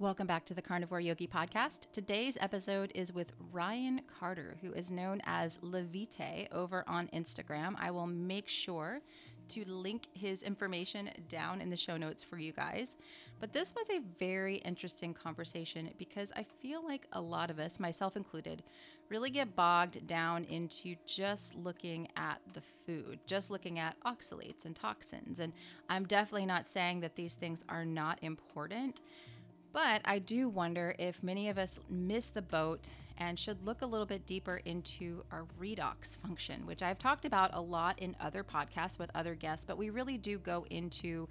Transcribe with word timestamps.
Welcome 0.00 0.28
back 0.28 0.44
to 0.44 0.54
the 0.54 0.62
Carnivore 0.62 1.00
Yogi 1.00 1.26
podcast. 1.26 1.90
Today's 1.92 2.38
episode 2.40 2.92
is 2.94 3.12
with 3.12 3.32
Ryan 3.50 4.02
Carter, 4.20 4.56
who 4.62 4.72
is 4.72 4.92
known 4.92 5.20
as 5.24 5.58
Livevitae 5.58 6.52
over 6.52 6.84
on 6.86 7.08
Instagram. 7.08 7.74
I 7.80 7.90
will 7.90 8.06
make 8.06 8.46
sure 8.46 9.00
to 9.48 9.64
link 9.64 10.06
his 10.14 10.44
information 10.44 11.10
down 11.28 11.60
in 11.60 11.70
the 11.70 11.76
show 11.76 11.96
notes 11.96 12.22
for 12.22 12.38
you 12.38 12.52
guys. 12.52 12.94
But 13.40 13.52
this 13.52 13.74
was 13.74 13.88
a 13.90 14.02
very 14.20 14.58
interesting 14.58 15.14
conversation 15.14 15.90
because 15.98 16.30
I 16.36 16.46
feel 16.62 16.84
like 16.86 17.08
a 17.12 17.20
lot 17.20 17.50
of 17.50 17.58
us, 17.58 17.80
myself 17.80 18.16
included, 18.16 18.62
really 19.08 19.30
get 19.30 19.56
bogged 19.56 20.06
down 20.06 20.44
into 20.44 20.94
just 21.06 21.56
looking 21.56 22.06
at 22.16 22.40
the 22.54 22.62
food, 22.86 23.18
just 23.26 23.50
looking 23.50 23.80
at 23.80 23.96
oxalates 24.06 24.64
and 24.64 24.76
toxins. 24.76 25.40
And 25.40 25.52
I'm 25.88 26.04
definitely 26.04 26.46
not 26.46 26.68
saying 26.68 27.00
that 27.00 27.16
these 27.16 27.34
things 27.34 27.64
are 27.68 27.84
not 27.84 28.20
important. 28.22 29.00
But 29.72 30.00
I 30.04 30.18
do 30.18 30.48
wonder 30.48 30.94
if 30.98 31.22
many 31.22 31.48
of 31.48 31.58
us 31.58 31.78
miss 31.88 32.26
the 32.26 32.42
boat 32.42 32.88
and 33.18 33.38
should 33.38 33.66
look 33.66 33.82
a 33.82 33.86
little 33.86 34.06
bit 34.06 34.26
deeper 34.26 34.56
into 34.64 35.24
our 35.30 35.44
redox 35.60 36.16
function, 36.16 36.66
which 36.66 36.82
I've 36.82 36.98
talked 36.98 37.24
about 37.24 37.50
a 37.52 37.60
lot 37.60 37.98
in 37.98 38.16
other 38.20 38.44
podcasts 38.44 38.98
with 38.98 39.10
other 39.14 39.34
guests, 39.34 39.64
but 39.66 39.76
we 39.76 39.90
really 39.90 40.16
do 40.16 40.38
go 40.38 40.64
into 40.70 41.28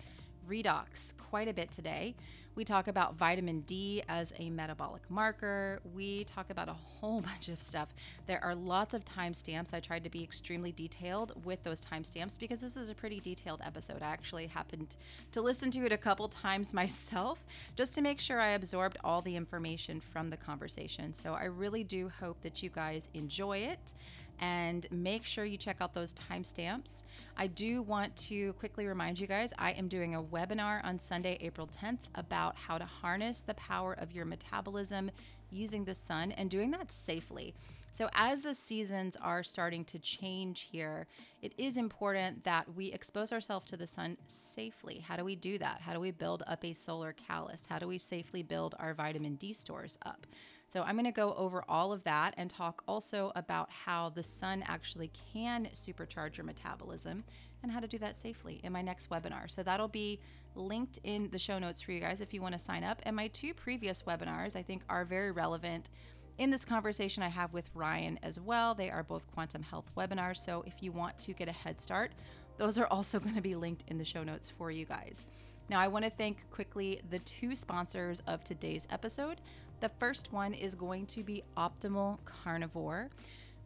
redox 0.49 1.13
quite 1.17 1.47
a 1.47 1.53
bit 1.53 1.71
today. 1.71 2.15
We 2.57 2.65
talk 2.65 2.87
about 2.87 3.15
vitamin 3.15 3.61
D 3.61 4.01
as 4.09 4.33
a 4.39 4.49
metabolic 4.49 5.03
marker. 5.11 5.79
We 5.93 6.23
talk 6.23 6.49
about 6.49 6.67
a 6.67 6.73
whole 6.73 7.21
bunch 7.33 7.49
of 7.49 7.61
stuff. 7.61 7.93
There 8.25 8.43
are 8.43 8.55
lots 8.55 8.95
of 8.95 9.05
timestamps. 9.05 9.75
I 9.75 9.79
tried 9.79 10.03
to 10.05 10.09
be 10.09 10.23
extremely 10.23 10.71
detailed 10.71 11.45
with 11.45 11.63
those 11.63 11.79
timestamps 11.79 12.39
because 12.39 12.59
this 12.59 12.75
is 12.75 12.89
a 12.89 12.95
pretty 12.95 13.20
detailed 13.20 13.61
episode. 13.63 14.01
I 14.01 14.07
actually 14.07 14.47
happened 14.47 14.95
to 15.33 15.41
listen 15.41 15.70
to 15.70 15.85
it 15.85 15.91
a 15.91 15.97
couple 15.97 16.27
times 16.29 16.73
myself 16.73 17.45
just 17.75 17.93
to 17.93 18.01
make 18.01 18.20
sure 18.20 18.41
I 18.41 18.49
absorbed 18.49 18.98
all 19.03 19.21
the 19.21 19.35
information 19.35 20.01
from 20.01 20.31
the 20.31 20.37
conversation. 20.37 21.13
So 21.13 21.35
I 21.35 21.43
really 21.43 21.84
do 21.84 22.09
hope 22.09 22.41
that 22.41 22.63
you 22.63 22.71
guys 22.71 23.07
enjoy 23.13 23.59
it 23.59 23.93
and 24.40 24.88
make 24.91 25.24
sure 25.24 25.46
you 25.46 25.57
check 25.57 25.77
out 25.82 25.93
those 25.93 26.13
timestamps. 26.13 27.04
I 27.35 27.48
do 27.48 27.82
want 27.82 28.16
to 28.27 28.54
quickly 28.54 28.88
remind 28.88 29.20
you 29.20 29.27
guys 29.27 29.52
I 29.57 29.71
am 29.71 29.88
doing 29.88 30.16
a 30.16 30.24
webinar 30.24 30.84
on 30.84 30.99
Sunday, 30.99 31.38
April 31.41 31.68
10th 31.68 31.99
about 32.16 32.55
how 32.55 32.77
to 32.77 32.85
harness 32.85 33.44
the 33.46 33.54
power 33.54 33.94
of 33.94 34.12
your 34.12 34.26
metabolism 34.26 35.12
using 35.49 35.85
the 35.85 35.96
sun 35.96 36.32
and 36.32 36.49
doing 36.49 36.71
that 36.71 36.91
safely. 36.91 37.54
So, 37.94 38.10
as 38.13 38.41
the 38.41 38.54
seasons 38.54 39.16
are 39.24 39.41
starting 39.41 39.84
to 39.85 39.98
change 39.98 40.68
here, 40.72 41.07
it 41.41 41.54
is 41.57 41.77
important 41.77 42.44
that 42.44 42.76
we 42.76 42.91
expose 42.91 43.32
ourselves 43.32 43.66
to 43.72 43.77
the 43.77 43.88
sun 43.88 44.18
safely. 44.27 44.99
How 44.99 45.16
do 45.16 45.26
we 45.26 45.35
do 45.35 45.57
that? 45.57 45.82
How 45.82 45.94
do 45.94 45.99
we 45.99 46.12
build 46.12 46.44
up 46.46 46.63
a 46.63 46.74
solar 46.74 47.12
callus? 47.13 47.62
How 47.68 47.79
do 47.79 47.88
we 47.88 47.98
safely 47.98 48.44
build 48.44 48.76
our 48.77 48.94
vitamin 48.94 49.34
D 49.34 49.51
stores 49.51 49.98
up? 50.05 50.27
So, 50.70 50.84
I'm 50.84 50.96
going 50.96 51.05
to 51.05 51.12
go 51.12 51.34
over 51.35 51.63
all 51.70 51.93
of 51.93 52.04
that 52.04 52.34
and 52.37 52.49
talk 52.49 52.84
also 52.87 53.32
about 53.35 53.70
how 53.71 54.10
the 54.10 54.23
sun 54.23 54.63
actually 54.68 55.12
can 55.34 55.70
supercharge 55.73 56.35
your 56.35 56.46
metabolism 56.46 57.23
and 57.63 57.71
how 57.71 57.79
to 57.79 57.87
do 57.87 57.98
that 57.99 58.20
safely 58.20 58.60
in 58.63 58.73
my 58.73 58.82
next 58.82 59.10
webinar. 59.10 59.49
So, 59.49 59.63
that'll 59.63 59.88
be 59.88 60.20
linked 60.55 60.99
in 61.04 61.29
the 61.32 61.40
show 61.40 61.57
notes 61.57 61.82
for 61.82 61.91
you 61.93 61.99
guys 61.99 62.20
if 62.20 62.34
you 62.34 62.41
want 62.41 62.54
to 62.54 62.60
sign 62.60 62.84
up. 62.84 63.01
And 63.04 63.15
my 63.15 63.27
two 63.29 63.54
previous 63.54 64.01
webinars, 64.01 64.56
I 64.56 64.63
think, 64.63 64.84
are 64.90 65.06
very 65.06 65.31
relevant 65.31 65.90
in 66.38 66.51
this 66.51 66.66
conversation 66.66 67.23
I 67.23 67.29
have 67.29 67.53
with 67.53 67.69
Ryan 67.73 68.19
as 68.22 68.40
well. 68.40 68.75
They 68.75 68.91
are 68.91 69.03
both 69.03 69.25
quantum 69.34 69.63
health 69.63 69.90
webinars. 69.95 70.44
So, 70.44 70.63
if 70.68 70.81
you 70.81 70.91
want 70.91 71.18
to 71.19 71.34
get 71.34 71.47
a 71.47 71.53
head 71.53 71.79
start, 71.79 72.12
those 72.57 72.78
are 72.78 72.88
also 72.88 73.19
going 73.22 73.35
to 73.35 73.41
be 73.41 73.56
linked 73.56 73.84
in 73.88 73.97
the 73.97 74.06
show 74.06 74.23
notes 74.23 74.51
for 74.57 74.69
you 74.69 74.85
guys. 74.85 75.28
Now, 75.69 75.79
I 75.81 75.90
want 75.90 76.06
to 76.06 76.12
thank 76.12 76.50
quickly 76.50 77.01
the 77.09 77.19
two 77.19 77.56
sponsors 77.56 78.22
of 78.25 78.44
today's 78.44 78.84
episode. 78.90 79.41
The 79.79 79.89
first 80.00 80.33
one 80.33 80.53
is 80.53 80.73
going 80.73 81.06
to 81.07 81.23
be 81.23 81.44
Optimal 81.56 82.17
Carnivore. 82.25 83.09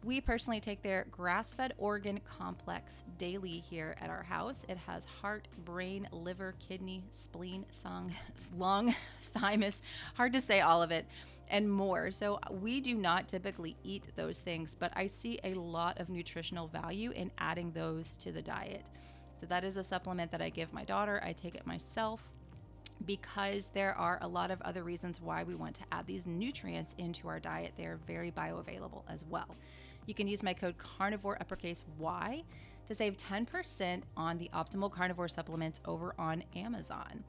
We 0.04 0.20
personally 0.20 0.60
take 0.60 0.82
their 0.82 1.06
grass 1.10 1.54
fed 1.54 1.74
organ 1.78 2.20
complex 2.26 3.06
daily 3.18 3.64
here 3.70 3.96
at 4.02 4.10
our 4.10 4.24
house. 4.24 4.66
It 4.68 4.78
has 4.78 5.06
heart, 5.06 5.48
brain, 5.64 6.10
liver, 6.12 6.56
kidney, 6.68 7.06
spleen, 7.14 7.66
thong, 7.82 8.14
lung, 8.58 8.94
thymus, 9.22 9.82
hard 10.16 10.34
to 10.34 10.42
say 10.42 10.60
all 10.60 10.84
of 10.84 10.92
it, 10.92 11.06
and 11.50 11.72
more. 11.72 12.12
So 12.12 12.40
we 12.50 12.82
do 12.82 12.96
not 12.96 13.30
typically 13.30 13.78
eat 13.84 14.04
those 14.18 14.40
things, 14.40 14.76
but 14.78 14.92
I 14.96 15.08
see 15.08 15.40
a 15.46 15.54
lot 15.54 16.00
of 16.00 16.10
nutritional 16.10 16.68
value 16.68 17.12
in 17.12 17.32
adding 17.38 17.72
those 17.72 18.18
to 18.18 18.34
the 18.34 18.42
diet. 18.42 18.86
So 19.40 19.46
that 19.46 19.64
is 19.64 19.78
a 19.78 19.84
supplement 19.84 20.32
that 20.32 20.42
I 20.42 20.50
give 20.50 20.74
my 20.74 20.84
daughter. 20.84 21.22
I 21.24 21.32
take 21.32 21.56
it 21.56 21.66
myself 21.66 22.22
because 23.06 23.70
there 23.74 23.94
are 23.94 24.20
a 24.22 24.28
lot 24.28 24.52
of 24.52 24.62
other 24.62 24.84
reasons 24.84 25.22
why 25.22 25.44
we 25.44 25.56
want 25.56 25.76
to 25.76 25.84
add 25.92 26.08
these 26.08 26.26
nutrients 26.26 26.96
into 26.98 27.28
our 27.28 27.40
diet. 27.40 27.74
They 27.78 27.86
are 27.86 28.00
very 28.08 28.32
bioavailable 28.32 29.04
as 29.10 29.26
well. 29.26 29.56
You 30.06 30.14
can 30.14 30.28
use 30.28 30.44
my 30.44 30.54
code 30.54 30.78
carnivore 30.78 31.38
uppercase 31.40 31.84
Y 31.98 32.44
to 32.88 32.96
save 32.96 33.18
10% 33.18 34.02
on 34.18 34.38
the 34.38 34.50
optimal 34.54 34.92
carnivore 34.92 35.28
supplements 35.28 35.80
over 35.86 36.14
on 36.18 36.44
Amazon. 36.56 37.24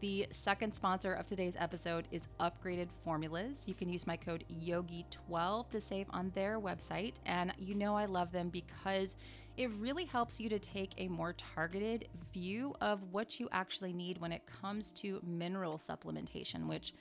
The 0.00 0.26
second 0.30 0.74
sponsor 0.74 1.12
of 1.12 1.26
today's 1.26 1.56
episode 1.58 2.08
is 2.10 2.22
Upgraded 2.40 2.88
Formulas. 3.04 3.64
You 3.66 3.74
can 3.74 3.90
use 3.90 4.06
my 4.06 4.16
code 4.16 4.46
YOGI12 4.50 5.68
to 5.70 5.78
save 5.78 6.06
on 6.08 6.32
their 6.34 6.58
website. 6.58 7.16
And 7.26 7.52
you 7.58 7.74
know 7.74 7.98
I 7.98 8.06
love 8.06 8.32
them 8.32 8.48
because 8.48 9.14
it 9.58 9.70
really 9.72 10.06
helps 10.06 10.40
you 10.40 10.48
to 10.48 10.58
take 10.58 10.92
a 10.96 11.08
more 11.08 11.34
targeted 11.34 12.08
view 12.32 12.74
of 12.80 13.12
what 13.12 13.38
you 13.38 13.50
actually 13.52 13.92
need 13.92 14.16
when 14.16 14.32
it 14.32 14.46
comes 14.46 14.90
to 14.92 15.20
mineral 15.22 15.76
supplementation, 15.76 16.66
which 16.66 16.94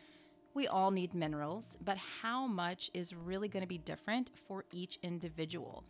we 0.53 0.67
all 0.67 0.91
need 0.91 1.13
minerals, 1.13 1.77
but 1.79 1.95
how 1.95 2.47
much 2.47 2.91
is 2.93 3.15
really 3.15 3.47
going 3.47 3.63
to 3.63 3.67
be 3.67 3.77
different 3.77 4.31
for 4.45 4.65
each 4.73 4.99
individual. 5.03 5.85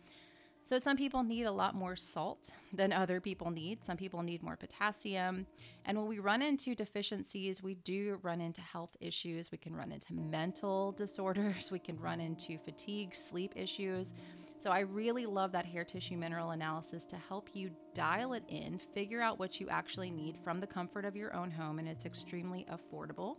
So, 0.66 0.78
some 0.78 0.96
people 0.96 1.24
need 1.24 1.44
a 1.44 1.52
lot 1.52 1.74
more 1.74 1.96
salt 1.96 2.50
than 2.72 2.92
other 2.92 3.20
people 3.20 3.50
need. 3.50 3.84
Some 3.84 3.96
people 3.96 4.22
need 4.22 4.42
more 4.42 4.56
potassium. 4.56 5.46
And 5.84 5.98
when 5.98 6.06
we 6.06 6.20
run 6.20 6.42
into 6.42 6.76
deficiencies, 6.76 7.62
we 7.62 7.74
do 7.74 8.20
run 8.22 8.40
into 8.40 8.60
health 8.60 8.96
issues. 9.00 9.50
We 9.50 9.58
can 9.58 9.74
run 9.74 9.90
into 9.90 10.14
mental 10.14 10.92
disorders. 10.96 11.70
We 11.72 11.80
can 11.80 11.98
run 11.98 12.20
into 12.20 12.56
fatigue, 12.58 13.14
sleep 13.16 13.52
issues. 13.56 14.14
So 14.62 14.70
I 14.70 14.80
really 14.80 15.24
love 15.24 15.52
that 15.52 15.64
hair 15.64 15.84
tissue 15.84 16.18
mineral 16.18 16.50
analysis 16.50 17.04
to 17.04 17.16
help 17.16 17.48
you 17.54 17.70
dial 17.94 18.34
it 18.34 18.44
in, 18.48 18.78
figure 18.78 19.22
out 19.22 19.38
what 19.38 19.58
you 19.58 19.68
actually 19.70 20.10
need 20.10 20.36
from 20.36 20.60
the 20.60 20.66
comfort 20.66 21.06
of 21.06 21.16
your 21.16 21.34
own 21.34 21.50
home, 21.50 21.78
and 21.78 21.88
it's 21.88 22.04
extremely 22.04 22.66
affordable, 22.70 23.36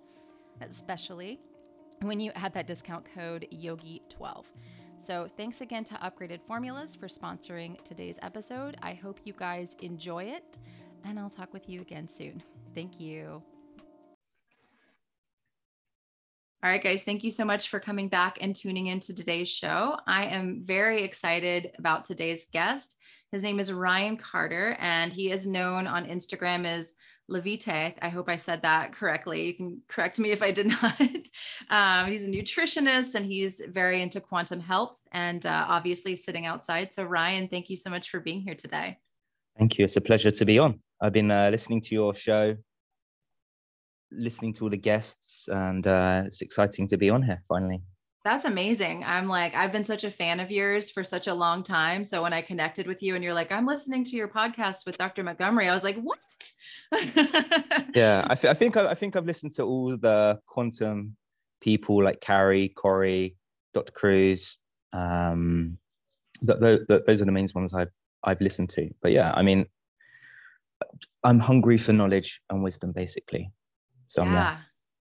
especially 0.61 1.39
when 2.01 2.19
you 2.19 2.31
add 2.33 2.55
that 2.55 2.65
discount 2.65 3.05
code 3.13 3.47
YOGI12. 3.53 4.45
So 5.03 5.27
thanks 5.35 5.61
again 5.61 5.83
to 5.85 5.95
Upgraded 5.95 6.41
Formulas 6.45 6.93
for 6.93 7.07
sponsoring 7.07 7.83
today's 7.83 8.17
episode. 8.21 8.77
I 8.83 8.93
hope 8.93 9.19
you 9.23 9.33
guys 9.33 9.75
enjoy 9.81 10.25
it, 10.25 10.59
and 11.03 11.17
I'll 11.17 11.29
talk 11.29 11.51
with 11.53 11.67
you 11.67 11.81
again 11.81 12.07
soon. 12.07 12.43
Thank 12.75 12.99
you. 12.99 13.41
All 16.63 16.69
right, 16.69 16.83
guys, 16.83 17.01
thank 17.01 17.23
you 17.23 17.31
so 17.31 17.43
much 17.43 17.69
for 17.69 17.79
coming 17.79 18.09
back 18.09 18.37
and 18.41 18.55
tuning 18.55 18.87
in 18.87 18.99
to 18.99 19.15
today's 19.15 19.49
show. 19.49 19.97
I 20.05 20.25
am 20.25 20.61
very 20.63 21.01
excited 21.01 21.71
about 21.79 22.05
today's 22.05 22.45
guest. 22.53 22.95
His 23.31 23.41
name 23.41 23.59
is 23.59 23.73
Ryan 23.73 24.17
Carter, 24.17 24.77
and 24.79 25.11
he 25.11 25.31
is 25.31 25.47
known 25.47 25.87
on 25.87 26.05
Instagram 26.05 26.63
as 26.67 26.93
Livevitae. 27.31 27.95
I 28.01 28.09
hope 28.09 28.29
I 28.29 28.35
said 28.35 28.61
that 28.61 28.93
correctly. 28.93 29.45
You 29.45 29.53
can 29.53 29.81
correct 29.87 30.19
me 30.19 30.31
if 30.31 30.41
I 30.41 30.51
did 30.51 30.67
not. 30.81 31.01
um, 31.69 32.11
he's 32.11 32.25
a 32.25 32.27
nutritionist 32.27 33.15
and 33.15 33.25
he's 33.25 33.61
very 33.69 34.01
into 34.01 34.19
quantum 34.21 34.59
health 34.59 34.97
and 35.11 35.45
uh, 35.45 35.65
obviously 35.67 36.15
sitting 36.15 36.45
outside. 36.45 36.93
So, 36.93 37.03
Ryan, 37.03 37.47
thank 37.47 37.69
you 37.69 37.77
so 37.77 37.89
much 37.89 38.09
for 38.09 38.19
being 38.19 38.41
here 38.41 38.55
today. 38.55 38.99
Thank 39.57 39.77
you. 39.77 39.85
It's 39.85 39.97
a 39.97 40.01
pleasure 40.01 40.31
to 40.31 40.45
be 40.45 40.59
on. 40.59 40.79
I've 41.01 41.13
been 41.13 41.31
uh, 41.31 41.49
listening 41.49 41.81
to 41.81 41.95
your 41.95 42.13
show 42.13 42.55
listening 44.11 44.53
to 44.53 44.65
all 44.65 44.69
the 44.69 44.77
guests, 44.77 45.47
and 45.47 45.87
uh, 45.87 46.23
it's 46.25 46.41
exciting 46.41 46.87
to 46.89 46.97
be 46.97 47.09
on 47.09 47.23
here 47.23 47.41
finally. 47.47 47.81
That's 48.23 48.45
amazing. 48.45 49.03
I'm 49.03 49.27
like, 49.27 49.55
I've 49.55 49.71
been 49.71 49.83
such 49.83 50.03
a 50.03 50.11
fan 50.11 50.39
of 50.39 50.51
yours 50.51 50.91
for 50.91 51.03
such 51.03 51.25
a 51.25 51.33
long 51.33 51.63
time. 51.63 52.05
So 52.05 52.21
when 52.21 52.33
I 52.33 52.43
connected 52.43 52.85
with 52.85 53.01
you 53.01 53.15
and 53.15 53.23
you're 53.23 53.33
like, 53.33 53.51
I'm 53.51 53.65
listening 53.65 54.03
to 54.05 54.15
your 54.15 54.27
podcast 54.27 54.85
with 54.85 54.97
Dr. 54.97 55.23
Montgomery, 55.23 55.67
I 55.67 55.73
was 55.73 55.83
like, 55.83 55.97
what? 55.97 56.19
yeah, 57.95 58.27
I, 58.29 58.35
th- 58.39 58.51
I 58.51 58.53
think 58.53 58.77
I, 58.77 58.91
I, 58.91 58.93
think 58.93 59.15
I've 59.15 59.25
listened 59.25 59.53
to 59.53 59.63
all 59.63 59.97
the 59.97 60.39
quantum 60.45 61.15
people 61.61 62.03
like 62.03 62.21
Carrie, 62.21 62.69
Corey, 62.69 63.37
Dr. 63.73 63.91
Kruse. 63.91 64.57
Um, 64.93 65.77
th- 66.45 66.59
th- 66.59 66.81
th- 66.87 67.01
those 67.07 67.21
are 67.23 67.25
the 67.25 67.31
main 67.31 67.47
ones 67.55 67.73
I've 67.73 67.91
I've 68.23 68.41
listened 68.41 68.69
to. 68.71 68.87
But 69.01 69.13
yeah, 69.13 69.33
I 69.35 69.41
mean, 69.41 69.65
I'm 71.23 71.39
hungry 71.39 71.79
for 71.79 71.93
knowledge 71.93 72.41
and 72.51 72.61
wisdom, 72.61 72.91
basically. 72.91 73.49
So 74.07 74.23
yeah, 74.23 74.57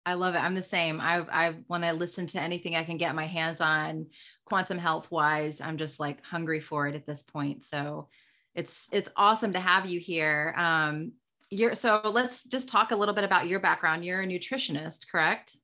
I 0.06 0.16
love 0.16 0.36
it. 0.36 0.40
I'm 0.40 0.56
the 0.56 0.64
same. 0.64 1.00
I 1.00 1.26
I 1.32 1.56
want 1.68 1.84
to 1.84 1.94
listen 1.94 2.28
to 2.28 2.42
anything 2.42 2.76
I 2.76 2.84
can 2.84 2.98
get 2.98 3.16
my 3.16 3.26
hands 3.26 3.62
on, 3.62 4.08
quantum 4.46 4.78
health 4.78 5.10
wise. 5.12 5.62
I'm 5.62 5.78
just 5.78 6.00
like 6.00 6.24
hungry 6.26 6.60
for 6.60 6.88
it 6.88 6.96
at 6.96 7.06
this 7.06 7.24
point. 7.24 7.64
So 7.64 8.10
it's 8.56 8.88
it's 8.92 9.10
awesome 9.16 9.54
to 9.54 9.60
have 9.60 9.86
you 9.86 10.00
here. 10.00 10.54
Um, 10.58 11.14
you're 11.50 11.76
so 11.76 12.02
let's 12.04 12.44
just 12.44 12.68
talk 12.68 12.92
a 12.92 12.96
little 12.96 13.16
bit 13.16 13.24
about 13.24 13.48
your 13.48 13.60
background. 13.60 14.04
You're 14.04 14.22
a 14.22 14.28
nutritionist, 14.28 15.08
correct? 15.10 15.56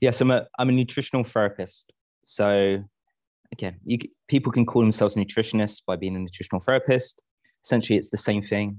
Yes, 0.00 0.20
I'm 0.20 0.30
a 0.30 0.46
I'm 0.58 0.68
a 0.68 0.72
nutritional 0.72 1.24
therapist. 1.24 1.92
So 2.24 2.82
again, 3.52 3.76
you, 3.82 3.98
people 4.28 4.52
can 4.52 4.64
call 4.64 4.82
themselves 4.82 5.16
nutritionists 5.16 5.82
by 5.86 5.96
being 5.96 6.16
a 6.16 6.18
nutritional 6.18 6.60
therapist. 6.60 7.20
Essentially, 7.64 7.98
it's 7.98 8.10
the 8.10 8.18
same 8.18 8.42
thing. 8.42 8.78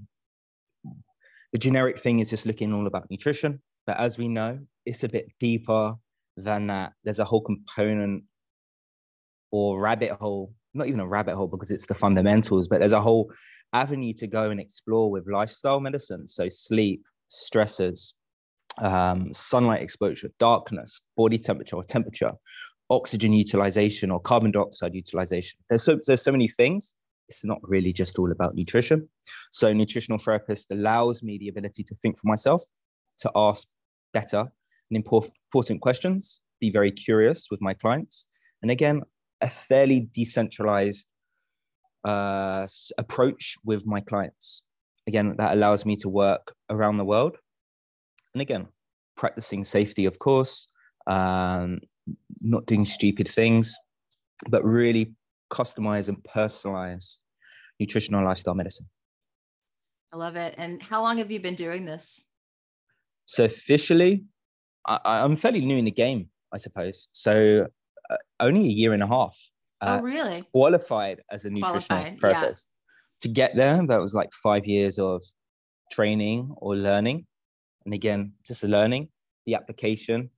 The 1.52 1.58
generic 1.58 2.00
thing 2.00 2.20
is 2.20 2.30
just 2.30 2.46
looking 2.46 2.74
all 2.74 2.88
about 2.88 3.10
nutrition, 3.10 3.62
but 3.88 3.98
as 3.98 4.18
we 4.18 4.28
know, 4.28 4.60
it's 4.90 5.04
a 5.04 5.10
bit 5.10 5.28
deeper 5.40 5.94
than 6.36 6.68
that. 6.68 6.94
There's 7.04 7.20
a 7.20 7.26
whole 7.26 7.42
component 7.42 8.24
or 9.52 9.80
rabbit 9.80 10.12
hole, 10.12 10.54
not 10.74 10.88
even 10.88 11.00
a 11.00 11.08
rabbit 11.08 11.36
hole 11.36 11.48
because 11.48 11.70
it's 11.70 11.86
the 11.86 11.94
fundamentals, 11.94 12.68
but 12.68 12.80
there's 12.80 12.92
a 12.92 13.02
whole 13.02 13.32
avenue 13.74 14.14
to 14.16 14.26
go 14.26 14.50
and 14.50 14.60
explore 14.60 15.12
with 15.12 15.28
lifestyle 15.32 15.80
medicine. 15.80 16.28
So 16.28 16.50
sleep, 16.50 17.04
stressors, 17.30 18.14
um, 18.80 19.32
sunlight 19.32 19.84
exposure, 19.84 20.32
darkness, 20.40 21.02
body 21.16 21.38
temperature 21.38 21.76
or 21.76 21.84
temperature, 21.84 22.32
oxygen 22.90 23.32
utilization 23.32 24.10
or 24.10 24.20
carbon 24.20 24.50
dioxide 24.50 24.96
utilization. 24.96 25.60
There's 25.70 25.84
so 25.84 26.00
there's 26.08 26.24
so 26.24 26.32
many 26.32 26.48
things. 26.48 26.96
It's 27.28 27.46
not 27.46 27.60
really 27.62 27.94
just 27.94 28.18
all 28.18 28.32
about 28.32 28.56
nutrition. 28.56 29.08
So 29.52 29.72
nutritional 29.72 30.18
therapist 30.18 30.72
allows 30.72 31.22
me 31.22 31.38
the 31.38 31.50
ability 31.50 31.84
to 31.84 31.96
think 32.02 32.20
for 32.20 32.28
myself, 32.28 32.64
to 33.20 33.32
ask 33.36 33.68
better 34.14 34.52
and 34.90 34.98
important 34.98 35.82
questions, 35.82 36.42
be 36.60 36.72
very 36.72 36.92
curious 36.92 37.48
with 37.52 37.62
my 37.62 37.74
clients, 37.74 38.28
and 38.62 38.72
again, 38.72 39.02
a 39.42 39.50
fairly 39.50 40.10
decentralized 40.14 41.08
uh, 42.04 42.68
approach 42.98 43.56
with 43.64 43.86
my 43.86 44.02
clients. 44.02 44.64
Again, 45.08 45.36
that 45.38 45.54
allows 45.54 45.86
me 45.86 45.96
to 45.98 46.10
work 46.10 46.54
around 46.70 46.98
the 46.98 47.06
world. 47.06 47.38
And 48.34 48.42
again, 48.42 48.68
practicing 49.18 49.64
safety, 49.64 50.06
of 50.06 50.20
course, 50.20 50.68
um, 51.08 51.80
not 52.42 52.66
doing 52.66 52.86
stupid 52.86 53.28
things, 53.28 53.76
but 54.50 54.64
really 54.64 55.14
customize 55.52 56.10
and 56.10 56.18
personalize 56.24 57.18
nutritional 57.80 58.24
lifestyle 58.24 58.56
medicine. 58.56 58.86
I 60.14 60.18
love 60.18 60.36
it. 60.36 60.56
And 60.58 60.82
how 60.82 61.02
long 61.02 61.18
have 61.18 61.32
you 61.32 61.40
been 61.40 61.56
doing 61.56 61.86
this? 61.86 62.24
So 63.26 63.46
officially, 63.46 64.24
I, 64.90 65.24
am 65.24 65.36
fairly 65.36 65.62
new 65.62 65.78
in 65.78 65.86
the 65.86 65.92
game, 65.92 66.30
I 66.52 66.58
suppose. 66.58 67.10
So 67.12 67.68
uh, 68.10 68.18
only 68.40 68.62
a 68.62 68.72
year 68.72 68.94
and 68.94 69.04
a 69.04 69.08
half. 69.08 69.38
Uh, 69.82 70.00
oh, 70.00 70.04
really? 70.04 70.44
Qualified 70.52 71.22
as 71.32 71.46
a 71.46 71.50
nutritional 71.50 72.02
qualified, 72.02 72.20
therapist. 72.20 72.68
Yeah. 72.70 73.22
To 73.22 73.28
get 73.34 73.56
there, 73.56 73.86
that 73.86 73.98
was 73.98 74.14
like 74.14 74.30
five 74.34 74.66
years 74.66 74.98
of 74.98 75.22
training 75.92 76.54
or 76.58 76.76
learning. 76.76 77.26
And 77.86 77.94
again, 77.94 78.34
just 78.46 78.64
learning 78.64 79.10
the 79.46 79.56
application 79.56 80.30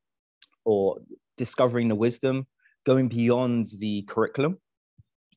or 0.65 0.97
discovering 1.37 1.87
the 1.87 1.95
wisdom, 1.95 2.45
going 2.85 3.07
beyond 3.07 3.67
the 3.79 4.03
curriculum. 4.03 4.57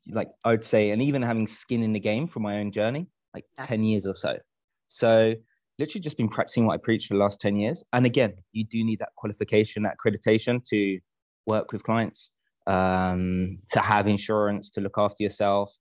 Like 0.09 0.31
I 0.45 0.51
would 0.51 0.65
say, 0.65 0.91
and 0.91 1.01
even 1.01 1.23
having 1.23 1.47
skin 1.47 1.83
in 1.83 1.93
the 1.93 2.01
game 2.01 2.29
for 2.29 2.41
my 2.41 2.59
own 2.59 2.73
journey, 2.73 3.07
like 3.33 3.45
yes. 3.59 3.69
10 3.69 3.85
years 3.85 4.07
or 4.07 4.15
so. 4.15 4.39
So 4.87 5.35
literally 5.79 6.03
just 6.03 6.17
been 6.17 6.29
practicing 6.29 6.67
what 6.67 6.75
I 6.75 6.77
preach 6.79 7.07
for 7.07 7.15
the 7.15 7.21
last 7.21 7.41
10 7.41 7.57
years. 7.57 7.85
And 7.93 8.07
again, 8.07 8.35
you 8.53 8.65
do 8.65 8.85
need 8.85 9.01
that 9.01 9.11
qualification, 9.17 9.83
that 9.83 9.97
accreditation 9.99 10.65
to 10.69 11.01
work 11.47 11.73
with 11.73 11.83
clients, 11.83 12.31
um, 12.67 13.59
to 13.71 13.81
have 13.81 14.07
insurance, 14.07 14.71
to 14.71 14.81
look 14.81 14.97
after 14.99 15.23
yourself, 15.23 15.73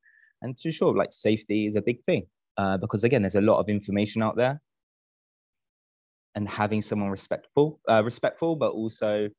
and 0.42 0.58
to 0.58 0.72
sure 0.72 0.96
like 0.96 1.14
safety 1.14 1.68
is 1.68 1.76
a 1.76 1.82
big 1.82 2.04
thing. 2.04 2.26
Uh, 2.58 2.78
because 2.78 3.04
again, 3.04 3.22
there's 3.22 3.36
a 3.36 3.42
lot 3.42 3.60
of 3.60 3.70
information 3.70 4.22
out 4.22 4.36
there. 4.36 4.62
And 6.36 6.50
having 6.50 6.82
someone 6.82 7.10
respectful, 7.10 7.80
uh, 7.90 8.04
respectful, 8.04 8.56
but 8.56 8.72
also 8.72 9.30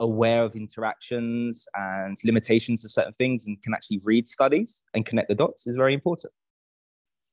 aware 0.00 0.44
of 0.44 0.54
interactions 0.54 1.66
and 1.74 2.16
limitations 2.24 2.84
of 2.84 2.90
certain 2.90 3.12
things 3.12 3.46
and 3.46 3.60
can 3.62 3.74
actually 3.74 4.00
read 4.04 4.28
studies 4.28 4.82
and 4.94 5.04
connect 5.04 5.28
the 5.28 5.34
dots 5.34 5.66
is 5.66 5.76
very 5.76 5.94
important. 5.94 6.32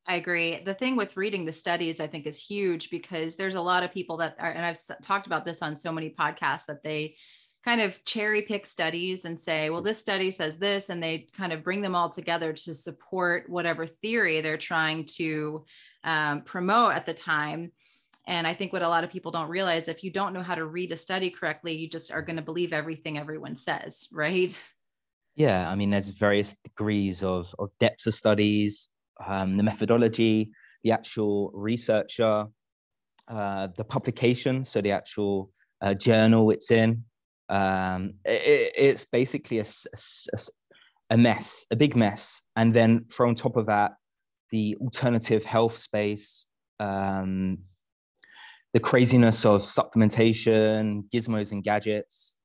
I 0.08 0.16
agree. 0.16 0.62
The 0.64 0.74
thing 0.74 0.96
with 0.96 1.16
reading 1.16 1.46
the 1.46 1.54
studies, 1.54 2.00
I 2.00 2.08
think, 2.08 2.26
is 2.26 2.42
huge 2.42 2.90
because 2.90 3.36
there's 3.36 3.56
a 3.56 3.62
lot 3.62 3.84
of 3.84 3.94
people 3.94 4.18
that 4.18 4.36
are, 4.40 4.50
and 4.50 4.66
I've 4.66 4.80
talked 5.04 5.28
about 5.28 5.46
this 5.46 5.62
on 5.62 5.78
so 5.78 5.92
many 5.92 6.10
podcasts 6.10 6.66
that 6.66 6.84
they 6.84 7.16
kind 7.64 7.82
of 7.82 8.04
cherry 8.06 8.42
pick 8.42 8.66
studies 8.66 9.26
and 9.26 9.40
say, 9.40 9.70
well, 9.70 9.84
this 9.84 10.00
study 10.00 10.32
says 10.32 10.58
this, 10.58 10.90
and 10.90 11.02
they 11.02 11.28
kind 11.38 11.54
of 11.54 11.64
bring 11.64 11.82
them 11.82 11.96
all 11.96 12.10
together 12.10 12.54
to 12.54 12.74
support 12.74 13.48
whatever 13.50 13.86
theory 13.86 14.42
they're 14.42 14.58
trying 14.58 15.06
to 15.06 15.64
um, 16.04 16.42
promote 16.42 16.94
at 16.94 17.06
the 17.06 17.14
time. 17.14 17.72
And 18.28 18.48
I 18.48 18.54
think 18.54 18.74
what 18.74 18.82
a 18.82 18.90
lot 18.90 19.04
of 19.04 19.12
people 19.12 19.32
don't 19.32 19.50
realize, 19.50 19.88
if 19.88 20.04
you 20.04 20.12
don't 20.12 20.34
know 20.34 20.42
how 20.42 20.56
to 20.56 20.66
read 20.66 20.92
a 20.92 20.98
study 20.98 21.30
correctly, 21.30 21.74
you 21.74 21.88
just 21.88 22.12
are 22.12 22.22
going 22.22 22.36
to 22.36 22.42
believe 22.42 22.74
everything 22.74 23.18
everyone 23.18 23.56
says, 23.56 24.08
right? 24.12 24.60
Yeah, 25.36 25.70
I 25.70 25.76
mean, 25.76 25.92
there's 25.92 26.10
various 26.10 26.56
degrees 26.64 27.24
of, 27.24 27.54
of 27.60 27.70
depths 27.80 28.08
of 28.08 28.14
studies, 28.14 28.90
um, 29.28 29.58
the 29.58 29.64
methodology, 29.64 30.52
the 30.84 30.92
actual 30.92 31.52
researcher, 31.54 32.46
uh, 33.28 33.68
the 33.78 33.84
publication, 33.84 34.66
so 34.66 34.82
the 34.82 34.92
actual 34.92 35.52
uh, 35.82 35.94
journal 35.94 36.52
it's 36.52 36.72
in. 36.72 37.04
Um, 37.50 38.14
it, 38.26 38.74
it's 38.76 39.06
basically 39.06 39.60
a, 39.60 39.66
a, 40.34 40.40
a, 41.12 41.18
mess, 41.18 41.66
a 41.72 41.76
big 41.76 41.96
mess. 41.96 42.44
And 42.56 42.74
then 42.74 43.06
from 43.10 43.36
top 43.36 43.58
of 43.58 43.66
that, 43.68 43.92
the 44.52 44.78
alternative 44.82 45.44
health 45.44 45.78
space, 45.78 46.48
um, 46.80 47.58
the 48.74 48.80
craziness 48.80 49.46
of 49.46 49.62
supplementation, 49.62 51.04
gizmos 51.14 51.52
and 51.52 51.64
gadgets, 51.64 52.36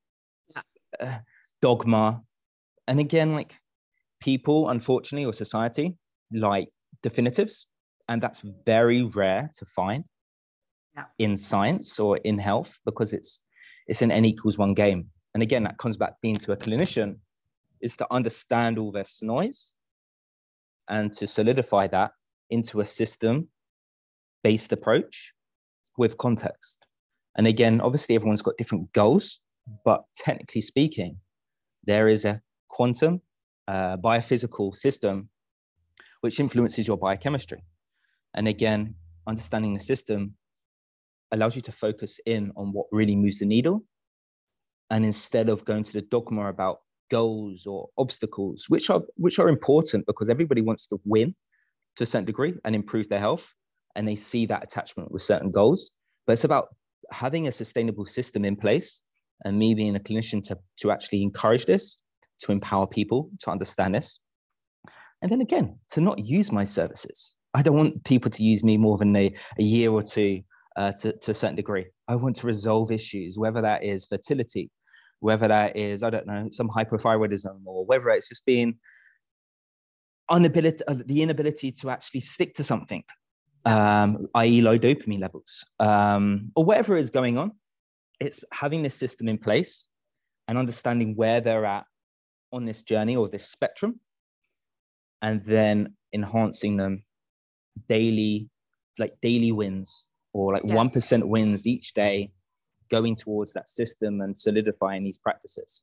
yeah. 0.48 0.62
uh, 1.00 1.18
dogma. 1.62 2.22
And 2.88 3.00
again, 3.00 3.32
like 3.32 3.54
people, 4.20 4.68
unfortunately, 4.68 5.24
or 5.24 5.32
society, 5.32 5.96
like 6.32 6.68
definitives. 7.02 7.66
And 8.08 8.22
that's 8.22 8.42
very 8.64 9.02
rare 9.02 9.50
to 9.58 9.66
find 9.66 10.04
yeah. 10.96 11.04
in 11.18 11.36
science 11.36 11.98
or 11.98 12.18
in 12.18 12.38
health 12.38 12.78
because 12.84 13.12
it's 13.12 13.42
it's 13.88 14.02
an 14.02 14.10
n 14.10 14.24
equals 14.24 14.58
one 14.58 14.74
game. 14.74 15.06
And 15.34 15.42
again, 15.42 15.62
that 15.64 15.78
comes 15.78 15.96
back 15.96 16.14
being 16.22 16.36
to 16.36 16.52
a 16.52 16.56
clinician 16.56 17.16
is 17.80 17.96
to 17.98 18.06
understand 18.10 18.78
all 18.78 18.90
this 18.90 19.22
noise 19.22 19.72
and 20.88 21.12
to 21.12 21.26
solidify 21.26 21.86
that 21.88 22.12
into 22.50 22.80
a 22.80 22.84
system 22.84 23.48
based 24.42 24.72
approach 24.72 25.32
with 25.98 26.16
context. 26.18 26.86
And 27.36 27.46
again, 27.46 27.80
obviously 27.80 28.14
everyone's 28.14 28.42
got 28.42 28.56
different 28.56 28.92
goals, 28.92 29.40
but 29.84 30.04
technically 30.14 30.62
speaking, 30.62 31.18
there 31.84 32.08
is 32.08 32.24
a 32.24 32.40
quantum 32.68 33.20
uh, 33.68 33.96
biophysical 33.96 34.74
system 34.74 35.28
which 36.26 36.40
influences 36.40 36.88
your 36.88 36.96
biochemistry. 36.96 37.62
And 38.34 38.48
again, 38.48 38.96
understanding 39.28 39.74
the 39.74 39.80
system 39.92 40.34
allows 41.30 41.54
you 41.54 41.62
to 41.62 41.70
focus 41.70 42.18
in 42.26 42.50
on 42.56 42.72
what 42.72 42.86
really 42.90 43.14
moves 43.14 43.38
the 43.38 43.46
needle. 43.46 43.84
And 44.90 45.04
instead 45.04 45.48
of 45.48 45.64
going 45.64 45.84
to 45.84 45.92
the 45.92 46.02
dogma 46.02 46.48
about 46.48 46.78
goals 47.12 47.64
or 47.64 47.90
obstacles, 47.96 48.64
which 48.66 48.90
are 48.90 49.02
which 49.14 49.38
are 49.38 49.48
important 49.48 50.04
because 50.06 50.28
everybody 50.28 50.62
wants 50.62 50.88
to 50.88 50.96
win 51.04 51.32
to 51.94 52.02
a 52.02 52.06
certain 52.06 52.24
degree 52.24 52.54
and 52.64 52.74
improve 52.74 53.08
their 53.08 53.20
health, 53.20 53.46
and 53.94 54.06
they 54.08 54.16
see 54.16 54.46
that 54.46 54.64
attachment 54.64 55.12
with 55.12 55.22
certain 55.22 55.52
goals. 55.52 55.90
But 56.26 56.32
it's 56.32 56.48
about 56.50 56.66
having 57.12 57.46
a 57.46 57.52
sustainable 57.52 58.04
system 58.04 58.44
in 58.44 58.56
place, 58.56 59.00
and 59.44 59.56
me 59.56 59.76
being 59.76 59.94
a 59.94 60.00
clinician 60.00 60.42
to 60.48 60.58
to 60.80 60.90
actually 60.90 61.22
encourage 61.22 61.66
this, 61.66 62.00
to 62.40 62.50
empower 62.50 62.88
people 62.88 63.30
to 63.42 63.50
understand 63.52 63.94
this, 63.94 64.18
and 65.22 65.30
then 65.30 65.40
again 65.40 65.78
to 65.90 66.00
not 66.00 66.18
use 66.18 66.52
my 66.52 66.64
services. 66.64 67.36
I 67.54 67.62
don't 67.62 67.76
want 67.76 68.04
people 68.04 68.30
to 68.30 68.42
use 68.44 68.62
me 68.62 68.76
more 68.76 68.98
than 68.98 69.14
a, 69.16 69.34
a 69.58 69.62
year 69.62 69.90
or 69.90 70.02
two 70.02 70.42
uh, 70.76 70.92
to, 70.92 71.12
to 71.12 71.30
a 71.30 71.34
certain 71.34 71.56
degree. 71.56 71.86
I 72.06 72.14
want 72.16 72.36
to 72.36 72.46
resolve 72.46 72.92
issues, 72.92 73.38
whether 73.38 73.62
that 73.62 73.82
is 73.82 74.06
fertility, 74.06 74.70
whether 75.20 75.48
that 75.48 75.76
is, 75.76 76.02
I 76.02 76.10
don't 76.10 76.26
know, 76.26 76.48
some 76.52 76.68
hypothyroidism, 76.68 77.62
or 77.64 77.86
whether 77.86 78.10
it's 78.10 78.28
just 78.28 78.44
being 78.44 78.78
inability, 80.30 80.84
uh, 80.86 80.96
the 81.06 81.22
inability 81.22 81.72
to 81.72 81.90
actually 81.90 82.20
stick 82.20 82.54
to 82.54 82.64
something, 82.64 83.02
um, 83.64 84.28
i.e., 84.34 84.60
low 84.60 84.78
dopamine 84.78 85.20
levels, 85.20 85.64
um, 85.80 86.52
or 86.56 86.64
whatever 86.64 86.96
is 86.96 87.10
going 87.10 87.38
on. 87.38 87.52
It's 88.20 88.40
having 88.52 88.82
this 88.82 88.94
system 88.94 89.28
in 89.28 89.38
place 89.38 89.88
and 90.48 90.58
understanding 90.58 91.16
where 91.16 91.40
they're 91.40 91.64
at 91.64 91.84
on 92.52 92.64
this 92.64 92.82
journey 92.82 93.16
or 93.16 93.28
this 93.28 93.48
spectrum, 93.48 94.00
and 95.22 95.40
then 95.44 95.94
enhancing 96.12 96.76
them 96.76 97.02
daily, 97.88 98.48
like 98.98 99.14
daily 99.20 99.52
wins 99.52 100.06
or 100.32 100.52
like 100.52 100.64
one 100.64 100.90
yeah. 100.94 101.18
wins 101.22 101.66
each 101.66 101.94
day 101.94 102.30
going 102.90 103.16
towards 103.16 103.52
that 103.52 103.68
system 103.68 104.20
and 104.20 104.36
solidifying 104.36 105.02
these 105.02 105.18
practices 105.18 105.82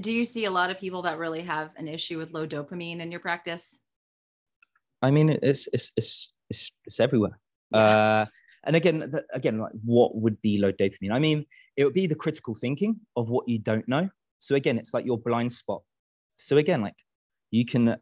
do 0.00 0.10
you 0.10 0.24
see 0.24 0.44
a 0.44 0.50
lot 0.50 0.70
of 0.70 0.78
people 0.78 1.02
that 1.02 1.18
really 1.18 1.42
have 1.42 1.70
an 1.76 1.86
issue 1.86 2.18
with 2.18 2.32
low 2.32 2.46
dopamine 2.46 3.00
in 3.00 3.10
your 3.10 3.20
practice 3.20 3.78
i 5.02 5.10
mean 5.12 5.30
it's 5.30 5.68
it's 5.72 5.92
it's 5.96 6.32
it's, 6.48 6.72
it's 6.86 6.98
everywhere 6.98 7.38
yeah. 7.72 7.78
uh 7.78 8.26
and 8.64 8.76
again, 8.76 9.12
again, 9.32 9.58
like 9.58 9.72
what 9.84 10.16
would 10.16 10.40
be 10.42 10.58
low 10.58 10.72
dopamine? 10.72 11.12
I 11.12 11.18
mean, 11.18 11.46
it 11.76 11.84
would 11.84 11.94
be 11.94 12.06
the 12.06 12.14
critical 12.14 12.54
thinking 12.54 12.96
of 13.16 13.30
what 13.30 13.48
you 13.48 13.58
don't 13.58 13.86
know. 13.88 14.08
So 14.38 14.54
again, 14.54 14.78
it's 14.78 14.92
like 14.92 15.06
your 15.06 15.18
blind 15.18 15.52
spot. 15.52 15.82
So 16.36 16.58
again, 16.58 16.82
like 16.82 16.94
you 17.50 17.64
can 17.64 17.88
uh, 17.88 17.96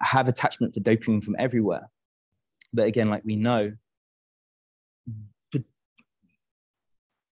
have 0.00 0.28
attachment 0.28 0.74
to 0.74 0.80
dopamine 0.80 1.22
from 1.22 1.36
everywhere, 1.38 1.88
but 2.72 2.86
again, 2.86 3.08
like 3.08 3.22
we 3.24 3.36
know, 3.36 3.72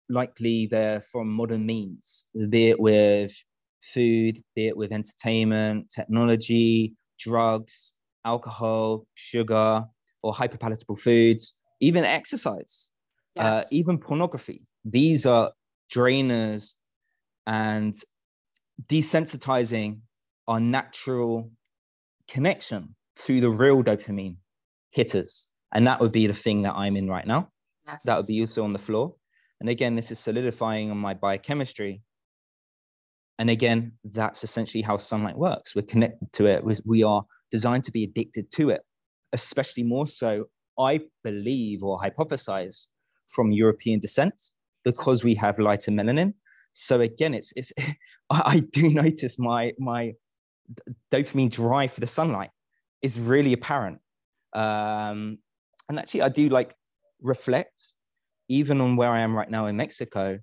likely 0.10 0.68
they're 0.68 1.01
from 1.01 1.30
modern 1.30 1.66
means, 1.66 2.25
be 2.50 2.70
it 2.70 2.80
with 2.80 3.36
food, 3.84 4.42
be 4.56 4.68
it 4.68 4.77
with 4.77 4.92
entertainment, 4.92 5.92
technology, 5.94 6.96
drugs, 7.20 7.94
alcohol, 8.25 9.06
sugar, 9.16 9.84
or 10.24 10.34
hyperpalatable 10.34 11.00
foods, 11.00 11.58
even 11.80 12.04
exercise, 12.04 12.89
uh, 13.39 13.44
yes. 13.44 13.66
uh, 13.66 13.68
even 13.72 13.98
pornography. 13.98 14.62
These 14.86 15.25
are 15.25 15.51
drainers 15.94 16.74
and 17.46 17.94
desensitizing 18.88 20.00
our 20.48 20.60
natural 20.60 21.51
connection 22.27 22.96
to 23.16 23.42
the 23.42 23.50
real 23.50 23.84
dopamine 23.84 24.38
hitters. 24.92 25.48
And 25.74 25.86
that 25.88 26.00
would 26.00 26.12
be 26.12 26.27
the 26.27 26.34
thing 26.34 26.62
that 26.63 26.75
I'm 26.75 26.96
in 26.96 27.10
right 27.10 27.27
now. 27.27 27.51
Yes. 27.88 28.04
That 28.04 28.18
would 28.18 28.27
be 28.27 28.42
also 28.42 28.63
on 28.63 28.74
the 28.74 28.80
floor. 28.80 29.16
And 29.60 29.70
again, 29.70 29.96
this 29.96 30.12
is 30.12 30.20
solidifying 30.20 30.92
on 30.92 30.98
my 30.98 31.13
biochemistry. 31.13 32.01
And 33.39 33.50
again, 33.50 33.94
that's 34.04 34.44
essentially 34.44 34.82
how 34.82 34.98
sunlight 34.98 35.38
works. 35.38 35.75
We're 35.75 35.84
connected 35.84 36.32
to 36.34 36.46
it. 36.46 36.63
We 36.86 37.04
are 37.04 37.24
designed 37.51 37.84
to 37.86 37.92
be 37.92 38.04
addicted 38.04 38.51
to 38.51 38.70
it, 38.70 38.82
especially 39.34 39.84
more 39.84 40.08
so, 40.08 40.46
I 40.80 41.01
believe 41.24 41.84
or 41.84 42.00
hypothesize 42.00 42.88
from 43.30 43.51
European 43.51 44.00
descent 44.00 44.42
because 44.84 45.24
we 45.24 45.36
have 45.36 45.60
lighter 45.60 45.92
melanin. 45.92 46.34
So 46.74 47.01
again, 47.01 47.34
it's 47.34 47.51
it's 47.56 47.74
I 48.30 48.62
do 48.72 48.89
notice 49.04 49.39
my 49.39 49.74
my 49.80 50.13
dopamine 51.12 51.51
drive 51.51 51.91
for 51.93 52.00
the 52.00 52.07
sunlight 52.07 52.51
is 53.01 53.19
really 53.19 53.53
apparent. 53.53 54.00
Um, 54.53 55.39
and 55.89 56.00
actually, 56.00 56.24
I 56.24 56.29
do 56.29 56.50
like 56.50 56.75
reflect 57.21 57.95
even 58.50 58.81
on 58.81 58.95
where 58.95 59.09
I 59.09 59.19
am 59.19 59.36
right 59.36 59.50
now 59.50 59.65
in 59.67 59.75
Mexico, 59.75 60.39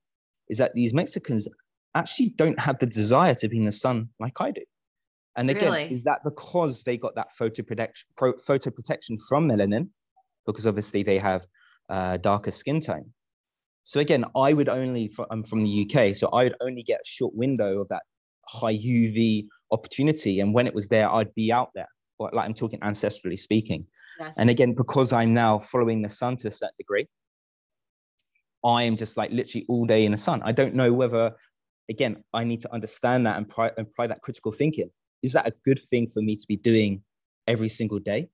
is 0.49 0.59
that 0.59 0.73
these 0.75 0.93
Mexicans 0.93 1.49
actually 1.95 2.31
don't 2.37 2.59
have 2.59 2.79
the 2.79 2.87
desire 2.87 3.35
to 3.37 3.49
be 3.49 3.59
in 3.59 3.65
the 3.65 3.73
sun 3.73 4.09
like 4.21 4.41
I 4.41 4.51
do. 4.51 4.63
And 5.37 5.51
again, 5.51 5.73
really? 5.73 5.93
is 5.93 6.05
that 6.05 6.21
because 6.23 6.83
they 6.83 6.97
got 6.97 7.15
that 7.17 7.35
photo 7.37 7.63
protection, 7.63 8.07
pro, 8.17 8.35
photo 8.47 8.71
protection 8.71 9.19
from 9.29 9.49
melanin? 9.49 9.89
Because 10.47 10.67
obviously 10.67 11.03
they 11.03 11.19
have 11.19 11.47
uh, 11.89 12.19
darker 12.19 12.51
skin 12.51 12.81
tone. 12.81 13.13
So 13.83 14.01
again, 14.01 14.25
I 14.37 14.53
would 14.53 14.69
only, 14.69 15.13
I'm 15.31 15.43
from 15.43 15.63
the 15.63 15.87
UK, 15.91 16.15
so 16.15 16.29
I 16.29 16.45
would 16.45 16.55
only 16.61 16.83
get 16.83 17.01
a 17.01 17.07
short 17.07 17.35
window 17.35 17.81
of 17.81 17.89
that 17.89 18.03
high 18.47 18.75
UV 18.75 19.47
opportunity. 19.71 20.41
And 20.41 20.55
when 20.55 20.67
it 20.67 20.75
was 20.75 20.89
there, 20.89 21.11
I'd 21.11 21.35
be 21.35 21.53
out 21.53 21.71
there. 21.75 21.89
But 22.19 22.35
like 22.35 22.47
I'm 22.47 22.55
talking 22.55 22.81
ancestrally 22.81 23.39
speaking. 23.39 23.87
Yes. 24.21 24.35
And 24.39 24.49
again, 24.49 24.75
because 24.75 25.13
I'm 25.13 25.35
now 25.35 25.59
following 25.59 26.03
the 26.03 26.09
sun 26.09 26.37
to 26.39 26.49
a 26.49 26.51
certain 26.51 26.77
degree, 26.79 27.07
I 28.65 28.85
am 28.85 28.97
just 28.97 29.17
like 29.17 29.31
literally 29.31 29.67
all 29.69 29.85
day 29.85 30.05
in 30.07 30.13
the 30.13 30.19
sun. 30.19 30.41
I 30.45 30.53
don't 30.53 30.75
know 30.75 30.93
whether, 30.93 31.33
again, 31.91 32.23
I 32.33 32.45
need 32.45 32.61
to 32.61 32.73
understand 32.73 33.27
that 33.27 33.37
and 33.37 33.47
apply, 33.47 33.73
apply 33.77 34.07
that 34.07 34.23
critical 34.23 34.53
thinking 34.53 34.91
is 35.25 35.33
that 35.33 35.49
a 35.49 35.53
good 35.65 35.81
thing 35.81 36.07
for 36.07 36.21
me 36.21 36.37
to 36.37 36.47
be 36.47 36.57
doing 36.57 37.03
every 37.49 37.71
single 37.71 37.99
day? 37.99 38.29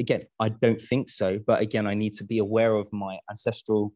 Again, 0.00 0.22
I 0.40 0.48
don't 0.48 0.80
think 0.80 1.10
so. 1.10 1.38
But 1.46 1.60
again, 1.60 1.86
I 1.86 1.92
need 1.92 2.14
to 2.14 2.24
be 2.24 2.38
aware 2.38 2.74
of 2.74 2.90
my 2.90 3.18
ancestral, 3.28 3.92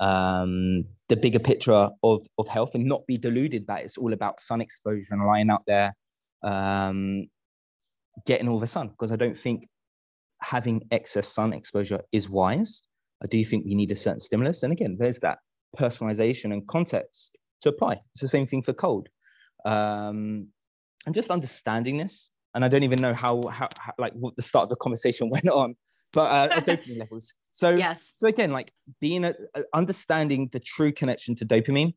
um, 0.00 0.84
the 1.08 1.16
bigger 1.16 1.38
picture 1.38 1.90
of, 2.02 2.26
of 2.38 2.48
health 2.48 2.74
and 2.74 2.84
not 2.84 3.06
be 3.06 3.16
deluded 3.16 3.66
that 3.66 3.82
it's 3.82 3.96
all 3.96 4.12
about 4.12 4.40
sun 4.40 4.60
exposure 4.60 5.14
and 5.14 5.26
lying 5.26 5.50
out 5.50 5.62
there, 5.66 5.94
um, 6.42 7.26
getting 8.26 8.48
all 8.48 8.58
the 8.58 8.66
sun. 8.66 8.88
Because 8.88 9.12
I 9.12 9.16
don't 9.16 9.36
think 9.36 9.68
having 10.40 10.82
excess 10.90 11.28
sun 11.28 11.52
exposure 11.52 12.00
is 12.12 12.28
wise. 12.28 12.82
I 13.22 13.26
do 13.26 13.44
think 13.44 13.64
we 13.64 13.74
need 13.74 13.90
a 13.92 13.96
certain 13.96 14.20
stimulus. 14.20 14.62
And 14.62 14.72
again, 14.72 14.96
there's 14.98 15.20
that 15.20 15.38
personalization 15.78 16.52
and 16.52 16.66
context 16.68 17.38
to 17.62 17.70
apply. 17.70 18.00
It's 18.12 18.22
the 18.22 18.28
same 18.28 18.46
thing 18.46 18.62
for 18.62 18.72
cold. 18.72 19.08
Um, 19.64 20.48
and 21.06 21.14
just 21.14 21.30
understanding 21.30 21.96
this. 21.98 22.30
And 22.54 22.64
I 22.64 22.68
don't 22.68 22.82
even 22.82 23.00
know 23.00 23.14
how, 23.14 23.42
how, 23.50 23.68
how 23.78 23.92
like 23.98 24.12
what 24.14 24.36
the 24.36 24.42
start 24.42 24.64
of 24.64 24.68
the 24.70 24.76
conversation 24.76 25.30
went 25.32 25.48
on, 25.48 25.74
but 26.12 26.30
uh, 26.30 26.60
dopamine 26.60 26.98
levels. 26.98 27.32
So 27.52 27.70
yes. 27.70 28.10
So 28.14 28.28
again, 28.28 28.52
like 28.52 28.72
being 29.00 29.24
a, 29.24 29.34
a, 29.54 29.62
understanding 29.74 30.48
the 30.52 30.60
true 30.60 30.92
connection 30.92 31.34
to 31.36 31.46
dopamine, 31.46 31.94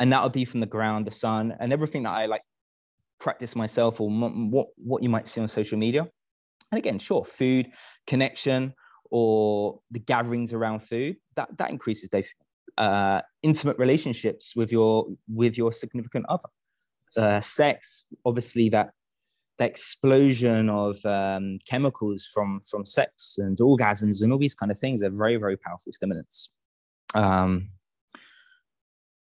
and 0.00 0.12
that 0.12 0.22
would 0.22 0.32
be 0.32 0.44
from 0.44 0.60
the 0.60 0.66
ground, 0.66 1.06
the 1.06 1.10
sun, 1.10 1.54
and 1.60 1.72
everything 1.72 2.02
that 2.04 2.10
I 2.10 2.26
like 2.26 2.42
practice 3.18 3.56
myself, 3.56 4.00
or 4.00 4.10
m- 4.10 4.50
what 4.50 4.68
what 4.78 5.02
you 5.02 5.08
might 5.08 5.28
see 5.28 5.40
on 5.40 5.48
social 5.48 5.78
media. 5.78 6.06
And 6.72 6.78
again, 6.78 6.98
sure, 6.98 7.24
food 7.24 7.68
connection 8.06 8.74
or 9.10 9.78
the 9.92 10.00
gatherings 10.00 10.52
around 10.52 10.80
food 10.80 11.16
that 11.36 11.48
that 11.58 11.70
increases 11.70 12.08
dopamine. 12.10 12.26
Uh, 12.78 13.22
intimate 13.42 13.78
relationships 13.78 14.54
with 14.54 14.70
your 14.70 15.06
with 15.28 15.56
your 15.56 15.72
significant 15.72 16.26
other 16.28 16.48
uh, 17.16 17.40
sex, 17.40 18.04
obviously 18.26 18.68
that 18.68 18.90
the 19.58 19.64
explosion 19.64 20.68
of 20.68 21.04
um, 21.06 21.58
chemicals 21.68 22.28
from 22.32 22.60
from 22.70 22.84
sex 22.84 23.38
and 23.38 23.56
orgasms 23.58 24.22
and 24.22 24.32
all 24.32 24.38
these 24.38 24.54
kind 24.54 24.70
of 24.70 24.78
things 24.78 25.02
are 25.02 25.10
very 25.10 25.36
very 25.36 25.56
powerful 25.56 25.92
stimulants. 25.92 26.50
Um, 27.14 27.70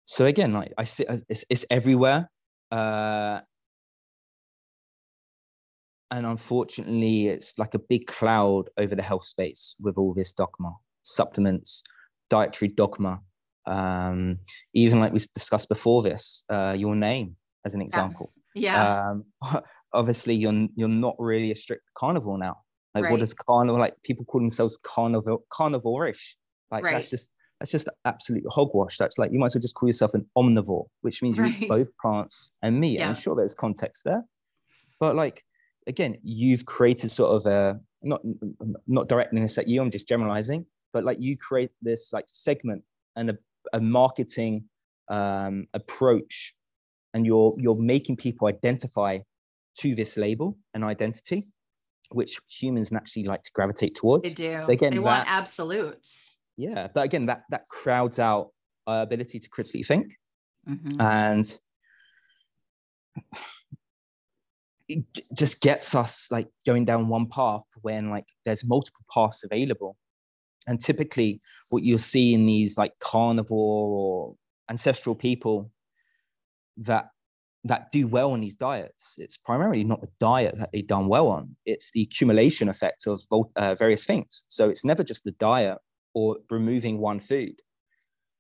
so 0.06 0.26
again, 0.26 0.54
like 0.54 0.74
I 0.78 0.84
see, 0.84 1.06
uh, 1.06 1.20
it's, 1.30 1.46
it's 1.50 1.66
everywhere, 1.70 2.30
uh, 2.72 3.42
and 6.12 6.26
unfortunately, 6.26 7.28
it's 7.28 7.58
like 7.58 7.74
a 7.74 7.80
big 7.80 8.08
cloud 8.08 8.70
over 8.78 8.96
the 8.96 9.02
health 9.02 9.26
space 9.26 9.76
with 9.82 9.98
all 9.98 10.14
this 10.14 10.34
dogma, 10.34 10.74
supplements, 11.04 11.84
dietary 12.30 12.72
dogma. 12.72 13.22
Um, 13.68 14.40
even 14.74 15.00
like 15.00 15.14
we 15.14 15.20
discussed 15.34 15.70
before 15.70 16.02
this, 16.02 16.44
uh, 16.52 16.74
your 16.76 16.96
name 16.96 17.36
as 17.66 17.74
an 17.76 17.82
example. 17.82 18.34
Yeah. 18.56 19.12
Um, 19.12 19.26
obviously, 19.94 20.36
you're 20.36 20.68
you're 20.76 20.90
not 20.90 21.16
really 21.20 21.52
a 21.52 21.56
strict 21.56 21.84
carnivore 21.96 22.38
now. 22.38 22.58
Like, 22.94 23.06
right. 23.06 23.12
what 23.12 23.20
does 23.20 23.34
carnivore 23.34 23.80
like? 23.80 23.96
People 24.04 24.26
call 24.26 24.42
themselves 24.42 24.78
carnivore 24.84 25.42
carnivore-ish. 25.52 26.38
Like 26.72 26.84
right. 26.84 26.94
that's 26.94 27.10
just 27.10 27.30
that's 27.60 27.72
just 27.72 27.88
absolute 28.06 28.44
hogwash. 28.50 28.98
That's 28.98 29.18
like 29.18 29.32
you 29.32 29.40
might 29.40 29.48
as 29.48 29.56
well 29.56 29.62
just 29.62 29.76
call 29.76 29.88
yourself 29.88 30.14
an 30.14 30.26
omnivore, 30.38 30.86
which 31.02 31.22
means 31.22 31.38
you 31.38 31.46
eat 31.46 31.70
both 31.70 31.88
plants 32.02 32.52
and 32.62 32.80
meat. 32.80 33.00
Yeah. 33.00 33.10
I'm 33.10 33.16
sure 33.16 33.36
there's 33.36 33.54
context 33.54 34.04
there, 34.04 34.24
but 35.00 35.16
like 35.16 35.44
again, 35.88 36.18
you've 36.24 36.66
created 36.66 37.12
sort 37.12 37.36
of 37.36 37.46
a 37.46 37.80
not 38.02 38.22
not 38.88 39.08
directing 39.08 39.42
this 39.42 39.58
at 39.58 39.68
you. 39.68 39.82
I'm 39.82 39.92
just 39.92 40.08
generalizing, 40.08 40.66
but 40.94 41.04
like 41.04 41.20
you 41.20 41.38
create 41.38 41.72
this 41.82 42.12
like 42.14 42.26
segment 42.28 42.84
and 43.16 43.30
a, 43.30 43.38
a 43.74 43.80
marketing 43.80 44.64
um, 45.10 45.68
approach 45.74 46.56
and 47.14 47.26
you're 47.26 47.54
you're 47.58 47.80
making 47.80 48.18
people 48.18 48.48
identify 48.48 49.20
to 49.80 49.96
this 49.96 50.18
label 50.18 50.58
and 50.74 50.84
identity 50.84 51.46
which 52.14 52.40
humans 52.50 52.92
naturally 52.92 53.26
like 53.26 53.42
to 53.42 53.52
gravitate 53.54 53.96
towards. 53.96 54.24
They 54.24 54.34
do. 54.34 54.66
Again 54.68 54.92
they 54.92 54.98
that, 54.98 55.02
want 55.02 55.24
absolutes. 55.28 56.36
Yeah 56.58 56.88
but 56.94 57.06
again 57.06 57.26
that 57.28 57.44
that 57.50 57.68
crowds 57.70 58.20
out 58.20 58.52
our 58.88 59.02
ability 59.02 59.40
to 59.40 59.50
critically 59.50 59.84
think. 59.84 60.14
Mm-hmm. 60.70 61.02
and 61.02 61.60
it 64.88 65.04
just 65.34 65.62
gets 65.62 65.96
us 65.96 66.28
like 66.32 66.48
going 66.66 66.86
down 66.86 67.08
one 67.08 67.28
path 67.28 67.64
when 67.82 68.10
like 68.10 68.26
there's 68.46 68.64
multiple 68.66 69.06
paths 69.14 69.44
available. 69.44 69.96
And 70.68 70.80
typically 70.80 71.40
what 71.70 71.84
you'll 71.84 71.98
see 71.98 72.34
in 72.34 72.46
these 72.46 72.78
like 72.78 72.94
carnivore 73.00 73.88
or 73.90 74.36
ancestral 74.70 75.16
people 75.16 75.72
that 76.78 77.06
that 77.64 77.92
do 77.92 78.08
well 78.08 78.32
on 78.32 78.42
these 78.42 78.56
diets. 78.56 79.16
It's 79.18 79.38
primarily 79.38 79.84
not 79.84 80.02
the 80.02 80.10
diet 80.20 80.58
that 80.58 80.70
they've 80.72 80.88
done 80.88 81.08
well 81.08 81.28
on; 81.28 81.56
it's 81.66 81.92
the 81.92 82.02
accumulation 82.02 82.70
effect 82.70 83.08
of 83.08 83.22
uh, 83.56 83.76
various 83.76 84.06
things. 84.06 84.44
So 84.50 84.70
it's 84.70 84.86
never 84.86 85.04
just 85.04 85.24
the 85.24 85.32
diet 85.34 85.78
or 86.14 86.38
removing 86.50 87.00
one 87.00 87.20
food. 87.20 87.54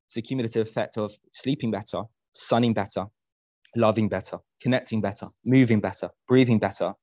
It's 0.06 0.16
the 0.16 0.22
cumulative 0.22 0.68
effect 0.68 0.98
of 0.98 1.12
sleeping 1.32 1.72
better, 1.72 2.02
sunning 2.34 2.74
better, 2.74 3.06
loving 3.76 4.10
better, 4.10 4.38
connecting 4.62 5.02
better, 5.02 5.28
moving 5.46 5.80
better, 5.80 6.10
breathing 6.28 6.60
better. 6.60 6.94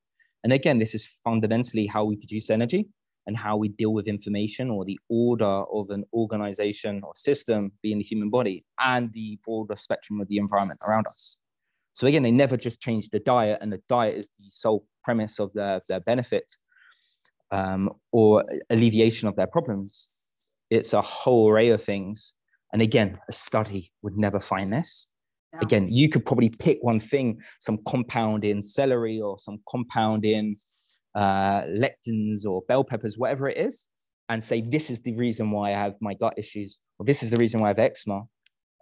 And 0.44 0.52
again, 0.52 0.78
this 0.78 0.94
is 0.94 1.06
fundamentally 1.24 1.86
how 1.86 2.04
we 2.04 2.16
produce 2.16 2.50
energy 2.50 2.88
and 3.26 3.36
how 3.36 3.56
we 3.56 3.68
deal 3.68 3.92
with 3.92 4.08
information 4.08 4.70
or 4.70 4.84
the 4.84 4.98
order 5.08 5.44
of 5.44 5.90
an 5.90 6.04
organization 6.12 7.00
or 7.02 7.12
system 7.14 7.72
being 7.82 7.98
the 7.98 8.04
human 8.04 8.30
body 8.30 8.64
and 8.80 9.12
the 9.12 9.38
broader 9.44 9.76
spectrum 9.76 10.20
of 10.20 10.28
the 10.28 10.38
environment 10.38 10.80
around 10.86 11.06
us. 11.06 11.38
So 11.98 12.06
again, 12.06 12.22
they 12.22 12.30
never 12.30 12.56
just 12.56 12.80
change 12.80 13.08
the 13.08 13.18
diet 13.18 13.58
and 13.60 13.72
the 13.72 13.82
diet 13.88 14.14
is 14.14 14.30
the 14.38 14.44
sole 14.50 14.86
premise 15.02 15.40
of 15.40 15.52
their, 15.52 15.80
their 15.88 15.98
benefit 15.98 16.44
um, 17.50 17.90
or 18.12 18.44
alleviation 18.70 19.26
of 19.26 19.34
their 19.34 19.48
problems. 19.48 20.06
it's 20.70 20.92
a 20.92 21.02
whole 21.02 21.50
array 21.50 21.70
of 21.70 21.82
things. 21.82 22.34
And 22.72 22.82
again, 22.82 23.18
a 23.28 23.32
study 23.32 23.90
would 24.02 24.16
never 24.16 24.38
find 24.38 24.72
this. 24.72 25.08
Yeah. 25.52 25.58
Again, 25.62 25.88
you 25.90 26.08
could 26.08 26.24
probably 26.24 26.50
pick 26.50 26.78
one 26.82 27.00
thing, 27.00 27.40
some 27.58 27.78
compound 27.88 28.44
in 28.44 28.62
celery 28.62 29.20
or 29.20 29.40
some 29.40 29.58
compound 29.68 30.24
in 30.24 30.54
uh, 31.16 31.62
lectins 31.62 32.46
or 32.46 32.62
bell 32.68 32.84
peppers, 32.84 33.18
whatever 33.18 33.48
it 33.48 33.56
is, 33.56 33.88
and 34.28 34.44
say, 34.44 34.60
this 34.60 34.88
is 34.88 35.00
the 35.00 35.16
reason 35.16 35.50
why 35.50 35.70
I 35.72 35.78
have 35.78 35.94
my 36.00 36.14
gut 36.14 36.34
issues, 36.36 36.78
or 37.00 37.06
this 37.06 37.24
is 37.24 37.30
the 37.30 37.38
reason 37.38 37.60
why 37.60 37.66
I 37.66 37.70
have 37.70 37.80
eczema. 37.80 38.22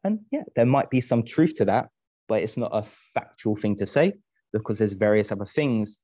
And 0.05 0.19
yeah, 0.31 0.43
there 0.55 0.67
might 0.67 0.91
be 0.91 1.01
some 1.01 1.23
truth 1.25 1.55
to 1.55 1.65
that, 1.65 1.87
but 2.29 2.43
it's 2.43 2.57
not 2.57 2.71
a 2.73 2.83
factual 3.15 3.57
thing 3.57 3.77
to 3.77 3.87
say 3.87 4.13
because 4.53 4.79
there's 4.79 4.93
various 4.93 5.33
other 5.33 5.45
things 5.45 6.01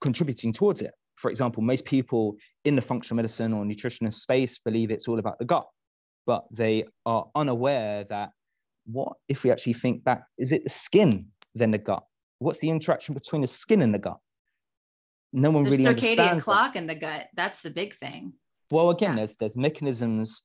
contributing 0.00 0.52
towards 0.52 0.82
it. 0.82 0.92
For 1.16 1.30
example, 1.30 1.62
most 1.62 1.84
people 1.84 2.36
in 2.64 2.76
the 2.76 2.82
functional 2.82 3.16
medicine 3.16 3.52
or 3.52 3.64
nutritionist 3.64 4.14
space 4.14 4.58
believe 4.58 4.90
it's 4.90 5.08
all 5.08 5.18
about 5.18 5.38
the 5.38 5.44
gut, 5.44 5.66
but 6.26 6.44
they 6.52 6.84
are 7.06 7.26
unaware 7.34 8.04
that 8.04 8.30
what 8.86 9.14
if 9.28 9.42
we 9.42 9.50
actually 9.50 9.74
think 9.74 10.04
that 10.04 10.22
is 10.38 10.52
it 10.52 10.64
the 10.64 10.70
skin 10.70 11.26
then 11.54 11.70
the 11.70 11.78
gut? 11.78 12.04
What's 12.38 12.60
the 12.60 12.70
interaction 12.70 13.14
between 13.14 13.42
the 13.42 13.48
skin 13.48 13.82
and 13.82 13.92
the 13.92 13.98
gut? 13.98 14.18
No 15.32 15.50
one 15.50 15.64
there's 15.64 15.78
really 15.78 15.94
circadian 15.94 16.18
understands 16.18 16.44
clock 16.44 16.74
that. 16.74 16.78
in 16.78 16.86
the 16.86 16.94
gut. 16.94 17.26
That's 17.34 17.60
the 17.60 17.70
big 17.70 17.96
thing. 17.96 18.32
Well, 18.70 18.90
again, 18.90 19.10
yeah. 19.10 19.16
there's 19.16 19.34
there's 19.34 19.56
mechanisms. 19.56 20.42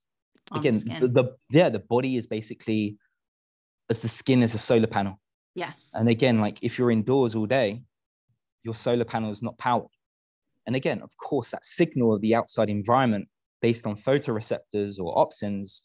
On 0.51 0.59
again, 0.59 0.79
the, 0.99 1.07
the, 1.07 1.07
the 1.07 1.35
yeah, 1.51 1.69
the 1.69 1.79
body 1.79 2.17
is 2.17 2.27
basically 2.27 2.97
as 3.89 4.01
the 4.01 4.07
skin 4.07 4.41
is 4.43 4.53
a 4.53 4.59
solar 4.59 4.87
panel. 4.87 5.19
Yes. 5.55 5.91
And 5.93 6.09
again, 6.09 6.39
like 6.39 6.63
if 6.63 6.77
you're 6.77 6.91
indoors 6.91 7.35
all 7.35 7.45
day, 7.45 7.81
your 8.63 8.73
solar 8.73 9.05
panel 9.05 9.31
is 9.31 9.41
not 9.41 9.57
powered. 9.57 9.87
And 10.65 10.75
again, 10.75 11.01
of 11.01 11.15
course, 11.17 11.51
that 11.51 11.65
signal 11.65 12.13
of 12.13 12.21
the 12.21 12.33
outside 12.33 12.69
environment 12.69 13.27
based 13.61 13.85
on 13.85 13.95
photoreceptors 13.97 14.99
or 14.99 15.13
opsins 15.15 15.81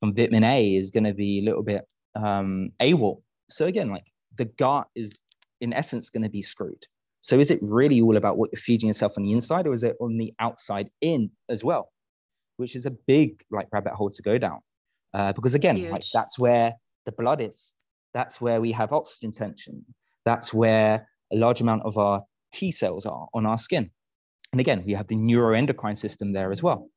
from 0.00 0.14
vitamin 0.14 0.44
A 0.44 0.76
is 0.76 0.90
going 0.90 1.04
to 1.04 1.14
be 1.14 1.40
a 1.40 1.44
little 1.44 1.62
bit 1.62 1.84
um, 2.14 2.70
AWOL. 2.80 3.22
So 3.48 3.66
again, 3.66 3.90
like 3.90 4.04
the 4.36 4.44
gut 4.44 4.88
is 4.94 5.20
in 5.60 5.72
essence 5.72 6.10
going 6.10 6.22
to 6.22 6.30
be 6.30 6.42
screwed. 6.42 6.86
So 7.20 7.38
is 7.38 7.50
it 7.50 7.58
really 7.62 8.02
all 8.02 8.16
about 8.18 8.36
what 8.36 8.50
you're 8.52 8.60
feeding 8.60 8.88
yourself 8.88 9.14
on 9.16 9.24
the 9.24 9.32
inside 9.32 9.66
or 9.66 9.72
is 9.72 9.82
it 9.82 9.96
on 10.00 10.18
the 10.18 10.34
outside 10.40 10.90
in 11.00 11.30
as 11.48 11.64
well? 11.64 11.90
Which 12.58 12.76
is 12.76 12.84
a 12.84 12.90
big 12.90 13.42
like 13.50 13.68
rabbit 13.72 13.94
hole 13.94 14.10
to 14.10 14.22
go 14.22 14.36
down. 14.36 14.60
Uh, 15.14 15.32
because 15.32 15.54
again, 15.54 15.76
Huge. 15.76 15.90
like 15.90 16.04
that's 16.12 16.38
where 16.38 16.74
the 17.06 17.12
blood 17.12 17.40
is. 17.40 17.72
That's 18.12 18.40
where 18.40 18.60
we 18.60 18.72
have 18.72 18.92
oxygen 18.92 19.32
tension. 19.32 19.84
That's 20.24 20.52
where 20.54 21.08
a 21.32 21.36
large 21.36 21.60
amount 21.60 21.82
of 21.82 21.98
our 21.98 22.22
T 22.52 22.70
cells 22.70 23.06
are 23.06 23.28
on 23.34 23.46
our 23.46 23.58
skin. 23.58 23.90
And 24.52 24.60
again, 24.60 24.84
we 24.86 24.94
have 24.94 25.08
the 25.08 25.16
neuroendocrine 25.16 25.98
system 25.98 26.32
there 26.32 26.52
as 26.52 26.62
well. 26.62 26.88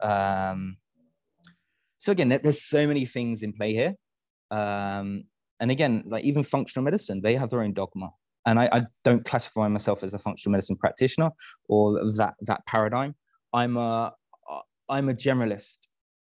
Um, 0.00 0.76
so 1.98 2.12
again, 2.12 2.28
there's 2.28 2.64
so 2.64 2.86
many 2.86 3.04
things 3.04 3.42
in 3.42 3.52
play 3.52 3.72
here. 3.72 3.94
Um, 4.50 5.24
and 5.60 5.70
again, 5.70 6.02
like 6.06 6.24
even 6.24 6.42
functional 6.42 6.84
medicine, 6.84 7.20
they 7.20 7.36
have 7.36 7.50
their 7.50 7.62
own 7.62 7.74
dogma. 7.74 8.10
And 8.46 8.58
I, 8.58 8.68
I, 8.72 8.80
don't 9.04 9.24
classify 9.24 9.68
myself 9.68 10.02
as 10.02 10.14
a 10.14 10.18
functional 10.18 10.52
medicine 10.52 10.76
practitioner 10.76 11.30
or 11.68 12.00
that 12.16 12.34
that 12.40 12.64
paradigm. 12.66 13.14
I'm 13.52 13.76
a 13.76 14.14
I'm 14.88 15.08
a 15.08 15.14
generalist. 15.14 15.78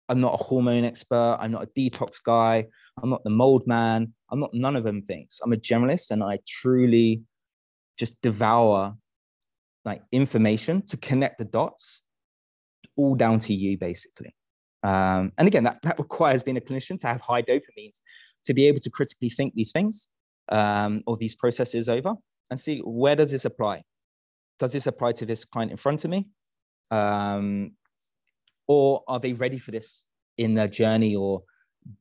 I'm 0.10 0.20
not 0.20 0.34
a 0.34 0.44
hormone 0.44 0.84
expert. 0.84 1.38
I'm 1.39 1.51
not 1.51 1.63
a 1.63 1.80
detox 1.80 2.18
guy. 2.24 2.65
I'm 3.01 3.09
not 3.09 3.23
the 3.23 3.29
mold 3.29 3.67
man. 3.67 4.13
I'm 4.29 4.39
not 4.39 4.53
none 4.53 4.75
of 4.75 4.83
them 4.83 5.01
things. 5.01 5.39
I'm 5.43 5.53
a 5.53 5.57
generalist, 5.57 6.12
and 6.12 6.23
I 6.23 6.39
truly 6.47 7.23
just 7.97 8.21
devour 8.21 8.95
like 9.85 10.01
information 10.12 10.81
to 10.88 10.97
connect 10.97 11.38
the 11.38 11.45
dots 11.45 12.03
all 12.95 13.15
down 13.15 13.39
to 13.39 13.53
you 13.53 13.77
basically 13.77 14.33
um, 14.83 15.31
and 15.38 15.47
again 15.47 15.63
that, 15.63 15.81
that 15.81 15.97
requires 16.00 16.43
being 16.43 16.57
a 16.57 16.62
clinician 16.62 17.00
to 17.00 17.07
have 17.07 17.21
high 17.21 17.41
dopamines 17.41 18.01
to 18.43 18.53
be 18.53 18.67
able 18.67 18.79
to 18.79 18.89
critically 18.89 19.29
think 19.29 19.53
these 19.55 19.71
things 19.71 20.09
um, 20.50 21.01
or 21.07 21.18
these 21.18 21.35
processes 21.35 21.89
over 21.89 22.13
and 22.51 22.59
see 22.59 22.79
where 22.79 23.15
does 23.15 23.31
this 23.31 23.46
apply 23.46 23.83
does 24.59 24.74
this 24.74 24.87
apply 24.87 25.11
to 25.11 25.25
this 25.25 25.44
client 25.46 25.72
in 25.72 25.77
front 25.77 26.05
of 26.05 26.11
me 26.11 26.27
um, 26.91 27.72
or 28.68 29.03
are 29.07 29.20
they 29.20 29.33
ready 29.33 29.57
for 29.57 29.72
this 29.72 30.07
in 30.37 30.53
their 30.53 30.68
journey 30.68 31.15
or 31.15 31.44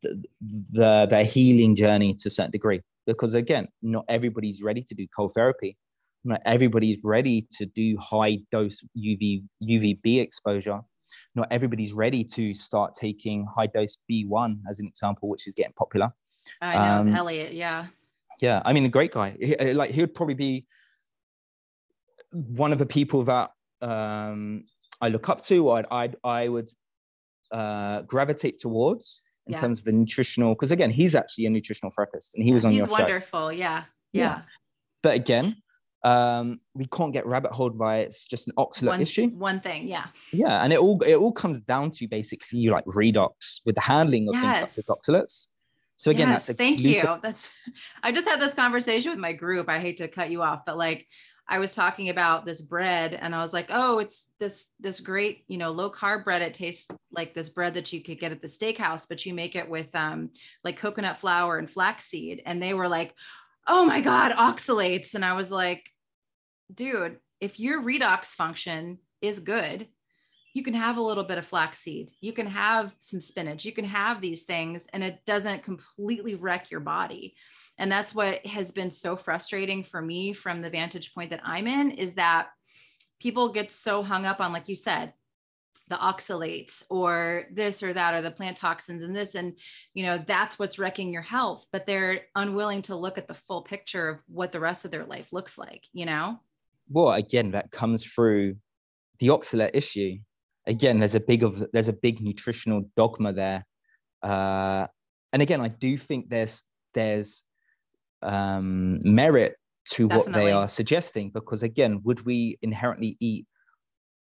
the, 0.03 0.25
the, 0.73 1.07
their 1.09 1.25
healing 1.25 1.75
journey 1.75 2.15
to 2.15 2.29
a 2.29 2.31
certain 2.31 2.51
degree 2.51 2.81
because 3.07 3.35
again 3.35 3.67
not 3.83 4.05
everybody's 4.09 4.63
ready 4.63 4.83
to 4.83 4.95
do 4.95 5.07
cold 5.17 5.33
therapy 5.35 5.77
not 6.25 6.41
everybody's 6.45 6.99
ready 7.03 7.47
to 7.53 7.67
do 7.67 7.97
high 7.99 8.39
dose 8.51 8.83
UV 8.97 9.43
UVB 9.63 10.21
exposure. 10.21 10.81
Not 11.35 11.49
everybody's 11.51 11.93
ready 11.93 12.25
to 12.25 12.55
start 12.55 12.95
taking 12.95 13.47
high 13.55 13.67
dose 13.67 13.99
B1 14.11 14.61
as 14.71 14.79
an 14.79 14.87
example, 14.87 15.29
which 15.29 15.47
is 15.47 15.55
getting 15.55 15.73
popular. 15.75 16.11
I 16.61 16.75
know 16.75 17.01
um, 17.01 17.15
Elliot, 17.15 17.53
yeah. 17.53 17.87
Yeah, 18.41 18.63
I 18.65 18.73
mean, 18.73 18.85
a 18.85 18.89
great 18.89 19.13
guy. 19.13 19.37
He, 19.39 19.57
uh, 19.57 19.75
like 19.75 19.91
he 19.91 20.01
would 20.01 20.15
probably 20.15 20.35
be 20.35 20.67
one 22.31 22.73
of 22.73 22.79
the 22.79 22.87
people 22.87 23.25
that 23.25 23.51
um, 23.83 24.65
I 25.01 25.09
look 25.09 25.29
up 25.29 25.43
to, 25.45 25.69
or 25.69 25.85
I 25.93 26.11
I 26.25 26.49
would 26.49 26.73
uh, 27.51 28.03
gravitate 28.03 28.59
towards 28.59 29.21
in 29.47 29.53
yeah. 29.53 29.61
terms 29.61 29.79
of 29.79 29.85
the 29.85 29.93
nutritional. 29.93 30.55
Because 30.55 30.71
again, 30.71 30.91
he's 30.91 31.15
actually 31.15 31.47
a 31.47 31.51
nutritional 31.51 31.93
therapist, 31.95 32.35
and 32.35 32.45
he 32.45 32.51
yeah, 32.51 32.55
was 32.55 32.65
on 32.65 32.73
your 32.73 32.87
show. 32.87 32.95
He's 32.95 33.01
wonderful. 33.01 33.53
Yeah. 33.53 33.85
yeah, 34.13 34.23
yeah. 34.23 34.43
But 35.03 35.15
again, 35.15 35.57
um, 36.05 36.59
we 36.75 36.87
can't 36.87 37.13
get 37.13 37.27
rabbit 37.27 37.53
holed 37.53 37.79
by 37.79 37.99
it's 37.99 38.27
just 38.27 38.49
an 38.49 38.55
oxalate 38.59 38.89
one, 38.89 39.01
issue. 39.01 39.29
One 39.31 39.61
thing, 39.61 39.87
yeah. 39.87 40.07
Yeah, 40.33 40.63
and 40.63 40.73
it 40.73 40.79
all 40.79 41.01
it 41.03 41.15
all 41.15 41.33
comes 41.33 41.61
down 41.61 41.91
to 41.93 42.09
basically 42.09 42.59
you 42.59 42.71
like 42.73 42.85
redox 42.87 43.61
with 43.65 43.77
the 43.77 43.81
handling 43.81 44.29
of 44.29 44.35
yes. 44.35 44.59
things 44.59 44.79
as 44.79 44.87
oxalates. 44.87 45.47
So 45.97 46.11
again, 46.11 46.29
yes, 46.29 46.47
that's 46.47 46.49
a 46.49 46.55
thank 46.55 46.81
you. 46.81 47.03
That's 47.23 47.53
I 48.03 48.11
just 48.11 48.27
had 48.27 48.41
this 48.41 48.55
conversation 48.55 49.11
with 49.11 49.21
my 49.21 49.33
group. 49.33 49.69
I 49.69 49.79
hate 49.79 49.99
to 49.99 50.09
cut 50.09 50.31
you 50.31 50.43
off, 50.43 50.63
but 50.67 50.77
like 50.77 51.07
I 51.49 51.59
was 51.59 51.75
talking 51.75 52.09
about 52.09 52.47
this 52.47 52.63
bread 52.63 53.15
and 53.15 53.35
I 53.35 53.43
was 53.43 53.53
like, 53.53 53.67
oh, 53.71 53.99
it's 53.99 54.29
this 54.39 54.67
this 54.81 55.01
great, 55.01 55.45
you 55.49 55.59
know, 55.59 55.71
low 55.71 55.91
carb 55.91 56.25
bread. 56.25 56.43
It 56.43 56.55
tastes 56.55 56.87
like 57.11 57.35
this 57.35 57.49
bread 57.49 57.75
that 57.75 57.93
you 57.93 58.03
could 58.03 58.21
get 58.21 58.33
at 58.33 58.41
the 58.41 58.49
steakhouse, 58.49 59.07
but 59.09 59.27
you 59.27 59.35
make 59.35 59.57
it 59.57 59.69
with 59.69 59.95
um 59.95 60.31
like 60.65 60.79
coconut 60.79 61.19
flour 61.19 61.59
and 61.59 61.69
flaxseed. 61.69 62.43
And 62.47 62.63
they 62.63 62.75
were 62.75 62.89
like, 62.89 63.15
oh 63.67 63.85
my 63.85 64.01
God, 64.01 64.33
oxalates. 64.33 65.15
And 65.15 65.25
I 65.25 65.35
was 65.35 65.51
like, 65.51 65.89
dude, 66.73 67.19
if 67.41 67.59
your 67.59 67.83
redox 67.83 68.27
function 68.27 68.99
is 69.21 69.39
good, 69.39 69.89
you 70.53 70.63
can 70.63 70.75
have 70.75 70.97
a 70.97 71.03
little 71.03 71.25
bit 71.25 71.39
of 71.39 71.47
flaxseed, 71.47 72.11
you 72.21 72.33
can 72.33 72.47
have 72.47 72.95
some 73.01 73.21
spinach, 73.21 73.65
you 73.65 73.73
can 73.73 73.85
have 73.85 74.21
these 74.21 74.43
things, 74.43 74.87
and 74.93 75.03
it 75.03 75.21
doesn't 75.27 75.65
completely 75.65 76.35
wreck 76.35 76.71
your 76.71 76.81
body. 76.81 77.35
And 77.79 77.91
that's 77.91 78.15
what 78.15 78.45
has 78.47 78.71
been 78.71 78.91
so 78.91 79.17
frustrating 79.17 79.83
for 79.83 80.03
me 80.03 80.33
from 80.33 80.61
the 80.61 80.71
vantage 80.71 81.15
point 81.15 81.31
that 81.31 81.41
I'm 81.45 81.67
in 81.67 81.93
is 81.93 82.15
that 82.15 82.49
people 83.19 83.49
get 83.49 83.73
so 83.73 84.03
hung 84.03 84.27
up 84.27 84.41
on, 84.41 84.53
like 84.53 84.69
you 84.69 84.77
said, 84.77 85.15
the 85.89 85.97
oxalates 85.97 86.85
or 86.91 87.45
this 87.53 87.83
or 87.83 87.93
that 87.93 88.15
or 88.15 88.23
the 88.23 88.31
plant 88.31 88.57
toxins 88.57 89.03
and 89.03 89.15
this 89.15 89.35
and 89.35 89.55
you 89.93 90.03
know 90.03 90.23
that's 90.27 90.59
what's 90.59 90.79
wrecking 90.79 91.13
your 91.13 91.23
health 91.23 91.67
but 91.71 91.87
they're 91.87 92.23
unwilling 92.35 92.81
to 92.81 92.97
look 92.97 93.19
at 93.19 93.29
the 93.29 93.35
full 93.35 93.61
picture 93.61 94.09
of 94.09 94.19
what 94.27 94.53
the 94.53 94.61
rest 94.61 94.87
of 94.87 94.91
their 94.91 95.05
life 95.05 95.33
looks 95.33 95.59
like 95.59 95.85
you 95.93 96.07
know? 96.07 96.39
Well 96.89 97.13
again 97.13 97.51
that 97.51 97.71
comes 97.73 98.05
through 98.05 98.57
the 99.19 99.29
oxalate 99.29 99.73
issue 99.75 100.17
again 100.67 100.99
there's 100.99 101.15
a 101.15 101.21
big 101.21 101.43
of 101.43 101.63
there's 101.73 101.89
a 101.89 101.93
big 101.93 102.21
nutritional 102.21 102.89
dogma 102.97 103.33
there 103.33 103.65
uh, 104.23 104.87
and 105.33 105.43
again 105.43 105.61
i 105.61 105.69
do 105.69 105.97
think 105.97 106.29
there's 106.29 106.65
there's 106.95 107.43
um, 108.23 109.01
merit 109.03 109.57
to 109.85 110.07
Definitely. 110.07 110.33
what 110.33 110.39
they 110.39 110.53
are 110.53 110.69
suggesting 110.69 111.31
because 111.31 111.63
again 111.63 112.01
would 112.05 112.25
we 112.25 112.59
inherently 112.63 113.17
eat 113.19 113.47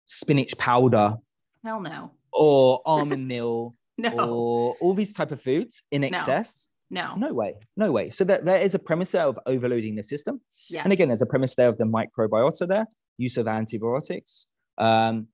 spinach 0.05 0.57
powder 0.57 1.17
Hell 1.63 1.79
no. 1.79 2.11
Or 2.31 2.81
almond 2.85 3.27
meal. 3.27 3.75
no. 3.97 4.09
Or 4.11 4.75
all 4.81 4.93
these 4.93 5.13
type 5.13 5.31
of 5.31 5.41
foods 5.41 5.83
in 5.91 6.03
excess. 6.03 6.69
No. 6.89 7.15
No 7.15 7.33
way. 7.33 7.55
No 7.77 7.91
way. 7.91 8.09
So 8.09 8.23
that 8.25 8.45
there 8.45 8.57
is 8.57 8.75
a 8.75 8.79
premise 8.79 9.11
there 9.11 9.25
of 9.25 9.39
overloading 9.45 9.95
the 9.95 10.03
system. 10.03 10.41
Yes. 10.69 10.83
And 10.83 10.93
again, 10.93 11.07
there's 11.07 11.21
a 11.21 11.27
premise 11.27 11.55
there 11.55 11.69
of 11.69 11.77
the 11.77 11.85
microbiota 11.85 12.67
there, 12.67 12.85
use 13.17 13.37
of 13.37 13.47
antibiotics. 13.47 14.47
Um, 14.77 15.27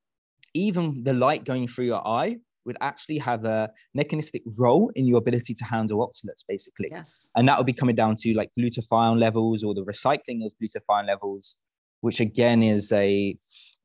even 0.54 1.04
the 1.04 1.14
light 1.14 1.46
going 1.46 1.68
through 1.68 1.86
your 1.86 2.06
eye 2.08 2.38
would 2.66 2.78
actually 2.82 3.18
have 3.18 3.46
a 3.46 3.70
mechanistic 3.94 4.44
role 4.58 4.92
in 4.96 5.08
your 5.08 5.18
ability 5.18 5.54
to 5.56 5.66
handle 5.66 6.08
oxalates, 6.08 6.44
basically. 6.48 6.90
Yes. 6.92 7.26
And 7.36 7.48
that 7.48 7.58
would 7.58 7.66
be 7.66 7.74
coming 7.74 7.96
down 7.96 8.16
to 8.20 8.34
like 8.34 8.52
glutathione 8.58 9.20
levels 9.20 9.64
or 9.64 9.74
the 9.74 9.82
recycling 9.82 10.46
of 10.46 10.52
glutathione 10.62 11.08
levels, 11.08 11.58
which 12.02 12.20
again 12.20 12.62
is 12.62 12.92
a 12.92 13.36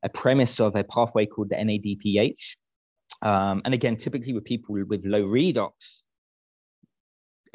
a 0.03 0.09
premise 0.09 0.59
of 0.59 0.75
a 0.75 0.83
pathway 0.83 1.25
called 1.25 1.49
the 1.49 1.55
NADPH. 1.55 2.57
Um, 3.21 3.61
and 3.65 3.73
again, 3.73 3.95
typically 3.95 4.33
with 4.33 4.45
people 4.45 4.75
with 4.87 5.01
low 5.03 5.23
redox, 5.23 6.03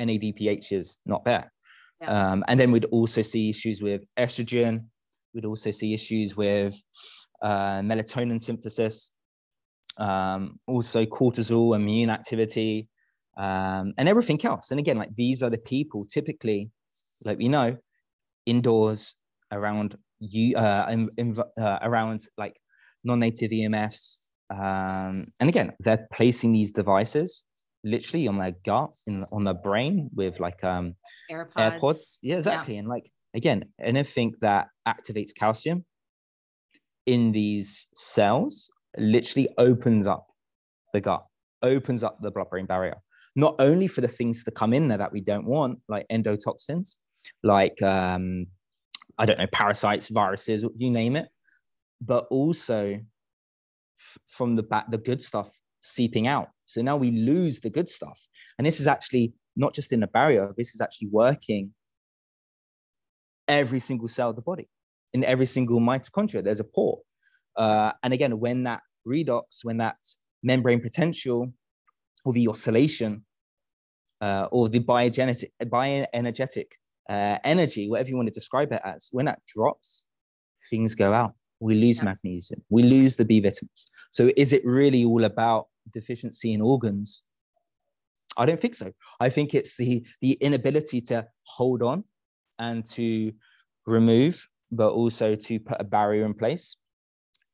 NADPH 0.00 0.72
is 0.72 0.98
not 1.06 1.24
there. 1.24 1.52
Yeah. 2.00 2.32
Um, 2.32 2.44
and 2.48 2.58
then 2.58 2.72
we'd 2.72 2.86
also 2.86 3.22
see 3.22 3.50
issues 3.50 3.82
with 3.82 4.02
estrogen. 4.18 4.86
We'd 5.34 5.44
also 5.44 5.70
see 5.70 5.94
issues 5.94 6.36
with 6.36 6.80
uh, 7.42 7.80
melatonin 7.80 8.40
synthesis. 8.40 9.10
um, 9.98 10.58
also 10.66 11.04
cortisol, 11.04 11.76
immune 11.76 12.10
activity, 12.10 12.88
um, 13.36 13.92
and 13.98 14.08
everything 14.08 14.44
else. 14.44 14.70
And 14.70 14.80
again, 14.80 14.96
like 14.96 15.14
these 15.14 15.42
are 15.42 15.50
the 15.50 15.58
people 15.58 16.04
typically, 16.06 16.70
like 17.24 17.38
we 17.38 17.48
know, 17.48 17.76
indoors 18.46 19.14
around 19.52 19.96
you, 20.20 20.56
uh, 20.56 20.86
in, 20.90 21.08
in, 21.16 21.38
uh, 21.58 21.78
around 21.82 22.22
like 22.36 22.56
non-native 23.04 23.50
EMFs. 23.50 24.16
Um, 24.50 25.26
and 25.40 25.48
again, 25.48 25.72
they're 25.80 26.06
placing 26.12 26.52
these 26.52 26.72
devices 26.72 27.46
literally 27.84 28.28
on 28.28 28.38
their 28.38 28.54
gut, 28.64 28.90
in 29.06 29.24
on 29.32 29.44
their 29.44 29.54
brain 29.54 30.10
with 30.14 30.38
like 30.40 30.62
um, 30.64 30.94
AirPods. 31.30 31.54
AirPods. 31.56 32.18
Yeah, 32.22 32.36
exactly. 32.36 32.74
Yeah. 32.74 32.80
And 32.80 32.88
like 32.88 33.10
again, 33.34 33.64
anything 33.80 34.32
that 34.40 34.68
activates 34.86 35.34
calcium 35.34 35.84
in 37.06 37.32
these 37.32 37.86
cells 37.94 38.70
literally 38.96 39.48
opens 39.58 40.06
up 40.06 40.26
the 40.92 41.00
gut, 41.00 41.24
opens 41.62 42.02
up 42.04 42.18
the 42.20 42.30
blood 42.30 42.50
brain 42.50 42.66
barrier, 42.66 42.96
not 43.36 43.54
only 43.58 43.86
for 43.86 44.00
the 44.00 44.08
things 44.08 44.44
that 44.44 44.54
come 44.54 44.72
in 44.72 44.88
there 44.88 44.98
that 44.98 45.12
we 45.12 45.20
don't 45.20 45.46
want, 45.46 45.78
like 45.88 46.06
endotoxins, 46.12 46.96
like, 47.42 47.80
um, 47.82 48.46
I 49.18 49.26
don't 49.26 49.38
know, 49.38 49.46
parasites, 49.52 50.08
viruses, 50.08 50.64
you 50.76 50.90
name 50.90 51.16
it, 51.16 51.28
but 52.00 52.26
also 52.30 52.94
f- 52.94 54.18
from 54.28 54.56
the 54.56 54.62
back, 54.62 54.90
the 54.90 54.98
good 54.98 55.22
stuff 55.22 55.50
seeping 55.82 56.26
out. 56.26 56.48
So 56.64 56.82
now 56.82 56.96
we 56.96 57.10
lose 57.10 57.60
the 57.60 57.70
good 57.70 57.88
stuff. 57.88 58.20
And 58.58 58.66
this 58.66 58.80
is 58.80 58.86
actually 58.86 59.34
not 59.56 59.74
just 59.74 59.92
in 59.92 60.00
the 60.00 60.06
barrier, 60.06 60.52
this 60.56 60.74
is 60.74 60.80
actually 60.80 61.08
working 61.08 61.72
every 63.50 63.80
single 63.80 64.08
cell 64.08 64.30
of 64.30 64.36
the 64.36 64.42
body. 64.42 64.68
In 65.12 65.24
every 65.24 65.46
single 65.46 65.80
mitochondria, 65.80 66.42
there's 66.42 66.60
a 66.60 66.64
pore. 66.64 67.00
Uh, 67.56 67.92
and 68.02 68.14
again, 68.14 68.38
when 68.38 68.62
that 68.62 68.80
redox, 69.06 69.42
when 69.64 69.78
that 69.78 69.96
membrane 70.42 70.80
potential 70.80 71.52
or 72.24 72.32
the 72.32 72.46
oscillation 72.48 73.24
uh, 74.20 74.46
or 74.52 74.68
the 74.68 74.80
biogenetic, 74.80 75.50
bioenergetic 75.64 76.66
uh, 77.08 77.38
energy, 77.44 77.88
whatever 77.88 78.08
you 78.08 78.16
want 78.16 78.28
to 78.28 78.32
describe 78.32 78.72
it 78.72 78.80
as, 78.84 79.08
when 79.10 79.26
that 79.26 79.40
drops, 79.52 80.06
things 80.70 80.94
go 80.94 81.12
out. 81.12 81.34
We 81.58 81.74
lose 81.74 81.98
yeah. 81.98 82.04
magnesium, 82.04 82.62
we 82.70 82.82
lose 82.82 83.16
the 83.16 83.24
B 83.24 83.40
vitamins. 83.40 83.90
So 84.12 84.30
is 84.36 84.52
it 84.52 84.64
really 84.64 85.04
all 85.04 85.24
about 85.24 85.66
deficiency 85.92 86.54
in 86.54 86.62
organs? 86.62 87.22
I 88.38 88.46
don't 88.46 88.60
think 88.60 88.76
so. 88.76 88.92
I 89.18 89.28
think 89.28 89.54
it's 89.54 89.76
the 89.76 90.06
the 90.22 90.32
inability 90.40 91.00
to 91.10 91.26
hold 91.42 91.82
on 91.82 92.04
and 92.60 92.86
to 92.90 93.32
remove, 93.86 94.46
but 94.70 94.90
also 94.92 95.34
to 95.34 95.58
put 95.58 95.80
a 95.80 95.84
barrier 95.84 96.24
in 96.24 96.34
place 96.34 96.76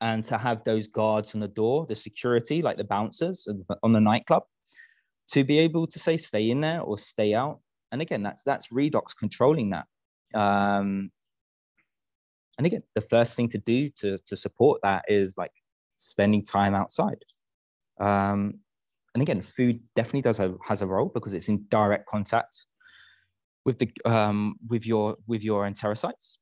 and 0.03 0.23
to 0.25 0.37
have 0.37 0.63
those 0.65 0.87
guards 0.89 1.35
on 1.35 1.41
the 1.41 1.49
door, 1.49 1.87
the 1.87 1.97
security, 1.97 2.61
like 2.61 2.77
the 2.77 2.85
bouncers 2.85 3.49
on 3.83 3.93
the 3.93 4.01
nightclub, 4.01 4.43
to 5.29 5.43
be 5.43 5.59
able 5.59 5.87
to 5.87 5.99
say 5.99 6.17
stay 6.19 6.51
in 6.51 6.61
there 6.61 6.83
or 6.83 6.99
stay 6.99 7.33
out. 7.33 7.61
And 7.93 8.03
again, 8.03 8.23
that's 8.23 8.43
that's 8.43 8.69
redox 8.69 9.17
controlling 9.19 9.71
that. 9.71 9.87
Um, 10.39 11.11
and 12.59 12.67
again, 12.67 12.83
the 12.95 13.01
first 13.01 13.37
thing 13.37 13.49
to 13.51 13.59
do 13.59 13.91
to 14.01 14.19
to 14.27 14.37
support 14.37 14.81
that 14.83 15.05
is 15.09 15.35
like 15.39 15.53
spending 15.97 16.45
time 16.45 16.75
outside. 16.75 17.25
Um, 17.99 18.61
and 19.15 19.23
again, 19.23 19.41
food 19.41 19.81
definitely 19.95 20.21
does 20.21 20.37
have, 20.37 20.57
has 20.63 20.83
a 20.83 20.87
role 20.87 21.11
because 21.15 21.33
it's 21.33 21.49
in 21.49 21.65
direct 21.71 22.07
contact 22.07 22.67
with 23.67 23.79
the 23.79 23.91
um, 24.07 24.55
with 24.67 24.87
your 24.87 25.17
with 25.27 25.45
your 25.45 25.69
enterocytes. 25.69 26.39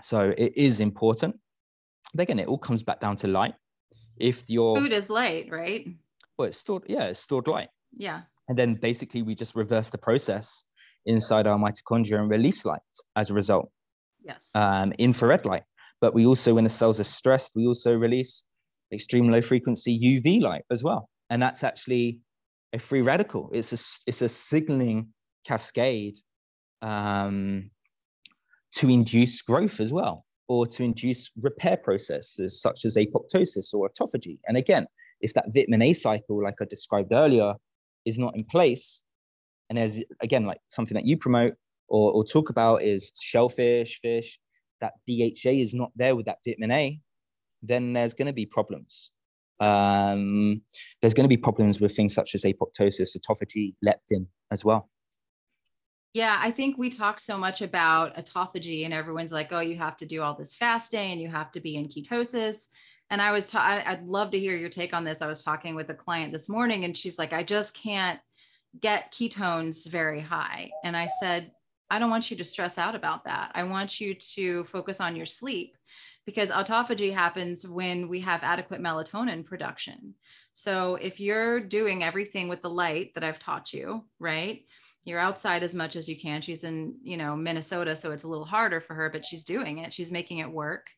So 0.00 0.32
it 0.38 0.56
is 0.56 0.78
important 0.78 1.34
but 2.14 2.22
again, 2.22 2.38
it 2.38 2.48
all 2.48 2.58
comes 2.58 2.82
back 2.82 3.00
down 3.00 3.16
to 3.16 3.28
light. 3.28 3.54
If 4.16 4.48
your 4.48 4.76
food 4.76 4.92
is 4.92 5.08
light, 5.08 5.48
right? 5.50 5.86
Well, 6.36 6.48
it's 6.48 6.58
stored, 6.58 6.84
yeah, 6.86 7.04
it's 7.04 7.20
stored 7.20 7.46
light. 7.46 7.68
Yeah. 7.92 8.22
And 8.48 8.58
then 8.58 8.74
basically 8.74 9.22
we 9.22 9.34
just 9.34 9.54
reverse 9.54 9.90
the 9.90 9.98
process 9.98 10.64
inside 11.06 11.46
our 11.46 11.58
mitochondria 11.58 12.18
and 12.18 12.28
release 12.28 12.64
light 12.64 12.80
as 13.16 13.30
a 13.30 13.34
result. 13.34 13.70
Yes. 14.22 14.50
Um, 14.54 14.92
infrared 14.98 15.46
light. 15.46 15.62
But 16.00 16.14
we 16.14 16.26
also, 16.26 16.54
when 16.54 16.64
the 16.64 16.70
cells 16.70 16.98
are 16.98 17.04
stressed, 17.04 17.52
we 17.54 17.66
also 17.66 17.94
release 17.94 18.44
extreme 18.92 19.28
low 19.28 19.40
frequency 19.40 19.98
UV 19.98 20.40
light 20.40 20.62
as 20.70 20.82
well. 20.82 21.08
And 21.30 21.40
that's 21.40 21.62
actually 21.62 22.18
a 22.72 22.78
free 22.78 23.02
radical. 23.02 23.50
It's 23.52 23.72
a, 23.72 23.78
it's 24.06 24.22
a 24.22 24.28
signaling 24.28 25.08
cascade 25.46 26.16
um, 26.82 27.70
to 28.74 28.88
induce 28.88 29.42
growth 29.42 29.80
as 29.80 29.92
well 29.92 30.24
or 30.48 30.66
to 30.66 30.82
induce 30.82 31.30
repair 31.40 31.76
processes 31.76 32.60
such 32.60 32.84
as 32.84 32.96
apoptosis 32.96 33.72
or 33.72 33.88
autophagy. 33.88 34.38
And 34.48 34.56
again, 34.56 34.86
if 35.20 35.32
that 35.34 35.46
vitamin 35.54 35.82
A 35.82 35.92
cycle, 35.92 36.42
like 36.42 36.56
I 36.60 36.64
described 36.64 37.12
earlier, 37.12 37.54
is 38.04 38.18
not 38.18 38.34
in 38.34 38.44
place, 38.44 39.02
and 39.68 39.78
as 39.78 40.02
again, 40.20 40.46
like 40.46 40.58
something 40.68 40.94
that 40.94 41.04
you 41.04 41.16
promote 41.16 41.54
or, 41.88 42.12
or 42.12 42.24
talk 42.24 42.50
about 42.50 42.82
is 42.82 43.12
shellfish, 43.20 44.00
fish, 44.00 44.40
that 44.80 44.94
DHA 45.06 45.50
is 45.50 45.74
not 45.74 45.92
there 45.94 46.16
with 46.16 46.26
that 46.26 46.38
vitamin 46.44 46.70
A, 46.70 47.00
then 47.62 47.92
there's 47.92 48.14
going 48.14 48.26
to 48.26 48.32
be 48.32 48.46
problems. 48.46 49.10
Um, 49.60 50.62
there's 51.00 51.14
going 51.14 51.24
to 51.24 51.28
be 51.28 51.36
problems 51.36 51.80
with 51.80 51.94
things 51.94 52.14
such 52.14 52.34
as 52.34 52.44
apoptosis, 52.44 53.16
autophagy, 53.16 53.74
leptin 53.84 54.26
as 54.50 54.64
well. 54.64 54.88
Yeah, 56.12 56.38
I 56.40 56.50
think 56.50 56.76
we 56.76 56.90
talk 56.90 57.20
so 57.20 57.38
much 57.38 57.62
about 57.62 58.16
autophagy, 58.16 58.84
and 58.84 58.92
everyone's 58.92 59.32
like, 59.32 59.52
"Oh, 59.52 59.60
you 59.60 59.76
have 59.76 59.96
to 59.98 60.06
do 60.06 60.22
all 60.22 60.34
this 60.34 60.56
fasting, 60.56 61.12
and 61.12 61.20
you 61.20 61.28
have 61.28 61.52
to 61.52 61.60
be 61.60 61.76
in 61.76 61.86
ketosis." 61.86 62.68
And 63.10 63.20
I 63.22 63.32
was, 63.32 63.50
ta- 63.50 63.82
I'd 63.86 64.04
love 64.06 64.30
to 64.32 64.38
hear 64.38 64.56
your 64.56 64.70
take 64.70 64.92
on 64.92 65.04
this. 65.04 65.22
I 65.22 65.26
was 65.26 65.42
talking 65.42 65.74
with 65.74 65.90
a 65.90 65.94
client 65.94 66.32
this 66.32 66.48
morning, 66.48 66.84
and 66.84 66.96
she's 66.96 67.18
like, 67.18 67.32
"I 67.32 67.42
just 67.44 67.74
can't 67.74 68.20
get 68.80 69.12
ketones 69.12 69.88
very 69.88 70.20
high." 70.20 70.72
And 70.84 70.96
I 70.96 71.06
said, 71.20 71.52
"I 71.90 71.98
don't 72.00 72.10
want 72.10 72.30
you 72.30 72.36
to 72.38 72.44
stress 72.44 72.76
out 72.78 72.94
about 72.96 73.24
that. 73.24 73.52
I 73.54 73.62
want 73.64 74.00
you 74.00 74.14
to 74.14 74.64
focus 74.64 75.00
on 75.00 75.14
your 75.16 75.26
sleep." 75.26 75.76
Because 76.26 76.50
autophagy 76.50 77.12
happens 77.14 77.66
when 77.66 78.08
we 78.08 78.20
have 78.20 78.42
adequate 78.42 78.80
melatonin 78.80 79.44
production. 79.44 80.14
So, 80.54 80.96
if 80.96 81.18
you're 81.20 81.60
doing 81.60 82.02
everything 82.02 82.48
with 82.48 82.62
the 82.62 82.70
light 82.70 83.14
that 83.14 83.24
I've 83.24 83.38
taught 83.38 83.72
you, 83.72 84.04
right? 84.18 84.64
You're 85.04 85.18
outside 85.18 85.62
as 85.62 85.74
much 85.74 85.96
as 85.96 86.08
you 86.08 86.18
can. 86.18 86.42
She's 86.42 86.64
in, 86.64 86.94
you 87.02 87.16
know, 87.16 87.34
Minnesota, 87.36 87.96
so 87.96 88.10
it's 88.10 88.24
a 88.24 88.28
little 88.28 88.44
harder 88.44 88.80
for 88.80 88.94
her, 88.94 89.10
but 89.10 89.24
she's 89.24 89.44
doing 89.44 89.78
it. 89.78 89.92
She's 89.92 90.12
making 90.12 90.38
it 90.38 90.50
work. 90.50 90.88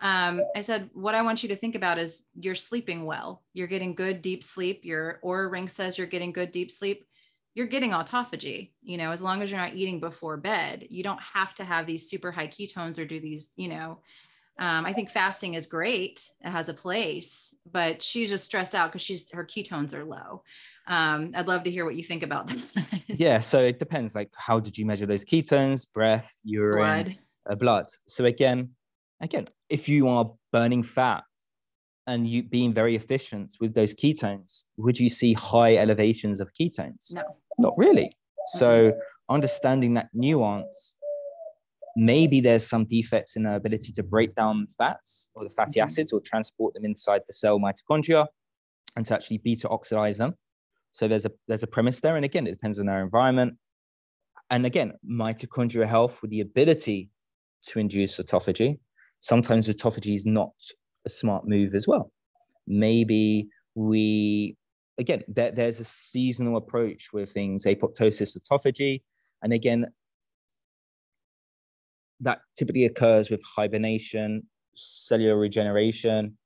Um, 0.00 0.40
I 0.56 0.60
said, 0.60 0.90
what 0.92 1.14
I 1.14 1.22
want 1.22 1.42
you 1.42 1.48
to 1.50 1.56
think 1.56 1.76
about 1.76 1.98
is 1.98 2.24
you're 2.34 2.56
sleeping 2.56 3.04
well. 3.04 3.42
You're 3.52 3.68
getting 3.68 3.94
good 3.94 4.22
deep 4.22 4.42
sleep. 4.42 4.84
Your 4.84 5.20
Oura 5.24 5.50
ring 5.50 5.68
says 5.68 5.96
you're 5.96 6.06
getting 6.06 6.32
good 6.32 6.50
deep 6.50 6.70
sleep. 6.70 7.06
You're 7.54 7.68
getting 7.68 7.92
autophagy, 7.92 8.72
you 8.82 8.96
know, 8.96 9.12
as 9.12 9.22
long 9.22 9.40
as 9.40 9.50
you're 9.50 9.60
not 9.60 9.74
eating 9.74 10.00
before 10.00 10.36
bed. 10.36 10.86
You 10.90 11.04
don't 11.04 11.20
have 11.20 11.54
to 11.54 11.64
have 11.64 11.86
these 11.86 12.10
super 12.10 12.32
high 12.32 12.48
ketones 12.48 12.98
or 12.98 13.04
do 13.04 13.20
these, 13.20 13.52
you 13.56 13.68
know, 13.68 14.00
um, 14.58 14.86
I 14.86 14.92
think 14.92 15.10
fasting 15.10 15.54
is 15.54 15.66
great. 15.66 16.28
It 16.40 16.50
has 16.50 16.68
a 16.68 16.74
place, 16.74 17.54
but 17.70 18.02
she's 18.02 18.30
just 18.30 18.44
stressed 18.44 18.74
out 18.74 18.90
because 18.90 19.02
she's 19.02 19.30
her 19.32 19.44
ketones 19.44 19.92
are 19.92 20.04
low. 20.04 20.44
Um, 20.86 21.32
I'd 21.34 21.48
love 21.48 21.64
to 21.64 21.70
hear 21.70 21.84
what 21.84 21.96
you 21.96 22.02
think 22.02 22.22
about 22.22 22.48
that. 22.48 22.58
yeah, 23.06 23.38
so 23.52 23.60
it 23.60 23.78
depends. 23.78 24.14
Like, 24.14 24.30
how 24.36 24.60
did 24.60 24.76
you 24.76 24.86
measure 24.86 25.06
those 25.06 25.24
ketones? 25.24 25.86
Breath, 25.92 26.30
urine, 26.44 26.76
blood. 26.76 27.18
Uh, 27.48 27.54
blood. 27.54 27.86
So 28.06 28.24
again, 28.26 28.70
again, 29.20 29.48
if 29.68 29.88
you 29.88 30.08
are 30.08 30.30
burning 30.52 30.82
fat 30.82 31.24
and 32.06 32.26
you 32.26 32.42
being 32.42 32.74
very 32.74 32.96
efficient 32.96 33.54
with 33.60 33.74
those 33.74 33.94
ketones, 33.94 34.64
would 34.76 34.98
you 34.98 35.08
see 35.08 35.32
high 35.32 35.76
elevations 35.76 36.40
of 36.40 36.50
ketones? 36.58 37.12
No, 37.12 37.22
not 37.58 37.74
really. 37.78 38.12
So 38.46 38.92
understanding 39.30 39.94
that 39.94 40.10
nuance 40.12 40.98
maybe 41.96 42.40
there's 42.40 42.66
some 42.66 42.84
defects 42.84 43.36
in 43.36 43.46
our 43.46 43.54
ability 43.54 43.92
to 43.92 44.02
break 44.02 44.34
down 44.34 44.66
fats 44.76 45.28
or 45.34 45.44
the 45.44 45.50
fatty 45.50 45.78
mm-hmm. 45.80 45.86
acids 45.86 46.12
or 46.12 46.20
transport 46.20 46.74
them 46.74 46.84
inside 46.84 47.22
the 47.26 47.32
cell 47.32 47.58
mitochondria 47.58 48.26
and 48.96 49.06
to 49.06 49.14
actually 49.14 49.38
beta 49.38 49.68
oxidize 49.68 50.18
them. 50.18 50.34
So 50.94 51.08
there's 51.08 51.26
a 51.26 51.30
there's 51.48 51.64
a 51.64 51.66
premise 51.66 52.00
there, 52.00 52.16
and 52.16 52.24
again, 52.24 52.46
it 52.46 52.52
depends 52.52 52.78
on 52.78 52.88
our 52.88 53.02
environment. 53.02 53.54
And 54.50 54.64
again, 54.64 54.92
mitochondrial 55.08 55.86
health 55.86 56.22
with 56.22 56.30
the 56.30 56.40
ability 56.40 57.10
to 57.66 57.80
induce 57.80 58.18
autophagy. 58.18 58.78
Sometimes 59.18 59.68
autophagy 59.68 60.14
is 60.14 60.24
not 60.24 60.52
a 61.04 61.10
smart 61.10 61.48
move 61.48 61.74
as 61.74 61.88
well. 61.88 62.12
Maybe 62.68 63.48
we 63.74 64.56
again 64.98 65.24
there, 65.26 65.50
there's 65.50 65.80
a 65.80 65.84
seasonal 65.84 66.56
approach 66.56 67.08
with 67.12 67.30
things 67.32 67.66
apoptosis 67.66 68.38
autophagy 68.38 69.02
and 69.42 69.52
again 69.52 69.86
that 72.20 72.38
typically 72.56 72.84
occurs 72.84 73.28
with 73.28 73.42
hibernation, 73.42 74.44
cellular 74.76 75.36
regeneration, 75.36 76.38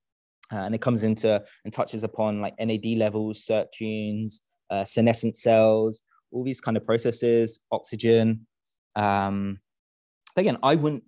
uh, 0.53 0.57
and 0.57 0.75
it 0.75 0.81
comes 0.81 1.03
into 1.03 1.43
and 1.65 1.73
touches 1.73 2.03
upon 2.03 2.41
like 2.41 2.55
NAD 2.59 2.85
levels, 2.97 3.45
sirtuins, 3.45 4.41
uh, 4.71 4.85
senescent 4.85 5.37
cells, 5.37 6.01
all 6.33 6.45
these 6.45 6.61
kind 6.61 6.77
of 6.77 6.85
processes, 6.85 7.61
oxygen. 7.73 8.47
Um, 8.97 9.59
again, 10.37 10.59
I 10.63 10.75
wouldn't 10.75 11.05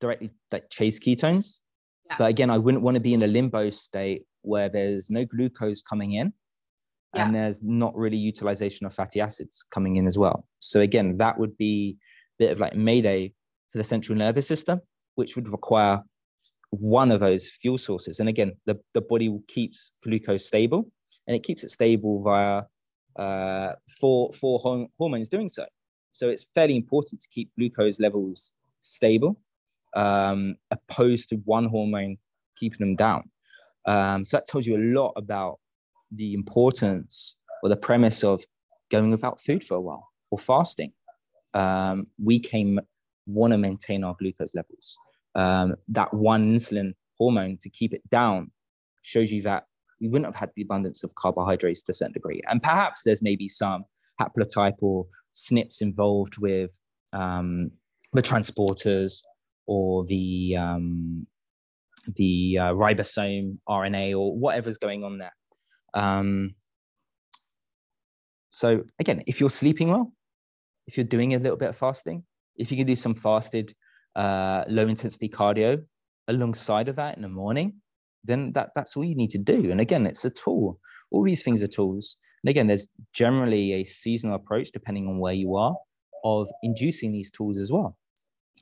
directly 0.00 0.30
like 0.52 0.70
chase 0.70 0.98
ketones, 0.98 1.60
yeah. 2.08 2.16
but 2.18 2.30
again, 2.30 2.50
I 2.50 2.58
wouldn't 2.58 2.82
want 2.82 2.94
to 2.94 3.00
be 3.00 3.14
in 3.14 3.22
a 3.22 3.26
limbo 3.26 3.70
state 3.70 4.24
where 4.42 4.68
there's 4.68 5.10
no 5.10 5.24
glucose 5.24 5.82
coming 5.82 6.12
in 6.12 6.32
yeah. 7.14 7.24
and 7.24 7.34
there's 7.34 7.62
not 7.62 7.94
really 7.96 8.16
utilization 8.16 8.86
of 8.86 8.94
fatty 8.94 9.20
acids 9.20 9.64
coming 9.70 9.96
in 9.96 10.06
as 10.06 10.18
well. 10.18 10.46
So 10.60 10.80
again, 10.80 11.16
that 11.18 11.38
would 11.38 11.56
be 11.56 11.96
a 12.38 12.44
bit 12.44 12.52
of 12.52 12.60
like 12.60 12.74
mayday 12.74 13.32
for 13.70 13.78
the 13.78 13.84
central 13.84 14.16
nervous 14.16 14.46
system, 14.46 14.80
which 15.14 15.36
would 15.36 15.50
require 15.50 16.02
one 16.70 17.10
of 17.10 17.20
those 17.20 17.48
fuel 17.48 17.78
sources. 17.78 18.20
And 18.20 18.28
again, 18.28 18.52
the, 18.66 18.78
the 18.94 19.00
body 19.00 19.36
keeps 19.48 19.92
glucose 20.02 20.46
stable 20.46 20.90
and 21.26 21.36
it 21.36 21.42
keeps 21.42 21.64
it 21.64 21.70
stable 21.70 22.22
via 22.22 22.62
uh, 23.16 23.74
four, 24.00 24.32
four 24.32 24.86
hormones 24.98 25.28
doing 25.28 25.48
so. 25.48 25.64
So 26.12 26.28
it's 26.28 26.46
fairly 26.54 26.76
important 26.76 27.20
to 27.20 27.28
keep 27.28 27.50
glucose 27.56 28.00
levels 28.00 28.52
stable, 28.80 29.40
um, 29.94 30.56
opposed 30.70 31.28
to 31.30 31.36
one 31.44 31.68
hormone 31.68 32.18
keeping 32.56 32.80
them 32.80 32.96
down. 32.96 33.30
Um, 33.86 34.24
so 34.24 34.36
that 34.36 34.46
tells 34.46 34.66
you 34.66 34.76
a 34.76 34.84
lot 34.98 35.12
about 35.16 35.58
the 36.12 36.34
importance 36.34 37.36
or 37.62 37.68
the 37.68 37.76
premise 37.76 38.24
of 38.24 38.42
going 38.90 39.10
without 39.10 39.40
food 39.40 39.64
for 39.64 39.74
a 39.74 39.80
while 39.80 40.08
or 40.30 40.38
fasting. 40.38 40.92
Um, 41.54 42.06
we 42.22 42.38
came 42.38 42.80
want 43.26 43.52
to 43.52 43.58
maintain 43.58 44.04
our 44.04 44.16
glucose 44.18 44.54
levels. 44.54 44.98
Um, 45.38 45.76
that 45.86 46.12
one 46.12 46.56
insulin 46.56 46.94
hormone 47.16 47.58
to 47.60 47.70
keep 47.70 47.92
it 47.92 48.02
down 48.10 48.50
shows 49.02 49.30
you 49.30 49.40
that 49.42 49.66
we 50.00 50.08
wouldn't 50.08 50.26
have 50.26 50.34
had 50.34 50.50
the 50.56 50.62
abundance 50.62 51.04
of 51.04 51.14
carbohydrates 51.14 51.80
to 51.84 51.92
a 51.92 51.94
certain 51.94 52.12
degree. 52.12 52.42
And 52.48 52.60
perhaps 52.60 53.02
there's 53.04 53.22
maybe 53.22 53.48
some 53.48 53.84
haplotype 54.20 54.74
or 54.80 55.06
SNPs 55.36 55.80
involved 55.80 56.38
with 56.38 56.76
um, 57.12 57.70
the 58.12 58.22
transporters 58.22 59.22
or 59.66 60.04
the 60.06 60.56
um, 60.56 61.24
the 62.16 62.58
uh, 62.60 62.72
ribosome 62.72 63.58
RNA 63.68 64.18
or 64.18 64.36
whatever's 64.36 64.78
going 64.78 65.04
on 65.04 65.18
there. 65.18 65.34
Um, 65.94 66.56
so 68.50 68.82
again, 68.98 69.22
if 69.28 69.38
you're 69.38 69.50
sleeping 69.50 69.88
well, 69.88 70.12
if 70.88 70.96
you're 70.96 71.06
doing 71.06 71.34
a 71.34 71.38
little 71.38 71.56
bit 71.56 71.68
of 71.68 71.76
fasting, 71.76 72.24
if 72.56 72.72
you 72.72 72.76
can 72.76 72.86
do 72.88 72.96
some 72.96 73.14
fasted 73.14 73.72
uh, 74.18 74.64
low 74.68 74.86
intensity 74.86 75.28
cardio 75.28 75.82
alongside 76.28 76.88
of 76.88 76.96
that 76.96 77.16
in 77.16 77.22
the 77.22 77.28
morning, 77.28 77.72
then 78.24 78.52
that, 78.52 78.70
that's 78.74 78.96
all 78.96 79.04
you 79.04 79.14
need 79.14 79.30
to 79.30 79.38
do. 79.38 79.70
And 79.70 79.80
again, 79.80 80.06
it's 80.06 80.24
a 80.24 80.30
tool. 80.30 80.78
All 81.10 81.24
these 81.24 81.42
things 81.42 81.62
are 81.62 81.68
tools. 81.68 82.16
And 82.42 82.50
again, 82.50 82.66
there's 82.66 82.88
generally 83.14 83.72
a 83.72 83.84
seasonal 83.84 84.36
approach, 84.36 84.72
depending 84.72 85.06
on 85.06 85.18
where 85.18 85.32
you 85.32 85.56
are, 85.56 85.74
of 86.24 86.48
inducing 86.62 87.12
these 87.12 87.30
tools 87.30 87.58
as 87.58 87.72
well. 87.72 87.96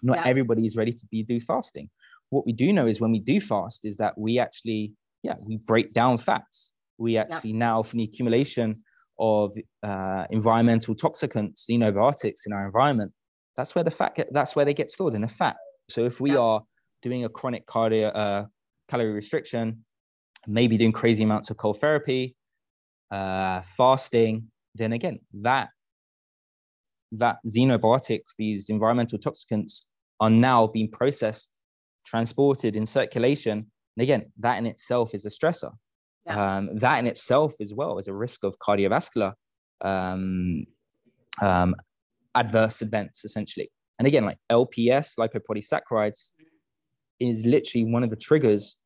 Not 0.02 0.18
yeah. 0.18 0.26
everybody 0.26 0.64
is 0.64 0.76
ready 0.76 0.92
to 0.92 1.06
be 1.10 1.24
do 1.24 1.40
fasting. 1.40 1.90
What 2.30 2.46
we 2.46 2.52
do 2.52 2.72
know 2.72 2.86
is 2.86 3.00
when 3.00 3.10
we 3.10 3.20
do 3.20 3.40
fast, 3.40 3.84
is 3.84 3.96
that 3.96 4.16
we 4.16 4.38
actually, 4.38 4.92
yeah, 5.22 5.34
we 5.44 5.58
break 5.66 5.92
down 5.94 6.18
fats 6.18 6.72
we 6.98 7.16
actually 7.16 7.50
yeah. 7.50 7.58
now 7.58 7.82
from 7.82 7.98
the 7.98 8.04
accumulation 8.04 8.74
of 9.18 9.52
uh, 9.82 10.24
environmental 10.30 10.94
toxicants, 10.94 11.66
xenobiotics 11.70 12.46
in 12.46 12.52
our 12.52 12.66
environment, 12.66 13.12
that's 13.56 13.74
where 13.74 13.84
the 13.84 13.90
fat 13.90 14.14
get, 14.14 14.32
that's 14.32 14.54
where 14.54 14.64
they 14.64 14.74
get 14.74 14.90
stored 14.90 15.14
in 15.14 15.22
the 15.22 15.28
fat. 15.28 15.56
So 15.88 16.04
if 16.04 16.20
we 16.20 16.32
yeah. 16.32 16.38
are 16.38 16.62
doing 17.02 17.24
a 17.24 17.28
chronic 17.28 17.66
cardio 17.66 18.14
uh, 18.14 18.44
calorie 18.88 19.12
restriction, 19.12 19.84
maybe 20.46 20.76
doing 20.76 20.92
crazy 20.92 21.24
amounts 21.24 21.50
of 21.50 21.56
cold 21.56 21.80
therapy, 21.80 22.36
uh, 23.10 23.62
fasting, 23.76 24.50
then 24.74 24.92
again 24.92 25.18
that 25.32 25.68
that 27.12 27.38
xenobiotics, 27.46 28.34
these 28.36 28.68
environmental 28.68 29.18
toxicants, 29.18 29.84
are 30.20 30.30
now 30.30 30.66
being 30.66 30.90
processed, 30.90 31.62
transported 32.04 32.76
in 32.76 32.84
circulation. 32.86 33.70
And 33.96 34.02
again, 34.02 34.32
that 34.38 34.58
in 34.58 34.66
itself 34.66 35.14
is 35.14 35.24
a 35.24 35.30
stressor. 35.30 35.72
Yeah. 36.26 36.56
Um, 36.56 36.76
that 36.78 36.98
in 36.98 37.06
itself, 37.06 37.54
as 37.60 37.72
well, 37.72 37.98
is 37.98 38.08
a 38.08 38.14
risk 38.14 38.42
of 38.42 38.58
cardiovascular 38.58 39.32
um, 39.82 40.66
um, 41.40 41.74
adverse 42.36 42.82
events, 42.82 43.24
essentially. 43.24 43.70
And 43.98 44.06
again, 44.06 44.24
like 44.24 44.38
LPS, 44.50 45.18
lipopolysaccharides, 45.18 46.30
is 47.18 47.44
literally 47.46 47.90
one 47.90 48.04
of 48.04 48.10
the 48.10 48.16
triggers 48.16 48.76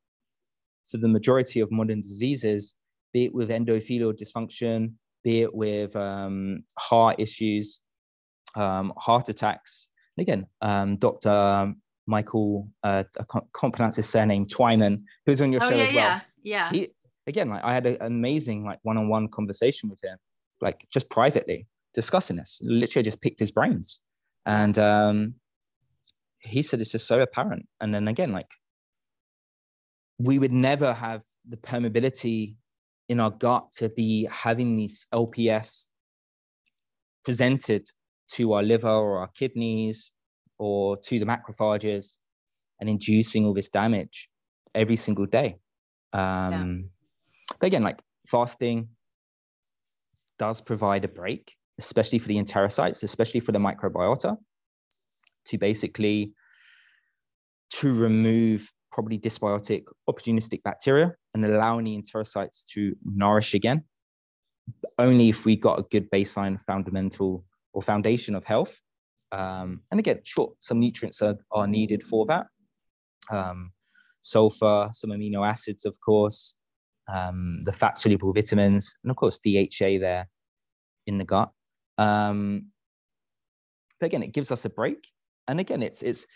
for 0.91 0.99
the 0.99 1.09
majority 1.09 1.61
of 1.61 1.71
modern 1.71 2.01
diseases, 2.01 2.77
be 3.13 3.27
it 3.27 3.35
with 3.35 3.51
endothelial 3.51 4.15
dysfunction, 4.17 4.93
be 5.25 5.43
it 5.43 5.55
with 5.55 5.95
um, 5.97 6.65
heart 6.79 7.17
issues, 7.19 7.83
um, 8.57 8.93
heart 8.97 9.29
attacks. 9.29 9.89
And 10.17 10.23
again, 10.23 10.47
um, 10.63 10.97
Dr. 10.97 11.73
Michael, 12.07 12.69
uh, 12.83 13.05
I 13.19 13.25
can't, 13.31 13.45
can't, 13.59 13.73
pronounce 13.73 13.97
his 13.97 14.09
surname, 14.09 14.47
Twyman, 14.47 15.03
who's 15.27 15.43
on 15.43 15.53
your 15.53 15.63
oh, 15.63 15.71
show 15.71 15.77
yeah, 15.77 15.83
as 15.83 15.95
well. 15.95 15.95
Yeah, 15.95 16.21
yeah. 16.43 16.71
He, 16.71 16.89
again, 17.27 17.51
like 17.51 17.65
I 17.65 17.75
had 17.75 17.87
an 17.87 17.99
amazing 18.01 18.65
like 18.65 18.79
one-on-one 18.83 19.29
conversation 19.29 19.91
with 19.91 20.03
him, 20.03 20.17
like 20.61 20.85
just 20.93 21.11
privately 21.11 21.67
discussing 21.95 22.37
this. 22.37 22.61
Literally, 22.63 23.05
just 23.05 23.21
picked 23.21 23.41
his 23.41 23.51
brains, 23.51 24.01
and 24.47 24.79
um, 24.79 25.35
he 26.41 26.63
said 26.63 26.81
it's 26.81 26.93
just 26.93 27.07
so 27.07 27.21
apparent. 27.21 27.67
And 27.81 27.95
then 27.95 28.09
again, 28.09 28.33
like 28.33 28.49
we 30.19 30.39
would 30.39 30.53
never 30.53 30.93
have 30.93 31.23
the 31.49 31.57
permeability 31.57 32.57
in 33.09 33.21
our 33.21 33.31
gut 33.31 33.73
to 33.73 33.89
be 33.89 34.29
having 34.31 34.77
these 34.77 35.07
LPS 35.13 35.87
presented 37.25 37.87
to 38.33 38.53
our 38.53 38.63
liver 38.63 38.89
or 38.89 39.19
our 39.19 39.29
kidneys 39.29 40.11
or 40.59 40.97
to 40.99 41.19
the 41.19 41.25
macrophages 41.27 42.17
and 42.81 42.89
inducing 42.89 43.45
all 43.45 43.55
this 43.55 43.69
damage 43.69 44.29
every 44.75 44.97
single 44.97 45.27
day. 45.27 45.57
Um, 46.13 46.91
but 47.59 47.67
again, 47.67 47.83
like 47.83 48.01
fasting 48.29 48.89
does 50.39 50.61
provide 50.61 51.05
a 51.05 51.09
break, 51.09 51.55
especially 51.81 52.19
for 52.19 52.29
the 52.29 52.37
enterocytes, 52.37 53.03
especially 53.03 53.41
for 53.41 53.53
the 53.53 53.59
microbiota, 53.59 54.37
to 55.47 55.59
basically 55.59 56.33
to 57.71 57.99
remove 57.99 58.71
probably 58.93 59.19
dysbiotic 59.19 59.85
opportunistic 60.09 60.63
bacteria 60.63 61.15
and 61.35 61.45
allowing 61.45 61.85
the 61.85 61.97
enterocytes 61.97 62.65
to 62.67 62.95
nourish 63.05 63.55
again. 63.55 63.83
Only 64.99 65.31
if 65.31 65.45
we 65.47 65.57
got 65.57 65.79
a 65.79 65.85
good 65.91 66.11
baseline 66.11 66.61
fundamental 66.61 67.45
or 67.73 67.83
foundation 67.83 68.35
of 68.35 68.45
health. 68.45 68.79
Um, 69.33 69.81
and 69.91 69.99
again, 69.99 70.21
sure, 70.25 70.53
some 70.61 70.81
nutrients 70.81 71.23
are, 71.23 71.37
are 71.51 71.67
needed 71.67 72.03
for 72.03 72.27
that. 72.27 72.47
Um, 73.31 73.73
sulfur, 74.21 74.91
some 74.93 75.11
amino 75.11 75.49
acids, 75.49 75.87
of 75.87 75.97
course, 76.05 76.57
um, 77.09 77.63
the 77.65 77.73
fat 77.73 77.97
soluble 77.97 78.33
vitamins, 78.33 78.97
and 79.03 79.11
of 79.11 79.17
course 79.17 79.39
DHA 79.39 79.99
there 79.99 80.29
in 81.07 81.17
the 81.19 81.25
gut. 81.25 81.51
Um, 82.01 82.67
but 84.01 84.07
again, 84.07 84.23
it 84.23 84.33
gives 84.33 84.51
us 84.51 84.65
a 84.65 84.71
break. 84.71 85.07
And 85.49 85.61
again, 85.61 85.83
it's 85.83 86.03
it's. 86.03 86.27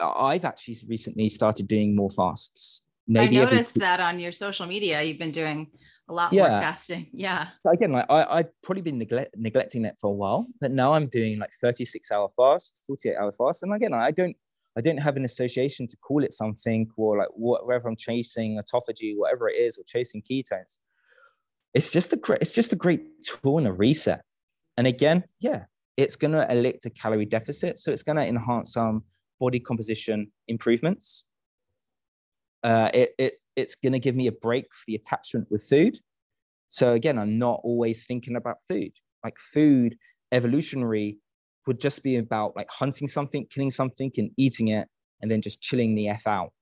I've 0.00 0.44
actually 0.44 0.76
recently 0.88 1.28
started 1.28 1.68
doing 1.68 1.94
more 1.94 2.10
fasts. 2.10 2.82
Maybe 3.06 3.40
I 3.40 3.44
noticed 3.44 3.78
that 3.78 4.00
on 4.00 4.18
your 4.18 4.32
social 4.32 4.66
media. 4.66 5.02
You've 5.02 5.18
been 5.18 5.30
doing 5.30 5.68
a 6.08 6.12
lot 6.12 6.32
yeah. 6.32 6.48
more 6.48 6.60
fasting. 6.60 7.06
Yeah. 7.12 7.48
So 7.64 7.70
again, 7.70 7.92
like 7.92 8.06
I, 8.10 8.24
I've 8.38 8.62
probably 8.62 8.82
been 8.82 8.98
neglect, 8.98 9.36
neglecting 9.36 9.82
that 9.82 9.98
for 10.00 10.08
a 10.08 10.14
while, 10.14 10.46
but 10.60 10.72
now 10.72 10.92
I'm 10.92 11.06
doing 11.06 11.38
like 11.38 11.50
36 11.60 12.10
hour 12.10 12.30
fast, 12.36 12.80
48 12.86 13.16
hour 13.16 13.32
fast. 13.38 13.62
And 13.62 13.72
again, 13.74 13.94
I 13.94 14.10
don't 14.10 14.36
I 14.76 14.80
don't 14.80 14.98
have 14.98 15.16
an 15.16 15.24
association 15.24 15.86
to 15.88 15.96
call 15.98 16.24
it 16.24 16.32
something 16.32 16.88
or 16.96 17.18
like 17.18 17.28
whatever 17.34 17.88
I'm 17.88 17.96
chasing 17.96 18.58
autophagy, 18.58 19.14
whatever 19.16 19.48
it 19.48 19.56
is, 19.56 19.78
or 19.78 19.84
chasing 19.86 20.22
ketones. 20.22 20.78
It's 21.74 21.92
just 21.92 22.12
a 22.12 22.16
great, 22.16 22.40
it's 22.40 22.54
just 22.54 22.72
a 22.72 22.76
great 22.76 23.02
tool 23.22 23.58
and 23.58 23.66
a 23.66 23.72
reset. 23.72 24.22
And 24.76 24.86
again, 24.86 25.24
yeah, 25.40 25.64
it's 25.96 26.16
going 26.16 26.32
to 26.32 26.50
elect 26.50 26.86
a 26.86 26.90
calorie 26.90 27.26
deficit. 27.26 27.78
So 27.78 27.92
it's 27.92 28.02
going 28.02 28.16
to 28.16 28.26
enhance 28.26 28.72
some 28.72 29.04
body 29.40 29.60
composition 29.60 30.30
improvements. 30.48 31.24
Uh, 32.62 32.90
it, 32.94 33.10
it, 33.18 33.34
it's 33.56 33.74
going 33.74 33.92
to 33.92 33.98
give 33.98 34.14
me 34.14 34.28
a 34.28 34.32
break 34.32 34.66
for 34.72 34.84
the 34.86 34.94
attachment 34.94 35.48
with 35.50 35.66
food. 35.66 35.98
So 36.68 36.92
again, 36.92 37.18
I'm 37.18 37.38
not 37.38 37.60
always 37.64 38.06
thinking 38.06 38.36
about 38.36 38.58
food. 38.66 38.92
Like 39.24 39.36
food, 39.52 39.96
evolutionary 40.32 41.18
would 41.66 41.78
just 41.78 42.02
be 42.02 42.16
about 42.16 42.56
like 42.56 42.70
hunting 42.70 43.08
something, 43.08 43.46
killing 43.46 43.70
something, 43.70 44.10
and 44.16 44.30
eating 44.36 44.68
it, 44.68 44.88
and 45.20 45.30
then 45.30 45.42
just 45.42 45.60
chilling 45.60 45.94
the 45.94 46.08
f 46.08 46.26
out. 46.26 46.52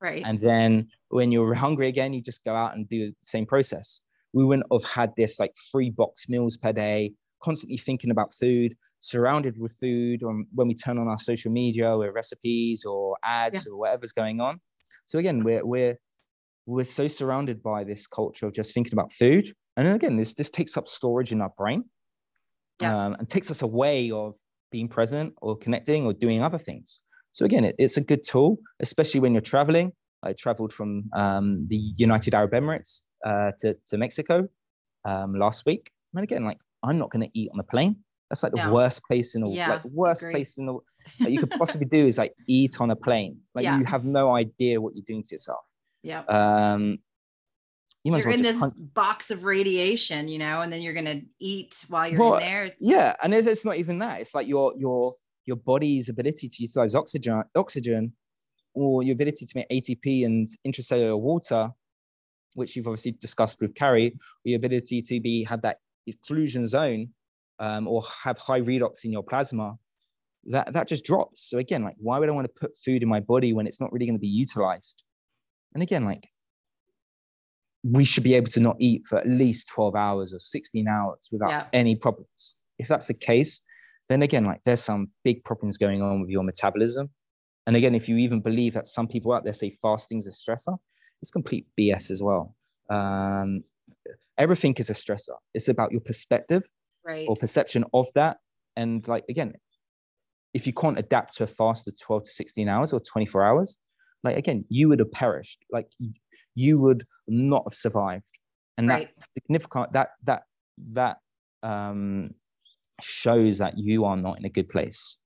Right. 0.00 0.22
And 0.24 0.38
then 0.40 0.88
when 1.08 1.30
you're 1.30 1.54
hungry 1.66 1.88
again, 1.88 2.12
you 2.12 2.22
just 2.22 2.44
go 2.44 2.54
out 2.54 2.74
and 2.74 2.88
do 2.88 3.06
the 3.10 3.14
same 3.22 3.46
process. 3.46 4.00
We 4.32 4.44
wouldn't 4.44 4.66
have 4.72 4.84
had 4.84 5.12
this 5.16 5.38
like 5.38 5.54
three 5.70 5.90
box 5.90 6.28
meals 6.28 6.56
per 6.56 6.72
day, 6.72 7.12
constantly 7.42 7.78
thinking 7.78 8.10
about 8.10 8.34
food, 8.34 8.76
surrounded 9.00 9.58
with 9.58 9.74
food. 9.80 10.22
Or 10.22 10.42
when 10.54 10.68
we 10.68 10.74
turn 10.74 10.98
on 10.98 11.08
our 11.08 11.18
social 11.18 11.50
media 11.50 11.94
or 11.94 12.12
recipes 12.12 12.84
or 12.84 13.16
ads 13.24 13.64
yeah. 13.66 13.72
or 13.72 13.78
whatever's 13.78 14.12
going 14.12 14.40
on. 14.40 14.60
So 15.06 15.18
again, 15.18 15.44
we're 15.44 15.64
we're 15.64 15.98
we're 16.66 16.84
so 16.84 17.08
surrounded 17.08 17.62
by 17.62 17.84
this 17.84 18.06
culture 18.06 18.46
of 18.46 18.52
just 18.52 18.74
thinking 18.74 18.92
about 18.92 19.12
food. 19.12 19.52
And 19.76 19.86
then 19.86 19.94
again, 19.94 20.16
this 20.16 20.34
this 20.34 20.50
takes 20.50 20.76
up 20.76 20.88
storage 20.88 21.32
in 21.32 21.40
our 21.40 21.52
brain. 21.56 21.84
Yeah. 22.80 22.96
Um, 22.96 23.16
and 23.18 23.28
takes 23.28 23.50
us 23.50 23.60
away 23.60 24.10
of 24.10 24.34
being 24.72 24.88
present 24.88 25.34
or 25.42 25.56
connecting 25.56 26.06
or 26.06 26.14
doing 26.14 26.42
other 26.42 26.58
things. 26.58 27.00
So 27.32 27.44
again, 27.44 27.64
it, 27.64 27.74
it's 27.78 27.96
a 27.96 28.00
good 28.00 28.22
tool, 28.26 28.58
especially 28.80 29.20
when 29.20 29.32
you're 29.32 29.42
traveling. 29.42 29.92
I 30.22 30.32
traveled 30.32 30.72
from 30.72 31.04
um, 31.14 31.66
the 31.68 31.76
United 31.76 32.34
Arab 32.34 32.52
Emirates 32.52 33.04
uh, 33.24 33.52
to, 33.60 33.76
to 33.86 33.98
Mexico 33.98 34.48
um, 35.04 35.34
last 35.34 35.66
week. 35.66 35.90
And 36.14 36.24
again, 36.24 36.44
like 36.44 36.58
I'm 36.82 36.98
not 36.98 37.10
going 37.10 37.28
to 37.28 37.38
eat 37.38 37.50
on 37.52 37.60
a 37.60 37.64
plane. 37.64 37.96
That's 38.28 38.44
like 38.44 38.52
the 38.52 38.64
no. 38.64 38.72
worst 38.72 39.02
place 39.08 39.34
in 39.34 39.42
the 39.42 39.48
yeah, 39.48 39.70
like 39.70 39.84
worst 39.84 40.22
place 40.30 40.56
in 40.56 40.66
the 40.66 40.78
that 41.20 41.32
you 41.32 41.40
could 41.40 41.50
possibly 41.50 41.86
do 41.86 42.06
is 42.06 42.16
like 42.16 42.32
eat 42.46 42.80
on 42.80 42.90
a 42.90 42.96
plane. 42.96 43.38
Like 43.54 43.64
yeah. 43.64 43.78
you 43.78 43.84
have 43.84 44.04
no 44.04 44.34
idea 44.34 44.80
what 44.80 44.94
you're 44.94 45.04
doing 45.06 45.24
to 45.24 45.34
yourself. 45.34 45.64
Yeah. 46.02 46.20
Um, 46.28 47.00
you 48.04 48.14
are 48.14 48.18
well 48.24 48.34
in 48.34 48.42
this 48.42 48.58
hunt. 48.58 48.94
box 48.94 49.30
of 49.30 49.44
radiation, 49.44 50.28
you 50.28 50.38
know, 50.38 50.62
and 50.62 50.72
then 50.72 50.80
you're 50.80 50.94
gonna 50.94 51.20
eat 51.38 51.84
while 51.88 52.08
you're 52.08 52.20
well, 52.20 52.34
in 52.36 52.40
there. 52.40 52.64
It's... 52.66 52.76
Yeah, 52.80 53.14
and 53.22 53.34
it's, 53.34 53.46
it's 53.46 53.64
not 53.64 53.76
even 53.76 53.98
that. 53.98 54.20
It's 54.20 54.34
like 54.34 54.46
your 54.46 54.72
your 54.78 55.14
your 55.44 55.56
body's 55.56 56.08
ability 56.08 56.48
to 56.48 56.62
utilize 56.62 56.94
oxygen, 56.94 57.42
oxygen, 57.56 58.12
or 58.74 59.02
your 59.02 59.14
ability 59.14 59.44
to 59.44 59.52
make 59.56 59.68
ATP 59.68 60.24
and 60.24 60.46
intracellular 60.66 61.18
water, 61.20 61.70
which 62.54 62.74
you've 62.74 62.86
obviously 62.86 63.12
discussed 63.12 63.60
with 63.60 63.74
Carrie, 63.74 64.12
or 64.12 64.48
your 64.48 64.56
ability 64.56 65.02
to 65.02 65.20
be 65.20 65.44
have 65.44 65.60
that 65.62 65.78
exclusion 66.06 66.66
zone, 66.68 67.12
um, 67.58 67.86
or 67.86 68.02
have 68.22 68.38
high 68.38 68.60
redox 68.60 69.04
in 69.04 69.12
your 69.12 69.22
plasma, 69.22 69.76
that 70.44 70.72
that 70.72 70.88
just 70.88 71.04
drops. 71.04 71.48
So 71.50 71.58
again, 71.58 71.84
like, 71.84 71.96
why 71.98 72.18
would 72.18 72.28
I 72.28 72.32
want 72.32 72.46
to 72.46 72.60
put 72.60 72.76
food 72.78 73.02
in 73.02 73.08
my 73.08 73.20
body 73.20 73.52
when 73.52 73.66
it's 73.66 73.80
not 73.80 73.92
really 73.92 74.06
going 74.06 74.16
to 74.16 74.20
be 74.20 74.26
utilized? 74.26 75.02
And 75.74 75.82
again, 75.82 76.04
like, 76.04 76.26
we 77.82 78.04
should 78.04 78.24
be 78.24 78.34
able 78.34 78.50
to 78.50 78.60
not 78.60 78.76
eat 78.78 79.06
for 79.06 79.18
at 79.18 79.26
least 79.26 79.68
12 79.68 79.94
hours 79.94 80.34
or 80.34 80.40
16 80.40 80.88
hours 80.88 81.28
without 81.30 81.50
yeah. 81.50 81.66
any 81.72 81.94
problems. 81.94 82.56
If 82.78 82.88
that's 82.88 83.06
the 83.06 83.14
case, 83.14 83.62
then 84.08 84.22
again, 84.22 84.44
like, 84.44 84.60
there's 84.64 84.82
some 84.82 85.08
big 85.24 85.42
problems 85.44 85.78
going 85.78 86.02
on 86.02 86.20
with 86.20 86.30
your 86.30 86.42
metabolism. 86.42 87.10
And 87.66 87.76
again, 87.76 87.94
if 87.94 88.08
you 88.08 88.16
even 88.16 88.40
believe 88.40 88.74
that 88.74 88.88
some 88.88 89.06
people 89.06 89.32
out 89.32 89.44
there 89.44 89.54
say 89.54 89.70
fasting's 89.82 90.26
a 90.26 90.30
stressor, 90.30 90.76
it's 91.22 91.30
complete 91.30 91.66
BS 91.78 92.10
as 92.10 92.22
well. 92.22 92.56
Um, 92.90 93.62
everything 94.40 94.74
is 94.78 94.90
a 94.90 94.94
stressor. 94.94 95.36
It's 95.54 95.68
about 95.68 95.92
your 95.92 96.00
perspective 96.00 96.62
right. 97.04 97.28
or 97.28 97.36
perception 97.36 97.84
of 97.94 98.06
that. 98.14 98.38
And 98.76 99.06
like 99.06 99.24
again, 99.28 99.52
if 100.54 100.66
you 100.66 100.72
can't 100.72 100.98
adapt 100.98 101.36
to 101.36 101.44
a 101.44 101.46
fast 101.46 101.86
of 101.86 101.94
12 102.00 102.24
to 102.24 102.30
16 102.30 102.68
hours 102.68 102.92
or 102.92 103.00
24 103.00 103.44
hours, 103.44 103.78
like 104.24 104.36
again, 104.36 104.64
you 104.68 104.88
would 104.88 104.98
have 104.98 105.12
perished. 105.12 105.64
Like 105.70 105.88
you 106.54 106.78
would 106.80 107.06
not 107.28 107.64
have 107.66 107.74
survived. 107.74 108.26
And 108.78 108.88
right. 108.88 109.08
that 109.08 109.28
significant 109.38 109.92
that 109.92 110.08
that 110.24 110.42
that 110.92 111.18
um 111.62 112.30
shows 113.02 113.58
that 113.58 113.74
you 113.76 114.04
are 114.04 114.16
not 114.16 114.38
in 114.38 114.46
a 114.46 114.48
good 114.48 114.68
place. 114.68 115.18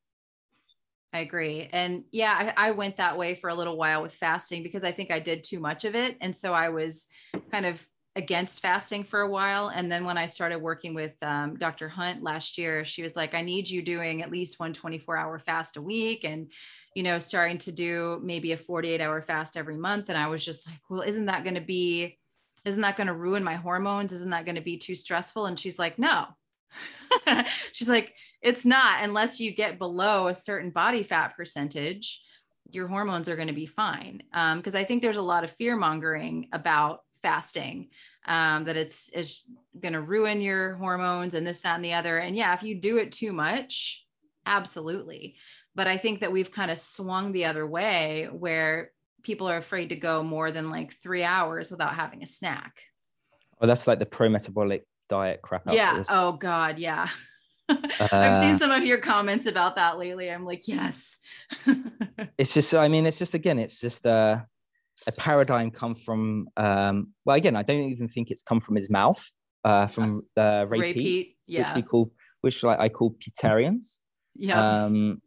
I 1.12 1.20
agree. 1.20 1.68
And 1.72 2.02
yeah, 2.10 2.52
I, 2.56 2.68
I, 2.68 2.70
went 2.72 2.96
that 2.96 3.16
way 3.16 3.36
for 3.36 3.48
a 3.48 3.54
little 3.54 3.76
while 3.76 4.02
with 4.02 4.12
fasting 4.12 4.64
because 4.64 4.82
I 4.82 4.90
think 4.90 5.12
I 5.12 5.20
did 5.20 5.44
too 5.44 5.60
much 5.60 5.84
of 5.84 5.94
it. 5.94 6.16
And 6.20 6.36
so 6.36 6.52
I 6.52 6.70
was 6.70 7.06
kind 7.52 7.66
of 7.66 7.80
against 8.16 8.60
fasting 8.60 9.02
for 9.02 9.22
a 9.22 9.30
while. 9.30 9.68
And 9.68 9.90
then 9.90 10.04
when 10.04 10.16
I 10.16 10.26
started 10.26 10.58
working 10.58 10.94
with 10.94 11.14
um, 11.22 11.56
Dr. 11.56 11.88
Hunt 11.88 12.22
last 12.22 12.56
year, 12.56 12.84
she 12.84 13.02
was 13.02 13.16
like, 13.16 13.34
I 13.34 13.42
need 13.42 13.68
you 13.68 13.82
doing 13.82 14.22
at 14.22 14.30
least 14.30 14.60
one 14.60 14.72
24 14.72 15.16
hour 15.16 15.38
fast 15.38 15.76
a 15.76 15.82
week 15.82 16.22
and, 16.22 16.50
you 16.94 17.02
know, 17.02 17.18
starting 17.18 17.58
to 17.58 17.72
do 17.72 18.20
maybe 18.22 18.52
a 18.52 18.56
48 18.56 19.00
hour 19.00 19.20
fast 19.20 19.56
every 19.56 19.76
month. 19.76 20.10
And 20.10 20.18
I 20.18 20.28
was 20.28 20.44
just 20.44 20.66
like, 20.66 20.78
well, 20.88 21.02
isn't 21.02 21.26
that 21.26 21.42
going 21.42 21.56
to 21.56 21.60
be, 21.60 22.18
isn't 22.64 22.80
that 22.82 22.96
going 22.96 23.08
to 23.08 23.14
ruin 23.14 23.42
my 23.42 23.56
hormones? 23.56 24.12
Isn't 24.12 24.30
that 24.30 24.44
going 24.44 24.56
to 24.56 24.62
be 24.62 24.78
too 24.78 24.94
stressful? 24.94 25.46
And 25.46 25.58
she's 25.58 25.78
like, 25.78 25.98
no. 25.98 26.26
she's 27.72 27.88
like, 27.88 28.14
it's 28.42 28.64
not 28.64 29.02
unless 29.02 29.40
you 29.40 29.52
get 29.52 29.78
below 29.78 30.28
a 30.28 30.34
certain 30.34 30.70
body 30.70 31.02
fat 31.02 31.36
percentage 31.36 32.20
your 32.70 32.88
hormones 32.88 33.28
are 33.28 33.36
going 33.36 33.48
to 33.48 33.54
be 33.54 33.66
fine. 33.66 34.22
Because 34.32 34.74
um, 34.74 34.80
I 34.80 34.84
think 34.84 35.02
there's 35.02 35.18
a 35.18 35.22
lot 35.22 35.44
of 35.44 35.50
fear 35.52 35.76
mongering 35.76 36.48
about 36.52 37.03
fasting 37.24 37.88
um, 38.26 38.64
that 38.64 38.76
it's 38.76 39.10
it's 39.14 39.48
going 39.80 39.94
to 39.94 40.02
ruin 40.02 40.42
your 40.42 40.74
hormones 40.74 41.32
and 41.32 41.46
this 41.46 41.60
that 41.60 41.76
and 41.76 41.84
the 41.84 41.94
other. 41.94 42.18
And 42.18 42.36
yeah 42.36 42.52
if 42.52 42.62
you 42.62 42.74
do 42.74 42.98
it 42.98 43.12
too 43.12 43.32
much 43.32 44.04
absolutely. 44.46 45.36
But 45.74 45.88
i 45.88 45.96
think 45.96 46.20
that 46.20 46.30
we've 46.30 46.52
kind 46.52 46.70
of 46.70 46.78
swung 46.78 47.32
the 47.32 47.46
other 47.46 47.66
way 47.66 48.28
where 48.30 48.92
people 49.22 49.48
are 49.48 49.56
afraid 49.56 49.88
to 49.88 49.96
go 49.96 50.22
more 50.22 50.52
than 50.52 50.70
like 50.70 50.92
three 51.02 51.24
hours 51.24 51.70
without 51.70 51.94
having 51.94 52.22
a 52.22 52.26
snack. 52.26 52.74
Well 53.58 53.68
that's 53.68 53.86
like 53.86 53.98
the 53.98 54.06
pro-metabolic 54.06 54.86
diet 55.08 55.40
crap 55.42 55.62
yeah. 55.70 56.02
oh 56.10 56.32
god 56.32 56.78
yeah. 56.78 57.08
Uh, 57.68 57.76
I've 58.00 58.42
seen 58.42 58.54
uh, 58.54 58.58
some 58.58 58.70
of 58.70 58.84
your 58.84 58.98
comments 58.98 59.46
about 59.46 59.76
that 59.76 59.98
lately. 59.98 60.30
I'm 60.30 60.44
like, 60.44 60.68
yes. 60.68 61.16
it's 62.38 62.52
just, 62.52 62.74
I 62.74 62.88
mean, 62.88 63.06
it's 63.06 63.18
just 63.18 63.34
again, 63.34 63.58
it's 63.58 63.80
just 63.80 64.06
uh 64.06 64.40
a 65.06 65.12
paradigm 65.12 65.70
come 65.70 65.94
from 65.94 66.48
um, 66.56 67.12
well 67.26 67.36
again 67.36 67.56
i 67.56 67.62
don't 67.62 67.82
even 67.82 68.08
think 68.08 68.30
it's 68.30 68.42
come 68.42 68.60
from 68.60 68.76
his 68.76 68.90
mouth 68.90 69.22
uh, 69.64 69.86
from 69.86 70.20
uh, 70.36 70.66
Ray, 70.68 70.78
Ray 70.78 70.92
Peat, 70.92 71.02
Peat, 71.02 71.36
yeah. 71.46 71.68
which 71.68 71.76
we 71.76 71.82
call 71.82 72.10
which 72.42 72.62
like 72.62 72.78
i 72.80 72.88
call 72.88 73.14
Peatarians. 73.22 74.00
yeah 74.34 74.84
um, 74.84 75.20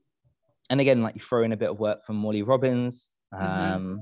and 0.70 0.82
again 0.82 1.02
like 1.02 1.16
you 1.16 1.22
throw 1.22 1.44
in 1.44 1.52
a 1.52 1.58
bit 1.58 1.70
of 1.70 1.80
work 1.80 2.06
from 2.06 2.16
morley 2.16 2.44
robbins 2.44 3.14
mm-hmm. 3.34 3.44
um, 3.44 3.82
mm-hmm. 3.82 3.96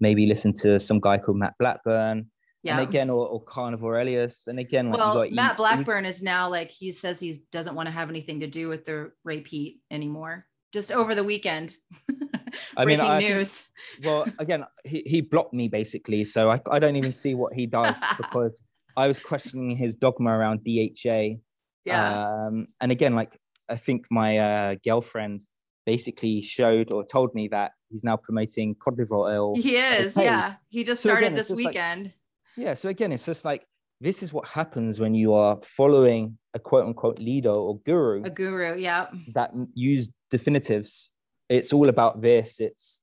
maybe 0.00 0.26
listen 0.26 0.52
to 0.54 0.78
some 0.78 1.00
guy 1.00 1.18
called 1.18 1.38
matt 1.38 1.54
blackburn 1.58 2.26
yeah. 2.62 2.78
And 2.78 2.88
again, 2.88 3.10
or, 3.10 3.26
or 3.26 3.42
Carnivore 3.42 3.96
Aurelius. 3.96 4.46
And 4.46 4.60
again, 4.60 4.90
like 4.90 4.98
well, 4.98 5.26
Matt 5.32 5.56
Blackburn 5.56 6.04
is 6.04 6.22
now 6.22 6.48
like 6.48 6.70
he 6.70 6.92
says 6.92 7.18
he 7.18 7.42
doesn't 7.50 7.74
want 7.74 7.86
to 7.86 7.92
have 7.92 8.08
anything 8.08 8.40
to 8.40 8.46
do 8.46 8.68
with 8.68 8.84
the 8.84 9.10
Ray 9.24 9.40
Peat 9.40 9.80
anymore. 9.90 10.46
Just 10.72 10.92
over 10.92 11.14
the 11.14 11.24
weekend. 11.24 11.76
I 12.76 12.84
mean, 12.84 13.00
I 13.00 13.20
news. 13.20 13.62
Well, 14.04 14.26
again, 14.38 14.64
he, 14.84 15.02
he 15.06 15.20
blocked 15.20 15.54
me 15.54 15.68
basically, 15.68 16.24
so 16.24 16.50
I, 16.50 16.60
I 16.70 16.78
don't 16.78 16.96
even 16.96 17.12
see 17.12 17.34
what 17.34 17.52
he 17.52 17.66
does 17.66 17.96
because 18.16 18.62
I 18.96 19.06
was 19.06 19.18
questioning 19.18 19.76
his 19.76 19.96
dogma 19.96 20.30
around 20.30 20.60
DHA. 20.64 21.36
Yeah. 21.84 22.46
Um, 22.46 22.66
and 22.80 22.92
again, 22.92 23.14
like 23.14 23.38
I 23.68 23.76
think 23.76 24.06
my 24.10 24.38
uh, 24.38 24.74
girlfriend 24.84 25.42
basically 25.86 26.42
showed 26.42 26.92
or 26.92 27.04
told 27.04 27.34
me 27.34 27.48
that 27.48 27.72
he's 27.90 28.04
now 28.04 28.16
promoting 28.16 28.74
cod 28.76 28.98
liver 28.98 29.16
oil. 29.16 29.54
He 29.56 29.76
is, 29.76 30.16
yeah. 30.16 30.54
He 30.68 30.84
just 30.84 31.02
so 31.02 31.08
started 31.08 31.26
again, 31.26 31.36
this 31.36 31.50
weekend. 31.50 32.04
Like, 32.04 32.14
yeah. 32.56 32.74
So 32.74 32.88
again, 32.88 33.12
it's 33.12 33.24
just 33.24 33.44
like 33.44 33.66
this 34.00 34.22
is 34.22 34.32
what 34.32 34.46
happens 34.46 35.00
when 35.00 35.14
you 35.14 35.32
are 35.32 35.58
following 35.62 36.36
a 36.54 36.58
quote 36.58 36.86
unquote 36.86 37.18
leader 37.18 37.50
or 37.50 37.78
guru. 37.80 38.22
A 38.24 38.30
guru, 38.30 38.76
yeah. 38.78 39.06
That 39.34 39.52
use 39.74 40.10
definitives 40.30 41.10
it's 41.52 41.72
all 41.72 41.88
about 41.88 42.20
this. 42.20 42.60
It's 42.60 43.02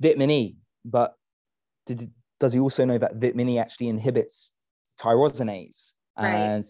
vitamin 0.00 0.30
E, 0.30 0.56
but 0.84 1.14
did, 1.86 2.10
does 2.40 2.52
he 2.52 2.60
also 2.60 2.84
know 2.84 2.98
that 2.98 3.16
vitamin 3.16 3.48
E 3.48 3.58
actually 3.58 3.88
inhibits 3.88 4.52
tyrosinase 5.00 5.94
right. 6.18 6.30
and 6.30 6.64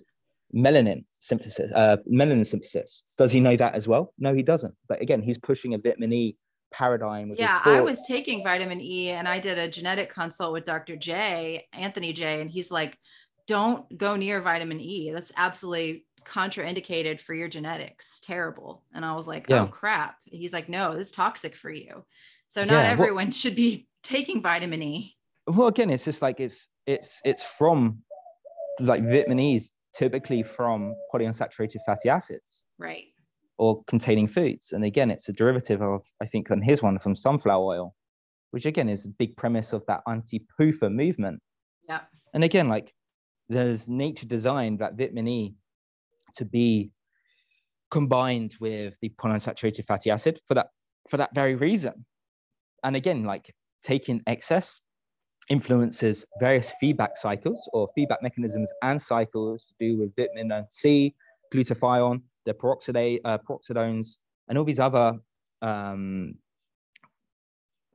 melanin 0.54 1.04
synthesis? 1.08 1.72
Uh, 1.74 1.96
melanin 2.10 2.46
synthesis. 2.46 3.04
Does 3.18 3.32
he 3.32 3.40
know 3.40 3.56
that 3.56 3.74
as 3.74 3.86
well? 3.86 4.14
No, 4.18 4.34
he 4.34 4.42
doesn't. 4.42 4.74
But 4.88 5.00
again, 5.02 5.22
he's 5.22 5.38
pushing 5.38 5.74
a 5.74 5.78
vitamin 5.78 6.12
E 6.12 6.36
paradigm. 6.70 7.32
yeah, 7.34 7.60
I 7.64 7.80
was 7.80 8.04
taking 8.06 8.42
vitamin 8.42 8.80
E, 8.80 9.10
and 9.10 9.26
I 9.26 9.38
did 9.38 9.58
a 9.58 9.70
genetic 9.70 10.10
consult 10.10 10.52
with 10.52 10.64
Dr. 10.64 10.96
Jay, 10.96 11.66
Anthony 11.72 12.12
Jay, 12.12 12.40
and 12.40 12.50
he's 12.50 12.70
like, 12.70 12.98
"Don't 13.46 13.96
go 13.96 14.16
near 14.16 14.40
vitamin 14.40 14.80
E. 14.80 15.10
That's 15.12 15.32
absolutely 15.36 16.04
contraindicated 16.28 17.20
for 17.20 17.34
your 17.34 17.48
genetics. 17.48 18.20
Terrible. 18.20 18.82
And 18.94 19.04
I 19.04 19.14
was 19.14 19.26
like, 19.26 19.46
oh, 19.50 19.54
yeah. 19.54 19.62
oh 19.62 19.66
crap. 19.66 20.16
He's 20.24 20.52
like, 20.52 20.68
no, 20.68 20.96
this 20.96 21.08
is 21.08 21.12
toxic 21.12 21.56
for 21.56 21.70
you. 21.70 22.04
So 22.48 22.62
not 22.64 22.84
yeah, 22.84 22.90
everyone 22.90 23.26
well, 23.26 23.32
should 23.32 23.56
be 23.56 23.88
taking 24.02 24.42
vitamin 24.42 24.82
E. 24.82 25.16
Well, 25.46 25.68
again, 25.68 25.90
it's 25.90 26.04
just 26.04 26.22
like 26.22 26.40
it's 26.40 26.68
it's 26.86 27.20
it's 27.24 27.42
from 27.42 28.02
like 28.80 29.02
vitamin 29.02 29.40
E 29.40 29.56
is 29.56 29.72
typically 29.94 30.42
from 30.42 30.94
polyunsaturated 31.12 31.78
fatty 31.86 32.08
acids. 32.08 32.66
Right. 32.78 33.06
Or 33.58 33.82
containing 33.84 34.28
foods. 34.28 34.72
And 34.72 34.84
again, 34.84 35.10
it's 35.10 35.28
a 35.28 35.32
derivative 35.32 35.82
of, 35.82 36.02
I 36.22 36.26
think 36.26 36.50
on 36.50 36.62
his 36.62 36.80
one 36.82 36.98
from 36.98 37.16
sunflower 37.16 37.64
oil, 37.64 37.94
which 38.52 38.66
again 38.66 38.88
is 38.88 39.04
a 39.04 39.08
big 39.08 39.36
premise 39.36 39.72
of 39.72 39.84
that 39.86 40.02
anti-PUFA 40.06 40.92
movement. 40.92 41.40
Yeah. 41.88 42.00
And 42.34 42.44
again, 42.44 42.68
like 42.68 42.94
there's 43.48 43.88
nature 43.88 44.26
designed 44.26 44.78
that 44.78 44.96
vitamin 44.96 45.26
E 45.26 45.54
to 46.38 46.44
be 46.44 46.92
combined 47.90 48.54
with 48.60 48.96
the 49.00 49.10
polyunsaturated 49.20 49.84
fatty 49.84 50.10
acid 50.10 50.40
for 50.46 50.54
that 50.54 50.68
for 51.08 51.16
that 51.16 51.34
very 51.34 51.54
reason. 51.54 52.04
And 52.84 52.96
again, 52.96 53.24
like 53.24 53.54
taking 53.82 54.22
excess 54.26 54.80
influences 55.48 56.24
various 56.40 56.72
feedback 56.80 57.16
cycles 57.16 57.68
or 57.72 57.88
feedback 57.94 58.22
mechanisms 58.22 58.70
and 58.82 59.00
cycles 59.00 59.64
to 59.64 59.74
do 59.80 59.98
with 59.98 60.14
vitamin 60.16 60.66
C, 60.70 61.14
glutathione, 61.52 62.20
the 62.44 62.52
peroxidase, 62.52 63.20
uh, 63.24 63.38
peroxidones, 63.38 64.16
and 64.48 64.58
all 64.58 64.64
these 64.64 64.78
other 64.78 65.18
um, 65.62 66.34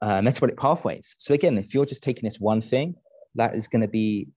uh, 0.02 0.22
metabolic 0.22 0.58
pathways. 0.58 1.16
So 1.20 1.34
again, 1.34 1.58
if 1.58 1.74
you're 1.74 1.86
just 1.86 2.04
taking 2.04 2.24
this 2.24 2.40
one 2.40 2.62
thing, 2.62 2.96
that 3.36 3.56
is 3.56 3.68
going 3.68 3.82
to 3.82 3.88
be 3.88 4.28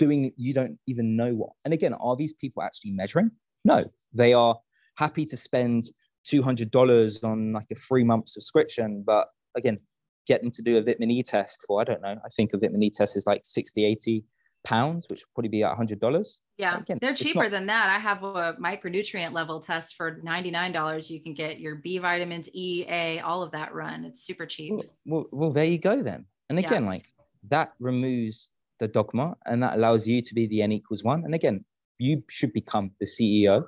doing 0.00 0.32
you 0.36 0.52
don't 0.52 0.76
even 0.86 1.14
know 1.14 1.34
what. 1.34 1.50
And 1.64 1.72
again, 1.72 1.94
are 1.94 2.16
these 2.16 2.32
people 2.32 2.62
actually 2.62 2.90
measuring? 2.90 3.30
No, 3.64 3.84
they 4.12 4.32
are 4.32 4.58
happy 4.96 5.24
to 5.26 5.36
spend 5.36 5.84
$200 6.26 7.24
on 7.24 7.52
like 7.52 7.66
a 7.70 7.74
three 7.76 8.02
month 8.02 8.28
subscription. 8.28 9.04
But 9.06 9.28
again, 9.54 9.78
get 10.26 10.40
them 10.40 10.50
to 10.52 10.62
do 10.62 10.78
a 10.78 10.82
vitamin 10.82 11.10
E 11.10 11.22
test 11.22 11.64
for, 11.66 11.80
I 11.80 11.84
don't 11.84 12.02
know, 12.02 12.16
I 12.24 12.28
think 12.34 12.52
a 12.54 12.58
vitamin 12.58 12.82
E 12.82 12.90
test 12.90 13.16
is 13.16 13.26
like 13.26 13.42
60, 13.44 13.84
80 13.84 14.24
pounds, 14.64 15.06
which 15.08 15.20
would 15.20 15.34
probably 15.34 15.48
be 15.48 15.62
at 15.62 15.76
hundred 15.76 16.00
dollars. 16.00 16.40
Yeah, 16.56 16.78
Again, 16.78 16.98
they're 17.00 17.14
cheaper 17.14 17.44
not... 17.44 17.50
than 17.50 17.66
that. 17.66 17.94
I 17.94 17.98
have 17.98 18.22
a 18.22 18.56
micronutrient 18.60 19.32
level 19.32 19.60
test 19.60 19.96
for 19.96 20.20
$99. 20.20 21.10
You 21.10 21.22
can 21.22 21.34
get 21.34 21.60
your 21.60 21.76
B 21.76 21.98
vitamins, 21.98 22.48
E, 22.52 22.84
A, 22.88 23.20
all 23.20 23.42
of 23.42 23.52
that 23.52 23.74
run. 23.74 24.04
It's 24.04 24.22
super 24.24 24.46
cheap. 24.46 24.72
Well, 24.72 24.84
well, 25.06 25.26
well 25.30 25.50
there 25.50 25.64
you 25.64 25.78
go 25.78 26.02
then. 26.02 26.26
And 26.48 26.58
again, 26.58 26.82
yeah. 26.82 26.90
like 26.90 27.06
that 27.48 27.72
removes 27.78 28.50
the 28.80 28.88
dogma 28.88 29.36
and 29.46 29.62
that 29.62 29.76
allows 29.76 30.06
you 30.06 30.20
to 30.22 30.34
be 30.34 30.46
the 30.46 30.62
N 30.62 30.72
equals 30.72 31.04
one. 31.04 31.24
And 31.24 31.34
again, 31.34 31.64
you 31.98 32.22
should 32.28 32.52
become 32.52 32.90
the 32.98 33.06
CEO 33.06 33.64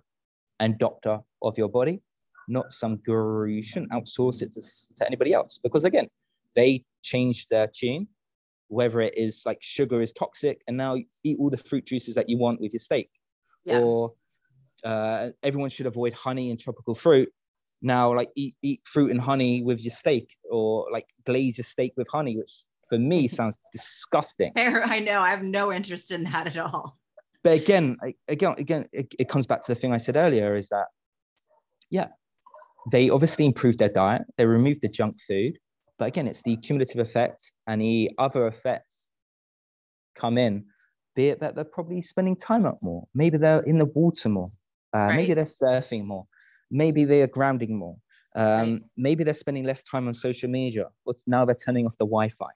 and 0.59 0.79
doctor 0.79 1.21
of 1.43 1.57
your 1.57 1.69
body, 1.69 2.03
not 2.49 2.73
some 2.73 2.97
guru. 2.97 3.49
You 3.49 3.63
shouldn't 3.63 3.93
outsource 3.93 4.43
it 4.43 4.53
to, 4.55 4.61
to 4.97 5.07
anybody 5.07 5.33
else 5.33 5.61
because 5.63 5.85
again, 5.85 6.09
they 6.57 6.85
change 7.03 7.47
their 7.49 7.69
tune 7.73 8.09
whether 8.73 9.03
it 9.03 9.13
is 9.19 9.43
like 9.45 9.59
sugar 9.61 10.01
is 10.01 10.13
toxic 10.13 10.63
and 10.67 10.77
now 10.77 10.97
eat 11.25 11.37
all 11.39 11.51
the 11.51 11.59
fruit 11.59 11.85
juices 11.85 12.15
that 12.15 12.27
you 12.29 12.39
want 12.39 12.59
with 12.59 12.73
your 12.73 12.81
steak 12.81 13.11
yeah. 13.65 13.79
or 13.79 14.15
uh, 14.85 15.29
everyone 15.43 15.69
should 15.69 15.87
avoid 15.87 16.15
honey 16.15 16.51
and 16.51 16.59
tropical 16.59 16.95
fruit 16.95 17.29
now 17.83 18.15
like 18.15 18.31
eat, 18.35 18.57
eat 18.63 18.81
fruit 18.87 19.11
and 19.11 19.21
honey 19.21 19.63
with 19.63 19.85
your 19.85 19.93
steak 19.93 20.37
or 20.51 20.87
like 20.91 21.07
glaze 21.27 21.59
your 21.59 21.65
steak 21.65 21.93
with 21.99 22.09
honey 22.09 22.39
which 22.39 22.65
for 22.93 22.99
me 22.99 23.28
sounds 23.38 23.59
disgusting 23.72 24.53
i 24.57 25.01
know 25.01 25.20
i 25.20 25.30
have 25.30 25.43
no 25.43 25.72
interest 25.72 26.11
in 26.11 26.24
that 26.24 26.47
at 26.47 26.59
all 26.59 26.99
but 27.43 27.53
again 27.53 27.97
again 28.28 28.55
again 28.59 28.86
it, 28.93 29.12
it 29.18 29.28
comes 29.28 29.47
back 29.47 29.62
to 29.62 29.72
the 29.74 29.80
thing 29.80 29.93
i 29.93 29.99
said 29.99 30.16
earlier 30.16 30.57
is 30.57 30.68
that 30.68 30.86
yeah 31.90 32.09
they 32.90 33.09
obviously 33.11 33.47
improved 33.47 33.78
their 33.78 33.93
diet 33.93 34.22
they 34.36 34.45
removed 34.45 34.82
the 34.82 34.88
junk 34.88 35.14
food 35.26 35.57
but 36.03 36.09
again, 36.09 36.26
it's 36.26 36.43
the 36.43 36.57
cumulative 36.57 36.99
effects 36.99 37.53
and 37.68 37.80
the 37.80 38.11
other 38.18 38.49
effects 38.49 39.11
come 40.16 40.36
in, 40.36 40.64
be 41.14 41.28
it 41.28 41.38
that 41.38 41.55
they're 41.55 41.62
probably 41.62 42.03
spending 42.03 42.34
time 42.34 42.66
up 42.66 42.78
more. 42.82 43.07
Maybe 43.14 43.38
they're 43.38 43.61
in 43.61 43.78
the 43.78 43.84
water 43.84 44.28
more. 44.28 44.49
Uh, 44.93 44.99
right. 44.99 45.14
Maybe 45.14 45.34
they're 45.34 45.45
surfing 45.45 46.05
more. 46.05 46.24
Maybe 46.72 47.05
they 47.05 47.22
are 47.22 47.28
grounding 47.28 47.78
more. 47.78 47.97
Um, 48.34 48.72
right. 48.72 48.82
Maybe 48.97 49.22
they're 49.22 49.32
spending 49.32 49.62
less 49.62 49.84
time 49.84 50.09
on 50.09 50.14
social 50.14 50.51
media. 50.51 50.86
But 51.07 51.18
now 51.28 51.45
they're 51.45 51.55
turning 51.55 51.86
off 51.86 51.97
the 51.99 52.05
Wi-Fi 52.05 52.51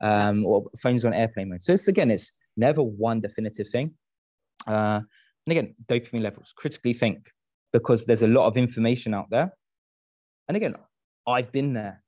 um, 0.00 0.44
or 0.44 0.64
phones 0.82 1.04
on 1.04 1.14
airplane 1.14 1.50
mode. 1.50 1.62
So 1.62 1.72
it's 1.72 1.88
again, 1.88 2.10
it's 2.10 2.32
never 2.56 2.82
one 2.82 3.20
definitive 3.20 3.68
thing. 3.68 3.92
Uh, 4.66 5.00
and 5.46 5.52
again, 5.52 5.74
dopamine 5.86 6.22
levels. 6.22 6.52
Critically 6.56 6.92
think 6.92 7.30
because 7.72 8.04
there's 8.06 8.22
a 8.22 8.28
lot 8.28 8.46
of 8.46 8.56
information 8.56 9.14
out 9.14 9.26
there. 9.30 9.52
And 10.48 10.56
again, 10.56 10.74
I've 11.26 11.52
been 11.52 11.72
there. 11.72 12.02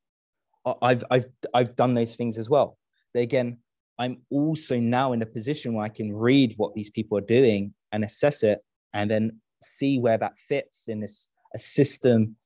I've 0.83 1.05
I've 1.11 1.27
I've 1.55 1.77
done 1.77 1.95
those 1.95 2.15
things 2.15 2.39
as 2.39 2.49
well. 2.49 2.79
But 3.15 3.23
again, 3.23 3.59
I'm 3.99 4.19
also 4.31 4.79
now 4.79 5.13
in 5.13 5.23
a 5.23 5.27
position 5.27 5.75
where 5.75 5.85
I 5.85 5.89
can 5.89 6.15
read 6.15 6.55
what 6.57 6.75
these 6.75 6.91
people 6.91 7.17
are 7.19 7.23
doing 7.23 7.75
and 7.93 8.05
assess 8.05 8.43
it, 8.43 8.61
and 8.93 9.11
then 9.11 9.41
see 9.61 9.99
where 9.99 10.19
that 10.19 10.39
fits 10.39 10.89
in 10.89 11.01
this 11.01 11.29
a 11.55 11.59
system, 11.59 12.37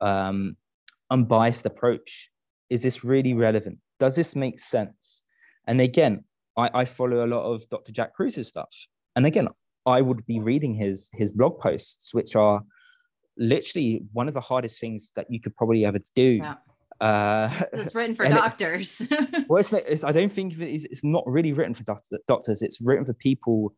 um, 0.00 0.56
unbiased 1.10 1.66
approach. 1.66 2.30
Is 2.70 2.82
this 2.82 3.04
really 3.04 3.34
relevant? 3.34 3.78
Does 3.98 4.16
this 4.16 4.36
make 4.36 4.60
sense? 4.60 5.24
And 5.66 5.80
again, 5.80 6.24
I, 6.56 6.70
I 6.74 6.84
follow 6.84 7.24
a 7.24 7.28
lot 7.28 7.44
of 7.44 7.68
Dr. 7.68 7.92
Jack 7.92 8.14
Kruse's 8.14 8.48
stuff, 8.48 8.74
and 9.16 9.26
again, 9.26 9.48
I 9.86 10.00
would 10.02 10.24
be 10.26 10.40
reading 10.40 10.74
his 10.74 11.10
his 11.12 11.32
blog 11.32 11.60
posts, 11.60 12.14
which 12.14 12.36
are 12.36 12.62
literally 13.36 14.02
one 14.12 14.28
of 14.28 14.34
the 14.34 14.40
hardest 14.40 14.80
things 14.80 15.12
that 15.14 15.26
you 15.30 15.40
could 15.40 15.56
probably 15.56 15.84
ever 15.84 16.00
do. 16.14 16.40
Yeah 16.42 16.54
uh, 17.00 17.50
it's 17.72 17.94
written 17.94 18.16
for 18.16 18.28
doctors. 18.28 19.00
It, 19.00 19.46
well, 19.48 19.60
it's, 19.60 19.72
it's, 19.72 20.04
I 20.04 20.12
don't 20.12 20.32
think 20.32 20.58
it's, 20.58 20.84
it's 20.84 21.04
not 21.04 21.24
really 21.26 21.52
written 21.52 21.74
for 21.74 21.84
doctor, 21.84 22.18
doctors. 22.26 22.62
It's 22.62 22.80
written 22.80 23.04
for 23.04 23.14
people 23.14 23.74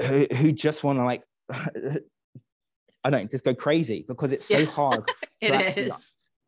who, 0.00 0.26
who 0.36 0.52
just 0.52 0.84
want 0.84 0.98
to 0.98 1.04
like, 1.04 1.22
I 1.50 3.10
don't 3.10 3.22
know, 3.22 3.24
just 3.26 3.44
go 3.44 3.54
crazy 3.54 4.04
because 4.08 4.32
it's 4.32 4.46
so 4.46 4.58
yeah. 4.58 4.66
hard 4.66 5.04
to 5.42 5.54
actually 5.54 5.90
like, 5.90 6.00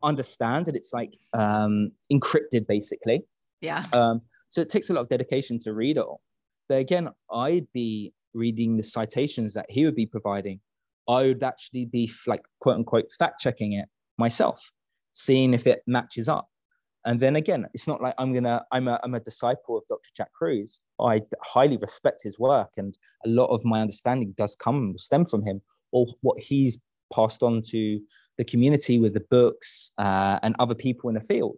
understand. 0.03 0.67
And 0.67 0.77
it's 0.77 0.93
like 0.93 1.11
um, 1.33 1.91
encrypted 2.11 2.67
basically. 2.67 3.25
Yeah. 3.61 3.83
Um, 3.93 4.21
so 4.49 4.61
it 4.61 4.69
takes 4.69 4.89
a 4.89 4.93
lot 4.93 5.01
of 5.01 5.09
dedication 5.09 5.59
to 5.59 5.73
read 5.73 5.97
it 5.97 6.01
all. 6.01 6.21
But 6.69 6.79
again, 6.79 7.09
I'd 7.31 7.67
be 7.73 8.13
reading 8.33 8.77
the 8.77 8.83
citations 8.83 9.53
that 9.53 9.65
he 9.69 9.85
would 9.85 9.95
be 9.95 10.05
providing. 10.05 10.59
I 11.09 11.23
would 11.23 11.43
actually 11.43 11.85
be 11.85 12.11
like 12.27 12.41
quote 12.59 12.75
unquote 12.75 13.05
fact 13.17 13.39
checking 13.39 13.73
it 13.73 13.87
myself 14.17 14.61
seeing 15.17 15.53
if 15.53 15.65
it 15.65 15.81
matches 15.87 16.29
up. 16.29 16.47
And 17.05 17.19
then 17.19 17.37
again, 17.37 17.65
it's 17.73 17.87
not 17.87 18.01
like 18.01 18.13
I'm 18.17 18.33
gonna, 18.33 18.63
I'm 18.71 18.87
a, 18.87 18.99
I'm 19.03 19.15
a 19.15 19.19
disciple 19.19 19.77
of 19.77 19.83
Dr. 19.87 20.09
Jack 20.15 20.31
Kruse. 20.33 20.81
I 20.99 21.21
highly 21.41 21.77
respect 21.77 22.21
his 22.21 22.37
work, 22.37 22.71
and 22.77 22.97
a 23.25 23.29
lot 23.29 23.47
of 23.47 23.63
my 23.65 23.81
understanding 23.81 24.35
does 24.37 24.55
come 24.55 24.93
stem 24.97 25.25
from 25.25 25.43
him 25.43 25.61
or 25.91 26.05
what 26.21 26.39
he's 26.39 26.77
passed 27.13 27.41
on 27.43 27.61
to 27.69 27.99
the 28.37 28.45
community 28.45 28.99
with 28.99 29.13
the 29.13 29.25
books 29.31 29.91
uh, 29.97 30.39
and 30.43 30.55
other 30.59 30.75
people 30.75 31.09
in 31.09 31.15
the 31.15 31.21
field. 31.21 31.57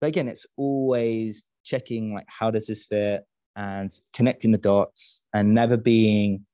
But 0.00 0.08
again, 0.08 0.28
it's 0.28 0.46
always 0.56 1.46
checking 1.64 2.14
like 2.14 2.26
how 2.28 2.50
does 2.50 2.66
this 2.66 2.84
fit 2.84 3.24
and 3.56 3.90
connecting 4.12 4.50
the 4.50 4.58
dots 4.58 5.22
and 5.32 5.54
never 5.54 5.76
being 5.76 6.44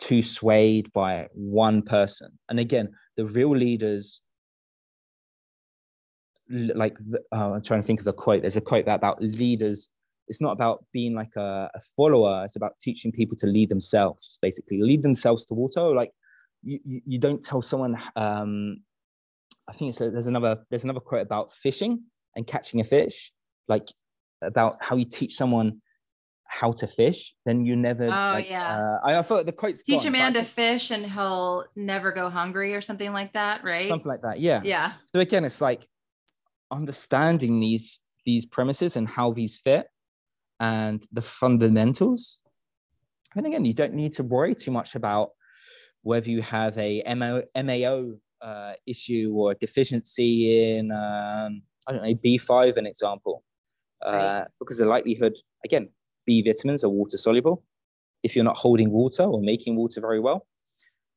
too 0.00 0.22
swayed 0.22 0.92
by 0.92 1.28
one 1.34 1.82
person. 1.82 2.30
And 2.48 2.58
again, 2.58 2.88
the 3.16 3.26
real 3.26 3.54
leaders 3.54 4.22
like 6.50 6.96
uh, 7.32 7.52
I'm 7.52 7.62
trying 7.62 7.80
to 7.80 7.86
think 7.86 8.00
of 8.00 8.04
the 8.04 8.12
quote. 8.12 8.42
There's 8.42 8.56
a 8.56 8.60
quote 8.60 8.86
that 8.86 8.96
about 8.96 9.22
leaders. 9.22 9.90
It's 10.26 10.40
not 10.40 10.52
about 10.52 10.84
being 10.92 11.14
like 11.14 11.34
a, 11.36 11.70
a 11.74 11.80
follower. 11.96 12.44
It's 12.44 12.56
about 12.56 12.78
teaching 12.80 13.12
people 13.12 13.36
to 13.38 13.46
lead 13.46 13.68
themselves. 13.68 14.38
Basically, 14.42 14.80
lead 14.80 15.02
themselves 15.02 15.46
to 15.46 15.54
water. 15.54 15.94
Like 15.94 16.10
you, 16.62 16.78
you, 16.84 17.00
you 17.06 17.18
don't 17.18 17.42
tell 17.42 17.62
someone. 17.62 17.96
Um, 18.16 18.82
I 19.68 19.72
think 19.72 19.90
it's 19.90 20.00
a, 20.00 20.10
there's 20.10 20.26
another 20.26 20.64
there's 20.70 20.84
another 20.84 21.00
quote 21.00 21.22
about 21.22 21.52
fishing 21.52 22.02
and 22.36 22.46
catching 22.46 22.80
a 22.80 22.84
fish. 22.84 23.32
Like 23.68 23.88
about 24.42 24.78
how 24.80 24.96
you 24.96 25.04
teach 25.04 25.36
someone 25.36 25.80
how 26.46 26.72
to 26.72 26.86
fish, 26.86 27.34
then 27.46 27.64
you 27.64 27.76
never. 27.76 28.06
Oh 28.06 28.32
like, 28.34 28.50
yeah. 28.50 28.76
Uh, 28.76 29.06
I, 29.06 29.18
I 29.18 29.22
thought 29.22 29.46
the 29.46 29.52
quote's 29.52 29.84
teach 29.84 29.98
gone, 29.98 30.08
a 30.08 30.10
man 30.10 30.34
to 30.34 30.44
fish 30.44 30.90
and 30.90 31.06
he'll 31.06 31.64
never 31.76 32.10
go 32.10 32.28
hungry 32.28 32.74
or 32.74 32.80
something 32.80 33.12
like 33.12 33.32
that, 33.34 33.62
right? 33.62 33.88
Something 33.88 34.08
like 34.08 34.22
that. 34.22 34.40
Yeah. 34.40 34.60
Yeah. 34.64 34.92
So 35.04 35.20
again, 35.20 35.44
it's 35.44 35.60
like 35.60 35.86
understanding 36.70 37.60
these 37.60 38.00
these 38.26 38.46
premises 38.46 38.96
and 38.96 39.08
how 39.08 39.32
these 39.32 39.58
fit 39.58 39.86
and 40.60 41.06
the 41.12 41.22
fundamentals 41.22 42.40
and 43.34 43.46
again 43.46 43.64
you 43.64 43.74
don't 43.74 43.94
need 43.94 44.12
to 44.12 44.22
worry 44.22 44.54
too 44.54 44.70
much 44.70 44.94
about 44.94 45.30
whether 46.02 46.30
you 46.30 46.42
have 46.42 46.76
a 46.78 47.02
MO, 47.14 47.42
mao 47.56 48.12
uh, 48.40 48.72
issue 48.86 49.32
or 49.34 49.54
deficiency 49.54 50.76
in 50.78 50.90
um, 50.92 51.62
i 51.86 51.92
don't 51.92 52.02
know 52.02 52.14
b5 52.14 52.76
an 52.76 52.86
example 52.86 53.44
uh, 54.06 54.10
right. 54.10 54.46
because 54.58 54.78
the 54.78 54.86
likelihood 54.86 55.34
again 55.64 55.88
b 56.26 56.42
vitamins 56.42 56.82
are 56.82 56.88
water 56.88 57.18
soluble 57.18 57.62
if 58.22 58.34
you're 58.34 58.44
not 58.44 58.56
holding 58.56 58.90
water 58.90 59.24
or 59.24 59.42
making 59.42 59.76
water 59.76 60.00
very 60.00 60.20
well 60.20 60.46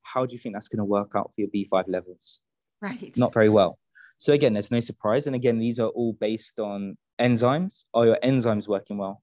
how 0.01 0.25
do 0.25 0.33
you 0.33 0.39
think 0.39 0.53
that's 0.53 0.67
going 0.67 0.79
to 0.79 0.85
work 0.85 1.13
out 1.15 1.31
for 1.33 1.41
your 1.41 1.49
b5 1.49 1.85
levels 1.87 2.41
right 2.81 3.17
not 3.17 3.33
very 3.33 3.49
well 3.49 3.79
so 4.23 4.31
again, 4.31 4.53
there's 4.53 4.71
no 4.71 4.79
surprise. 4.79 5.27
And 5.27 5.35
again, 5.35 5.59
these 5.59 5.79
are 5.79 5.89
all 5.89 6.13
based 6.13 6.57
on 6.57 6.97
enzymes. 7.19 7.83
Are 7.93 8.05
your 8.05 8.17
enzymes 8.23 8.69
working 8.69 8.97
well? 8.97 9.21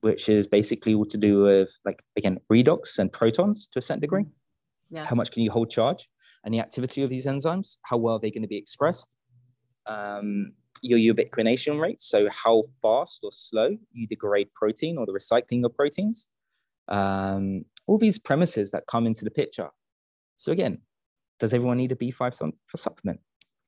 Which 0.00 0.28
is 0.28 0.48
basically 0.48 0.94
all 0.94 1.06
to 1.06 1.16
do 1.16 1.42
with 1.42 1.70
like 1.84 2.02
again 2.16 2.38
redox 2.52 2.98
and 2.98 3.12
protons 3.12 3.68
to 3.68 3.78
a 3.78 3.82
certain 3.82 4.00
degree. 4.00 4.24
Yes. 4.90 5.08
How 5.08 5.16
much 5.16 5.30
can 5.30 5.42
you 5.42 5.50
hold 5.50 5.70
charge? 5.70 6.08
And 6.44 6.54
the 6.54 6.60
activity 6.60 7.02
of 7.02 7.10
these 7.10 7.26
enzymes, 7.26 7.76
how 7.82 7.96
well 7.96 8.14
are 8.14 8.20
they 8.20 8.30
going 8.30 8.42
to 8.42 8.48
be 8.48 8.56
expressed? 8.56 9.14
Um, 9.86 10.52
your 10.82 10.98
ubiquitination 10.98 11.80
rate, 11.80 12.00
so 12.00 12.28
how 12.30 12.62
fast 12.80 13.20
or 13.22 13.30
slow 13.32 13.76
you 13.92 14.06
degrade 14.06 14.48
protein 14.54 14.96
or 14.96 15.06
the 15.06 15.12
recycling 15.12 15.64
of 15.64 15.74
proteins. 15.74 16.28
Um, 16.88 17.64
all 17.86 17.98
these 17.98 18.18
premises 18.18 18.70
that 18.70 18.86
come 18.86 19.06
into 19.06 19.24
the 19.24 19.30
picture. 19.30 19.68
So 20.36 20.52
again, 20.52 20.78
does 21.40 21.52
everyone 21.52 21.78
need 21.78 21.92
a 21.92 21.96
B5 21.96 22.52
for 22.66 22.76
supplement? 22.76 23.20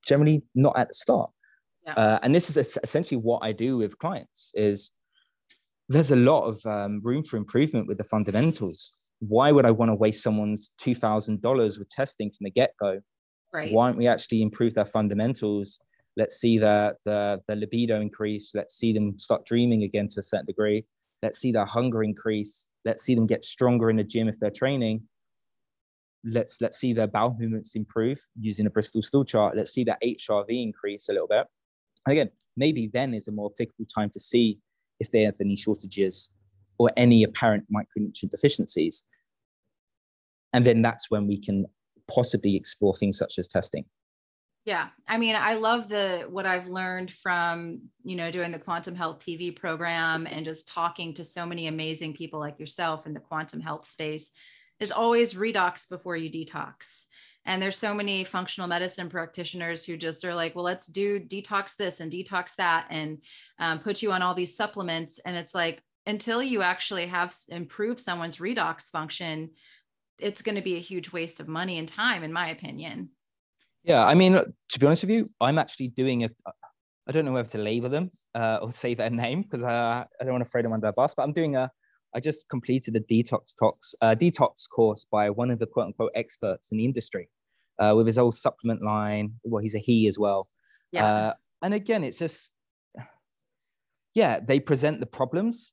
generally 0.04 0.42
not 0.54 0.78
at 0.78 0.88
the 0.88 0.94
start. 0.94 1.30
Yeah. 1.86 1.94
Uh, 1.94 2.18
and 2.22 2.34
this 2.34 2.54
is 2.54 2.78
essentially 2.82 3.18
what 3.18 3.42
I 3.42 3.52
do 3.52 3.78
with 3.78 3.98
clients 3.98 4.52
is 4.54 4.90
there's 5.88 6.10
a 6.10 6.16
lot 6.16 6.44
of 6.44 6.64
um, 6.66 7.00
room 7.02 7.24
for 7.24 7.36
improvement 7.36 7.86
with 7.86 7.98
the 7.98 8.04
fundamentals. 8.04 9.09
Why 9.20 9.52
would 9.52 9.66
I 9.66 9.70
want 9.70 9.90
to 9.90 9.94
waste 9.94 10.22
someone's 10.22 10.72
$2,000 10.80 11.78
with 11.78 11.88
testing 11.88 12.30
from 12.30 12.44
the 12.44 12.50
get-go? 12.50 13.00
Right. 13.52 13.72
Why 13.72 13.88
don't 13.88 13.98
we 13.98 14.06
actually 14.06 14.42
improve 14.42 14.74
their 14.74 14.86
fundamentals? 14.86 15.80
Let's 16.16 16.36
see 16.36 16.58
the, 16.58 16.96
the, 17.04 17.40
the 17.46 17.56
libido 17.56 18.00
increase. 18.00 18.52
Let's 18.54 18.76
see 18.76 18.92
them 18.92 19.18
start 19.18 19.44
dreaming 19.46 19.82
again 19.84 20.08
to 20.08 20.20
a 20.20 20.22
certain 20.22 20.46
degree. 20.46 20.84
Let's 21.22 21.38
see 21.38 21.52
their 21.52 21.66
hunger 21.66 22.02
increase. 22.02 22.66
Let's 22.84 23.04
see 23.04 23.14
them 23.14 23.26
get 23.26 23.44
stronger 23.44 23.90
in 23.90 23.96
the 23.96 24.04
gym 24.04 24.28
if 24.28 24.38
they're 24.40 24.50
training 24.50 25.02
let's 26.24 26.60
let's 26.60 26.78
see 26.78 26.92
their 26.92 27.06
bowel 27.06 27.36
movements 27.38 27.76
improve 27.76 28.20
using 28.38 28.66
a 28.66 28.70
Bristol 28.70 29.02
stool 29.02 29.24
chart. 29.24 29.56
Let's 29.56 29.72
see 29.72 29.84
that 29.84 29.98
HRV 30.02 30.46
increase 30.48 31.08
a 31.08 31.12
little 31.12 31.28
bit. 31.28 31.46
again, 32.06 32.30
maybe 32.56 32.90
then 32.92 33.14
is 33.14 33.28
a 33.28 33.32
more 33.32 33.50
applicable 33.52 33.86
time 33.86 34.10
to 34.10 34.20
see 34.20 34.58
if 34.98 35.10
they 35.10 35.22
have 35.22 35.34
any 35.40 35.56
shortages 35.56 36.30
or 36.80 36.90
any 36.96 37.24
apparent 37.24 37.62
micronutrient 37.70 38.30
deficiencies. 38.30 39.04
And 40.54 40.64
then 40.64 40.80
that's 40.80 41.10
when 41.10 41.26
we 41.26 41.36
can 41.38 41.66
possibly 42.10 42.56
explore 42.56 42.94
things 42.94 43.18
such 43.18 43.38
as 43.38 43.48
testing. 43.48 43.84
Yeah. 44.64 44.88
I 45.06 45.18
mean, 45.18 45.36
I 45.36 45.54
love 45.54 45.90
the 45.90 46.26
what 46.30 46.46
I've 46.46 46.68
learned 46.68 47.12
from, 47.12 47.82
you 48.02 48.16
know, 48.16 48.30
doing 48.30 48.50
the 48.50 48.58
quantum 48.58 48.94
health 48.94 49.18
TV 49.18 49.54
program 49.54 50.26
and 50.26 50.42
just 50.42 50.68
talking 50.68 51.12
to 51.14 51.24
so 51.24 51.44
many 51.44 51.66
amazing 51.66 52.14
people 52.14 52.40
like 52.40 52.58
yourself 52.58 53.06
in 53.06 53.12
the 53.12 53.20
quantum 53.20 53.60
health 53.60 53.86
space 53.86 54.30
is 54.78 54.90
always 54.90 55.34
redox 55.34 55.86
before 55.86 56.16
you 56.16 56.30
detox. 56.30 57.04
And 57.44 57.60
there's 57.60 57.76
so 57.76 57.92
many 57.92 58.24
functional 58.24 58.68
medicine 58.68 59.10
practitioners 59.10 59.84
who 59.84 59.98
just 59.98 60.24
are 60.24 60.34
like, 60.34 60.54
well, 60.54 60.64
let's 60.64 60.86
do 60.86 61.20
detox 61.20 61.76
this 61.76 62.00
and 62.00 62.10
detox 62.10 62.54
that 62.56 62.86
and 62.88 63.18
um, 63.58 63.80
put 63.80 64.00
you 64.00 64.12
on 64.12 64.22
all 64.22 64.34
these 64.34 64.56
supplements. 64.56 65.18
And 65.26 65.36
it's 65.36 65.54
like, 65.54 65.82
until 66.10 66.42
you 66.42 66.60
actually 66.60 67.06
have 67.06 67.34
improved 67.48 68.00
someone's 68.00 68.36
redox 68.36 68.90
function, 68.90 69.50
it's 70.18 70.42
going 70.42 70.56
to 70.56 70.62
be 70.70 70.76
a 70.76 70.80
huge 70.80 71.12
waste 71.12 71.40
of 71.40 71.48
money 71.48 71.78
and 71.78 71.88
time, 71.88 72.22
in 72.22 72.32
my 72.32 72.50
opinion. 72.50 73.08
Yeah, 73.82 74.04
I 74.04 74.14
mean, 74.14 74.32
to 74.32 74.78
be 74.78 74.86
honest 74.86 75.04
with 75.04 75.10
you, 75.10 75.28
I'm 75.40 75.58
actually 75.58 75.88
doing 75.88 76.24
a. 76.24 76.30
I 77.08 77.12
don't 77.12 77.24
know 77.24 77.32
whether 77.32 77.48
to 77.48 77.58
label 77.58 77.88
them 77.88 78.10
uh, 78.34 78.58
or 78.60 78.70
say 78.70 78.94
their 78.94 79.10
name 79.10 79.42
because 79.42 79.64
uh, 79.64 80.04
I 80.20 80.24
don't 80.24 80.32
want 80.32 80.44
to 80.44 80.50
throw 80.50 80.62
them 80.62 80.72
under 80.72 80.86
the 80.88 80.92
bus. 80.92 81.14
But 81.14 81.22
I'm 81.22 81.32
doing 81.32 81.56
a. 81.56 81.70
I 82.14 82.20
just 82.20 82.48
completed 82.48 82.94
a 82.96 83.00
detox 83.00 83.54
talks, 83.58 83.94
uh, 84.02 84.14
detox 84.14 84.68
course 84.68 85.06
by 85.10 85.30
one 85.30 85.50
of 85.50 85.58
the 85.58 85.66
quote 85.66 85.86
unquote 85.86 86.12
experts 86.14 86.72
in 86.72 86.78
the 86.78 86.84
industry, 86.84 87.28
uh, 87.78 87.94
with 87.96 88.06
his 88.06 88.18
old 88.18 88.34
supplement 88.34 88.82
line. 88.82 89.32
Well, 89.44 89.62
he's 89.62 89.76
a 89.76 89.78
he 89.78 90.08
as 90.08 90.18
well. 90.18 90.46
Yeah. 90.92 91.06
Uh, 91.06 91.34
and 91.62 91.72
again, 91.72 92.02
it's 92.04 92.18
just, 92.18 92.52
yeah, 94.14 94.40
they 94.40 94.58
present 94.58 94.98
the 94.98 95.06
problems, 95.06 95.72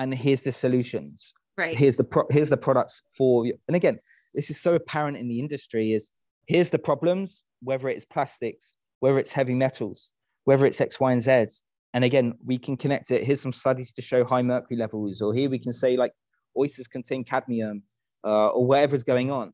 and 0.00 0.14
here's 0.14 0.42
the 0.42 0.52
solutions. 0.52 1.34
Right. 1.58 1.76
Here's 1.76 1.96
the 1.96 2.04
pro- 2.04 2.26
here's 2.30 2.48
the 2.48 2.56
products 2.56 3.02
for 3.16 3.46
you. 3.46 3.54
And 3.68 3.76
again, 3.76 3.98
this 4.34 4.50
is 4.50 4.58
so 4.58 4.74
apparent 4.74 5.18
in 5.18 5.28
the 5.28 5.38
industry 5.38 5.92
is 5.92 6.10
here's 6.46 6.70
the 6.70 6.78
problems, 6.78 7.42
whether 7.62 7.88
it's 7.88 8.06
plastics, 8.06 8.72
whether 9.00 9.18
it's 9.18 9.30
heavy 9.30 9.54
metals, 9.54 10.10
whether 10.44 10.64
it's 10.64 10.80
X, 10.80 10.98
Y, 10.98 11.12
and 11.12 11.22
Z. 11.22 11.46
And 11.92 12.02
again, 12.04 12.34
we 12.44 12.56
can 12.56 12.76
connect 12.76 13.10
it. 13.10 13.24
Here's 13.24 13.42
some 13.42 13.52
studies 13.52 13.92
to 13.92 14.02
show 14.02 14.24
high 14.24 14.42
mercury 14.42 14.78
levels, 14.78 15.20
or 15.20 15.34
here 15.34 15.50
we 15.50 15.58
can 15.58 15.72
say 15.72 15.96
like 15.96 16.12
oysters 16.56 16.88
contain 16.88 17.22
cadmium, 17.22 17.82
uh, 18.24 18.48
or 18.48 18.64
whatever's 18.64 19.04
going 19.04 19.30
on. 19.30 19.52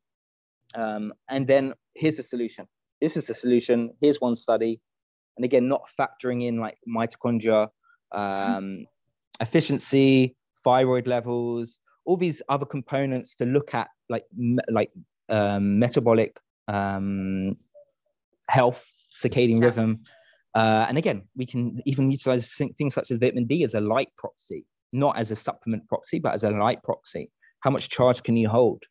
Um, 0.76 1.12
and 1.28 1.46
then 1.46 1.74
here's 1.94 2.18
the 2.18 2.22
solution. 2.22 2.68
This 3.00 3.16
is 3.16 3.26
the 3.26 3.34
solution. 3.34 3.90
Here's 4.00 4.20
one 4.20 4.36
study. 4.36 4.80
And 5.36 5.44
again, 5.44 5.66
not 5.66 5.82
factoring 5.98 6.46
in 6.46 6.58
like 6.58 6.78
mitochondria, 6.88 7.68
um, 8.12 8.86
efficiency, 9.40 10.35
thyroid 10.66 11.06
levels, 11.06 11.78
all 12.04 12.16
these 12.16 12.42
other 12.48 12.66
components 12.66 13.36
to 13.36 13.44
look 13.46 13.72
at 13.74 13.88
like 14.08 14.24
like 14.78 14.90
um, 15.28 15.78
metabolic 15.78 16.32
um, 16.68 17.56
health, 18.48 18.84
circadian 19.22 19.60
yeah. 19.60 19.66
rhythm. 19.66 19.90
Uh, 20.54 20.86
and 20.88 20.96
again, 20.98 21.22
we 21.36 21.46
can 21.52 21.80
even 21.84 22.10
utilize 22.10 22.48
things 22.78 22.94
such 22.94 23.10
as 23.10 23.18
vitamin 23.18 23.46
D 23.46 23.62
as 23.62 23.74
a 23.74 23.80
light 23.80 24.10
proxy, 24.16 24.64
not 24.92 25.16
as 25.18 25.30
a 25.30 25.36
supplement 25.36 25.86
proxy, 25.88 26.18
but 26.18 26.32
as 26.34 26.44
a 26.44 26.50
light 26.50 26.82
proxy. 26.82 27.30
How 27.60 27.70
much 27.70 27.88
charge 27.90 28.22
can 28.22 28.36
you 28.36 28.48
hold? 28.48 28.82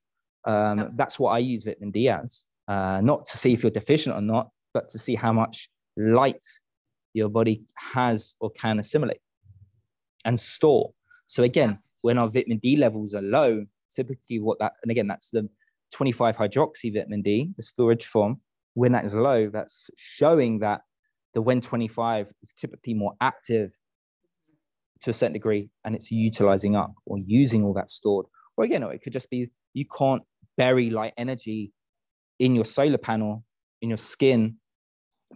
Um, 0.46 0.78
yeah. 0.78 0.88
That's 0.96 1.18
what 1.20 1.32
I 1.32 1.40
use 1.40 1.64
vitamin 1.64 1.92
D 1.92 2.08
as, 2.10 2.46
uh, 2.68 3.02
not 3.02 3.26
to 3.26 3.38
see 3.38 3.52
if 3.54 3.64
you're 3.64 3.72
deficient 3.72 4.16
or 4.16 4.22
not, 4.22 4.50
but 4.74 4.90
to 4.90 5.00
see 5.00 5.16
how 5.16 5.34
much 5.34 5.70
light 5.98 6.46
your 7.14 7.30
body 7.30 7.64
has 7.94 8.36
or 8.40 8.52
can 8.52 8.80
assimilate 8.80 9.22
and 10.26 10.40
store. 10.40 10.92
So 11.28 11.44
again, 11.44 11.80
when 12.02 12.18
our 12.18 12.30
vitamin 12.30 12.60
D 12.60 12.78
levels 12.78 13.14
are 13.14 13.22
low, 13.22 13.66
typically 13.96 14.40
what 14.40 14.60
that, 14.60 14.74
and 14.84 14.92
again, 14.92 15.08
that's 15.08 15.30
the 15.32 15.50
25 15.94 16.36
hydroxy 16.36 16.94
vitamin 16.94 17.22
D, 17.22 17.52
the 17.58 17.64
storage 17.64 18.06
form, 18.06 18.40
when 18.74 18.92
that 18.92 19.06
is 19.06 19.16
low, 19.16 19.50
that's 19.50 19.90
showing 19.98 20.60
that 20.60 20.82
the 21.34 21.42
when 21.42 21.62
25 21.62 22.32
is 22.44 22.54
typically 22.54 22.94
more 22.94 23.14
active 23.22 23.74
to 25.02 25.10
a 25.10 25.14
certain 25.14 25.34
degree 25.34 25.70
and 25.84 25.96
it's 25.96 26.12
utilizing 26.12 26.76
up 26.76 26.94
or 27.06 27.18
using 27.26 27.64
all 27.64 27.74
that 27.74 27.90
stored. 27.90 28.26
Or 28.58 28.64
again, 28.64 28.84
it 28.84 29.02
could 29.02 29.14
just 29.14 29.30
be 29.30 29.50
you 29.74 29.86
can't 29.86 30.24
bury 30.58 30.90
light 30.90 31.14
energy 31.18 31.74
in 32.40 32.56
your 32.56 32.66
solar 32.66 32.98
panel, 32.98 33.44
in 33.82 33.90
your 33.90 33.98
skin, 33.98 34.56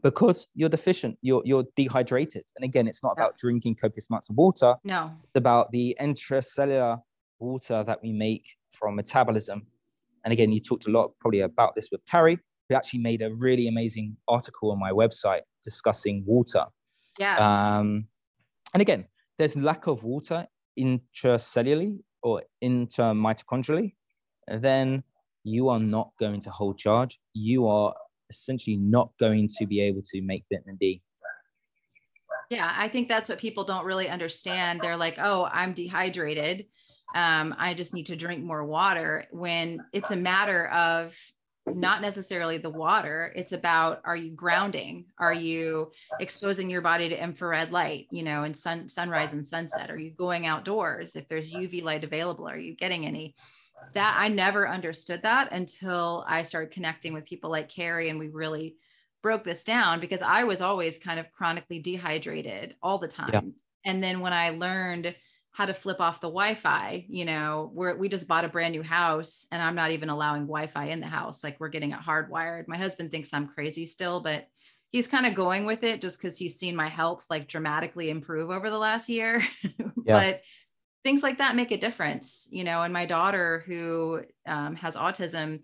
because 0.03 0.47
you're 0.55 0.69
deficient, 0.69 1.17
you're, 1.21 1.41
you're 1.45 1.65
dehydrated. 1.75 2.43
And 2.55 2.63
again, 2.63 2.87
it's 2.87 3.03
not 3.03 3.13
about 3.13 3.37
drinking 3.37 3.75
copious 3.75 4.09
amounts 4.09 4.29
of 4.29 4.37
water. 4.37 4.75
No. 4.83 5.11
It's 5.23 5.35
about 5.35 5.71
the 5.71 5.95
intracellular 5.99 7.01
water 7.39 7.83
that 7.85 8.01
we 8.01 8.11
make 8.11 8.45
from 8.77 8.95
metabolism 8.95 9.65
and 10.23 10.33
again, 10.33 10.51
you 10.51 10.59
talked 10.59 10.87
a 10.87 10.91
lot 10.91 11.11
probably 11.19 11.41
about 11.41 11.75
this 11.75 11.89
with 11.91 12.05
Carrie, 12.05 12.39
who 12.67 12.75
actually 12.75 12.99
made 12.99 13.21
a 13.21 13.33
really 13.33 13.67
amazing 13.67 14.15
article 14.27 14.71
on 14.71 14.79
my 14.79 14.91
website 14.91 15.41
discussing 15.63 16.23
water. 16.25 16.65
Yes. 17.17 17.41
Um, 17.41 18.05
and 18.73 18.81
again, 18.81 19.05
there's 19.37 19.55
lack 19.55 19.87
of 19.87 20.03
water 20.03 20.45
intracellularly 20.77 21.99
or 22.21 22.43
intermitochondrially, 22.63 23.93
then 24.47 25.03
you 25.43 25.69
are 25.69 25.79
not 25.79 26.11
going 26.19 26.41
to 26.41 26.49
hold 26.49 26.77
charge. 26.77 27.19
You 27.33 27.67
are 27.67 27.93
essentially 28.29 28.77
not 28.77 29.11
going 29.19 29.47
to 29.57 29.65
be 29.65 29.81
able 29.81 30.01
to 30.11 30.21
make 30.21 30.45
vitamin 30.51 30.77
D. 30.77 31.01
Yeah, 32.49 32.73
I 32.75 32.89
think 32.89 33.07
that's 33.07 33.29
what 33.29 33.37
people 33.37 33.63
don't 33.63 33.85
really 33.85 34.09
understand. 34.09 34.81
They're 34.81 34.97
like, 34.97 35.17
oh, 35.19 35.45
I'm 35.45 35.73
dehydrated. 35.73 36.65
Um, 37.13 37.55
I 37.57 37.73
just 37.73 37.93
need 37.93 38.07
to 38.07 38.15
drink 38.15 38.43
more 38.43 38.65
water 38.65 39.25
when 39.31 39.83
it's 39.93 40.11
a 40.11 40.15
matter 40.15 40.67
of 40.69 41.15
not 41.67 42.01
necessarily 42.01 42.57
the 42.57 42.69
water 42.69 43.31
it's 43.35 43.51
about 43.51 44.01
are 44.03 44.15
you 44.15 44.31
grounding? 44.31 45.05
Are 45.19 45.33
you 45.33 45.91
exposing 46.19 46.69
your 46.69 46.81
body 46.81 47.09
to 47.09 47.23
infrared 47.23 47.71
light 47.71 48.07
you 48.11 48.23
know 48.23 48.43
and 48.43 48.57
sun 48.57 48.89
sunrise 48.89 49.33
and 49.33 49.47
sunset? 49.47 49.91
Are 49.91 49.97
you 49.97 50.11
going 50.11 50.47
outdoors? 50.47 51.15
If 51.15 51.27
there's 51.27 51.53
uv 51.53 51.83
light 51.83 52.03
available 52.03 52.47
are 52.47 52.57
you 52.57 52.75
getting 52.75 53.05
any 53.05 53.35
that 53.93 54.15
i 54.19 54.27
never 54.27 54.67
understood 54.67 55.21
that 55.21 55.51
until 55.51 56.25
i 56.27 56.41
started 56.41 56.71
connecting 56.71 57.13
with 57.13 57.25
people 57.25 57.49
like 57.49 57.69
carrie 57.69 58.09
and 58.09 58.19
we 58.19 58.27
really 58.27 58.75
broke 59.21 59.43
this 59.43 59.63
down 59.63 59.99
because 59.99 60.21
i 60.21 60.43
was 60.43 60.61
always 60.61 60.97
kind 60.97 61.19
of 61.19 61.31
chronically 61.31 61.79
dehydrated 61.79 62.75
all 62.81 62.97
the 62.97 63.07
time 63.07 63.29
yeah. 63.33 63.41
and 63.85 64.03
then 64.03 64.19
when 64.19 64.33
i 64.33 64.49
learned 64.49 65.15
how 65.51 65.65
to 65.65 65.73
flip 65.73 65.99
off 65.99 66.21
the 66.21 66.27
Wi-Fi. 66.27 67.05
You 67.09 67.25
know, 67.25 67.69
we're 67.73 67.95
we 67.97 68.07
just 68.07 68.29
bought 68.29 68.45
a 68.45 68.47
brand 68.47 68.73
new 68.73 68.83
house 68.83 69.45
and 69.51 69.61
I'm 69.61 69.75
not 69.75 69.91
even 69.91 70.07
allowing 70.07 70.43
Wi-Fi 70.43 70.85
in 70.85 71.01
the 71.01 71.07
house. 71.07 71.43
Like 71.43 71.59
we're 71.59 71.67
getting 71.67 71.91
it 71.91 71.99
hardwired. 71.99 72.69
My 72.69 72.77
husband 72.77 73.11
thinks 73.11 73.29
I'm 73.33 73.47
crazy 73.47 73.85
still, 73.85 74.21
but 74.21 74.47
he's 74.91 75.07
kind 75.07 75.25
of 75.25 75.35
going 75.35 75.65
with 75.65 75.83
it 75.83 76.01
just 76.01 76.17
because 76.17 76.37
he's 76.37 76.57
seen 76.57 76.75
my 76.75 76.87
health 76.87 77.25
like 77.29 77.47
dramatically 77.47 78.09
improve 78.09 78.49
over 78.49 78.69
the 78.69 78.77
last 78.77 79.09
year. 79.09 79.45
Yeah. 80.05 80.13
but 80.13 80.41
things 81.03 81.23
like 81.23 81.37
that 81.37 81.55
make 81.55 81.71
a 81.71 81.77
difference, 81.77 82.47
you 82.51 82.63
know. 82.63 82.81
And 82.81 82.93
my 82.93 83.05
daughter, 83.05 83.63
who 83.65 84.21
um, 84.45 84.75
has 84.75 84.95
autism, 84.95 85.61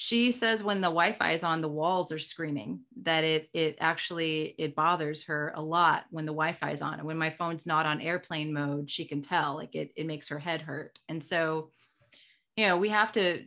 she 0.00 0.30
says 0.30 0.62
when 0.62 0.80
the 0.80 0.86
wi-fi 0.86 1.32
is 1.32 1.42
on 1.42 1.60
the 1.60 1.68
walls 1.68 2.12
are 2.12 2.20
screaming 2.20 2.78
that 3.02 3.24
it 3.24 3.48
it 3.52 3.76
actually 3.80 4.54
it 4.56 4.76
bothers 4.76 5.24
her 5.24 5.52
a 5.56 5.60
lot 5.60 6.04
when 6.10 6.24
the 6.24 6.32
wi-fi 6.32 6.70
is 6.70 6.82
on 6.82 6.94
and 6.94 7.02
when 7.02 7.18
my 7.18 7.30
phone's 7.30 7.66
not 7.66 7.84
on 7.84 8.00
airplane 8.00 8.52
mode 8.52 8.88
she 8.88 9.04
can 9.04 9.20
tell 9.20 9.56
like 9.56 9.74
it, 9.74 9.90
it 9.96 10.06
makes 10.06 10.28
her 10.28 10.38
head 10.38 10.62
hurt 10.62 11.00
and 11.08 11.24
so 11.24 11.70
you 12.56 12.64
know 12.64 12.76
we 12.76 12.90
have 12.90 13.10
to 13.10 13.42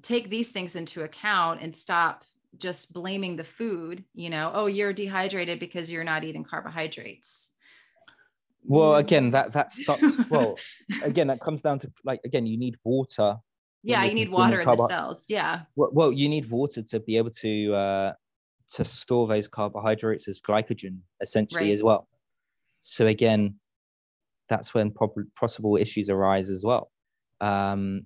take 0.00 0.30
these 0.30 0.50
things 0.50 0.76
into 0.76 1.02
account 1.02 1.60
and 1.60 1.74
stop 1.74 2.22
just 2.58 2.92
blaming 2.92 3.34
the 3.34 3.42
food 3.42 4.04
you 4.14 4.30
know 4.30 4.52
oh 4.54 4.66
you're 4.66 4.92
dehydrated 4.92 5.58
because 5.58 5.90
you're 5.90 6.04
not 6.04 6.22
eating 6.22 6.44
carbohydrates 6.44 7.50
well 8.64 8.96
again 8.96 9.30
that 9.30 9.52
that 9.52 9.72
sucks. 9.72 10.16
Well 10.30 10.56
again 11.02 11.28
that 11.28 11.40
comes 11.40 11.62
down 11.62 11.78
to 11.80 11.92
like 12.04 12.20
again 12.24 12.46
you 12.46 12.58
need 12.58 12.76
water 12.84 13.36
yeah 13.82 14.04
you 14.04 14.14
need 14.14 14.30
water 14.30 14.60
in 14.60 14.66
the 14.66 14.88
cells. 14.88 15.24
Yeah. 15.28 15.62
Well, 15.76 15.90
well, 15.92 16.12
you 16.12 16.28
need 16.28 16.50
water 16.50 16.82
to 16.82 17.00
be 17.00 17.16
able 17.16 17.30
to 17.30 17.74
uh 17.74 18.12
to 18.72 18.84
store 18.84 19.26
those 19.26 19.48
carbohydrates 19.48 20.28
as 20.28 20.40
glycogen 20.40 20.98
essentially 21.22 21.64
right. 21.64 21.72
as 21.72 21.82
well. 21.82 22.08
So 22.80 23.06
again 23.06 23.54
that's 24.48 24.72
when 24.72 24.90
prob- 24.90 25.12
possible 25.38 25.76
issues 25.76 26.10
arise 26.10 26.50
as 26.50 26.64
well. 26.64 26.90
Um 27.40 28.04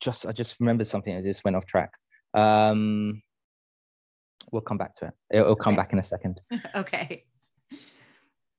just 0.00 0.26
i 0.26 0.30
just 0.30 0.54
remembered 0.60 0.86
something 0.86 1.16
i 1.16 1.20
just 1.20 1.44
went 1.44 1.56
off 1.56 1.66
track. 1.66 1.90
Um 2.34 3.22
we'll 4.52 4.62
come 4.62 4.78
back 4.78 4.94
to 4.96 5.06
it. 5.06 5.12
It'll, 5.30 5.44
it'll 5.46 5.56
come 5.56 5.74
okay. 5.74 5.82
back 5.82 5.92
in 5.92 5.98
a 5.98 6.02
second. 6.02 6.40
Okay 6.74 7.24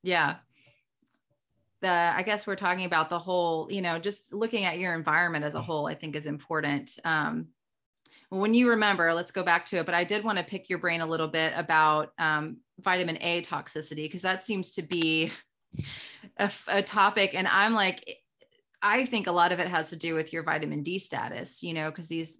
yeah 0.02 0.36
the 1.80 1.88
i 1.88 2.22
guess 2.22 2.46
we're 2.46 2.56
talking 2.56 2.84
about 2.84 3.10
the 3.10 3.18
whole 3.18 3.68
you 3.70 3.82
know 3.82 3.98
just 3.98 4.32
looking 4.32 4.64
at 4.64 4.78
your 4.78 4.94
environment 4.94 5.44
as 5.44 5.54
a 5.54 5.60
whole 5.60 5.86
i 5.86 5.94
think 5.94 6.14
is 6.16 6.26
important 6.26 6.98
um, 7.04 7.48
when 8.28 8.54
you 8.54 8.68
remember 8.68 9.12
let's 9.14 9.30
go 9.30 9.42
back 9.42 9.64
to 9.64 9.76
it 9.78 9.86
but 9.86 9.94
i 9.94 10.04
did 10.04 10.24
want 10.24 10.38
to 10.38 10.44
pick 10.44 10.68
your 10.68 10.78
brain 10.78 11.00
a 11.00 11.06
little 11.06 11.28
bit 11.28 11.52
about 11.56 12.12
um, 12.18 12.58
vitamin 12.80 13.18
A 13.20 13.42
toxicity 13.42 14.04
because 14.04 14.22
that 14.22 14.44
seems 14.44 14.70
to 14.72 14.82
be 14.82 15.30
a, 16.38 16.50
a 16.68 16.82
topic. 16.82 17.34
And 17.34 17.46
I'm 17.46 17.74
like, 17.74 18.18
I 18.82 19.04
think 19.04 19.26
a 19.26 19.32
lot 19.32 19.52
of 19.52 19.58
it 19.58 19.68
has 19.68 19.90
to 19.90 19.96
do 19.96 20.14
with 20.14 20.32
your 20.32 20.42
vitamin 20.42 20.82
D 20.82 20.98
status, 20.98 21.62
you 21.62 21.74
know, 21.74 21.90
because 21.90 22.08
these 22.08 22.38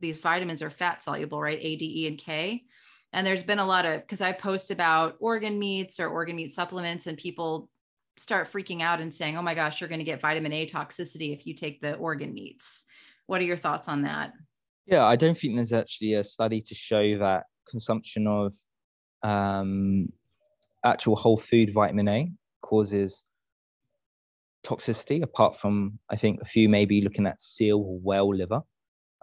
these 0.00 0.18
vitamins 0.18 0.62
are 0.62 0.70
fat 0.70 1.04
soluble, 1.04 1.40
right? 1.40 1.58
A, 1.60 1.76
D, 1.76 2.02
E, 2.02 2.06
and 2.08 2.18
K. 2.18 2.64
And 3.12 3.26
there's 3.26 3.42
been 3.42 3.58
a 3.58 3.66
lot 3.66 3.84
of 3.84 4.00
because 4.00 4.20
I 4.20 4.32
post 4.32 4.70
about 4.70 5.16
organ 5.20 5.58
meats 5.58 6.00
or 6.00 6.08
organ 6.08 6.36
meat 6.36 6.52
supplements, 6.52 7.06
and 7.06 7.18
people 7.18 7.68
start 8.16 8.50
freaking 8.50 8.82
out 8.82 9.00
and 9.00 9.14
saying, 9.14 9.36
"Oh 9.36 9.42
my 9.42 9.54
gosh, 9.54 9.80
you're 9.80 9.88
going 9.88 9.98
to 9.98 10.04
get 10.04 10.20
vitamin 10.20 10.52
A 10.52 10.66
toxicity 10.66 11.32
if 11.36 11.46
you 11.46 11.54
take 11.54 11.80
the 11.80 11.94
organ 11.94 12.32
meats." 12.32 12.84
What 13.26 13.40
are 13.40 13.44
your 13.44 13.56
thoughts 13.56 13.88
on 13.88 14.02
that? 14.02 14.32
Yeah, 14.86 15.04
I 15.04 15.16
don't 15.16 15.36
think 15.36 15.56
there's 15.56 15.72
actually 15.72 16.14
a 16.14 16.24
study 16.24 16.60
to 16.60 16.74
show 16.74 17.18
that 17.18 17.44
consumption 17.68 18.26
of 18.26 18.54
um, 19.22 20.12
actual 20.84 21.16
whole 21.16 21.38
food 21.38 21.72
vitamin 21.72 22.08
A 22.08 22.32
causes 22.62 23.24
toxicity, 24.64 25.22
apart 25.22 25.56
from 25.56 25.98
I 26.10 26.16
think 26.16 26.40
a 26.40 26.44
few 26.44 26.68
maybe 26.68 27.02
looking 27.02 27.26
at 27.26 27.42
seal 27.42 27.98
whale 28.02 28.34
liver, 28.34 28.62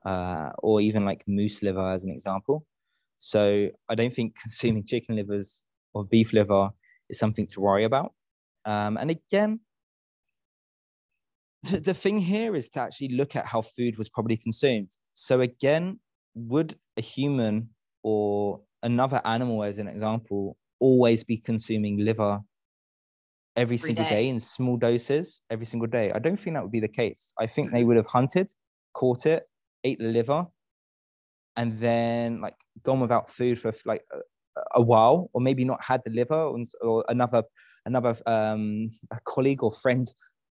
uh, 0.06 0.50
or 0.60 0.82
even 0.82 1.06
like 1.06 1.24
moose 1.28 1.62
liver 1.62 1.92
as 1.92 2.04
an 2.04 2.12
example. 2.12 2.66
So 3.20 3.68
I 3.90 3.96
don't 3.96 4.14
think 4.14 4.34
consuming 4.42 4.86
chicken 4.86 5.16
livers 5.18 5.64
or 5.94 6.06
beef 6.06 6.34
liver 6.34 6.70
is 7.10 7.20
something 7.20 7.48
to 7.48 7.60
worry 7.60 7.84
about. 7.84 8.14
Um, 8.66 8.98
and 8.98 9.12
again, 9.12 9.60
the, 11.64 11.80
the 11.80 11.94
thing 11.94 12.18
here 12.18 12.56
is 12.56 12.70
to 12.70 12.80
actually 12.80 13.10
look 13.10 13.36
at 13.36 13.46
how 13.46 13.62
food 13.62 13.98
was 13.98 14.10
probably 14.10 14.38
consumed. 14.38 14.92
So 15.14 15.42
again, 15.42 16.00
would 16.36 16.78
a 16.98 17.02
human 17.02 17.70
or 18.04 18.62
another 18.84 19.22
animal, 19.26 19.64
as 19.64 19.78
an 19.78 19.88
example, 19.88 20.58
always 20.80 21.24
be 21.26 21.38
consuming 21.38 22.00
liver 22.00 22.40
every, 23.58 23.76
every 23.76 23.78
single 23.78 24.06
day. 24.06 24.10
day. 24.10 24.30
in 24.30 24.40
small 24.40 24.78
doses 24.78 25.42
every 25.50 25.66
single 25.66 25.88
day? 25.88 26.12
I 26.14 26.20
don't 26.20 26.40
think 26.40 26.56
that 26.56 26.64
would 26.64 26.72
be 26.72 26.80
the 26.80 26.88
case. 26.88 27.34
I 27.38 27.48
think 27.48 27.72
they 27.72 27.80
mm-hmm. 27.80 27.88
would 27.90 27.98
have 27.98 28.06
hunted, 28.06 28.50
caught 28.94 29.26
it, 29.26 29.44
ate 29.84 30.00
the 30.00 30.06
liver, 30.06 30.46
and 31.60 31.78
then 31.78 32.40
like 32.40 32.56
gone 32.84 33.02
without 33.02 33.30
food 33.30 33.60
for 33.60 33.74
like 33.84 34.04
a, 34.14 34.20
a 34.76 34.82
while, 34.82 35.30
or 35.34 35.42
maybe 35.42 35.66
not 35.66 35.84
had 35.84 36.02
the 36.06 36.12
liver, 36.12 36.42
or, 36.52 36.58
or 36.82 37.06
another 37.10 37.44
another 37.86 38.16
um, 38.26 38.90
colleague 39.26 39.62
or 39.62 39.72
friend 39.72 40.08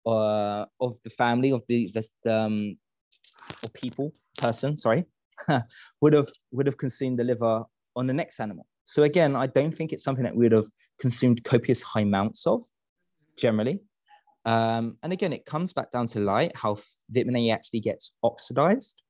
uh, 0.06 0.66
of 0.80 0.96
the 1.04 1.10
family 1.18 1.52
of 1.52 1.64
the 1.68 1.92
the 1.96 2.04
um, 2.32 2.78
or 3.64 3.70
people 3.74 4.14
person, 4.38 4.78
sorry, 4.78 5.04
would 6.02 6.14
have 6.14 6.30
would 6.52 6.68
have 6.68 6.78
consumed 6.78 7.18
the 7.18 7.24
liver 7.24 7.64
on 7.96 8.06
the 8.06 8.14
next 8.14 8.40
animal. 8.40 8.68
So 8.86 9.02
again, 9.02 9.36
I 9.36 9.48
don't 9.48 9.74
think 9.74 9.94
it's 9.94 10.04
something 10.04 10.24
that 10.24 10.36
we 10.36 10.46
would 10.46 10.52
have 10.52 10.70
consumed 11.00 11.44
copious 11.44 11.82
high 11.82 12.02
amounts 12.02 12.46
of 12.46 12.64
generally. 13.38 13.80
Um, 14.46 14.98
and 15.02 15.14
again, 15.14 15.34
it 15.34 15.46
comes 15.46 15.74
back 15.74 15.90
down 15.92 16.08
to 16.08 16.20
light, 16.20 16.52
how 16.56 16.78
vitamin 17.10 17.38
A 17.38 17.52
actually 17.52 17.80
gets 17.80 18.14
oxidized 18.24 19.02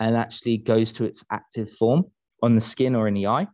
and 0.00 0.16
actually 0.16 0.58
goes 0.58 0.92
to 0.92 1.04
its 1.04 1.24
active 1.30 1.70
form 1.70 2.04
on 2.42 2.54
the 2.54 2.60
skin 2.60 2.94
or 2.94 3.08
in 3.08 3.14
the 3.14 3.26
eye. 3.26 3.46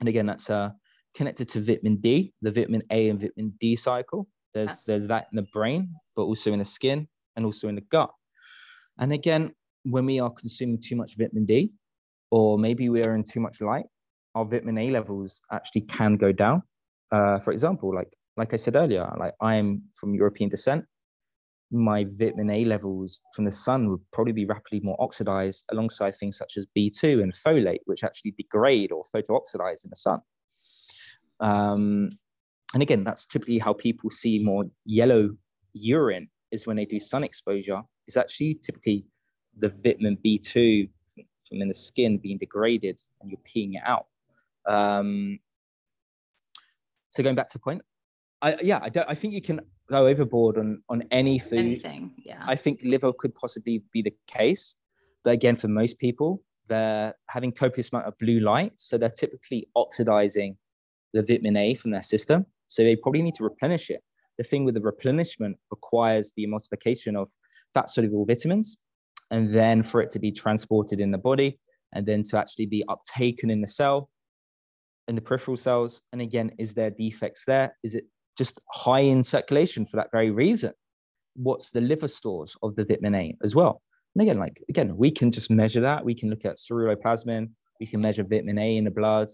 And 0.00 0.08
again, 0.08 0.26
that's 0.26 0.50
uh, 0.50 0.70
connected 1.14 1.48
to 1.50 1.60
vitamin 1.60 1.96
D, 1.96 2.32
the 2.42 2.50
vitamin 2.50 2.82
A 2.90 3.08
and 3.08 3.20
vitamin 3.20 3.54
D 3.60 3.76
cycle. 3.76 4.28
There's 4.54 4.68
yes. 4.68 4.84
there's 4.84 5.08
that 5.08 5.26
in 5.32 5.36
the 5.36 5.46
brain, 5.52 5.94
but 6.16 6.22
also 6.22 6.52
in 6.52 6.58
the 6.58 6.64
skin 6.64 7.08
and 7.36 7.44
also 7.44 7.68
in 7.68 7.74
the 7.74 7.82
gut. 7.82 8.10
And 8.98 9.12
again, 9.12 9.52
when 9.84 10.06
we 10.06 10.20
are 10.20 10.30
consuming 10.30 10.80
too 10.80 10.96
much 10.96 11.16
vitamin 11.16 11.44
D, 11.44 11.72
or 12.30 12.58
maybe 12.58 12.88
we 12.88 13.02
are 13.04 13.14
in 13.14 13.24
too 13.24 13.40
much 13.40 13.60
light, 13.60 13.86
our 14.34 14.44
vitamin 14.44 14.78
A 14.78 14.90
levels 14.90 15.40
actually 15.50 15.82
can 15.82 16.16
go 16.16 16.32
down. 16.32 16.62
Uh, 17.10 17.38
for 17.38 17.52
example, 17.52 17.94
like 17.94 18.12
like 18.36 18.54
I 18.54 18.56
said 18.56 18.76
earlier, 18.76 19.10
like 19.18 19.34
I 19.40 19.56
am 19.56 19.82
from 19.94 20.14
European 20.14 20.48
descent, 20.48 20.84
my 21.72 22.06
vitamin 22.16 22.50
A 22.50 22.64
levels 22.66 23.22
from 23.34 23.46
the 23.46 23.52
sun 23.52 23.88
would 23.90 24.00
probably 24.12 24.32
be 24.32 24.44
rapidly 24.44 24.80
more 24.80 24.96
oxidized 25.00 25.64
alongside 25.72 26.14
things 26.16 26.36
such 26.36 26.56
as 26.56 26.66
B2 26.76 27.22
and 27.22 27.32
folate, 27.32 27.80
which 27.86 28.04
actually 28.04 28.32
degrade 28.32 28.92
or 28.92 29.02
photooxidize 29.14 29.84
in 29.84 29.90
the 29.90 29.96
sun. 29.96 30.20
Um, 31.40 32.10
and 32.74 32.82
again, 32.82 33.04
that's 33.04 33.26
typically 33.26 33.58
how 33.58 33.72
people 33.72 34.10
see 34.10 34.38
more 34.38 34.64
yellow 34.84 35.30
urine 35.72 36.28
is 36.50 36.66
when 36.66 36.76
they 36.76 36.84
do 36.84 37.00
sun 37.00 37.24
exposure. 37.24 37.82
It's 38.06 38.16
actually 38.16 38.60
typically 38.62 39.06
the 39.58 39.72
vitamin 39.82 40.18
B2 40.24 40.88
from 41.48 41.62
in 41.62 41.68
the 41.68 41.74
skin 41.74 42.18
being 42.18 42.38
degraded 42.38 43.00
and 43.20 43.30
you're 43.30 43.40
peeing 43.40 43.74
it 43.74 43.82
out. 43.86 44.06
Um, 44.68 45.38
so 47.10 47.22
going 47.22 47.34
back 47.34 47.48
to 47.48 47.54
the 47.54 47.62
point, 47.62 47.82
I, 48.40 48.56
yeah, 48.60 48.78
I, 48.78 48.90
I 49.08 49.14
think 49.14 49.34
you 49.34 49.42
can 49.42 49.60
go 49.92 50.06
overboard 50.12 50.54
on 50.62 50.82
on 50.88 50.98
any 51.10 51.38
food. 51.38 51.58
Anything, 51.58 52.02
yeah. 52.30 52.42
I 52.54 52.56
think 52.62 52.80
liver 52.82 53.12
could 53.20 53.34
possibly 53.34 53.76
be 53.92 54.02
the 54.02 54.14
case, 54.38 54.64
but 55.24 55.32
again, 55.38 55.56
for 55.56 55.68
most 55.68 55.98
people, 56.06 56.42
they're 56.68 57.14
having 57.28 57.52
copious 57.52 57.92
amount 57.92 58.06
of 58.08 58.14
blue 58.18 58.40
light, 58.40 58.72
so 58.76 58.92
they're 58.96 59.18
typically 59.22 59.60
oxidizing 59.82 60.56
the 61.14 61.22
vitamin 61.22 61.56
A 61.56 61.74
from 61.74 61.90
their 61.90 62.02
system. 62.14 62.46
So 62.68 62.82
they 62.82 62.96
probably 62.96 63.22
need 63.22 63.34
to 63.40 63.44
replenish 63.44 63.90
it. 63.90 64.02
The 64.38 64.44
thing 64.44 64.64
with 64.64 64.74
the 64.74 64.80
replenishment 64.92 65.56
requires 65.70 66.32
the 66.36 66.46
emulsification 66.46 67.14
of 67.22 67.28
fat 67.74 67.90
soluble 67.90 68.24
vitamins, 68.24 68.78
and 69.30 69.52
then 69.52 69.82
for 69.82 70.00
it 70.00 70.10
to 70.12 70.18
be 70.18 70.32
transported 70.32 70.98
in 71.00 71.10
the 71.10 71.18
body, 71.30 71.58
and 71.94 72.06
then 72.06 72.22
to 72.24 72.38
actually 72.38 72.66
be 72.66 72.82
uptaken 72.88 73.50
in 73.50 73.60
the 73.60 73.72
cell, 73.80 74.08
in 75.08 75.14
the 75.14 75.20
peripheral 75.20 75.58
cells. 75.58 76.02
And 76.12 76.20
again, 76.22 76.48
is 76.58 76.72
there 76.72 76.90
defects 76.90 77.44
there? 77.44 77.76
Is 77.82 77.94
it 77.94 78.04
just 78.36 78.60
high 78.70 79.00
in 79.00 79.24
circulation 79.24 79.86
for 79.86 79.96
that 79.96 80.10
very 80.12 80.30
reason? 80.30 80.72
What's 81.34 81.70
the 81.70 81.80
liver 81.80 82.08
stores 82.08 82.56
of 82.62 82.76
the 82.76 82.84
vitamin 82.84 83.14
A 83.14 83.36
as 83.42 83.54
well? 83.54 83.82
And 84.14 84.22
again, 84.22 84.38
like 84.38 84.62
again, 84.68 84.96
we 84.96 85.10
can 85.10 85.30
just 85.30 85.50
measure 85.50 85.80
that. 85.80 86.04
We 86.04 86.14
can 86.14 86.30
look 86.30 86.44
at 86.44 86.56
ceruloplasmin. 86.56 87.50
We 87.80 87.86
can 87.86 88.00
measure 88.00 88.22
vitamin 88.22 88.58
A 88.58 88.76
in 88.76 88.84
the 88.84 88.90
blood 88.90 89.28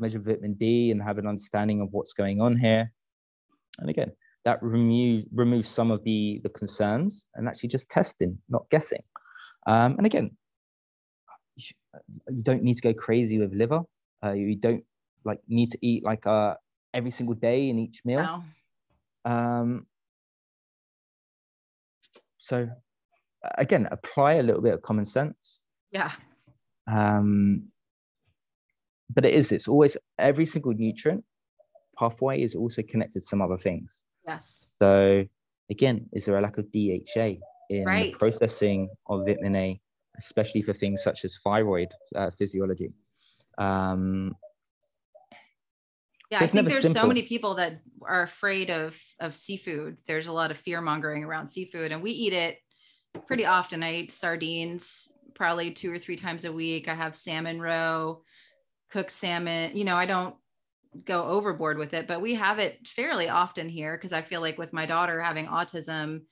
measure 0.00 0.18
vitamin 0.18 0.54
D 0.54 0.90
and 0.90 1.02
have 1.02 1.18
an 1.18 1.26
understanding 1.26 1.80
of 1.80 1.88
what's 1.92 2.14
going 2.14 2.40
on 2.40 2.56
here. 2.56 2.90
And 3.78 3.90
again, 3.90 4.10
that 4.44 4.62
remove, 4.62 5.24
removes 5.32 5.68
some 5.68 5.90
of 5.90 6.02
the, 6.04 6.40
the 6.42 6.48
concerns 6.48 7.26
and 7.34 7.46
actually 7.46 7.68
just 7.68 7.90
testing, 7.90 8.38
not 8.48 8.68
guessing. 8.70 9.02
Um, 9.66 9.96
and 9.98 10.06
again, 10.06 10.30
you 11.56 12.42
don't 12.42 12.62
need 12.62 12.74
to 12.74 12.82
go 12.82 12.94
crazy 12.94 13.38
with 13.38 13.52
liver. 13.52 13.82
Uh, 14.24 14.32
you 14.32 14.56
don't 14.56 14.84
like 15.24 15.38
need 15.48 15.70
to 15.70 15.78
eat 15.82 16.02
like 16.02 16.26
uh, 16.26 16.54
every 16.92 17.10
single 17.10 17.34
day 17.34 17.68
in 17.68 17.78
each 17.78 18.02
meal. 18.04 18.42
No. 19.24 19.30
Um, 19.30 19.86
so 22.38 22.68
again, 23.58 23.88
apply 23.90 24.34
a 24.34 24.42
little 24.42 24.62
bit 24.62 24.74
of 24.74 24.82
common 24.82 25.04
sense. 25.04 25.62
Yeah. 25.92 26.12
Um, 26.90 27.70
but 29.14 29.24
it 29.24 29.34
is 29.34 29.52
it's 29.52 29.68
always 29.68 29.96
every 30.18 30.44
single 30.44 30.72
nutrient 30.72 31.24
pathway 31.98 32.42
is 32.42 32.54
also 32.54 32.82
connected 32.82 33.20
to 33.20 33.26
some 33.26 33.42
other 33.42 33.58
things 33.58 34.04
yes 34.26 34.68
so 34.80 35.24
again 35.70 36.06
is 36.12 36.24
there 36.24 36.38
a 36.38 36.40
lack 36.40 36.58
of 36.58 36.66
dha 36.72 37.38
in 37.70 37.84
right. 37.84 38.12
the 38.12 38.18
processing 38.18 38.88
of 39.08 39.24
vitamin 39.26 39.56
a 39.56 39.80
especially 40.18 40.62
for 40.62 40.72
things 40.72 41.02
such 41.02 41.24
as 41.24 41.36
thyroid 41.44 41.88
uh, 42.14 42.30
physiology 42.38 42.90
um, 43.58 44.34
yeah, 46.30 46.38
so 46.38 46.44
I 46.44 46.48
think 46.48 46.68
there's 46.68 46.82
simple. 46.82 47.02
so 47.02 47.08
many 47.08 47.22
people 47.22 47.56
that 47.56 47.80
are 48.02 48.22
afraid 48.22 48.70
of 48.70 48.96
of 49.18 49.34
seafood. 49.34 49.96
There's 50.06 50.28
a 50.28 50.32
lot 50.32 50.50
of 50.50 50.58
fear 50.58 50.80
mongering 50.80 51.24
around 51.24 51.48
seafood, 51.48 51.92
and 51.92 52.02
we 52.02 52.12
eat 52.12 52.32
it 52.32 52.58
pretty 53.26 53.46
often. 53.46 53.82
I 53.82 53.94
eat 53.96 54.12
sardines 54.12 55.10
probably 55.34 55.72
two 55.72 55.92
or 55.92 55.98
three 55.98 56.16
times 56.16 56.44
a 56.44 56.52
week. 56.52 56.88
I 56.88 56.94
have 56.94 57.16
salmon 57.16 57.60
roe 57.60 58.22
cook 58.90 59.10
salmon. 59.10 59.76
You 59.76 59.84
know, 59.84 59.96
I 59.96 60.06
don't 60.06 60.34
go 61.04 61.24
overboard 61.24 61.78
with 61.78 61.94
it, 61.94 62.06
but 62.06 62.20
we 62.20 62.34
have 62.34 62.58
it 62.58 62.86
fairly 62.86 63.28
often 63.28 63.68
here 63.68 63.96
because 63.96 64.12
I 64.12 64.22
feel 64.22 64.40
like 64.40 64.58
with 64.58 64.72
my 64.72 64.86
daughter 64.86 65.20
having 65.20 65.46
autism, 65.46 66.22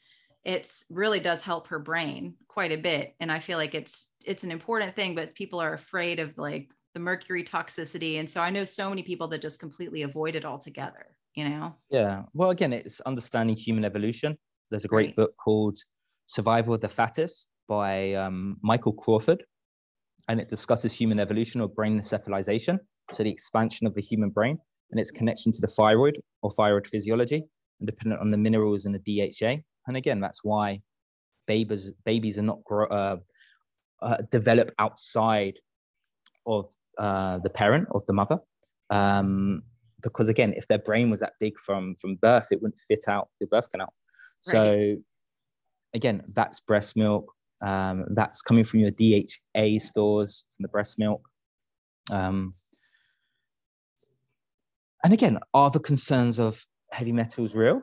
it's 0.45 0.85
really 0.91 1.21
does 1.21 1.41
help 1.41 1.69
her 1.69 1.79
brain 1.79 2.35
quite 2.49 2.73
a 2.73 2.77
bit. 2.77 3.15
And 3.21 3.31
I 3.31 3.39
feel 3.39 3.59
like 3.59 3.75
it's 3.75 4.07
it's 4.25 4.45
an 4.45 4.51
important 4.51 4.95
thing, 4.95 5.15
but 5.15 5.35
people 5.35 5.61
are 5.61 5.75
afraid 5.75 6.19
of 6.19 6.37
like 6.37 6.71
the 6.95 7.01
mercury 7.01 7.45
toxicity. 7.45 8.19
And 8.19 8.31
so 8.31 8.41
I 8.41 8.51
know 8.51 8.65
so 8.65 8.89
many 8.89 9.03
people 9.03 9.29
that 9.29 9.43
just 9.43 9.59
completely 9.59 10.03
avoid 10.03 10.35
it 10.35 10.45
altogether, 10.45 11.07
you 11.35 11.49
know? 11.49 11.75
Yeah. 11.91 12.23
Well, 12.35 12.51
again, 12.51 12.73
it's 12.73 13.01
understanding 13.03 13.57
human 13.57 13.85
evolution. 13.85 14.37
There's 14.71 14.85
a 14.85 14.89
great 14.89 15.09
right. 15.09 15.17
book 15.17 15.35
called 15.43 15.79
Survival 16.27 16.75
of 16.75 16.81
the 16.81 16.89
Fattest 16.89 17.51
by 17.69 18.15
um, 18.15 18.57
Michael 18.63 18.93
Crawford 18.93 19.45
and 20.29 20.41
it 20.41 20.51
discusses 20.51 20.93
human 20.93 21.19
evolution 21.19 21.61
or 21.61 21.69
brain 21.69 22.01
encephalization, 22.01 22.79
so 23.13 23.23
the 23.23 23.31
expansion 23.31 23.87
of 23.87 23.95
the 23.95 24.03
human 24.03 24.31
brain 24.31 24.59
and 24.91 25.01
its 25.01 25.11
connection 25.11 25.53
to 25.53 25.61
the 25.61 25.67
thyroid 25.67 26.21
or 26.43 26.51
thyroid 26.51 26.87
physiology, 26.87 27.43
and 27.81 27.87
dependent 27.87 28.21
on 28.21 28.31
the 28.31 28.37
minerals 28.37 28.87
and 28.87 28.95
the 28.95 29.31
DHA. 29.33 29.57
And 29.87 29.97
again, 29.97 30.21
that's 30.21 30.45
why 30.45 30.81
babies 31.47 31.93
babies 32.05 32.39
are 32.39 32.43
not 32.43 32.63
grow, 32.65 32.87
uh, 32.87 33.17
uh, 34.03 34.19
develop 34.31 34.71
outside 34.79 35.55
of 36.49 36.67
uh, 36.99 37.39
the 37.39 37.51
parent 37.51 37.87
of 37.93 38.05
the 38.07 38.13
mother. 38.13 38.39
Um, 38.91 39.63
because 40.03 40.29
again, 40.29 40.53
if 40.57 40.67
their 40.69 40.79
brain 40.79 41.11
was 41.11 41.21
that 41.21 41.35
big 41.41 41.59
from 41.59 41.95
from 42.01 42.17
birth, 42.17 42.47
it 42.51 42.63
wouldn't 42.63 42.81
fit 42.89 43.05
out 43.09 43.29
the 43.41 43.47
birth 43.47 43.71
canal. 43.71 43.93
Right. 44.47 44.53
So 44.53 44.97
again, 45.95 46.23
that's 46.35 46.61
breast 46.61 46.97
milk. 46.97 47.33
Um, 47.61 48.07
that's 48.11 48.41
coming 48.41 48.65
from 48.65 48.81
your 48.81 48.93
DHA 48.93 49.81
stores 49.81 50.45
from 50.57 50.63
the 50.63 50.69
breast 50.69 50.99
milk. 50.99 51.29
Um, 52.11 52.53
and 55.05 55.13
again, 55.13 55.39
are 55.55 55.71
the 55.71 55.81
concerns 55.81 56.39
of 56.39 56.65
heavy 56.91 57.13
metals 57.13 57.55
real? 57.55 57.83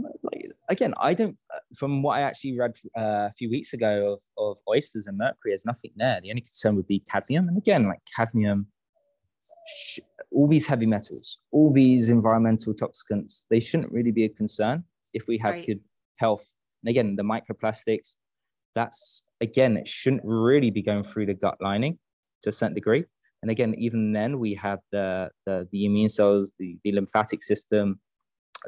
Like, 0.00 0.44
again, 0.70 0.94
I 0.98 1.12
don't. 1.12 1.36
From 1.76 2.02
what 2.02 2.18
I 2.18 2.22
actually 2.22 2.58
read 2.58 2.72
uh, 2.96 3.28
a 3.28 3.32
few 3.36 3.50
weeks 3.50 3.74
ago 3.74 4.14
of, 4.14 4.20
of 4.38 4.58
oysters 4.68 5.06
and 5.06 5.18
mercury, 5.18 5.50
there's 5.50 5.66
nothing 5.66 5.90
there. 5.96 6.20
The 6.20 6.30
only 6.30 6.40
concern 6.40 6.76
would 6.76 6.86
be 6.86 7.00
cadmium, 7.00 7.48
and 7.48 7.58
again, 7.58 7.86
like 7.88 8.00
cadmium, 8.16 8.66
sh- 9.66 10.00
all 10.30 10.48
these 10.48 10.66
heavy 10.66 10.86
metals, 10.86 11.38
all 11.50 11.72
these 11.72 12.08
environmental 12.08 12.72
toxicants, 12.72 13.44
they 13.50 13.60
shouldn't 13.60 13.92
really 13.92 14.12
be 14.12 14.24
a 14.24 14.28
concern 14.30 14.82
if 15.12 15.26
we 15.28 15.36
have 15.38 15.54
right. 15.54 15.66
good 15.66 15.80
health. 16.16 16.44
And 16.82 16.90
again, 16.90 17.14
the 17.14 17.22
microplastics, 17.22 18.16
that's 18.74 19.26
again, 19.42 19.76
it 19.76 19.86
shouldn't 19.86 20.22
really 20.24 20.70
be 20.70 20.82
going 20.82 21.04
through 21.04 21.26
the 21.26 21.34
gut 21.34 21.58
lining 21.60 21.98
to 22.42 22.48
a 22.48 22.52
certain 22.52 22.74
degree. 22.74 23.04
And 23.42 23.50
again, 23.50 23.74
even 23.76 24.12
then, 24.12 24.38
we 24.38 24.54
have 24.54 24.78
the 24.90 25.30
the, 25.44 25.68
the 25.70 25.84
immune 25.84 26.08
cells, 26.08 26.52
the, 26.58 26.78
the 26.82 26.92
lymphatic 26.92 27.42
system 27.42 28.00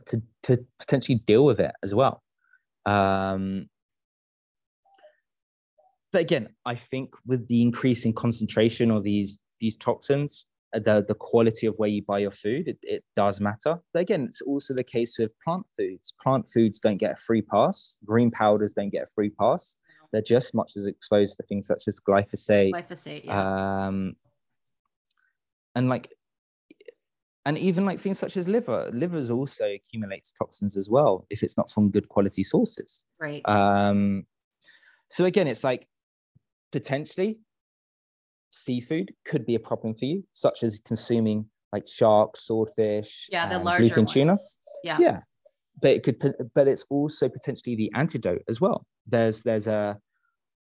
to, 0.06 0.22
to 0.44 0.64
potentially 0.78 1.18
deal 1.26 1.44
with 1.44 1.60
it 1.60 1.72
as 1.82 1.94
well. 1.94 2.22
Um, 2.86 3.68
but 6.12 6.20
again, 6.20 6.48
I 6.64 6.76
think 6.76 7.14
with 7.26 7.46
the 7.48 7.62
increasing 7.62 8.12
concentration 8.12 8.90
of 8.90 9.02
these 9.02 9.40
these 9.60 9.76
toxins, 9.76 10.46
uh, 10.74 10.78
the 10.78 11.04
the 11.06 11.14
quality 11.14 11.66
of 11.66 11.74
where 11.76 11.88
you 11.88 12.02
buy 12.02 12.18
your 12.18 12.30
food, 12.30 12.68
it, 12.68 12.78
it 12.82 13.04
does 13.16 13.40
matter. 13.40 13.78
But 13.92 14.00
again, 14.00 14.22
it's 14.22 14.40
also 14.40 14.74
the 14.74 14.84
case 14.84 15.18
with 15.18 15.32
plant 15.42 15.66
foods. 15.76 16.14
Plant 16.22 16.48
foods 16.52 16.78
don't 16.78 16.98
get 16.98 17.12
a 17.12 17.16
free 17.16 17.42
pass. 17.42 17.96
Green 18.04 18.30
powders 18.30 18.72
don't 18.72 18.90
get 18.90 19.04
a 19.04 19.12
free 19.12 19.30
pass. 19.30 19.76
They're 20.12 20.22
just 20.22 20.54
much 20.54 20.76
as 20.76 20.86
exposed 20.86 21.36
to 21.36 21.42
things 21.44 21.66
such 21.66 21.88
as 21.88 21.98
glyphosate. 21.98 22.72
Glyphosate, 22.72 23.24
yeah. 23.24 23.86
Um, 23.86 24.14
and 25.74 25.88
like 25.88 26.14
and 27.46 27.58
even 27.58 27.84
like 27.84 28.00
things 28.00 28.18
such 28.18 28.36
as 28.36 28.48
liver 28.48 28.90
livers 28.92 29.30
also 29.30 29.66
accumulates 29.66 30.32
toxins 30.32 30.76
as 30.76 30.88
well 30.88 31.26
if 31.30 31.42
it's 31.42 31.56
not 31.56 31.70
from 31.70 31.90
good 31.90 32.08
quality 32.08 32.42
sources. 32.42 33.04
Right. 33.20 33.42
Um 33.48 34.24
so 35.08 35.24
again 35.24 35.46
it's 35.46 35.64
like 35.64 35.86
potentially 36.72 37.38
seafood 38.50 39.12
could 39.24 39.44
be 39.44 39.54
a 39.54 39.60
problem 39.60 39.94
for 39.94 40.04
you 40.04 40.24
such 40.32 40.62
as 40.62 40.80
consuming 40.86 41.44
like 41.72 41.86
sharks 41.88 42.46
swordfish 42.46 43.26
yeah 43.30 43.48
the 43.48 43.58
larger 43.58 43.94
ones. 43.96 44.12
tuna. 44.12 44.36
yeah. 44.82 44.96
Yeah. 45.00 45.20
But 45.82 45.90
it 45.90 46.02
could 46.04 46.22
but 46.54 46.68
it's 46.68 46.84
also 46.88 47.28
potentially 47.28 47.76
the 47.76 47.90
antidote 47.94 48.42
as 48.48 48.60
well. 48.60 48.86
There's 49.06 49.42
there's 49.42 49.66
a 49.66 49.98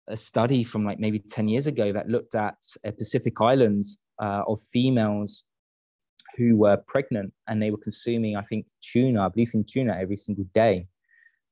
a 0.07 0.17
study 0.17 0.63
from 0.63 0.83
like 0.83 0.99
maybe 0.99 1.19
10 1.19 1.47
years 1.47 1.67
ago 1.67 1.93
that 1.93 2.09
looked 2.09 2.35
at 2.35 2.57
a 2.83 2.91
pacific 2.91 3.39
islands 3.39 3.99
uh, 4.21 4.43
of 4.47 4.59
females 4.71 5.45
who 6.37 6.57
were 6.57 6.77
pregnant 6.87 7.33
and 7.47 7.61
they 7.61 7.71
were 7.71 7.77
consuming, 7.77 8.35
I 8.35 8.41
think, 8.43 8.67
tuna, 8.81 9.29
bluefin 9.29 9.65
tuna 9.65 9.97
every 9.99 10.17
single 10.17 10.45
day. 10.53 10.87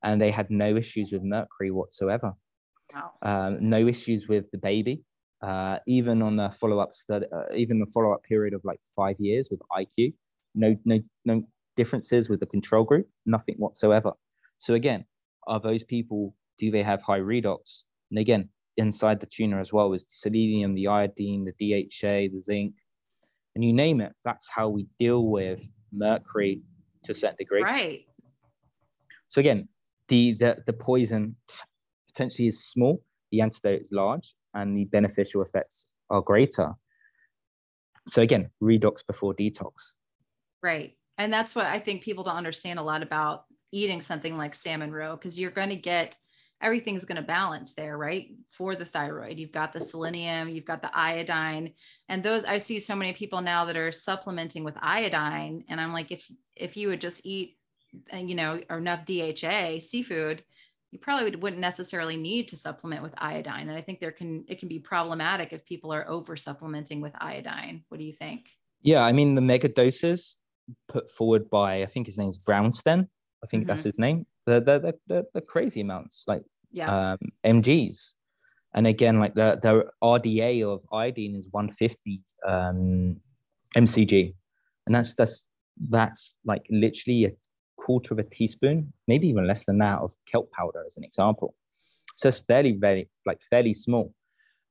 And 0.03 0.21
they 0.21 0.31
had 0.31 0.49
no 0.49 0.75
issues 0.75 1.11
with 1.11 1.21
mercury 1.21 1.71
whatsoever. 1.71 2.33
Wow. 2.93 3.11
Um, 3.21 3.69
no 3.69 3.87
issues 3.87 4.27
with 4.27 4.49
the 4.51 4.57
baby. 4.57 5.03
Uh, 5.41 5.79
even 5.87 6.21
on 6.21 6.35
the 6.35 6.49
follow-up 6.59 6.93
study, 6.93 7.25
uh, 7.35 7.53
even 7.55 7.79
the 7.79 7.85
follow-up 7.87 8.23
period 8.23 8.53
of 8.53 8.61
like 8.63 8.79
five 8.95 9.15
years 9.19 9.49
with 9.49 9.59
IQ, 9.71 10.13
no, 10.53 10.75
no, 10.85 10.99
no 11.25 11.43
differences 11.75 12.29
with 12.29 12.39
the 12.39 12.45
control 12.45 12.83
group, 12.83 13.07
nothing 13.25 13.55
whatsoever. 13.57 14.11
So 14.59 14.75
again, 14.75 15.05
are 15.47 15.59
those 15.59 15.83
people? 15.83 16.35
Do 16.59 16.69
they 16.69 16.83
have 16.83 17.01
high 17.01 17.19
redox? 17.19 17.85
And 18.11 18.19
again, 18.19 18.49
inside 18.77 19.19
the 19.19 19.25
tuna 19.25 19.59
as 19.59 19.73
well 19.73 19.93
is 19.93 20.03
the 20.03 20.11
selenium, 20.11 20.75
the 20.75 20.87
iodine, 20.87 21.45
the 21.45 21.53
DHA, 21.53 22.33
the 22.33 22.39
zinc, 22.39 22.75
and 23.55 23.63
you 23.63 23.73
name 23.73 24.01
it. 24.01 24.13
That's 24.23 24.49
how 24.49 24.69
we 24.69 24.87
deal 24.99 25.27
with 25.27 25.67
mercury 25.91 26.61
to 27.03 27.11
a 27.11 27.15
certain 27.15 27.37
degree. 27.37 27.61
Right. 27.61 28.05
So 29.27 29.39
again, 29.39 29.67
the 30.07 30.35
the, 30.39 30.57
the 30.65 30.73
poison 30.73 31.35
potentially 32.07 32.47
is 32.47 32.65
small, 32.65 33.01
the 33.31 33.41
antidote 33.41 33.81
is 33.81 33.91
large, 33.91 34.35
and 34.53 34.77
the 34.77 34.85
beneficial 34.85 35.41
effects 35.41 35.89
are 36.09 36.21
greater. 36.21 36.71
So 38.07 38.21
again, 38.21 38.49
redox 38.61 39.05
before 39.05 39.33
detox. 39.33 39.93
Right. 40.61 40.97
And 41.17 41.31
that's 41.31 41.55
what 41.55 41.65
I 41.65 41.79
think 41.79 42.03
people 42.03 42.23
don't 42.23 42.35
understand 42.35 42.79
a 42.79 42.83
lot 42.83 43.03
about 43.03 43.45
eating 43.71 44.01
something 44.01 44.37
like 44.37 44.55
salmon 44.55 44.91
roe 44.91 45.15
because 45.15 45.39
you're 45.39 45.51
going 45.51 45.69
to 45.69 45.75
get 45.75 46.17
everything's 46.61 47.05
going 47.05 47.17
to 47.17 47.21
balance 47.21 47.73
there, 47.73 47.97
right? 47.97 48.29
For 48.51 48.75
the 48.75 48.85
thyroid, 48.85 49.39
you've 49.39 49.51
got 49.51 49.73
the 49.73 49.81
selenium, 49.81 50.49
you've 50.49 50.65
got 50.65 50.81
the 50.81 50.95
iodine, 50.95 51.73
and 52.09 52.23
those 52.23 52.43
I 52.45 52.57
see 52.57 52.79
so 52.79 52.95
many 52.95 53.13
people 53.13 53.41
now 53.41 53.65
that 53.65 53.77
are 53.77 53.91
supplementing 53.91 54.63
with 54.63 54.75
iodine, 54.81 55.65
and 55.69 55.81
I'm 55.81 55.93
like, 55.93 56.11
if 56.11 56.29
if 56.55 56.77
you 56.77 56.89
would 56.89 57.01
just 57.01 57.21
eat, 57.25 57.57
uh, 58.13 58.17
you 58.17 58.35
know, 58.35 58.61
enough 58.69 59.05
DHA 59.05 59.79
seafood, 59.79 60.43
you 60.91 60.99
probably 60.99 61.35
wouldn't 61.35 61.61
necessarily 61.61 62.17
need 62.17 62.49
to 62.49 62.57
supplement 62.57 63.01
with 63.01 63.13
iodine. 63.17 63.69
And 63.69 63.77
I 63.77 63.81
think 63.81 63.99
there 63.99 64.11
can 64.11 64.45
it 64.47 64.59
can 64.59 64.67
be 64.67 64.79
problematic 64.79 65.53
if 65.53 65.65
people 65.65 65.93
are 65.93 66.07
over 66.09 66.35
supplementing 66.35 67.01
with 67.01 67.13
iodine. 67.19 67.83
What 67.87 67.97
do 67.97 68.03
you 68.03 68.13
think? 68.13 68.49
Yeah, 68.81 69.03
I 69.03 69.11
mean 69.13 69.33
the 69.33 69.41
mega 69.41 69.69
doses 69.69 70.37
put 70.87 71.09
forward 71.11 71.49
by 71.49 71.81
I 71.81 71.85
think 71.85 72.07
his 72.07 72.17
name's 72.17 72.45
Brownstein. 72.45 73.07
I 73.43 73.47
think 73.47 73.63
mm-hmm. 73.63 73.67
that's 73.69 73.83
his 73.83 73.97
name. 73.97 74.25
The 74.45 74.59
the 74.59 74.93
the 75.07 75.25
the 75.33 75.41
crazy 75.41 75.81
amounts, 75.81 76.25
like 76.27 76.43
yeah. 76.71 77.13
um, 77.13 77.17
mgs. 77.45 78.13
And 78.73 78.87
again, 78.87 79.19
like 79.19 79.33
the, 79.33 79.59
the 79.61 79.85
RDA 80.01 80.65
of 80.65 80.81
iodine 80.93 81.35
is 81.35 81.47
150 81.51 82.21
um, 82.47 83.17
mcg. 83.75 84.33
And 84.85 84.95
that's, 84.95 85.13
that's, 85.15 85.47
that's 85.89 86.37
like 86.45 86.65
literally 86.69 87.25
a 87.25 87.31
quarter 87.77 88.13
of 88.13 88.19
a 88.19 88.23
teaspoon, 88.23 88.93
maybe 89.07 89.27
even 89.27 89.47
less 89.47 89.65
than 89.65 89.77
that 89.79 89.99
of 89.99 90.13
kelp 90.25 90.51
powder 90.51 90.83
as 90.85 90.97
an 90.97 91.03
example. 91.03 91.53
So 92.15 92.29
it's 92.29 92.39
fairly, 92.39 92.73
very, 92.73 93.09
like 93.25 93.39
fairly 93.49 93.73
small. 93.73 94.13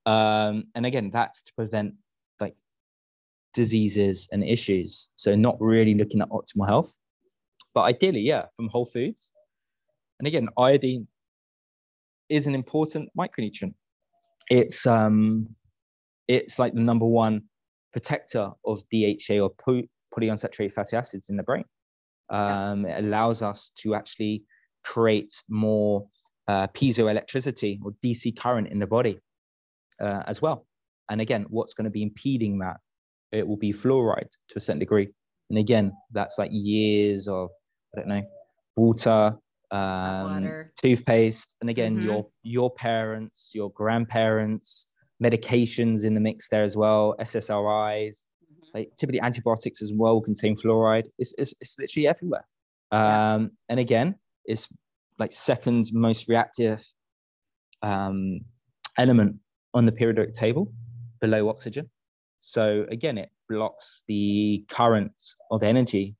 Um, 0.06 0.64
and 0.74 0.86
again, 0.86 1.10
that's 1.10 1.42
to 1.42 1.52
prevent 1.54 1.94
like 2.40 2.54
diseases 3.52 4.28
and 4.32 4.42
issues. 4.42 5.10
So 5.16 5.34
not 5.34 5.56
really 5.60 5.94
looking 5.94 6.22
at 6.22 6.28
optimal 6.30 6.66
health, 6.66 6.94
but 7.74 7.82
ideally, 7.82 8.20
yeah, 8.20 8.46
from 8.56 8.68
whole 8.68 8.86
foods. 8.86 9.32
And 10.18 10.26
again, 10.26 10.48
iodine 10.58 11.06
is 12.30 12.46
an 12.46 12.54
important 12.54 13.10
micronutrient. 13.18 13.74
It's 14.48 14.86
um, 14.86 15.48
it's 16.28 16.58
like 16.58 16.72
the 16.72 16.80
number 16.80 17.06
one 17.06 17.42
protector 17.92 18.50
of 18.64 18.82
DHA 18.92 19.40
or 19.40 19.50
polyunsaturated 20.16 20.72
fatty 20.72 20.96
acids 20.96 21.28
in 21.28 21.36
the 21.36 21.42
brain. 21.42 21.64
Um, 22.30 22.86
it 22.86 23.04
allows 23.04 23.42
us 23.42 23.72
to 23.78 23.94
actually 23.96 24.44
create 24.84 25.32
more 25.48 26.06
uh, 26.46 26.68
piezoelectricity 26.68 27.80
or 27.84 27.92
DC 28.04 28.38
current 28.38 28.68
in 28.68 28.78
the 28.78 28.86
body 28.86 29.18
uh, 30.00 30.22
as 30.26 30.40
well. 30.40 30.66
And 31.10 31.20
again, 31.20 31.46
what's 31.48 31.74
going 31.74 31.84
to 31.84 31.90
be 31.90 32.02
impeding 32.02 32.58
that? 32.60 32.76
It 33.32 33.46
will 33.46 33.56
be 33.56 33.72
fluoride 33.72 34.30
to 34.48 34.56
a 34.56 34.60
certain 34.60 34.78
degree. 34.78 35.08
And 35.50 35.58
again, 35.58 35.92
that's 36.12 36.38
like 36.38 36.50
years 36.52 37.26
of, 37.26 37.50
I 37.94 38.00
don't 38.00 38.08
know, 38.08 38.22
water, 38.76 39.36
um, 39.70 40.64
toothpaste, 40.80 41.56
and 41.60 41.70
again, 41.70 41.96
mm-hmm. 41.96 42.06
your 42.06 42.26
your 42.42 42.70
parents, 42.70 43.52
your 43.54 43.70
grandparents, 43.70 44.88
medications 45.22 46.04
in 46.04 46.14
the 46.14 46.20
mix 46.20 46.48
there 46.48 46.64
as 46.64 46.76
well, 46.76 47.14
SSRIs, 47.20 48.08
mm-hmm. 48.10 48.68
like 48.74 48.90
typically 48.96 49.20
antibiotics 49.20 49.82
as 49.82 49.92
well 49.94 50.20
contain 50.20 50.56
fluoride. 50.56 51.06
It's 51.18 51.34
it's, 51.38 51.54
it's 51.60 51.78
literally 51.78 52.08
everywhere. 52.08 52.46
Yeah. 52.92 53.34
Um, 53.34 53.52
and 53.68 53.78
again, 53.78 54.16
it's 54.44 54.68
like 55.18 55.32
second 55.32 55.90
most 55.92 56.28
reactive 56.28 56.84
um, 57.82 58.40
element 58.98 59.36
on 59.74 59.84
the 59.84 59.92
periodic 59.92 60.34
table 60.34 60.72
below 61.20 61.48
oxygen. 61.48 61.88
So 62.40 62.86
again, 62.90 63.18
it 63.18 63.30
blocks 63.48 64.02
the 64.08 64.64
current 64.68 65.12
of 65.50 65.62
energy, 65.62 66.16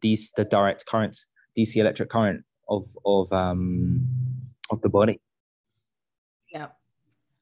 these, 0.00 0.32
the 0.36 0.44
direct 0.44 0.84
current 0.86 1.16
DC 1.56 1.76
electric 1.76 2.10
current 2.10 2.44
of 2.68 2.88
of 3.04 3.32
um 3.32 4.06
of 4.70 4.80
the 4.82 4.88
body. 4.88 5.20
Yeah. 6.50 6.68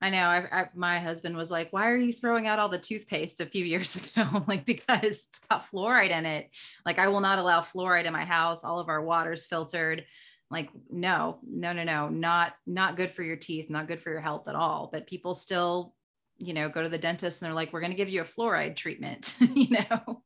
I 0.02 0.08
know. 0.08 0.22
I, 0.22 0.60
I, 0.60 0.68
my 0.74 0.98
husband 0.98 1.36
was 1.36 1.50
like, 1.50 1.72
"Why 1.72 1.90
are 1.90 1.96
you 1.96 2.12
throwing 2.12 2.46
out 2.46 2.58
all 2.58 2.70
the 2.70 2.78
toothpaste 2.78 3.40
a 3.40 3.46
few 3.46 3.64
years 3.72 3.96
ago?" 3.96 4.44
like 4.48 4.64
because 4.64 5.02
it's 5.02 5.38
got 5.40 5.70
fluoride 5.70 6.10
in 6.10 6.24
it. 6.26 6.50
Like 6.86 6.98
I 6.98 7.08
will 7.08 7.20
not 7.20 7.38
allow 7.38 7.60
fluoride 7.60 8.06
in 8.06 8.12
my 8.12 8.24
house. 8.24 8.64
All 8.64 8.80
of 8.80 8.88
our 8.88 9.02
water's 9.02 9.46
filtered. 9.46 10.04
Like 10.50 10.70
no, 10.88 11.38
no, 11.46 11.72
no, 11.72 11.84
no, 11.84 12.08
not 12.08 12.54
not 12.66 12.96
good 12.96 13.12
for 13.12 13.22
your 13.22 13.36
teeth, 13.36 13.70
not 13.70 13.88
good 13.88 14.00
for 14.00 14.10
your 14.10 14.20
health 14.20 14.48
at 14.48 14.56
all. 14.56 14.88
But 14.92 15.06
people 15.06 15.34
still 15.34 15.94
you 16.40 16.54
know, 16.54 16.68
go 16.68 16.82
to 16.82 16.88
the 16.88 16.98
dentist 16.98 17.40
and 17.40 17.46
they're 17.46 17.54
like, 17.54 17.72
we're 17.72 17.80
going 17.80 17.92
to 17.92 17.96
give 17.96 18.08
you 18.08 18.22
a 18.22 18.24
fluoride 18.24 18.74
treatment, 18.74 19.34
you 19.54 19.76
know, 19.78 20.22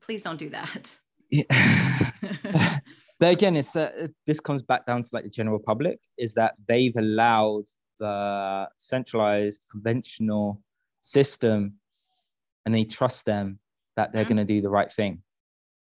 please 0.00 0.22
don't 0.22 0.38
do 0.38 0.50
that. 0.50 0.94
Yeah. 1.30 1.44
but 3.18 3.32
again, 3.32 3.56
it's 3.56 3.76
uh, 3.76 4.08
this 4.26 4.40
comes 4.40 4.62
back 4.62 4.86
down 4.86 5.02
to 5.02 5.08
like 5.12 5.24
the 5.24 5.30
general 5.30 5.58
public 5.58 5.98
is 6.18 6.34
that 6.34 6.54
they've 6.68 6.96
allowed 6.96 7.64
the 7.98 8.68
centralized 8.76 9.66
conventional 9.70 10.60
system 11.00 11.78
and 12.64 12.74
they 12.74 12.84
trust 12.84 13.24
them 13.24 13.58
that 13.96 14.12
they're 14.12 14.24
mm-hmm. 14.24 14.34
going 14.34 14.46
to 14.46 14.54
do 14.54 14.60
the 14.60 14.68
right 14.68 14.90
thing. 14.90 15.22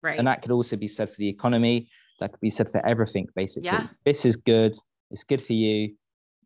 Right. 0.02 0.18
And 0.18 0.26
that 0.26 0.42
could 0.42 0.50
also 0.50 0.76
be 0.76 0.88
said 0.88 1.08
for 1.08 1.16
the 1.16 1.28
economy. 1.28 1.88
That 2.20 2.32
could 2.32 2.40
be 2.40 2.50
said 2.50 2.70
for 2.70 2.84
everything, 2.86 3.26
basically. 3.34 3.66
Yeah. 3.66 3.88
This 4.04 4.26
is 4.26 4.36
good. 4.36 4.76
It's 5.10 5.24
good 5.24 5.42
for 5.42 5.54
you. 5.54 5.94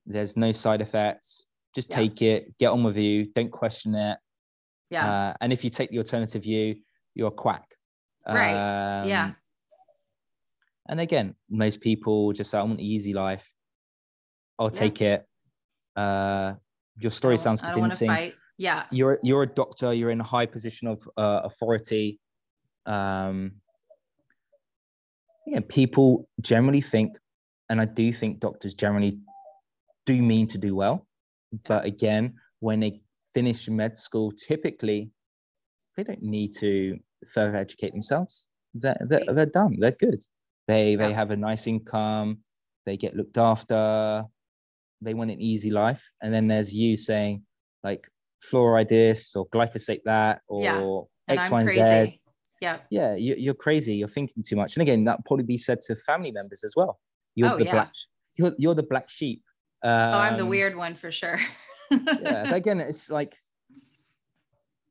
There's 0.06 0.36
no 0.36 0.52
side 0.52 0.80
effects. 0.80 1.46
Just 1.74 1.90
yeah. 1.90 1.96
take 1.96 2.22
it. 2.22 2.56
Get 2.58 2.68
on 2.68 2.84
with 2.84 2.96
you. 2.96 3.26
Don't 3.32 3.50
question 3.50 3.94
it. 3.94 4.18
Yeah. 4.90 5.10
Uh, 5.10 5.34
and 5.40 5.52
if 5.52 5.64
you 5.64 5.70
take 5.70 5.90
the 5.90 5.98
alternative 5.98 6.44
view, 6.44 6.76
you're 7.14 7.28
a 7.28 7.32
quack. 7.32 7.64
Right. 8.28 9.00
Um, 9.02 9.08
yeah. 9.08 9.32
And 10.88 11.00
again, 11.00 11.34
most 11.50 11.80
people 11.80 12.32
just 12.32 12.50
say, 12.50 12.58
I 12.58 12.62
want 12.62 12.74
an 12.74 12.80
easy 12.80 13.12
life. 13.12 13.52
I'll 14.58 14.70
yeah. 14.72 14.80
take 14.80 15.02
it. 15.02 15.26
Uh, 15.96 16.54
your 16.98 17.10
story 17.10 17.36
sounds 17.36 17.60
convincing. 17.60 18.32
Yeah. 18.56 18.84
You're 18.90 19.18
you're 19.22 19.44
a 19.44 19.46
doctor. 19.46 19.92
You're 19.92 20.10
in 20.10 20.20
a 20.20 20.24
high 20.24 20.46
position 20.46 20.88
of 20.88 21.08
uh, 21.16 21.42
authority. 21.44 22.18
Um, 22.86 23.52
yeah, 25.46 25.60
people 25.68 26.28
generally 26.40 26.80
think, 26.80 27.16
and 27.70 27.80
I 27.80 27.84
do 27.84 28.12
think 28.12 28.40
doctors 28.40 28.74
generally 28.74 29.18
do 30.06 30.20
mean 30.20 30.46
to 30.48 30.58
do 30.58 30.74
well, 30.74 31.06
but 31.66 31.84
again, 31.84 32.34
when 32.60 32.80
they 32.80 33.00
finish 33.32 33.68
med 33.68 33.96
school, 33.96 34.32
typically 34.32 35.10
they 35.96 36.02
don't 36.02 36.22
need 36.22 36.54
to 36.56 36.98
further 37.26 37.56
educate 37.56 37.92
themselves. 37.92 38.46
They're, 38.74 38.96
they're, 39.08 39.24
they're 39.32 39.46
done. 39.46 39.76
They're 39.78 39.92
good. 39.92 40.22
They 40.68 40.96
they 40.96 41.12
have 41.14 41.30
a 41.30 41.36
nice 41.36 41.66
income. 41.66 42.38
They 42.84 42.96
get 42.96 43.16
looked 43.16 43.38
after. 43.38 44.24
They 45.00 45.14
want 45.14 45.30
an 45.30 45.40
easy 45.40 45.70
life. 45.70 46.02
And 46.22 46.32
then 46.32 46.46
there's 46.46 46.74
you 46.74 46.96
saying 46.96 47.42
like 47.82 48.00
fluoride 48.44 48.88
this 48.88 49.34
or 49.34 49.48
glyphosate 49.48 50.02
that 50.04 50.42
or 50.46 50.62
yeah. 50.62 51.34
X, 51.34 51.50
Y, 51.50 51.60
and 51.60 51.70
Z. 51.70 52.20
Yeah. 52.60 52.78
Yeah, 52.90 53.14
you, 53.14 53.50
are 53.50 53.54
crazy. 53.54 53.94
You're 53.94 54.08
thinking 54.08 54.42
too 54.46 54.56
much. 54.56 54.76
And 54.76 54.82
again, 54.82 55.04
that 55.04 55.24
probably 55.26 55.44
be 55.44 55.58
said 55.58 55.80
to 55.82 55.94
family 55.94 56.32
members 56.32 56.64
as 56.64 56.74
well. 56.76 56.98
You're 57.34 57.52
oh, 57.52 57.58
the 57.58 57.64
yeah. 57.64 57.72
black. 57.72 57.92
You're, 58.36 58.52
you're 58.58 58.74
the 58.74 58.82
black 58.82 59.08
sheep. 59.08 59.42
Um, 59.84 59.90
oh, 59.90 60.18
I'm 60.18 60.36
the 60.36 60.42
um, 60.42 60.48
weird 60.48 60.76
one 60.76 60.96
for 60.96 61.12
sure. 61.12 61.38
yeah. 61.90 62.52
Again, 62.54 62.80
it's 62.80 63.10
like 63.10 63.36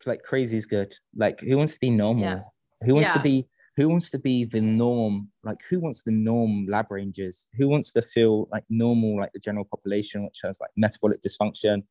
like 0.08 0.24
crazy 0.24 0.58
is 0.58 0.66
good. 0.66 0.94
Like 1.16 1.40
who 1.40 1.58
wants 1.58 1.74
to 1.74 1.80
be 1.80 1.90
normal? 1.90 2.24
Yeah. 2.24 2.42
Who 2.86 2.96
wants 2.96 3.10
yeah. 3.10 3.14
to 3.14 3.20
be 3.20 3.48
who 3.78 3.88
wants 3.90 4.10
to 4.10 4.20
be 4.20 4.44
the 4.44 4.62
norm? 4.62 5.30
Like 5.44 5.60
who 5.70 5.80
wants 5.80 6.02
the 6.02 6.12
norm 6.12 6.66
lab 6.66 6.88
rangers? 6.90 7.48
Who 7.58 7.68
wants 7.68 7.94
to 7.94 8.02
feel 8.02 8.48
like 8.52 8.64
normal, 8.70 9.18
like 9.18 9.32
the 9.34 9.40
general 9.40 9.66
population, 9.66 10.26
which 10.26 10.40
has 10.44 10.60
like 10.60 10.72
metabolic 10.76 11.22
dysfunction, 11.22 11.84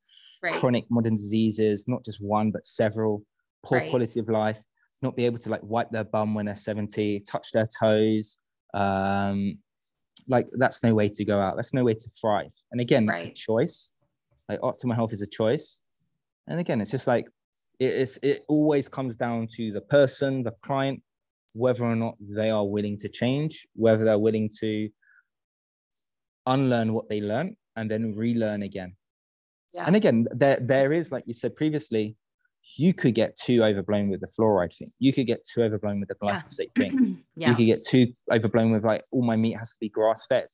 right. 0.43 0.53
chronic 0.55 0.85
modern 0.91 1.15
diseases, 1.15 1.87
not 1.87 2.05
just 2.05 2.21
one, 2.21 2.51
but 2.51 2.67
several, 2.67 3.23
poor 3.65 3.79
right. 3.79 3.91
quality 3.91 4.19
of 4.19 4.29
life, 4.29 4.59
not 5.01 5.17
be 5.17 5.27
able 5.27 5.39
to 5.39 5.49
like 5.49 5.63
wipe 5.63 5.91
their 5.91 6.05
bum 6.05 6.35
when 6.35 6.47
they're 6.47 6.57
70, 6.57 7.21
touch 7.21 7.53
their 7.53 7.69
toes. 7.79 8.39
Um, 8.75 9.59
like 10.29 10.49
that's 10.59 10.83
no 10.83 10.93
way 10.93 11.09
to 11.09 11.25
go 11.25 11.41
out. 11.41 11.55
That's 11.55 11.73
no 11.73 11.85
way 11.85 11.95
to 11.95 12.11
thrive. 12.21 12.53
And 12.73 12.81
again, 12.81 13.07
right. 13.07 13.27
it's 13.27 13.41
a 13.41 13.43
choice. 13.45 13.93
Like 14.49 14.61
optimal 14.61 14.95
health 14.95 15.13
is 15.13 15.23
a 15.23 15.27
choice. 15.27 15.83
And 16.49 16.61
again, 16.61 16.81
it's 16.81 16.91
just 16.91 17.07
like 17.07 17.27
it 17.79 17.93
is 17.93 18.19
it 18.23 18.45
always 18.49 18.89
comes 18.89 19.17
down 19.17 19.49
to 19.57 19.73
the 19.73 19.81
person, 19.81 20.43
the 20.43 20.55
client, 20.63 21.03
whether 21.55 21.85
or 21.85 21.97
not 21.97 22.17
they 22.21 22.51
are 22.51 22.67
willing 22.67 22.99
to 22.99 23.09
change, 23.09 23.67
whether 23.75 24.05
they're 24.05 24.19
willing 24.19 24.51
to 24.61 24.89
unlearn 26.47 26.93
what 26.93 27.09
they 27.09 27.21
learned 27.21 27.57
and 27.77 27.91
then 27.91 28.15
relearn 28.15 28.63
again. 28.63 28.97
Yeah. 29.75 29.85
And 29.87 29.97
again, 29.97 30.27
there 30.31 30.59
there 30.61 30.93
is, 30.93 31.13
like 31.13 31.25
you 31.27 31.35
said 31.35 31.55
previously, 31.55 32.17
you 32.77 32.95
could 32.95 33.15
get 33.15 33.37
too 33.37 33.63
overblown 33.63 34.09
with 34.09 34.21
the 34.21 34.27
fluoride 34.27 34.77
thing. 34.77 34.91
You 34.99 35.13
could 35.13 35.27
get 35.27 35.45
too 35.45 35.63
overblown 35.63 36.01
with 36.01 36.09
the 36.09 36.15
glyphosate 36.17 36.71
yeah. 36.77 36.83
thing. 36.89 37.23
yeah. 37.37 37.51
You 37.51 37.57
could 37.57 37.67
get 37.67 37.85
too 37.85 38.13
overblown 38.33 38.73
with 38.73 38.85
like 38.85 39.03
all 39.13 39.23
my 39.23 39.37
meat 39.37 39.55
has 39.59 39.73
to 39.73 39.79
be 39.81 39.89
grass 39.89 40.27
fed. 40.27 40.47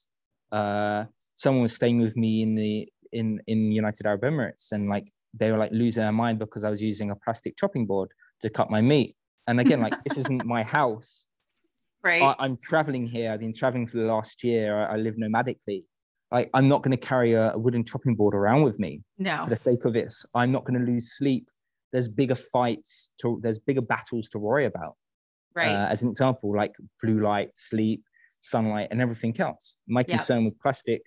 Uh, 0.50 1.04
someone 1.34 1.62
was 1.62 1.74
staying 1.74 2.00
with 2.00 2.16
me 2.16 2.42
in 2.42 2.54
the 2.54 2.88
in 3.12 3.40
in 3.46 3.72
United 3.72 4.06
Arab 4.06 4.22
Emirates, 4.22 4.72
and 4.72 4.88
like 4.88 5.12
they 5.34 5.50
were 5.50 5.58
like 5.58 5.72
losing 5.72 6.02
their 6.02 6.12
mind 6.12 6.38
because 6.38 6.64
I 6.64 6.70
was 6.70 6.82
using 6.82 7.10
a 7.10 7.16
plastic 7.16 7.56
chopping 7.56 7.86
board 7.86 8.10
to 8.42 8.50
cut 8.50 8.70
my 8.70 8.80
meat. 8.80 9.16
And 9.46 9.60
again, 9.60 9.80
like 9.80 9.94
this 10.04 10.18
isn't 10.18 10.44
my 10.56 10.62
house. 10.62 11.26
Right. 12.02 12.22
I, 12.22 12.44
am 12.44 12.56
traveling 12.56 13.06
here. 13.06 13.30
I've 13.30 13.40
been 13.40 13.54
traveling 13.54 13.86
for 13.86 13.98
the 13.98 14.06
last 14.06 14.42
year. 14.42 14.76
I, 14.76 14.94
I 14.94 14.96
live 14.96 15.14
nomadically 15.14 15.84
like 16.32 16.48
I'm 16.54 16.66
not 16.66 16.82
going 16.82 16.96
to 16.96 17.06
carry 17.06 17.34
a, 17.34 17.52
a, 17.52 17.58
wooden 17.58 17.84
chopping 17.84 18.16
board 18.16 18.34
around 18.34 18.62
with 18.62 18.78
me 18.78 19.02
no. 19.18 19.44
for 19.44 19.50
the 19.50 19.60
sake 19.60 19.84
of 19.84 19.92
this. 19.92 20.24
I'm 20.34 20.50
not 20.50 20.64
going 20.64 20.80
to 20.80 20.84
lose 20.90 21.12
sleep. 21.12 21.46
There's 21.92 22.08
bigger 22.08 22.34
fights 22.34 23.10
to 23.20 23.38
there's 23.42 23.58
bigger 23.58 23.82
battles 23.82 24.28
to 24.30 24.38
worry 24.38 24.64
about. 24.64 24.94
Right. 25.54 25.68
Uh, 25.68 25.88
as 25.88 26.02
an 26.02 26.08
example, 26.08 26.56
like 26.56 26.74
blue 27.02 27.18
light, 27.18 27.50
sleep, 27.54 28.02
sunlight, 28.40 28.88
and 28.90 29.02
everything 29.02 29.38
else. 29.38 29.76
My 29.86 30.02
concern 30.02 30.46
with 30.46 30.58
plastic, 30.60 31.02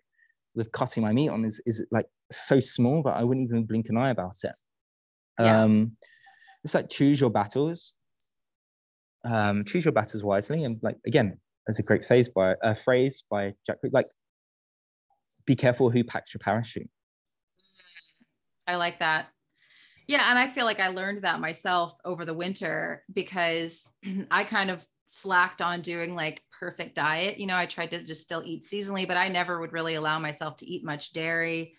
with 0.53 0.71
cutting 0.71 1.01
my 1.01 1.11
meat 1.11 1.29
on, 1.29 1.43
is 1.43 1.59
is 1.65 1.85
like 1.89 2.05
so 2.31 2.59
small 2.59 3.03
that 3.03 3.15
I 3.15 3.23
wouldn't 3.23 3.49
even 3.49 3.65
blink 3.65 3.87
an 3.89 3.97
eye 3.97 4.11
about 4.11 4.35
it. 4.43 4.53
Yeah. 5.39 5.63
Um, 5.63 5.95
it's 6.63 6.73
like 6.73 6.89
choose 6.89 7.19
your 7.19 7.29
battles. 7.29 7.95
Um, 9.23 9.63
choose 9.65 9.85
your 9.85 9.91
battles 9.91 10.23
wisely, 10.23 10.63
and 10.63 10.79
like 10.81 10.97
again, 11.05 11.37
there's 11.65 11.79
a 11.79 11.83
great 11.83 12.05
phrase 12.05 12.29
by 12.29 12.51
a 12.63 12.67
uh, 12.67 12.73
phrase 12.73 13.23
by 13.29 13.53
Jack. 13.65 13.77
Like 13.91 14.05
be 15.45 15.55
careful 15.55 15.89
who 15.89 16.03
packs 16.03 16.33
your 16.33 16.39
parachute. 16.39 16.89
I 18.67 18.75
like 18.75 18.99
that. 18.99 19.27
Yeah. 20.07 20.29
And 20.29 20.37
I 20.37 20.49
feel 20.49 20.65
like 20.65 20.79
I 20.79 20.89
learned 20.89 21.23
that 21.23 21.39
myself 21.39 21.93
over 22.03 22.25
the 22.25 22.33
winter 22.33 23.03
because 23.13 23.87
I 24.31 24.43
kind 24.43 24.69
of 24.69 24.85
slacked 25.07 25.61
on 25.61 25.81
doing 25.81 26.15
like 26.15 26.41
perfect 26.59 26.95
diet. 26.95 27.39
You 27.39 27.47
know, 27.47 27.55
I 27.55 27.65
tried 27.65 27.91
to 27.91 28.03
just 28.03 28.21
still 28.21 28.43
eat 28.45 28.63
seasonally, 28.63 29.07
but 29.07 29.17
I 29.17 29.27
never 29.27 29.59
would 29.59 29.73
really 29.73 29.95
allow 29.95 30.19
myself 30.19 30.57
to 30.57 30.65
eat 30.65 30.83
much 30.83 31.13
dairy. 31.13 31.75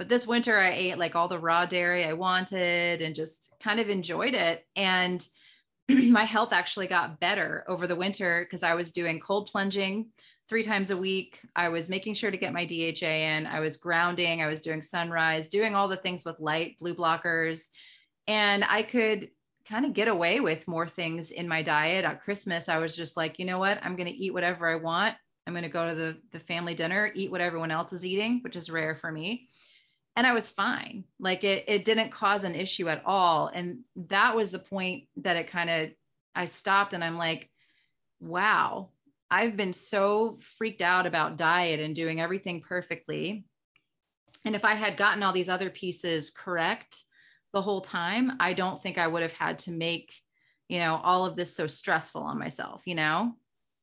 But 0.00 0.08
this 0.08 0.26
winter, 0.26 0.58
I 0.58 0.70
ate 0.70 0.96
like 0.96 1.14
all 1.14 1.28
the 1.28 1.38
raw 1.38 1.66
dairy 1.66 2.06
I 2.06 2.14
wanted 2.14 3.02
and 3.02 3.14
just 3.14 3.52
kind 3.62 3.78
of 3.78 3.90
enjoyed 3.90 4.32
it. 4.32 4.64
And 4.74 5.22
my 5.90 6.24
health 6.24 6.54
actually 6.54 6.86
got 6.86 7.20
better 7.20 7.66
over 7.68 7.86
the 7.86 7.94
winter 7.94 8.46
because 8.46 8.62
I 8.62 8.72
was 8.72 8.92
doing 8.92 9.20
cold 9.20 9.50
plunging 9.52 10.08
three 10.48 10.62
times 10.62 10.90
a 10.90 10.96
week. 10.96 11.42
I 11.54 11.68
was 11.68 11.90
making 11.90 12.14
sure 12.14 12.30
to 12.30 12.38
get 12.38 12.54
my 12.54 12.64
DHA 12.64 13.06
in. 13.06 13.44
I 13.44 13.60
was 13.60 13.76
grounding. 13.76 14.40
I 14.40 14.46
was 14.46 14.62
doing 14.62 14.80
sunrise, 14.80 15.50
doing 15.50 15.74
all 15.74 15.86
the 15.86 15.98
things 15.98 16.24
with 16.24 16.40
light, 16.40 16.78
blue 16.78 16.94
blockers. 16.94 17.68
And 18.26 18.64
I 18.64 18.84
could 18.84 19.28
kind 19.68 19.84
of 19.84 19.92
get 19.92 20.08
away 20.08 20.40
with 20.40 20.66
more 20.66 20.88
things 20.88 21.30
in 21.30 21.46
my 21.46 21.60
diet. 21.60 22.06
At 22.06 22.22
Christmas, 22.22 22.70
I 22.70 22.78
was 22.78 22.96
just 22.96 23.18
like, 23.18 23.38
you 23.38 23.44
know 23.44 23.58
what? 23.58 23.78
I'm 23.82 23.96
going 23.96 24.08
to 24.08 24.16
eat 24.18 24.32
whatever 24.32 24.66
I 24.66 24.76
want. 24.76 25.14
I'm 25.46 25.52
going 25.52 25.62
to 25.62 25.68
go 25.68 25.86
to 25.86 25.94
the, 25.94 26.16
the 26.32 26.40
family 26.40 26.74
dinner, 26.74 27.12
eat 27.14 27.30
what 27.30 27.42
everyone 27.42 27.70
else 27.70 27.92
is 27.92 28.06
eating, 28.06 28.40
which 28.42 28.56
is 28.56 28.70
rare 28.70 28.94
for 28.94 29.12
me. 29.12 29.48
And 30.20 30.26
I 30.26 30.34
was 30.34 30.50
fine. 30.50 31.04
Like 31.18 31.44
it, 31.44 31.64
it 31.66 31.86
didn't 31.86 32.12
cause 32.12 32.44
an 32.44 32.54
issue 32.54 32.90
at 32.90 33.02
all. 33.06 33.46
And 33.46 33.78
that 33.96 34.36
was 34.36 34.50
the 34.50 34.58
point 34.58 35.04
that 35.16 35.38
it 35.38 35.48
kind 35.48 35.70
of, 35.70 35.90
I 36.34 36.44
stopped 36.44 36.92
and 36.92 37.02
I'm 37.02 37.16
like, 37.16 37.48
wow, 38.20 38.90
I've 39.30 39.56
been 39.56 39.72
so 39.72 40.38
freaked 40.42 40.82
out 40.82 41.06
about 41.06 41.38
diet 41.38 41.80
and 41.80 41.96
doing 41.96 42.20
everything 42.20 42.60
perfectly. 42.60 43.46
And 44.44 44.54
if 44.54 44.62
I 44.62 44.74
had 44.74 44.98
gotten 44.98 45.22
all 45.22 45.32
these 45.32 45.48
other 45.48 45.70
pieces 45.70 46.28
correct 46.28 47.02
the 47.54 47.62
whole 47.62 47.80
time, 47.80 48.32
I 48.40 48.52
don't 48.52 48.82
think 48.82 48.98
I 48.98 49.06
would 49.06 49.22
have 49.22 49.32
had 49.32 49.60
to 49.60 49.70
make, 49.70 50.12
you 50.68 50.80
know, 50.80 51.00
all 51.02 51.24
of 51.24 51.34
this 51.34 51.56
so 51.56 51.66
stressful 51.66 52.20
on 52.20 52.38
myself, 52.38 52.82
you 52.84 52.94
know? 52.94 53.32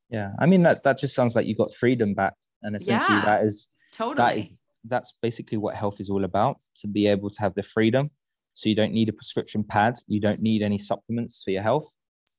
Yeah. 0.08 0.30
I 0.38 0.46
mean, 0.46 0.62
that, 0.62 0.84
that 0.84 0.98
just 0.98 1.16
sounds 1.16 1.34
like 1.34 1.46
you 1.46 1.56
got 1.56 1.74
freedom 1.74 2.14
back. 2.14 2.34
And 2.62 2.76
essentially 2.76 3.18
yeah, 3.18 3.24
that 3.24 3.44
is, 3.44 3.70
totally. 3.92 4.16
that 4.16 4.38
is, 4.38 4.48
that's 4.84 5.12
basically 5.22 5.58
what 5.58 5.74
health 5.74 6.00
is 6.00 6.10
all 6.10 6.24
about 6.24 6.56
to 6.76 6.88
be 6.88 7.06
able 7.06 7.30
to 7.30 7.40
have 7.40 7.54
the 7.54 7.62
freedom. 7.62 8.10
So 8.54 8.68
you 8.68 8.74
don't 8.74 8.92
need 8.92 9.08
a 9.08 9.12
prescription 9.12 9.62
pad. 9.62 9.94
You 10.06 10.20
don't 10.20 10.40
need 10.40 10.62
any 10.62 10.78
supplements 10.78 11.42
for 11.44 11.50
your 11.50 11.62
health. 11.62 11.88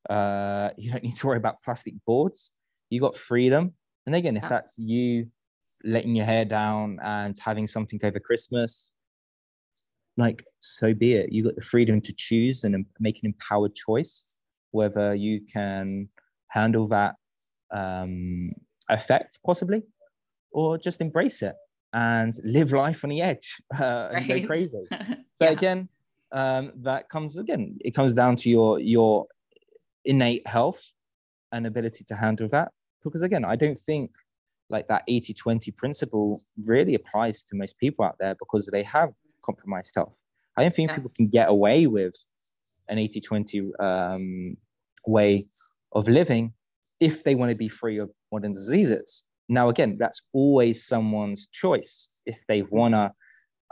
Uh, 0.09 0.69
you 0.77 0.91
don't 0.91 1.03
need 1.03 1.15
to 1.15 1.27
worry 1.27 1.37
about 1.37 1.55
plastic 1.63 1.93
boards 2.05 2.53
you 2.89 2.99
got 2.99 3.15
freedom. 3.15 3.73
And 4.05 4.15
again, 4.15 4.37
if 4.37 4.43
that's 4.49 4.77
you 4.77 5.27
letting 5.83 6.15
your 6.15 6.25
hair 6.25 6.45
down 6.45 6.99
and 7.03 7.37
having 7.39 7.67
something 7.67 7.99
over 8.03 8.19
Christmas, 8.19 8.91
like 10.17 10.43
so 10.59 10.93
be 10.93 11.13
it. 11.13 11.31
You 11.31 11.43
got 11.43 11.55
the 11.55 11.61
freedom 11.61 12.01
to 12.01 12.13
choose 12.13 12.63
and 12.63 12.85
make 12.99 13.19
an 13.23 13.27
empowered 13.27 13.75
choice 13.75 14.25
whether 14.71 15.15
you 15.15 15.41
can 15.51 16.07
handle 16.49 16.87
that 16.87 17.15
um, 17.71 18.51
effect 18.89 19.39
possibly 19.45 19.81
or 20.51 20.77
just 20.77 21.01
embrace 21.01 21.41
it. 21.41 21.55
And 21.93 22.33
live 22.43 22.71
life 22.71 23.03
on 23.03 23.09
the 23.09 23.21
edge 23.21 23.61
uh, 23.79 24.09
and 24.13 24.27
go 24.27 24.45
crazy. 24.45 24.83
But 25.39 25.45
Yeah. 25.51 25.51
again, 25.51 25.89
um, 26.33 26.73
that 26.83 27.09
comes 27.09 27.37
again. 27.37 27.77
It 27.81 27.91
comes 27.95 28.13
down 28.13 28.35
to 28.37 28.49
your 28.49 28.79
your 28.79 29.25
innate 30.05 30.45
health 30.47 30.81
and 31.51 31.65
ability 31.65 32.03
to 32.05 32.15
handle 32.15 32.47
that. 32.49 32.69
Because 33.03 33.21
again, 33.21 33.45
I 33.45 33.55
don't 33.55 33.79
think 33.79 34.11
like 34.69 34.87
that 34.87 35.03
80-20 35.09 35.75
principle 35.77 36.41
really 36.63 36.93
applies 36.95 37.43
to 37.45 37.55
most 37.55 37.77
people 37.79 38.05
out 38.05 38.17
there 38.19 38.35
because 38.35 38.67
they 38.71 38.83
have 38.83 39.09
compromised 39.43 39.93
health. 39.95 40.13
I 40.57 40.61
don't 40.63 40.75
think 40.75 40.89
Yes. 40.89 40.97
people 40.97 41.11
can 41.15 41.27
get 41.27 41.49
away 41.49 41.87
with 41.87 42.13
an 42.89 42.97
80-20 42.97 43.71
um, 43.81 44.57
way 45.07 45.45
of 45.93 46.07
living 46.07 46.53
if 46.99 47.23
they 47.23 47.33
want 47.33 47.49
to 47.49 47.55
be 47.55 47.69
free 47.69 47.97
of 47.97 48.11
modern 48.31 48.51
diseases. 48.51 49.25
Now, 49.49 49.69
again, 49.69 49.97
that's 49.99 50.21
always 50.31 50.85
someone's 50.85 51.47
choice. 51.47 52.21
If 52.25 52.37
they 52.47 52.61
want 52.61 52.93
to, 52.93 53.11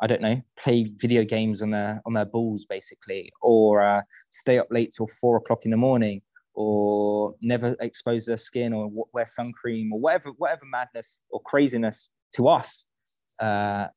I 0.02 0.08
don't 0.08 0.22
know, 0.22 0.42
play 0.58 0.92
video 0.98 1.24
games 1.24 1.62
on 1.62 1.70
their 1.70 2.02
on 2.06 2.14
their 2.14 2.26
balls, 2.26 2.66
basically, 2.68 3.32
or 3.42 3.82
uh, 3.82 4.02
stay 4.30 4.58
up 4.60 4.68
late 4.72 4.94
till 4.96 5.08
four 5.22 5.38
o'clock 5.38 5.66
in 5.66 5.72
the 5.72 5.78
morning, 5.78 6.22
or 6.56 7.36
never 7.42 7.76
expose 7.80 8.26
their 8.26 8.38
skin, 8.38 8.74
or 8.74 8.90
wear 9.14 9.26
sun 9.26 9.52
cream, 9.54 9.94
or 9.94 10.00
whatever 10.00 10.32
whatever 10.38 10.66
madness 10.66 11.22
or 11.30 11.42
craziness 11.42 12.10
to 12.34 12.48
us 12.48 12.88
uh, 13.40 13.88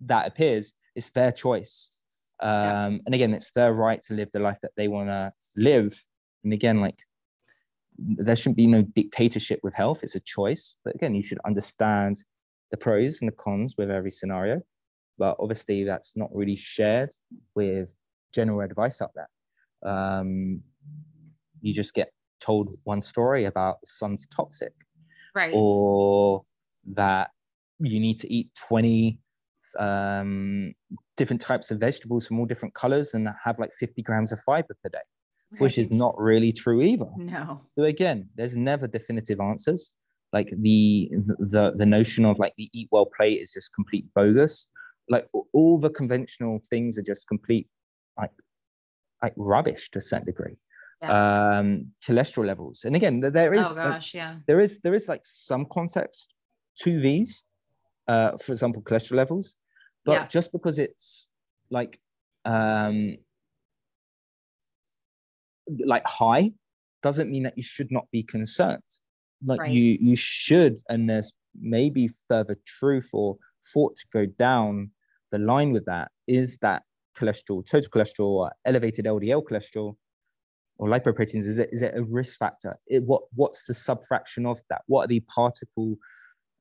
that 0.00 0.26
appears, 0.26 0.74
it's 0.94 1.10
their 1.10 1.32
choice. 1.32 1.96
Um, 2.40 2.50
Yeah. 2.50 2.98
And 3.06 3.14
again, 3.14 3.34
it's 3.34 3.50
their 3.52 3.72
right 3.72 4.02
to 4.02 4.14
live 4.14 4.28
the 4.32 4.40
life 4.40 4.58
that 4.62 4.72
they 4.76 4.88
want 4.88 5.08
to 5.08 5.32
live. 5.56 5.92
And 6.44 6.52
again, 6.52 6.80
like 6.80 6.98
there 7.98 8.36
shouldn't 8.36 8.56
be 8.56 8.66
no 8.66 8.82
dictatorship 8.82 9.60
with 9.62 9.74
health. 9.74 10.00
It's 10.02 10.14
a 10.14 10.20
choice. 10.20 10.76
But 10.84 10.94
again, 10.94 11.14
you 11.14 11.22
should 11.22 11.38
understand 11.46 12.22
the 12.70 12.76
pros 12.76 13.20
and 13.20 13.28
the 13.28 13.36
cons 13.36 13.74
with 13.78 13.90
every 13.90 14.10
scenario. 14.10 14.60
But 15.18 15.36
obviously, 15.38 15.84
that's 15.84 16.16
not 16.16 16.34
really 16.34 16.56
shared 16.56 17.10
with 17.54 17.94
general 18.32 18.60
advice 18.60 19.00
out 19.00 19.12
there. 19.14 19.28
Um, 19.88 20.62
you 21.60 21.72
just 21.72 21.94
get 21.94 22.12
told 22.40 22.70
one 22.84 23.00
story 23.00 23.44
about 23.44 23.80
the 23.80 23.86
sun's 23.86 24.26
toxic 24.28 24.72
right. 25.34 25.52
or 25.54 26.44
that 26.94 27.30
you 27.80 28.00
need 28.00 28.18
to 28.18 28.32
eat 28.32 28.48
20 28.68 29.18
um, 29.78 30.74
different 31.16 31.40
types 31.40 31.70
of 31.70 31.78
vegetables 31.78 32.26
from 32.26 32.38
all 32.38 32.46
different 32.46 32.74
colors 32.74 33.14
and 33.14 33.28
have 33.42 33.58
like 33.58 33.72
50 33.78 34.02
grams 34.02 34.32
of 34.32 34.40
fiber 34.40 34.76
per 34.82 34.88
day, 34.90 34.98
which 35.58 35.78
is 35.78 35.90
not 35.90 36.14
really 36.18 36.52
true 36.52 36.80
either. 36.82 37.10
No. 37.16 37.60
So 37.76 37.84
again, 37.84 38.28
there's 38.36 38.56
never 38.56 38.86
definitive 38.86 39.40
answers. 39.40 39.94
Like 40.32 40.50
the 40.50 41.10
the 41.38 41.72
the 41.76 41.86
notion 41.86 42.24
of 42.24 42.38
like 42.38 42.54
the 42.56 42.68
eat 42.72 42.88
well 42.90 43.06
plate 43.16 43.40
is 43.40 43.52
just 43.52 43.72
complete 43.74 44.06
bogus. 44.14 44.68
Like 45.08 45.28
all 45.52 45.78
the 45.78 45.90
conventional 45.90 46.60
things 46.70 46.98
are 46.98 47.02
just 47.02 47.28
complete 47.28 47.68
like 48.18 48.32
like 49.22 49.34
rubbish 49.36 49.90
to 49.92 49.98
a 49.98 50.02
certain 50.02 50.26
degree. 50.26 50.56
Yeah. 51.02 51.58
Um, 51.58 51.92
cholesterol 52.06 52.46
levels, 52.46 52.84
and 52.84 52.96
again, 52.96 53.20
there- 53.20 53.52
is 53.52 53.60
Oh 53.60 53.68
like, 53.68 53.76
gosh, 53.76 54.14
yeah. 54.14 54.36
there 54.46 54.60
is 54.60 54.80
there 54.80 54.94
is 54.94 55.08
like 55.08 55.20
some 55.24 55.66
context 55.66 56.34
to 56.80 57.00
these 57.00 57.44
uh 58.08 58.36
for 58.42 58.52
example 58.52 58.82
cholesterol 58.82 59.16
levels 59.16 59.54
but 60.04 60.12
Yeah. 60.12 60.26
just 60.26 60.50
because 60.52 60.78
it's 60.78 61.30
like 61.70 61.98
um 62.44 63.16
like 65.84 66.06
high 66.06 66.52
doesn't 67.02 67.30
mean 67.30 67.42
that 67.42 67.56
you 67.56 67.62
should 67.62 67.90
not 67.90 68.06
be 68.10 68.22
concerned. 68.22 68.82
Like 69.44 69.60
Right. 69.60 69.70
you 69.70 69.98
you 70.00 70.16
should 70.16 70.78
and 70.88 71.08
there's 71.08 71.32
maybe 71.60 72.08
further 72.28 72.56
truth 72.66 73.10
or 73.12 73.36
thought 73.72 73.96
to 73.96 74.06
go 74.12 74.26
down 74.26 74.90
the 75.30 75.38
line 75.38 75.72
with 75.72 75.84
that 75.86 76.10
is 76.26 76.58
that 76.58 76.82
cholesterol 77.16 77.64
total 77.64 77.90
cholesterol 77.90 78.26
or 78.26 78.52
elevated 78.64 79.04
ldl 79.04 79.42
cholesterol 79.44 79.96
or 80.78 80.88
lipoproteins 80.88 81.46
is 81.46 81.58
it 81.58 81.68
is 81.72 81.82
it 81.82 81.94
a 81.96 82.02
risk 82.02 82.38
factor? 82.38 82.76
It, 82.86 83.04
what 83.06 83.22
what's 83.34 83.66
the 83.66 83.74
subfraction 83.74 84.46
of 84.46 84.60
that? 84.70 84.82
What 84.86 85.04
are 85.04 85.08
the 85.08 85.20
particle 85.20 85.96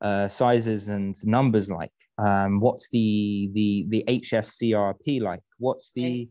uh, 0.01 0.27
sizes 0.27 0.89
and 0.89 1.15
numbers 1.25 1.69
like? 1.69 1.91
Um, 2.17 2.59
what's 2.59 2.89
the 2.89 3.49
the 3.53 3.85
the 3.89 4.03
hscrp 4.07 5.21
like? 5.21 5.41
What's 5.57 5.91
the 5.93 6.03
Right. 6.03 6.29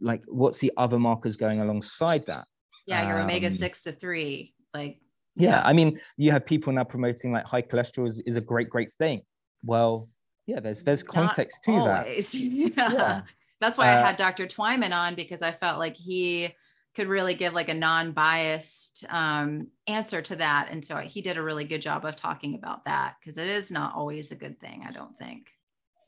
Like 0.00 0.22
what's 0.28 0.58
the 0.58 0.72
other 0.76 0.98
markers 0.98 1.36
going 1.36 1.60
alongside 1.60 2.24
that 2.26 2.46
Yeah, 2.86 3.06
your 3.08 3.18
omega 3.20 3.46
um, 3.48 3.52
six 3.52 3.82
to 3.82 3.92
three. 3.92 4.54
Like 4.74 4.98
yeah. 5.36 5.62
i 5.64 5.72
mean 5.72 6.00
you 6.16 6.30
have 6.32 6.44
people 6.44 6.72
now 6.72 6.84
promoting 6.84 7.32
like 7.32 7.44
high 7.44 7.62
cholesterol 7.62 8.06
is, 8.06 8.20
is 8.26 8.36
a 8.36 8.40
great 8.40 8.68
great 8.68 8.90
thing 8.98 9.22
well 9.64 10.08
yeah 10.46 10.60
there's 10.60 10.82
there's 10.82 11.04
Not 11.04 11.14
context 11.14 11.64
to 11.64 11.72
that 11.72 12.06
always. 12.06 12.34
yeah. 12.34 12.68
Yeah. 12.76 13.20
That's 13.60 13.76
why 13.76 13.88
I 13.88 14.00
Uh, 14.00 14.06
had 14.06 14.16
Dr. 14.16 14.46
Twyman 14.46 14.92
on 14.94 15.14
because 15.14 15.42
I 15.42 15.52
felt 15.52 15.78
like 15.78 15.94
he 15.96 16.54
could 16.96 17.08
really 17.08 17.34
give 17.34 17.52
like 17.52 17.68
a 17.68 17.74
non-biased 17.74 19.04
um, 19.08 19.68
answer 19.86 20.22
to 20.22 20.36
that. 20.36 20.68
And 20.70 20.84
so 20.84 20.96
he 20.96 21.20
did 21.20 21.36
a 21.36 21.42
really 21.42 21.64
good 21.64 21.82
job 21.82 22.04
of 22.04 22.16
talking 22.16 22.54
about 22.54 22.84
that 22.86 23.16
because 23.20 23.36
it 23.36 23.48
is 23.48 23.70
not 23.70 23.94
always 23.94 24.32
a 24.32 24.34
good 24.34 24.58
thing, 24.60 24.84
I 24.88 24.92
don't 24.92 25.16
think. 25.18 25.46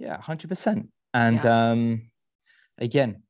Yeah, 0.01 0.21
hundred 0.21 0.49
percent. 0.49 0.89
And 1.15 1.45
um, 1.45 2.11
again, 2.79 3.23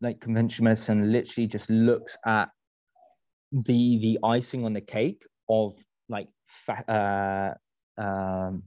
like 0.00 0.20
conventional 0.20 0.64
medicine 0.64 1.12
literally 1.12 1.46
just 1.46 1.68
looks 1.70 2.16
at 2.26 2.48
the 3.52 3.98
the 3.98 4.18
icing 4.24 4.64
on 4.64 4.72
the 4.72 4.80
cake 4.80 5.22
of 5.48 5.74
like 6.08 6.28
fat, 6.46 6.88
uh, 6.88 7.54
um, 8.00 8.62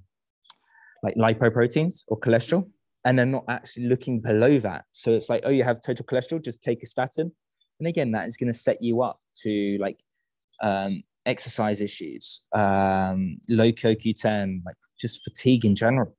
like 1.02 1.16
lipoproteins 1.16 2.04
or 2.08 2.20
cholesterol, 2.20 2.70
and 3.06 3.18
they're 3.18 3.26
not 3.26 3.46
actually 3.50 3.88
looking 3.88 4.22
below 4.22 4.60
that. 4.60 4.86
So 4.92 5.12
it's 5.12 5.30
like, 5.30 5.44
oh, 5.46 5.50
you 5.50 5.64
have 5.64 5.82
total 5.82 6.06
cholesterol, 6.06 6.44
just 6.44 6.62
take 6.62 6.84
a 6.84 6.86
statin, 6.86 7.32
and 7.80 7.88
again, 7.88 8.12
that 8.12 8.28
is 8.28 8.38
going 8.38 8.52
to 8.52 8.58
set 8.58 8.82
you 8.82 9.02
up 9.02 9.20
to 9.44 9.78
like 9.80 10.00
um, 10.62 11.04
exercise 11.26 11.82
issues, 11.82 12.44
um, 12.54 13.38
low 13.50 13.72
CoQ10, 13.72 14.62
like 14.66 14.76
just 15.00 15.24
fatigue 15.24 15.66
in 15.66 15.76
general 15.76 16.16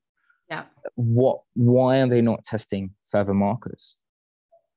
Yeah. 0.51 0.65
what 0.97 1.41
why 1.55 2.01
are 2.01 2.09
they 2.09 2.21
not 2.21 2.45
testing 2.45 2.91
further 3.11 3.33
markers 3.33 3.97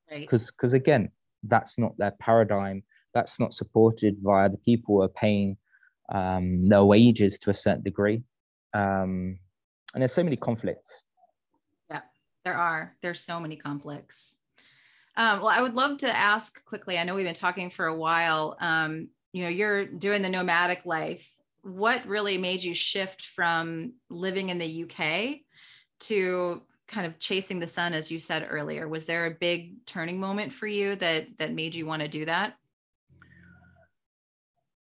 Right. 0.09 0.21
because 0.21 0.51
because 0.51 0.73
again 0.73 1.09
that's 1.43 1.77
not 1.77 1.97
their 1.97 2.13
paradigm 2.19 2.83
that's 3.13 3.39
not 3.39 3.53
supported 3.53 4.17
via 4.21 4.49
the 4.49 4.57
people 4.57 4.95
who 4.95 5.01
are 5.03 5.09
paying 5.09 5.57
um, 6.09 6.67
their 6.67 6.83
wages 6.85 7.37
to 7.39 7.49
a 7.49 7.53
certain 7.53 7.83
degree 7.83 8.23
um, 8.73 9.37
and 9.93 10.01
there's 10.01 10.13
so 10.13 10.23
many 10.23 10.35
conflicts 10.35 11.03
Yeah, 11.89 12.01
There 12.45 12.55
are. 12.55 12.95
There's 13.01 13.21
so 13.21 13.39
many 13.39 13.55
conflicts. 13.55 14.35
Um, 15.17 15.39
well, 15.39 15.49
I 15.49 15.61
would 15.61 15.73
love 15.73 15.97
to 15.99 16.15
ask 16.15 16.63
quickly. 16.63 16.99
I 16.99 17.03
know 17.03 17.15
we've 17.15 17.25
been 17.25 17.33
talking 17.33 17.71
for 17.71 17.87
a 17.87 17.95
while. 17.95 18.55
Um, 18.61 19.09
you 19.33 19.43
know, 19.43 19.49
you're 19.49 19.85
doing 19.85 20.21
the 20.21 20.29
nomadic 20.29 20.85
life. 20.85 21.27
What 21.63 22.05
really 22.05 22.37
made 22.37 22.61
you 22.63 22.75
shift 22.75 23.25
from 23.35 23.93
living 24.09 24.49
in 24.49 24.59
the 24.59 24.83
UK 24.83 25.39
to 26.01 26.61
kind 26.87 27.05
of 27.05 27.19
chasing 27.19 27.59
the 27.59 27.67
sun, 27.67 27.93
as 27.93 28.11
you 28.11 28.19
said 28.19 28.47
earlier? 28.49 28.87
Was 28.87 29.05
there 29.05 29.25
a 29.25 29.31
big 29.31 29.85
turning 29.85 30.19
moment 30.19 30.53
for 30.53 30.67
you 30.67 30.95
that 30.97 31.27
that 31.39 31.53
made 31.53 31.75
you 31.75 31.85
want 31.85 32.01
to 32.01 32.07
do 32.07 32.25
that? 32.25 32.55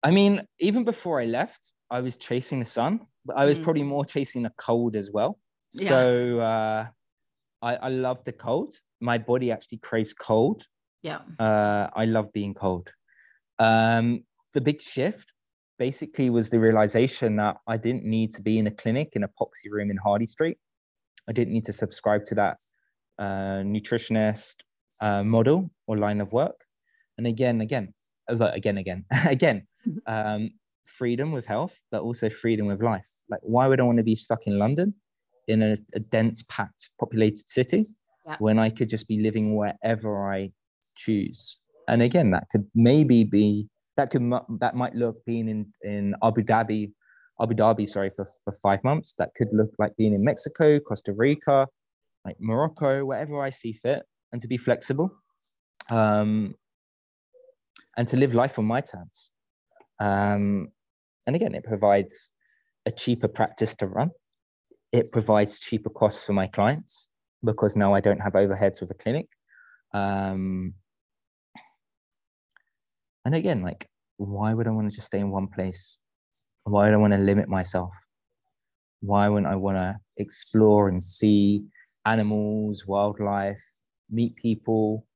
i 0.03 0.11
mean 0.11 0.47
even 0.61 0.84
before 0.84 1.20
i 1.20 1.24
left 1.24 1.72
i 1.90 2.01
was 2.01 2.16
chasing 2.18 2.61
the 2.61 2.66
sun 2.66 3.01
but 3.24 3.34
i 3.36 3.44
was 3.47 3.59
Mm. 3.59 3.62
probably 3.64 3.82
more 3.82 4.05
chasing 4.05 4.42
the 4.42 4.53
cold 4.59 4.94
as 4.94 5.11
well 5.11 5.38
Yeah. 5.72 5.88
so 5.88 6.38
uh, 6.40 6.86
I, 7.62 7.76
I 7.76 7.88
love 7.88 8.22
the 8.24 8.32
cold 8.32 8.74
my 9.01 9.16
body 9.18 9.51
actually 9.51 9.78
craves 9.78 10.12
cold 10.12 10.66
Yeah. 11.03 11.20
uh, 11.38 11.88
I 11.94 12.05
love 12.05 12.32
being 12.32 12.55
cold. 12.55 12.92
Um, 13.59 14.24
the 14.55 14.61
big 14.61 14.80
shift 14.82 15.32
basically 15.78 16.28
was 16.30 16.49
the 16.51 16.59
realization 16.61 17.36
that 17.36 17.57
I 17.66 17.76
didn't 17.76 18.05
need 18.05 18.34
to 18.34 18.42
be 18.42 18.59
in 18.59 18.66
a 18.66 18.70
clinic 18.70 19.09
in 19.16 19.22
a 19.24 19.28
poxy 19.40 19.70
room 19.70 19.90
in 19.90 19.97
Harley 19.97 20.26
Street. 20.26 20.59
I 21.29 21.33
didn't 21.33 21.53
need 21.53 21.64
to 21.66 21.72
subscribe 21.72 22.24
to 22.27 22.35
that 22.37 22.57
uh, 23.18 23.62
nutritionist 23.64 24.57
uh, 25.01 25.22
model 25.22 25.70
or 25.87 25.99
line 25.99 26.20
of 26.20 26.33
work. 26.33 26.64
And 27.18 27.27
again, 27.27 27.61
again, 27.61 27.93
uh, 28.31 28.37
again, 28.53 28.79
again, 28.79 29.05
again, 29.27 29.66
um, 30.07 30.51
freedom 30.87 31.33
with 31.33 31.47
health, 31.47 31.77
but 31.91 32.03
also 32.03 32.29
freedom 32.31 32.66
with 32.66 32.83
life. 32.83 33.07
Like, 33.29 33.41
why 33.43 33.66
would 33.66 33.81
I 33.81 33.83
want 33.83 33.99
to 33.99 34.05
be 34.05 34.14
stuck 34.16 34.47
in 34.47 34.59
London 34.59 34.95
in 35.49 35.62
a, 35.62 35.77
a 35.95 36.01
dense, 36.01 36.43
packed, 36.49 36.91
populated 37.01 37.49
city 37.49 37.85
Yeah. 38.27 38.37
when 38.39 38.59
I 38.59 38.70
could 38.70 38.89
just 38.89 39.09
be 39.09 39.20
living 39.20 39.57
wherever 39.57 40.31
I 40.33 40.53
choose? 40.97 41.59
And 41.89 42.03
again, 42.03 42.31
that 42.33 42.45
could 42.51 42.66
maybe 42.74 43.24
be 43.24 43.68
that 43.97 44.11
could 44.11 44.31
that 44.61 44.74
might 44.74 44.95
look 44.95 45.24
being 45.24 45.49
in 45.49 45.72
in 45.83 46.14
Abu 46.22 46.43
Dhabi, 46.43 46.93
Abu 47.41 47.55
Dhabi, 47.55 47.89
sorry, 47.89 48.11
for, 48.16 48.26
for 48.45 48.55
five 48.62 48.82
months. 48.84 49.14
That 49.18 49.30
could 49.37 49.49
look 49.53 49.70
like 49.78 49.97
being 49.97 50.14
in 50.14 50.24
Mexico, 50.24 50.78
Costa 50.80 51.12
Rica, 51.16 51.66
like 52.24 52.37
Morocco, 52.41 53.05
wherever 53.05 53.41
I 53.43 53.51
see 53.51 53.72
fit, 53.72 54.03
and 54.32 54.41
to 54.43 54.49
be 54.49 54.57
flexible, 54.57 55.11
um, 55.91 56.55
and 57.97 58.09
to 58.09 58.16
live 58.16 58.34
life 58.34 58.59
on 58.59 58.64
my 58.64 58.80
terms. 58.80 59.30
Um, 60.01 60.68
and 61.26 61.37
again, 61.37 61.55
it 61.55 61.64
provides 61.64 62.32
a 62.87 62.91
cheaper 62.91 63.28
practice 63.28 63.74
to 63.76 63.87
run. 63.87 64.11
it 64.93 65.11
provides 65.12 65.59
cheaper 65.59 65.91
costs 65.91 66.24
for 66.24 66.32
my 66.32 66.47
clients 66.47 67.11
because 67.45 67.76
now 67.76 67.93
I 67.95 68.01
don't 68.01 68.20
have 68.20 68.32
overheads 68.32 68.80
with 68.80 68.91
a 68.91 68.95
clinic. 68.95 69.26
Um, 69.93 70.74
and 73.24 73.34
again, 73.34 73.62
like, 73.62 73.89
why 74.16 74.55
would 74.55 74.66
I 74.66 74.70
want 74.70 74.89
to 74.89 74.95
just 74.95 75.09
stay 75.09 75.18
in 75.18 75.30
one 75.30 75.49
place? 75.49 75.99
Why 76.67 76.87
would 76.87 76.95
I 76.95 76.97
want 76.97 77.12
to 77.12 77.19
limit 77.19 77.49
myself? 77.49 77.93
Why 79.01 79.29
wouldn't 79.29 79.47
I 79.47 79.55
want 79.55 79.77
to 79.77 79.95
explore 80.17 80.89
and 80.89 81.03
see 81.03 81.64
animals, 82.07 82.87
wildlife, 82.89 83.62
meet 84.11 84.35
people, 84.35 85.07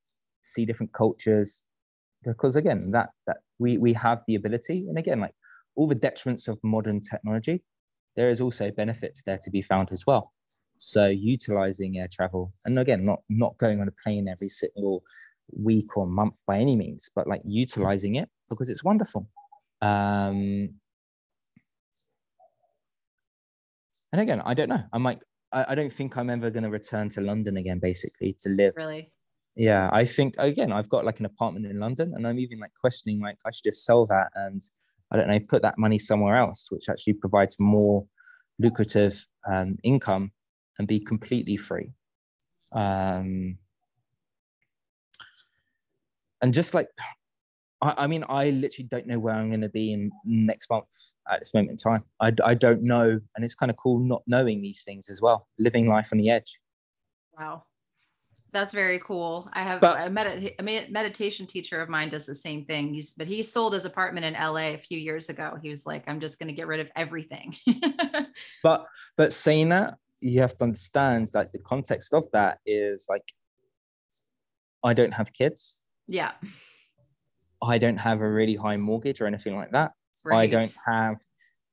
see 0.42 0.64
different 0.64 0.92
cultures? 0.92 1.64
Because 2.24 2.54
again, 2.54 2.92
that 2.92 3.08
that 3.26 3.38
we 3.58 3.78
we 3.78 3.92
have 3.94 4.22
the 4.28 4.36
ability, 4.36 4.86
and 4.88 4.96
again, 4.96 5.20
like 5.20 5.34
all 5.74 5.88
the 5.88 5.96
detriments 5.96 6.46
of 6.46 6.56
modern 6.62 7.00
technology, 7.00 7.64
there 8.14 8.30
is 8.30 8.40
also 8.40 8.70
benefits 8.70 9.22
there 9.26 9.40
to 9.42 9.50
be 9.50 9.62
found 9.62 9.90
as 9.90 10.06
well. 10.06 10.32
So 10.78 11.08
utilizing 11.08 11.98
air 11.98 12.08
travel, 12.12 12.52
and 12.64 12.78
again, 12.78 13.04
not 13.04 13.22
not 13.28 13.58
going 13.58 13.80
on 13.80 13.88
a 13.88 13.94
plane 14.04 14.28
every 14.28 14.48
single 14.48 15.02
week 15.52 15.96
or 15.96 16.06
month 16.06 16.40
by 16.46 16.58
any 16.58 16.76
means, 16.76 17.10
but 17.12 17.26
like 17.26 17.42
utilizing 17.44 18.14
it 18.14 18.28
because 18.48 18.68
it's 18.68 18.84
wonderful. 18.84 19.26
Um, 19.82 20.79
and 24.12 24.20
again, 24.20 24.40
I 24.44 24.54
don't 24.54 24.68
know. 24.68 24.82
I'm 24.92 25.04
like, 25.04 25.20
I, 25.52 25.66
I 25.68 25.74
don't 25.74 25.92
think 25.92 26.16
I'm 26.16 26.30
ever 26.30 26.50
going 26.50 26.64
to 26.64 26.70
return 26.70 27.08
to 27.10 27.20
London 27.20 27.56
again, 27.56 27.78
basically, 27.80 28.36
to 28.42 28.48
live. 28.48 28.74
Really? 28.76 29.12
Yeah, 29.56 29.90
I 29.92 30.04
think 30.04 30.34
again, 30.38 30.72
I've 30.72 30.88
got 30.88 31.04
like 31.04 31.20
an 31.20 31.26
apartment 31.26 31.66
in 31.66 31.78
London, 31.78 32.12
and 32.14 32.26
I'm 32.26 32.38
even 32.38 32.58
like 32.58 32.72
questioning, 32.80 33.20
like, 33.20 33.36
I 33.44 33.50
should 33.50 33.64
just 33.64 33.84
sell 33.84 34.06
that 34.06 34.28
and 34.34 34.62
I 35.10 35.16
don't 35.16 35.28
know, 35.28 35.40
put 35.40 35.62
that 35.62 35.76
money 35.76 35.98
somewhere 35.98 36.36
else, 36.36 36.68
which 36.70 36.88
actually 36.88 37.14
provides 37.14 37.56
more 37.58 38.06
lucrative 38.58 39.24
um, 39.50 39.76
income 39.82 40.30
and 40.78 40.86
be 40.86 41.00
completely 41.00 41.56
free. 41.56 41.90
Um, 42.72 43.58
and 46.42 46.54
just 46.54 46.74
like, 46.74 46.88
I, 47.82 47.94
I, 47.98 48.06
mean, 48.06 48.24
I 48.28 48.50
literally 48.50 48.88
don't 48.88 49.06
know 49.06 49.18
where 49.18 49.34
I'm 49.34 49.48
going 49.48 49.60
to 49.62 49.68
be 49.68 49.92
in 49.92 50.10
next 50.24 50.70
month 50.70 50.86
at 51.30 51.40
this 51.40 51.54
moment 51.54 51.72
in 51.72 51.76
time. 51.76 52.02
I, 52.20 52.32
I 52.44 52.54
don't 52.54 52.82
know. 52.82 53.18
And 53.36 53.44
it's 53.44 53.54
kind 53.54 53.70
of 53.70 53.76
cool 53.76 53.98
not 53.98 54.22
knowing 54.26 54.60
these 54.62 54.82
things 54.82 55.08
as 55.08 55.20
well, 55.20 55.48
living 55.58 55.88
life 55.88 56.10
on 56.12 56.18
the 56.18 56.30
edge. 56.30 56.60
Wow. 57.38 57.64
That's 58.52 58.72
very 58.72 58.98
cool. 58.98 59.48
I 59.52 59.62
have 59.62 59.80
but, 59.80 60.06
a, 60.06 60.10
med- 60.10 60.54
a 60.58 60.62
meditation 60.62 61.46
teacher 61.46 61.80
of 61.80 61.88
mine 61.88 62.08
does 62.08 62.26
the 62.26 62.34
same 62.34 62.64
thing. 62.64 62.92
He's 62.92 63.12
but 63.12 63.28
he 63.28 63.42
sold 63.42 63.74
his 63.74 63.84
apartment 63.84 64.26
in 64.26 64.34
LA 64.34 64.70
a 64.70 64.76
few 64.76 64.98
years 64.98 65.28
ago. 65.28 65.56
He 65.62 65.70
was 65.70 65.86
like, 65.86 66.02
I'm 66.08 66.20
just 66.20 66.38
going 66.38 66.48
to 66.48 66.52
get 66.52 66.66
rid 66.66 66.80
of 66.80 66.88
everything. 66.96 67.54
but 68.62 68.86
but 69.16 69.32
saying 69.32 69.68
that, 69.68 69.94
you 70.20 70.40
have 70.40 70.56
to 70.58 70.64
understand 70.64 71.30
like 71.32 71.52
the 71.52 71.60
context 71.60 72.12
of 72.12 72.28
that 72.32 72.58
is 72.66 73.06
like, 73.08 73.22
I 74.82 74.94
don't 74.94 75.12
have 75.12 75.32
kids. 75.32 75.82
Yeah. 76.08 76.32
I 77.62 77.78
don't 77.78 77.96
have 77.96 78.20
a 78.20 78.30
really 78.30 78.56
high 78.56 78.76
mortgage 78.76 79.20
or 79.20 79.26
anything 79.26 79.56
like 79.56 79.70
that. 79.72 79.92
Right. 80.24 80.40
I 80.40 80.46
don't 80.46 80.74
have 80.86 81.16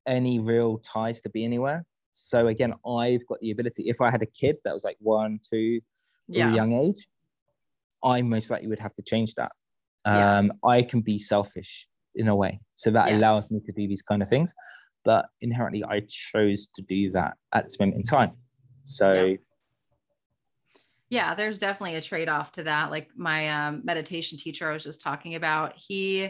any 0.08 0.40
real 0.40 0.80
ties 0.80 1.22
to 1.22 1.30
be 1.30 1.44
anywhere. 1.46 1.86
So 2.14 2.48
again, 2.48 2.74
I've 2.86 3.26
got 3.28 3.40
the 3.42 3.52
ability. 3.52 3.84
If 3.88 4.02
I 4.02 4.10
had 4.10 4.22
a 4.22 4.26
kid 4.26 4.56
that 4.64 4.74
was 4.74 4.84
like 4.84 4.98
one, 5.00 5.40
two, 5.50 5.80
yeah. 6.28 6.52
a 6.52 6.56
young 6.56 6.74
age, 6.74 7.08
I 8.04 8.22
most 8.22 8.50
likely 8.50 8.68
would 8.68 8.80
have 8.80 8.96
to 8.96 9.02
change 9.02 9.34
that. 9.36 9.52
Um, 10.06 10.48
yeah. 10.48 10.70
I 10.70 10.82
can 10.84 11.02
be 11.02 11.18
selfish 11.18 11.88
in 12.16 12.28
a 12.28 12.36
way, 12.36 12.60
so 12.76 12.90
that 12.92 13.08
yes. 13.08 13.18
allows 13.18 13.52
me 13.52 13.60
to 13.66 13.72
do 13.72 13.88
these 13.88 14.02
kind 14.02 14.22
of 14.22 14.30
things. 14.30 14.54
But 15.06 15.26
inherently, 15.42 15.84
I 15.84 16.02
chose 16.10 16.70
to 16.76 16.82
do 16.82 17.10
that 17.12 17.36
at 17.54 17.66
this 17.66 17.80
moment 17.80 17.98
in 17.98 18.04
time. 18.04 18.32
So. 18.86 19.14
Yeah. 19.14 19.36
Yeah 21.10 21.36
there's 21.36 21.60
definitely 21.60 21.96
a 21.96 22.02
trade-off 22.02 22.52
to 22.52 22.64
that 22.64 22.92
like 22.92 23.10
my 23.16 23.50
um, 23.50 23.82
meditation 23.84 24.38
teacher 24.38 24.70
i 24.70 24.74
was 24.74 24.84
just 24.84 25.02
talking 25.02 25.36
about 25.36 25.74
he 25.76 26.30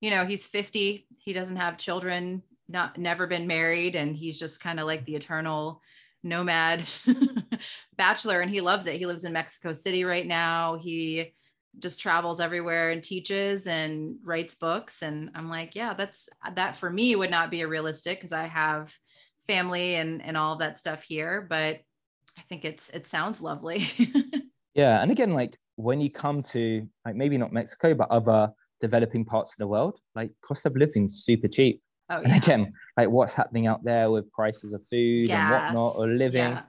you 0.00 0.10
know 0.10 0.24
he's 0.24 0.46
50 0.46 1.06
he 1.16 1.32
doesn't 1.32 1.56
have 1.56 1.78
children 1.78 2.42
not 2.68 2.98
never 2.98 3.26
been 3.26 3.46
married 3.46 3.96
and 3.96 4.16
he's 4.16 4.38
just 4.38 4.60
kind 4.60 4.78
of 4.78 4.86
like 4.86 5.04
the 5.04 5.16
eternal 5.16 5.80
nomad 6.22 6.84
bachelor 7.96 8.40
and 8.40 8.50
he 8.50 8.60
loves 8.60 8.86
it. 8.86 8.98
He 8.98 9.06
lives 9.06 9.24
in 9.24 9.32
Mexico 9.32 9.72
City 9.72 10.04
right 10.04 10.26
now. 10.26 10.76
He 10.76 11.34
just 11.78 12.00
travels 12.00 12.40
everywhere 12.40 12.90
and 12.90 13.02
teaches 13.02 13.66
and 13.66 14.16
writes 14.24 14.54
books 14.54 15.02
and 15.02 15.30
I'm 15.34 15.48
like, 15.48 15.74
yeah, 15.74 15.94
that's 15.94 16.28
that 16.54 16.76
for 16.76 16.90
me 16.90 17.14
would 17.14 17.30
not 17.30 17.50
be 17.50 17.62
a 17.62 17.68
realistic 17.68 18.18
because 18.18 18.32
I 18.32 18.46
have 18.46 18.92
family 19.46 19.94
and 19.94 20.22
and 20.22 20.36
all 20.36 20.56
that 20.56 20.78
stuff 20.78 21.02
here, 21.02 21.46
but 21.48 21.78
I 22.38 22.42
think 22.48 22.64
it's 22.64 22.88
it 22.90 23.06
sounds 23.06 23.40
lovely. 23.40 23.86
yeah, 24.74 25.02
and 25.02 25.10
again 25.10 25.32
like 25.32 25.58
when 25.76 26.00
you 26.00 26.10
come 26.10 26.42
to 26.42 26.86
like 27.04 27.14
maybe 27.14 27.36
not 27.36 27.52
Mexico 27.52 27.94
but 27.94 28.10
other 28.10 28.50
developing 28.80 29.24
parts 29.24 29.52
of 29.54 29.58
the 29.58 29.66
world, 29.66 30.00
like 30.14 30.32
cost 30.42 30.66
of 30.66 30.76
living 30.76 31.08
super 31.08 31.48
cheap. 31.48 31.82
Oh, 32.10 32.20
yeah. 32.20 32.28
And 32.28 32.42
again, 32.42 32.72
like 32.96 33.10
what's 33.10 33.34
happening 33.34 33.66
out 33.66 33.84
there 33.84 34.10
with 34.10 34.30
prices 34.32 34.72
of 34.72 34.86
food 34.88 35.28
Gas. 35.28 35.36
and 35.38 35.76
whatnot 35.76 35.96
or 35.96 36.06
living. 36.06 36.48
Yeah. 36.48 36.62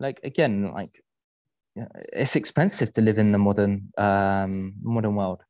Like 0.00 0.20
again, 0.24 0.72
like 0.72 1.02
it's 2.12 2.36
expensive 2.36 2.92
to 2.94 3.00
live 3.00 3.18
in 3.18 3.32
the 3.32 3.38
modern 3.38 3.90
um, 3.98 4.74
modern 4.82 5.14
world. 5.14 5.42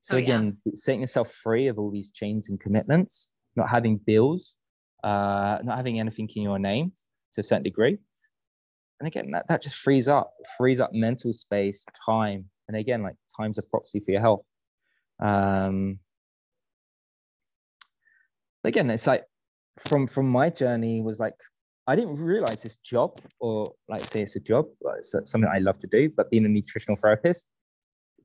So 0.00 0.16
oh, 0.16 0.18
again, 0.18 0.56
yeah. 0.64 0.72
setting 0.76 1.00
yourself 1.00 1.32
free 1.42 1.66
of 1.66 1.78
all 1.78 1.90
these 1.90 2.12
chains 2.12 2.48
and 2.48 2.60
commitments, 2.60 3.32
not 3.56 3.68
having 3.68 3.98
bills, 3.98 4.54
uh, 5.02 5.58
not 5.64 5.76
having 5.76 5.98
anything 5.98 6.28
in 6.36 6.42
your 6.42 6.58
name 6.58 6.92
to 7.34 7.40
a 7.40 7.44
certain 7.44 7.64
degree. 7.64 7.98
And 9.00 9.06
again, 9.06 9.30
that, 9.32 9.46
that 9.48 9.62
just 9.62 9.76
frees 9.76 10.08
up, 10.08 10.32
frees 10.56 10.80
up 10.80 10.92
mental 10.92 11.32
space, 11.32 11.84
time. 12.04 12.46
And 12.68 12.76
again, 12.76 13.02
like 13.02 13.16
time's 13.36 13.58
a 13.58 13.62
proxy 13.68 14.00
for 14.00 14.10
your 14.10 14.20
health. 14.20 14.42
Um, 15.22 15.98
again, 18.64 18.90
it's 18.90 19.06
like 19.06 19.24
from 19.78 20.06
from 20.06 20.28
my 20.28 20.50
journey 20.50 21.02
was 21.02 21.20
like 21.20 21.34
I 21.86 21.94
didn't 21.94 22.22
realize 22.22 22.62
this 22.62 22.78
job, 22.78 23.20
or 23.38 23.72
like 23.88 24.02
say 24.02 24.22
it's 24.22 24.36
a 24.36 24.40
job, 24.40 24.66
it's 24.98 25.14
something 25.24 25.48
I 25.52 25.58
love 25.58 25.78
to 25.80 25.86
do, 25.86 26.10
but 26.16 26.30
being 26.30 26.44
a 26.44 26.48
nutritional 26.48 26.98
therapist 27.00 27.48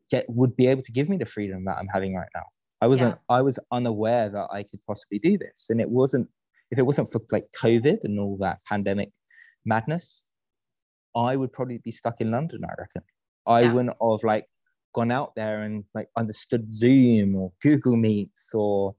get 0.09 0.26
would 0.28 0.55
be 0.55 0.67
able 0.67 0.82
to 0.82 0.91
give 0.91 1.09
me 1.09 1.17
the 1.17 1.26
freedom 1.26 1.63
that 1.65 1.78
I'm 1.78 1.88
having 1.88 2.15
right 2.15 2.28
now. 2.36 2.43
I 2.82 2.88
wasn't 2.88 3.15
yeah. 3.15 3.36
I 3.36 3.41
was 3.41 3.59
unaware 3.72 4.30
that 4.30 4.47
I 4.51 4.63
could 4.63 4.80
possibly 4.88 5.19
do 5.19 5.38
this. 5.38 5.69
And 5.69 5.80
it 5.80 5.89
wasn't 5.89 6.28
if 6.72 6.80
it 6.80 6.84
wasn't 6.84 7.11
for 7.11 7.22
like 7.32 7.43
COVID 7.61 8.03
and 8.03 8.19
all 8.19 8.38
that 8.38 8.57
pandemic 8.67 9.11
madness, 9.65 10.28
I 11.16 11.36
would 11.36 11.51
probably 11.51 11.80
be 11.80 11.91
stuck 11.91 12.22
in 12.22 12.32
London, 12.32 12.62
I 12.64 12.74
reckon. 12.78 13.01
I 13.46 13.62
yeah. 13.62 13.74
wouldn't 13.74 13.96
have 14.01 14.24
like 14.24 14.46
gone 14.93 15.12
out 15.12 15.33
there 15.36 15.63
and 15.63 15.83
like 15.93 16.09
understood 16.17 16.74
Zoom 16.74 17.36
or 17.36 17.51
Google 17.62 17.96
Meets 17.96 18.54
or 18.54 18.96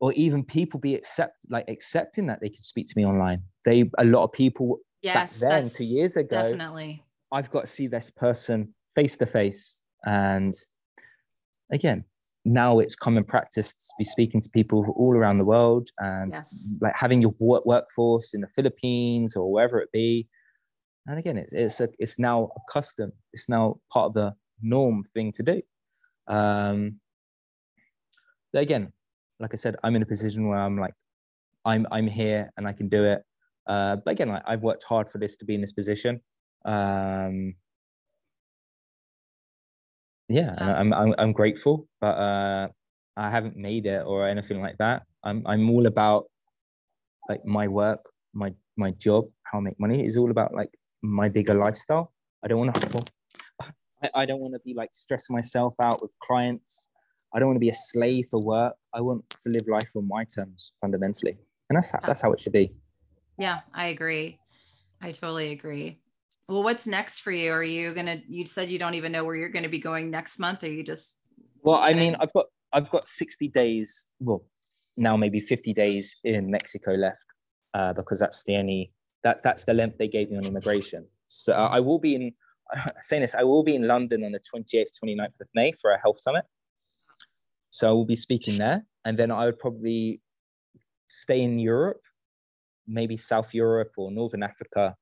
or 0.00 0.12
even 0.14 0.42
people 0.42 0.80
be 0.80 0.94
accept 0.94 1.36
like 1.50 1.66
accepting 1.68 2.26
that 2.26 2.40
they 2.40 2.48
could 2.48 2.64
speak 2.64 2.86
to 2.88 2.94
me 2.96 3.04
online. 3.04 3.42
They 3.64 3.90
a 3.98 4.04
lot 4.04 4.24
of 4.24 4.32
people 4.32 4.78
yes, 5.02 5.38
back 5.38 5.50
then 5.50 5.68
two 5.68 5.84
years 5.84 6.16
ago 6.16 6.42
definitely. 6.42 7.04
I've 7.32 7.50
got 7.50 7.62
to 7.62 7.66
see 7.66 7.86
this 7.86 8.10
person 8.10 8.74
face 8.94 9.16
to 9.18 9.26
face, 9.26 9.80
and 10.04 10.54
again, 11.72 12.04
now 12.44 12.78
it's 12.78 12.96
common 12.96 13.24
practice 13.24 13.72
to 13.74 13.94
be 13.98 14.04
speaking 14.04 14.40
to 14.40 14.48
people 14.50 14.84
all 14.96 15.14
around 15.14 15.38
the 15.38 15.44
world 15.44 15.90
and 15.98 16.32
yes. 16.32 16.68
like 16.80 16.94
having 16.96 17.20
your 17.20 17.34
work 17.38 17.66
workforce 17.66 18.34
in 18.34 18.40
the 18.40 18.48
Philippines 18.48 19.36
or 19.36 19.52
wherever 19.52 19.78
it 19.80 19.90
be. 19.92 20.26
And 21.06 21.18
again, 21.18 21.38
it's 21.38 21.52
it's 21.52 21.80
a, 21.80 21.88
it's 21.98 22.18
now 22.18 22.50
a 22.56 22.72
custom. 22.72 23.12
It's 23.32 23.48
now 23.48 23.80
part 23.92 24.08
of 24.08 24.14
the 24.14 24.34
norm 24.62 25.04
thing 25.14 25.32
to 25.32 25.42
do. 25.42 25.62
Um, 26.28 27.00
again, 28.54 28.92
like 29.38 29.54
I 29.54 29.56
said, 29.56 29.76
I'm 29.82 29.96
in 29.96 30.02
a 30.02 30.06
position 30.06 30.46
where 30.48 30.58
I'm 30.58 30.78
like, 30.78 30.94
I'm 31.64 31.86
I'm 31.90 32.06
here 32.06 32.50
and 32.56 32.66
I 32.66 32.72
can 32.72 32.88
do 32.88 33.04
it. 33.04 33.22
Uh, 33.66 33.96
but 34.04 34.12
again, 34.12 34.28
like 34.28 34.42
I've 34.46 34.62
worked 34.62 34.84
hard 34.84 35.08
for 35.10 35.18
this 35.18 35.36
to 35.38 35.44
be 35.44 35.54
in 35.54 35.60
this 35.60 35.72
position. 35.72 36.20
Um, 36.64 37.54
yeah, 40.28 40.54
I'm, 40.58 40.92
I'm 40.92 41.14
I'm 41.18 41.32
grateful, 41.32 41.88
but 42.00 42.16
uh, 42.16 42.68
I 43.16 43.30
haven't 43.30 43.56
made 43.56 43.86
it 43.86 44.02
or 44.06 44.28
anything 44.28 44.60
like 44.60 44.76
that. 44.78 45.02
I'm 45.24 45.42
I'm 45.46 45.68
all 45.70 45.86
about 45.86 46.26
like 47.28 47.44
my 47.44 47.68
work, 47.68 48.00
my 48.32 48.52
my 48.76 48.92
job, 48.92 49.26
how 49.42 49.58
I 49.58 49.62
make 49.62 49.80
money 49.80 50.06
is 50.06 50.16
all 50.16 50.30
about 50.30 50.54
like 50.54 50.70
my 51.02 51.28
bigger 51.28 51.54
lifestyle. 51.54 52.12
I 52.44 52.48
don't 52.48 52.58
want 52.58 52.74
to. 52.74 53.04
I, 54.02 54.10
I 54.14 54.26
don't 54.26 54.40
want 54.40 54.54
to 54.54 54.60
be 54.60 54.74
like 54.74 54.90
stressing 54.92 55.34
myself 55.34 55.74
out 55.82 56.00
with 56.02 56.14
clients 56.20 56.88
I 57.32 57.38
don't 57.38 57.48
want 57.48 57.56
to 57.56 57.60
be 57.60 57.68
a 57.68 57.74
slave 57.74 58.26
for 58.30 58.40
work. 58.40 58.74
I 58.92 59.00
want 59.00 59.28
to 59.30 59.50
live 59.50 59.68
life 59.68 59.90
on 59.94 60.08
my 60.08 60.24
terms 60.24 60.72
fundamentally. 60.80 61.36
And 61.68 61.76
that's 61.76 61.90
how, 61.90 62.00
that's 62.04 62.20
how 62.20 62.32
it 62.32 62.40
should 62.40 62.52
be. 62.52 62.72
Yeah, 63.38 63.60
I 63.72 63.86
agree. 63.86 64.38
I 65.00 65.12
totally 65.12 65.52
agree. 65.52 66.00
Well, 66.48 66.64
what's 66.64 66.86
next 66.86 67.20
for 67.20 67.30
you? 67.30 67.52
Are 67.52 67.62
you 67.62 67.94
to 67.94 68.20
you 68.28 68.44
said 68.44 68.70
you 68.70 68.78
don't 68.78 68.94
even 68.94 69.12
know 69.12 69.24
where 69.24 69.36
you're 69.36 69.50
going 69.50 69.62
to 69.62 69.68
be 69.68 69.78
going 69.78 70.10
next 70.10 70.38
month 70.40 70.64
Are 70.64 70.70
you 70.70 70.82
just 70.82 71.18
Well, 71.62 71.76
I 71.76 71.94
mean, 71.94 72.16
I've 72.18 72.32
got 72.32 72.46
I've 72.72 72.90
got 72.90 73.06
60 73.06 73.48
days, 73.48 74.08
well, 74.18 74.44
now 74.96 75.16
maybe 75.16 75.38
50 75.38 75.72
days 75.72 76.16
in 76.24 76.50
Mexico 76.50 76.92
left. 76.92 77.18
Uh, 77.72 77.92
because 77.92 78.18
that's 78.18 78.42
the 78.44 78.56
only 78.56 78.92
That, 79.22 79.42
that's 79.42 79.64
the 79.64 79.74
length 79.74 79.98
they 79.98 80.08
gave 80.08 80.30
me 80.30 80.38
on 80.38 80.44
immigration. 80.44 81.06
So 81.26 81.52
uh, 81.52 81.68
I 81.70 81.80
will 81.80 81.98
be 81.98 82.14
in, 82.14 82.32
saying 83.00 83.22
this, 83.22 83.34
I 83.34 83.44
will 83.44 83.62
be 83.62 83.74
in 83.74 83.86
London 83.86 84.24
on 84.24 84.32
the 84.32 84.40
28th, 84.40 84.88
29th 85.04 85.40
of 85.40 85.48
May 85.54 85.72
for 85.80 85.92
a 85.92 86.00
health 86.00 86.20
summit. 86.20 86.44
So 87.70 87.88
I 87.88 87.92
will 87.92 88.06
be 88.06 88.16
speaking 88.16 88.58
there. 88.58 88.84
And 89.04 89.18
then 89.18 89.30
I 89.30 89.46
would 89.46 89.58
probably 89.58 90.20
stay 91.08 91.42
in 91.42 91.58
Europe, 91.58 92.00
maybe 92.86 93.16
South 93.16 93.54
Europe 93.54 93.92
or 93.96 94.10
Northern 94.10 94.42
Africa 94.42 94.96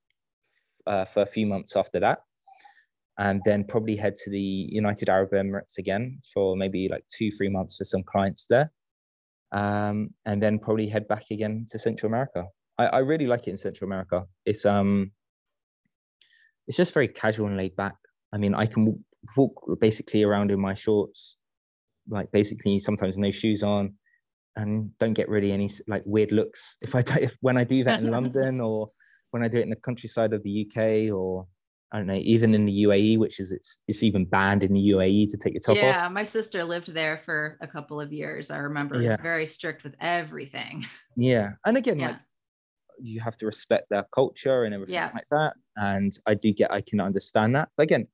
uh, 0.87 1.05
for 1.05 1.23
a 1.23 1.27
few 1.27 1.47
months 1.47 1.77
after 1.77 2.01
that. 2.01 2.21
And 3.19 3.43
then 3.45 3.65
probably 3.65 3.97
head 3.97 4.15
to 4.17 4.31
the 4.31 4.39
United 4.39 5.09
Arab 5.09 5.33
Emirates 5.33 5.79
again 5.79 6.21
for 6.33 6.57
maybe 6.57 6.89
like 6.89 7.05
two, 7.09 7.33
three 7.33 7.49
months 7.49 7.77
for 7.77 7.85
some 7.85 8.05
clients 8.05 8.47
there. 8.49 8.71
Um, 9.51 10.11
and 10.25 10.43
then 10.43 10.59
probably 10.59 10.87
head 10.87 11.09
back 11.09 11.31
again 11.31 11.67
to 11.71 11.79
Central 11.79 12.11
America. 12.11 12.45
I, 12.79 12.87
I 12.87 12.99
really 12.99 13.27
like 13.27 13.47
it 13.47 13.51
in 13.51 13.57
Central 13.57 13.89
America. 13.89 14.25
It's 14.47 14.65
um, 14.65 15.11
it's 16.67 16.77
just 16.77 16.95
very 16.95 17.09
casual 17.09 17.49
and 17.49 17.57
laid 17.57 17.77
back. 17.77 17.95
I 18.33 18.39
mean, 18.39 18.55
I 18.55 18.67
can 18.67 19.05
walk 19.37 19.55
basically 19.81 20.23
around 20.23 20.51
in 20.51 20.61
my 20.61 20.75
shorts, 20.75 21.39
like 22.09 22.31
basically 22.31 22.79
sometimes 22.79 23.19
no 23.19 23.31
shoes 23.31 23.63
on, 23.63 23.95
and 24.57 24.97
don't 24.99 25.15
get 25.15 25.29
really 25.29 25.53
any 25.53 25.69
like 25.87 26.03
weird 26.05 26.33
looks 26.33 26.77
if 26.83 26.95
I 26.95 27.03
if, 27.21 27.37
when 27.41 27.57
I 27.57 27.65
do 27.65 27.85
that 27.85 28.01
in 28.01 28.11
London 28.19 28.61
or 28.61 28.91
when 29.31 29.43
I 29.43 29.49
do 29.49 29.59
it 29.59 29.63
in 29.63 29.71
the 29.71 29.77
countryside 29.77 30.33
of 30.33 30.43
the 30.43 30.67
UK 30.67 31.15
or 31.15 31.47
I 31.91 31.97
don't 31.97 32.07
know, 32.07 32.21
even 32.21 32.55
in 32.55 32.67
the 32.67 32.83
UAE, 32.85 33.19
which 33.19 33.41
is 33.41 33.51
it's 33.51 33.81
it's 33.89 34.03
even 34.03 34.27
banned 34.27 34.63
in 34.63 34.75
the 34.75 34.91
UAE 34.91 35.31
to 35.31 35.39
take 35.39 35.55
your 35.55 35.63
top 35.63 35.77
yeah, 35.77 35.89
off. 35.89 35.95
Yeah, 35.95 36.09
my 36.09 36.23
sister 36.23 36.63
lived 36.63 36.93
there 36.93 37.17
for 37.17 37.57
a 37.63 37.67
couple 37.67 37.99
of 37.99 38.13
years. 38.13 38.51
I 38.51 38.59
remember 38.59 38.97
it 38.97 39.09
was 39.09 39.17
very 39.23 39.47
strict 39.47 39.85
with 39.85 39.95
everything. 40.01 40.85
Yeah, 41.21 41.55
and 41.67 41.77
again, 41.77 41.99
yeah. 41.99 42.07
like 42.09 42.19
you 43.01 43.21
have 43.21 43.37
to 43.39 43.47
respect 43.47 43.89
their 43.91 44.05
culture 44.13 44.65
and 44.65 44.75
everything 44.75 44.95
yeah. 44.95 45.11
like 45.15 45.27
that. 45.31 45.55
And 45.77 46.17
I 46.27 46.35
do 46.35 46.53
get, 46.53 46.73
I 46.73 46.81
can 46.81 47.01
understand 47.01 47.55
that. 47.57 47.69
But 47.77 47.85
again, 47.85 48.07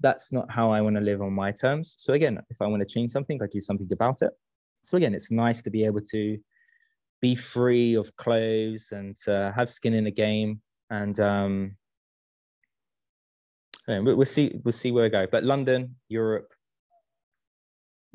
that's 0.00 0.32
not 0.32 0.50
how 0.50 0.70
I 0.70 0.80
want 0.80 0.96
to 0.96 1.02
live 1.02 1.20
on 1.22 1.32
my 1.32 1.52
terms. 1.52 1.94
So 1.98 2.14
again, 2.14 2.38
if 2.50 2.60
I 2.60 2.66
want 2.66 2.80
to 2.80 2.86
change 2.86 3.10
something, 3.12 3.40
I 3.42 3.46
do 3.50 3.60
something 3.60 3.88
about 3.92 4.22
it. 4.22 4.30
So 4.82 4.96
again, 4.96 5.14
it's 5.14 5.30
nice 5.30 5.62
to 5.62 5.70
be 5.70 5.84
able 5.84 6.00
to 6.00 6.38
be 7.20 7.34
free 7.34 7.94
of 7.94 8.14
clothes 8.16 8.92
and 8.92 9.16
uh, 9.28 9.52
have 9.52 9.68
skin 9.68 9.92
in 9.94 10.04
the 10.04 10.10
game. 10.10 10.60
And 10.88 11.20
um, 11.20 11.76
we'll 13.86 14.24
see, 14.24 14.58
we'll 14.64 14.72
see 14.72 14.90
where 14.90 15.04
we 15.04 15.10
go. 15.10 15.26
But 15.30 15.44
London, 15.44 15.96
Europe, 16.08 16.48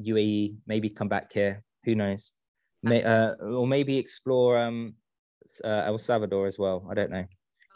UAE, 0.02 0.56
maybe 0.65 0.89
come 0.89 1.07
back 1.07 1.31
here. 1.31 1.64
Who 1.85 1.95
knows? 1.95 2.31
May, 2.81 3.03
uh, 3.03 3.34
or 3.35 3.68
maybe 3.68 3.97
explore 3.97 4.60
um, 4.60 4.93
uh, 5.63 5.84
El 5.85 5.97
Salvador 5.97 6.47
as 6.47 6.57
well. 6.57 6.88
I 6.89 6.93
don't 6.93 7.11
know. 7.11 7.26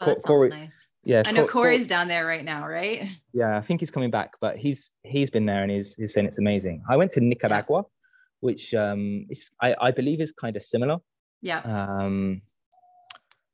Oh, 0.00 0.06
that 0.06 0.22
Corey, 0.22 0.48
nice. 0.48 0.88
Yeah, 1.04 1.22
I 1.24 1.32
know 1.32 1.46
Corey's 1.46 1.86
down 1.86 2.08
there 2.08 2.26
right 2.26 2.44
now, 2.44 2.66
right? 2.66 3.08
Yeah, 3.32 3.56
I 3.56 3.62
think 3.62 3.80
he's 3.80 3.90
coming 3.90 4.10
back, 4.10 4.32
but 4.40 4.56
he's 4.56 4.90
he's 5.02 5.30
been 5.30 5.46
there 5.46 5.62
and 5.62 5.70
he's 5.70 5.94
he's 5.94 6.12
saying 6.12 6.26
it's 6.26 6.38
amazing. 6.38 6.82
I 6.90 6.96
went 6.96 7.10
to 7.12 7.20
Nicaragua, 7.20 7.78
yeah. 7.78 7.88
which 8.40 8.74
um 8.74 9.26
is 9.30 9.50
I, 9.62 9.74
I 9.80 9.90
believe 9.92 10.20
is 10.20 10.32
kind 10.32 10.56
of 10.56 10.62
similar. 10.62 10.98
Yeah. 11.40 11.60
Um 11.60 12.40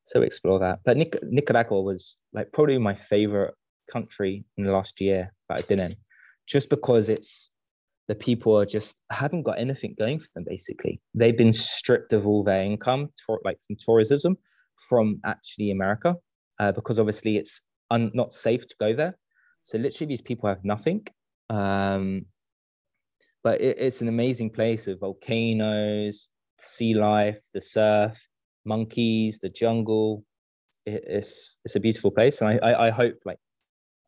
so 0.06 0.22
explore 0.22 0.59
that. 0.60 0.80
But 0.84 0.97
Nic- 0.97 1.22
Nicaragua 1.22 1.80
was 1.80 2.18
like 2.32 2.52
probably 2.52 2.78
my 2.78 2.94
favorite 2.94 3.55
country 3.90 4.44
in 4.56 4.64
the 4.64 4.72
last 4.72 5.01
year 5.01 5.32
that 5.48 5.59
I've 5.59 5.68
been 5.68 5.80
in, 5.80 5.94
just 6.47 6.68
because 6.68 7.09
it's 7.09 7.52
the 8.09 8.15
people 8.15 8.57
are 8.57 8.65
just 8.66 9.03
haven't 9.11 9.43
got 9.43 9.59
anything 9.59 9.95
going 9.99 10.19
for 10.19 10.28
them 10.35 10.45
basically. 10.47 11.01
They've 11.15 11.37
been 11.37 11.53
stripped 11.53 12.12
of 12.12 12.27
all 12.27 12.43
their 12.43 12.62
income 12.62 13.11
like 13.45 13.59
from 13.66 13.77
tourism 13.78 14.37
from 14.89 15.19
actually 15.24 15.70
america 15.70 16.15
uh, 16.61 16.70
because 16.70 16.99
obviously 16.99 17.37
it's 17.37 17.62
un- 17.91 18.11
not 18.15 18.33
safe 18.33 18.66
to 18.66 18.74
go 18.78 18.95
there. 18.95 19.19
So 19.62 19.78
literally 19.78 20.09
these 20.09 20.20
people 20.20 20.49
have 20.49 20.65
nothing 20.65 21.07
um, 21.51 22.27
but 23.43 23.61
it, 23.61 23.78
it's 23.78 24.01
an 24.03 24.09
amazing 24.09 24.51
place 24.51 24.87
with 24.87 25.01
volcanoes 25.01 26.28
sea 26.59 26.95
life 26.95 27.43
the 27.55 27.61
surf 27.61 28.19
monkeys 28.65 29.39
the 29.39 29.51
jungle. 29.51 30.24
It, 30.85 31.05
it's 31.07 31.59
it's 31.65 31.77
a 31.77 31.81
beautiful 31.81 32.11
place 32.11 32.41
and 32.41 32.51
I, 32.51 32.70
I, 32.70 32.87
I 32.87 32.91
hope 32.91 33.15
like 33.24 33.39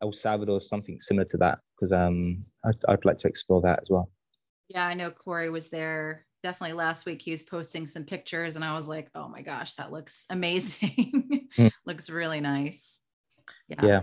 El 0.01 0.13
Salvador 0.13 0.57
is 0.57 0.69
something 0.69 0.99
similar 0.99 1.25
to 1.25 1.37
that 1.37 1.59
because 1.79 1.93
um, 1.93 2.39
I'd, 2.65 2.75
I'd 2.87 3.05
like 3.05 3.17
to 3.19 3.27
explore 3.27 3.61
that 3.61 3.79
as 3.81 3.89
well. 3.89 4.09
Yeah, 4.67 4.85
I 4.85 4.93
know 4.93 5.11
Corey 5.11 5.49
was 5.49 5.69
there 5.69 6.25
definitely 6.43 6.75
last 6.75 7.05
week. 7.05 7.21
He 7.21 7.31
was 7.31 7.43
posting 7.43 7.87
some 7.87 8.03
pictures, 8.03 8.55
and 8.55 8.65
I 8.65 8.75
was 8.77 8.87
like, 8.87 9.09
"Oh 9.15 9.27
my 9.27 9.41
gosh, 9.41 9.75
that 9.75 9.91
looks 9.91 10.25
amazing! 10.29 11.47
mm. 11.57 11.71
looks 11.85 12.09
really 12.09 12.41
nice." 12.41 12.99
Yeah. 13.67 13.85
Yeah. 13.85 14.01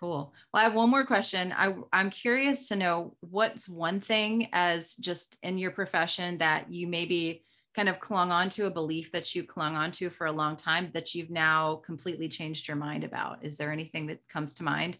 Cool. 0.00 0.32
Well, 0.52 0.62
I 0.62 0.64
have 0.64 0.74
one 0.74 0.90
more 0.90 1.06
question. 1.06 1.54
I, 1.56 1.74
I'm 1.92 2.10
curious 2.10 2.66
to 2.68 2.76
know 2.76 3.16
what's 3.20 3.68
one 3.68 4.00
thing 4.00 4.48
as 4.52 4.94
just 4.94 5.36
in 5.42 5.58
your 5.58 5.70
profession 5.70 6.38
that 6.38 6.72
you 6.72 6.88
maybe 6.88 7.44
kind 7.76 7.88
of 7.88 8.00
clung 8.00 8.32
on 8.32 8.48
to 8.50 8.66
a 8.66 8.70
belief 8.70 9.12
that 9.12 9.32
you 9.34 9.44
clung 9.44 9.76
on 9.76 9.92
to 9.92 10.10
for 10.10 10.26
a 10.26 10.32
long 10.32 10.56
time 10.56 10.90
that 10.94 11.14
you've 11.14 11.30
now 11.30 11.76
completely 11.86 12.28
changed 12.28 12.66
your 12.66 12.76
mind 12.76 13.04
about. 13.04 13.44
Is 13.44 13.56
there 13.56 13.70
anything 13.70 14.06
that 14.08 14.26
comes 14.28 14.54
to 14.54 14.64
mind? 14.64 14.98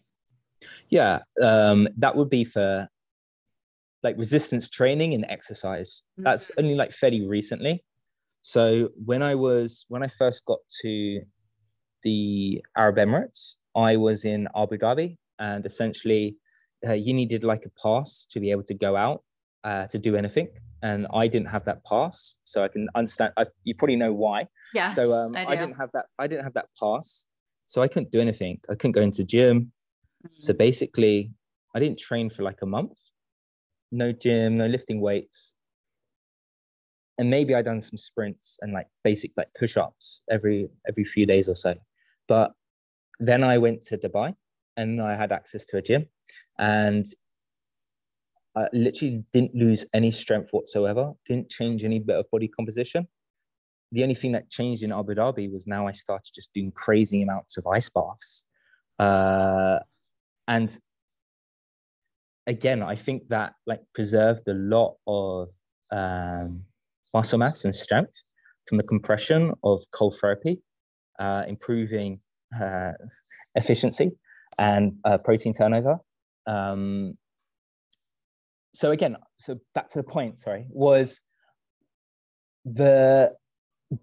Yeah, 0.89 1.19
um, 1.41 1.87
that 1.97 2.15
would 2.15 2.29
be 2.29 2.43
for 2.43 2.87
like 4.03 4.17
resistance 4.17 4.69
training 4.69 5.13
and 5.13 5.25
exercise. 5.29 6.03
Mm-hmm. 6.13 6.23
That's 6.23 6.51
only 6.57 6.75
like 6.75 6.91
fairly 6.91 7.25
recently. 7.25 7.83
So 8.41 8.89
when 9.05 9.23
I 9.23 9.35
was 9.35 9.85
when 9.87 10.03
I 10.03 10.07
first 10.07 10.45
got 10.45 10.59
to 10.81 11.21
the 12.03 12.61
Arab 12.77 12.97
Emirates, 12.97 13.55
I 13.75 13.95
was 13.95 14.25
in 14.25 14.47
Abu 14.55 14.77
Dhabi, 14.77 15.17
and 15.39 15.65
essentially 15.65 16.35
uh, 16.85 16.93
you 16.93 17.13
needed 17.13 17.43
like 17.45 17.65
a 17.65 17.69
pass 17.81 18.25
to 18.31 18.41
be 18.41 18.51
able 18.51 18.63
to 18.63 18.73
go 18.73 18.97
out 18.97 19.23
uh, 19.63 19.87
to 19.87 19.97
do 19.97 20.17
anything, 20.17 20.49
and 20.81 21.07
I 21.13 21.27
didn't 21.27 21.47
have 21.47 21.63
that 21.65 21.85
pass, 21.85 22.35
so 22.43 22.63
I 22.63 22.67
can 22.67 22.89
understand. 22.95 23.31
I, 23.37 23.45
you 23.63 23.75
probably 23.75 23.95
know 23.95 24.11
why. 24.11 24.47
Yeah. 24.73 24.87
So 24.87 25.13
um, 25.13 25.35
I, 25.37 25.45
I, 25.45 25.55
didn't 25.55 25.75
have 25.75 25.91
that. 25.93 26.07
I 26.19 26.27
didn't 26.27 26.43
have 26.43 26.53
that 26.55 26.67
pass, 26.77 27.25
so 27.65 27.81
I 27.81 27.87
couldn't 27.87 28.11
do 28.11 28.19
anything. 28.19 28.59
I 28.69 28.75
couldn't 28.75 28.91
go 28.91 29.01
into 29.01 29.23
gym. 29.23 29.71
So 30.39 30.53
mm. 30.53 30.57
basically, 30.57 31.31
I 31.75 31.79
didn't 31.79 31.99
train 31.99 32.29
for 32.29 32.43
like 32.43 32.61
a 32.61 32.65
month. 32.65 32.97
No 33.91 34.11
gym, 34.11 34.57
no 34.57 34.67
lifting 34.67 35.01
weights. 35.01 35.55
And 37.17 37.29
maybe 37.29 37.53
I 37.53 37.61
done 37.61 37.81
some 37.81 37.97
sprints 37.97 38.59
and 38.61 38.73
like 38.73 38.87
basic 39.03 39.31
like 39.37 39.49
push-ups 39.57 40.23
every 40.31 40.67
every 40.87 41.03
few 41.03 41.25
days 41.25 41.47
or 41.47 41.55
so. 41.55 41.75
But 42.27 42.53
then 43.19 43.43
I 43.43 43.57
went 43.59 43.83
to 43.83 43.97
Dubai 43.97 44.33
and 44.77 44.99
I 45.01 45.15
had 45.15 45.31
access 45.31 45.63
to 45.65 45.77
a 45.77 45.81
gym 45.81 46.07
and 46.57 47.05
I 48.55 48.67
literally 48.73 49.23
didn't 49.33 49.55
lose 49.55 49.85
any 49.93 50.11
strength 50.11 50.49
whatsoever, 50.51 51.13
didn't 51.25 51.49
change 51.49 51.83
any 51.83 51.99
bit 51.99 52.17
of 52.17 52.29
body 52.31 52.47
composition. 52.47 53.07
The 53.91 54.03
only 54.03 54.15
thing 54.15 54.31
that 54.31 54.49
changed 54.49 54.83
in 54.83 54.91
Abu 54.91 55.13
Dhabi 55.13 55.51
was 55.51 55.67
now 55.67 55.87
I 55.87 55.91
started 55.91 56.31
just 56.33 56.51
doing 56.53 56.71
crazy 56.71 57.21
amounts 57.21 57.57
of 57.57 57.67
ice 57.67 57.89
baths. 57.89 58.45
Uh, 58.97 59.79
and 60.47 60.77
again 62.47 62.81
i 62.83 62.95
think 62.95 63.27
that 63.29 63.53
like 63.65 63.81
preserved 63.93 64.47
a 64.47 64.53
lot 64.53 64.95
of 65.07 65.49
um, 65.91 66.63
muscle 67.13 67.39
mass 67.39 67.65
and 67.65 67.75
strength 67.75 68.13
from 68.67 68.77
the 68.77 68.83
compression 68.83 69.53
of 69.63 69.81
cold 69.91 70.15
therapy 70.19 70.59
uh, 71.19 71.43
improving 71.47 72.19
uh, 72.59 72.91
efficiency 73.55 74.11
and 74.57 74.97
uh, 75.05 75.17
protein 75.17 75.53
turnover. 75.53 75.97
Um, 76.45 77.17
so 78.73 78.91
again 78.91 79.15
so 79.37 79.59
back 79.75 79.87
to 79.87 79.99
the 79.99 80.03
point 80.03 80.39
sorry 80.39 80.65
was 80.69 81.21
the 82.65 83.31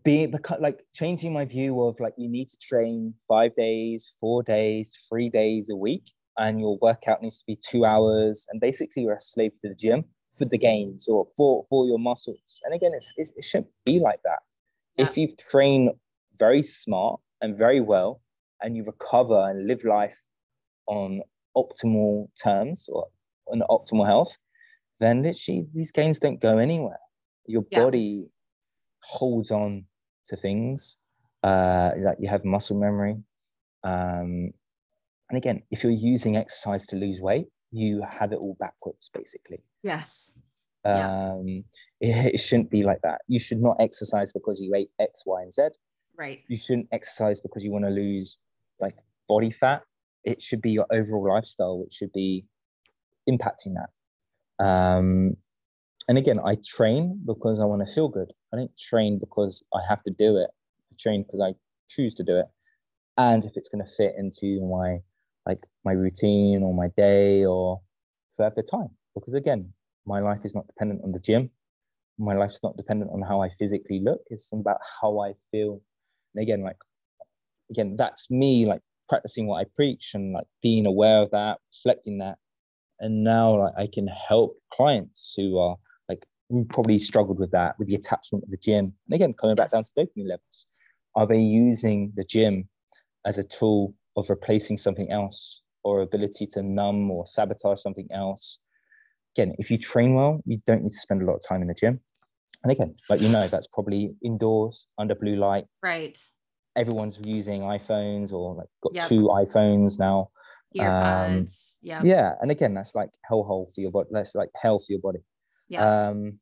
being 0.05 0.31
the 0.31 0.57
like 0.61 0.81
changing 0.95 1.33
my 1.33 1.45
view 1.45 1.83
of 1.83 1.99
like 1.99 2.15
you 2.17 2.29
need 2.29 2.49
to 2.49 2.57
train 2.59 3.13
five 3.27 3.55
days 3.57 4.15
four 4.21 4.45
days 4.45 4.97
three 5.09 5.29
days 5.29 5.71
a 5.71 5.77
week 5.77 6.13
and 6.39 6.61
your 6.61 6.79
workout 6.81 7.23
needs 7.23 7.39
to 7.41 7.47
be 7.47 7.57
two 7.57 7.85
hours, 7.85 8.47
and 8.51 8.61
basically 8.61 9.03
you're 9.03 9.15
a 9.15 9.21
slave 9.21 9.53
to 9.63 9.69
the 9.69 9.75
gym 9.75 10.05
for 10.39 10.45
the 10.45 10.59
gains 10.59 11.09
or 11.09 11.27
for 11.37 11.67
for 11.69 11.87
your 11.87 11.99
muscles. 11.99 12.61
And 12.65 12.75
again, 12.75 12.93
it's, 12.95 13.13
it's 13.17 13.33
it 13.37 13.45
shouldn't 13.45 13.71
be 13.85 14.01
like 14.01 14.21
that. 14.25 14.41
Yeah. 14.97 15.05
If 15.07 15.17
you 15.17 15.29
train 15.51 15.93
very 16.39 16.63
smart 16.63 17.21
and 17.41 17.57
very 17.57 17.81
well, 17.81 18.21
and 18.63 18.77
you 18.77 18.85
recover 18.85 19.49
and 19.51 19.67
live 19.67 19.85
life 19.85 20.21
on 20.87 21.23
optimal 21.57 22.29
terms 22.43 22.89
or 22.93 23.07
on 23.49 23.63
optimal 23.71 24.07
health, 24.07 24.37
then 24.99 25.23
literally 25.23 25.67
these 25.75 25.93
gains 25.93 26.19
don't 26.19 26.41
go 26.41 26.59
anywhere. 26.59 26.99
Your 27.47 27.65
yeah. 27.71 27.81
body 27.81 28.31
holds 29.03 29.51
on 29.51 29.85
to 30.27 30.37
things. 30.37 30.97
Uh, 31.43 31.93
that 32.05 32.17
you 32.21 32.29
have 32.29 32.45
muscle 32.45 32.79
memory. 32.79 33.17
Um, 33.83 34.53
and 35.31 35.39
again, 35.39 35.63
if 35.71 35.85
you're 35.85 35.93
using 35.93 36.37
exercise 36.37 36.85
to 36.87 36.97
lose 36.97 37.21
weight, 37.21 37.47
you 37.71 38.03
have 38.03 38.33
it 38.33 38.37
all 38.37 38.57
backwards, 38.59 39.11
basically. 39.15 39.63
Yes. 39.83 40.33
Um, 40.85 41.47
yeah. 41.47 41.63
it, 42.27 42.35
it, 42.35 42.39
shouldn't 42.39 42.71
be 42.71 42.83
like 42.83 43.01
that. 43.03 43.21
You 43.29 43.39
should 43.39 43.63
not 43.63 43.77
exercise 43.79 44.33
because 44.33 44.61
you 44.61 44.75
ate 44.75 44.91
X, 44.99 45.23
Y, 45.25 45.43
and 45.43 45.53
Z. 45.53 45.69
Right. 46.19 46.41
You 46.49 46.57
shouldn't 46.57 46.89
exercise 46.93 47.41
because 47.41 47.65
you 47.65 47.71
want 47.71 47.85
to 47.85 47.91
lose 47.91 48.39
like 48.81 48.97
body 49.29 49.53
fat. 49.53 49.83
It 50.25 50.43
should 50.43 50.61
be 50.61 50.73
your 50.73 50.87
overall 50.91 51.29
lifestyle, 51.33 51.79
which 51.79 51.95
should 51.95 52.13
be 52.13 52.45
impacting 53.29 53.75
that. 53.77 54.65
Um, 54.65 55.37
and 56.09 56.19
again, 56.19 56.41
I 56.45 56.57
train 56.67 57.21
because 57.25 57.61
I 57.61 57.67
want 57.67 57.87
to 57.87 57.95
feel 57.95 58.09
good. 58.09 58.33
I 58.53 58.57
don't 58.57 58.77
train 58.77 59.21
because 59.21 59.63
I 59.73 59.79
have 59.89 60.03
to 60.03 60.11
do 60.11 60.39
it. 60.39 60.51
I 60.93 60.97
train 60.99 61.23
because 61.23 61.41
I 61.41 61.55
choose 61.89 62.15
to 62.17 62.25
do 62.25 62.37
it. 62.37 62.47
And 63.17 63.45
if 63.45 63.57
it's 63.57 63.69
going 63.69 63.85
to 63.85 63.91
fit 63.97 64.15
into 64.19 64.61
my 64.67 64.99
like 65.47 65.59
my 65.85 65.93
routine 65.93 66.63
or 66.63 66.75
my 66.75 66.89
day 66.97 67.45
or 67.45 67.81
if 68.35 68.41
I 68.41 68.45
have 68.45 68.55
the 68.55 68.63
time. 68.63 68.91
Because 69.15 69.35
again, 69.35 69.73
my 70.07 70.21
life 70.21 70.41
is 70.45 70.55
not 70.55 70.67
dependent 70.67 71.03
on 71.05 71.13
the 71.13 71.19
gym. 71.19 71.51
My 72.19 72.35
life's 72.35 72.61
not 72.63 72.77
dependent 72.77 73.11
on 73.13 73.23
how 73.23 73.41
I 73.41 73.49
physically 73.49 74.01
look. 74.01 74.21
It's 74.29 74.53
about 74.53 74.79
how 75.01 75.21
I 75.21 75.33
feel. 75.51 75.81
And 76.35 76.43
again, 76.43 76.63
like 76.63 76.77
again, 77.71 77.97
that's 77.97 78.31
me 78.31 78.67
like 78.67 78.83
practicing 79.09 79.47
what 79.47 79.61
I 79.61 79.65
preach 79.75 80.13
and 80.15 80.33
like 80.33 80.47
being 80.63 80.87
aware 80.87 81.23
of 81.23 81.31
that, 81.31 81.59
reflecting 81.75 82.19
that. 82.19 82.39
And 83.01 83.25
now 83.25 83.59
like 83.59 83.75
I 83.77 83.89
can 83.93 84.07
help 84.07 84.57
clients 84.73 85.35
who 85.37 85.59
are 85.59 85.77
like 86.09 86.25
who 86.51 86.65
probably 86.67 86.99
struggled 86.99 87.39
with 87.39 87.51
that, 87.53 87.79
with 87.79 87.89
the 87.89 87.95
attachment 87.95 88.45
of 88.45 88.51
the 88.51 88.59
gym. 88.59 88.93
And 89.07 89.15
again, 89.15 89.33
coming 89.35 89.57
back 89.57 89.71
down 89.71 89.85
to 89.85 89.91
dopamine 89.97 90.29
levels. 90.29 90.67
Are 91.17 91.27
they 91.27 91.41
using 91.41 92.13
the 92.15 92.25
gym 92.25 92.69
as 93.27 93.39
a 93.39 93.45
tool 93.45 93.95
of 94.17 94.29
replacing 94.29 94.77
something 94.77 95.11
else 95.11 95.63
or 95.85 96.01
ability 96.01 96.47
to 96.47 96.63
numb 96.63 97.11
or 97.11 97.27
sabotage 97.27 97.81
something 97.81 98.09
else? 98.13 98.61
Again, 99.37 99.55
if 99.59 99.71
you 99.71 99.79
train 99.79 100.15
well, 100.15 100.41
you 100.45 100.61
don't 100.67 100.83
need 100.83 100.93
to 100.93 100.99
spend 100.99 101.23
a 101.23 101.25
lot 101.25 101.35
of 101.35 101.43
time 101.49 101.63
in 101.63 101.69
the 101.69 101.75
gym. 101.75 102.01
And 102.63 102.73
again, 102.73 102.95
like 103.09 103.21
you 103.21 103.29
know, 103.29 103.47
that's 103.47 103.67
probably 103.69 104.15
indoors 104.23 104.89
under 104.99 105.15
blue 105.15 105.37
light. 105.37 105.65
Right. 105.83 106.19
Everyone's 106.77 107.19
using 107.25 107.63
iPhones 107.63 108.33
or 108.33 108.55
like 108.55 108.69
got 108.83 108.95
yep. 108.95 109.09
two 109.09 109.29
iPhones 109.29 109.99
now. 109.99 110.31
Earbuds. 110.77 111.73
Um, 111.73 111.77
yeah. 111.83 112.03
Yeah. 112.05 112.33
And 112.41 112.51
again, 112.51 112.75
that's 112.75 112.95
like 112.95 113.11
hellhole 113.31 113.75
for 113.75 113.81
your 113.81 113.91
body. 113.91 114.09
That's 114.13 114.35
like 114.35 114.51
hell 114.61 114.79
for 114.79 114.93
your 114.93 115.01
body. 115.01 115.21
Yeah. 115.69 116.09
Um, 116.09 116.39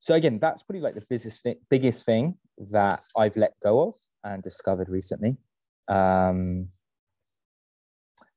so 0.00 0.14
again, 0.14 0.38
that's 0.40 0.62
probably 0.62 0.80
like 0.80 0.94
the 0.94 1.04
biggest 1.08 1.42
thing, 1.42 1.56
biggest 1.70 2.04
thing 2.04 2.36
that 2.72 3.02
I've 3.16 3.36
let 3.36 3.52
go 3.62 3.88
of 3.88 3.94
and 4.24 4.42
discovered 4.42 4.88
recently. 4.88 5.36
Um, 5.88 6.68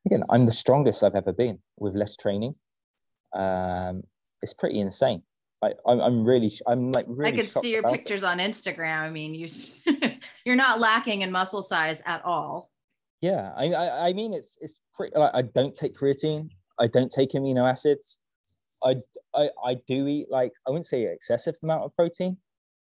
again, 0.05 0.23
I'm 0.29 0.45
the 0.45 0.51
strongest 0.51 1.03
I've 1.03 1.15
ever 1.15 1.33
been 1.33 1.59
with 1.77 1.95
less 1.95 2.15
training. 2.15 2.55
Um, 3.33 4.03
it's 4.41 4.53
pretty 4.53 4.79
insane. 4.79 5.23
I, 5.63 5.73
I'm, 5.87 5.99
I'm 5.99 6.25
really, 6.25 6.51
I'm 6.67 6.91
like 6.91 7.05
really. 7.07 7.33
I 7.33 7.41
could 7.41 7.49
see 7.49 7.71
your 7.71 7.83
pictures 7.83 8.23
it. 8.23 8.27
on 8.27 8.39
Instagram. 8.39 8.99
I 8.99 9.09
mean, 9.09 9.33
you, 9.33 9.47
you're 10.45 10.55
not 10.55 10.79
lacking 10.79 11.21
in 11.21 11.31
muscle 11.31 11.63
size 11.63 12.01
at 12.05 12.23
all. 12.23 12.71
Yeah, 13.21 13.53
I, 13.55 13.71
I, 13.71 14.07
I 14.09 14.13
mean, 14.13 14.33
it's, 14.33 14.57
it's 14.61 14.77
pretty. 14.93 15.17
Like, 15.17 15.31
I 15.33 15.41
don't 15.41 15.73
take 15.73 15.95
creatine. 15.97 16.49
I 16.79 16.87
don't 16.87 17.11
take 17.11 17.31
amino 17.31 17.69
acids. 17.69 18.19
I, 18.83 18.95
I, 19.33 19.49
I 19.65 19.77
do 19.87 20.07
eat 20.07 20.27
like 20.29 20.51
I 20.67 20.71
wouldn't 20.71 20.85
say 20.85 21.03
excessive 21.03 21.55
amount 21.63 21.83
of 21.83 21.95
protein, 21.95 22.37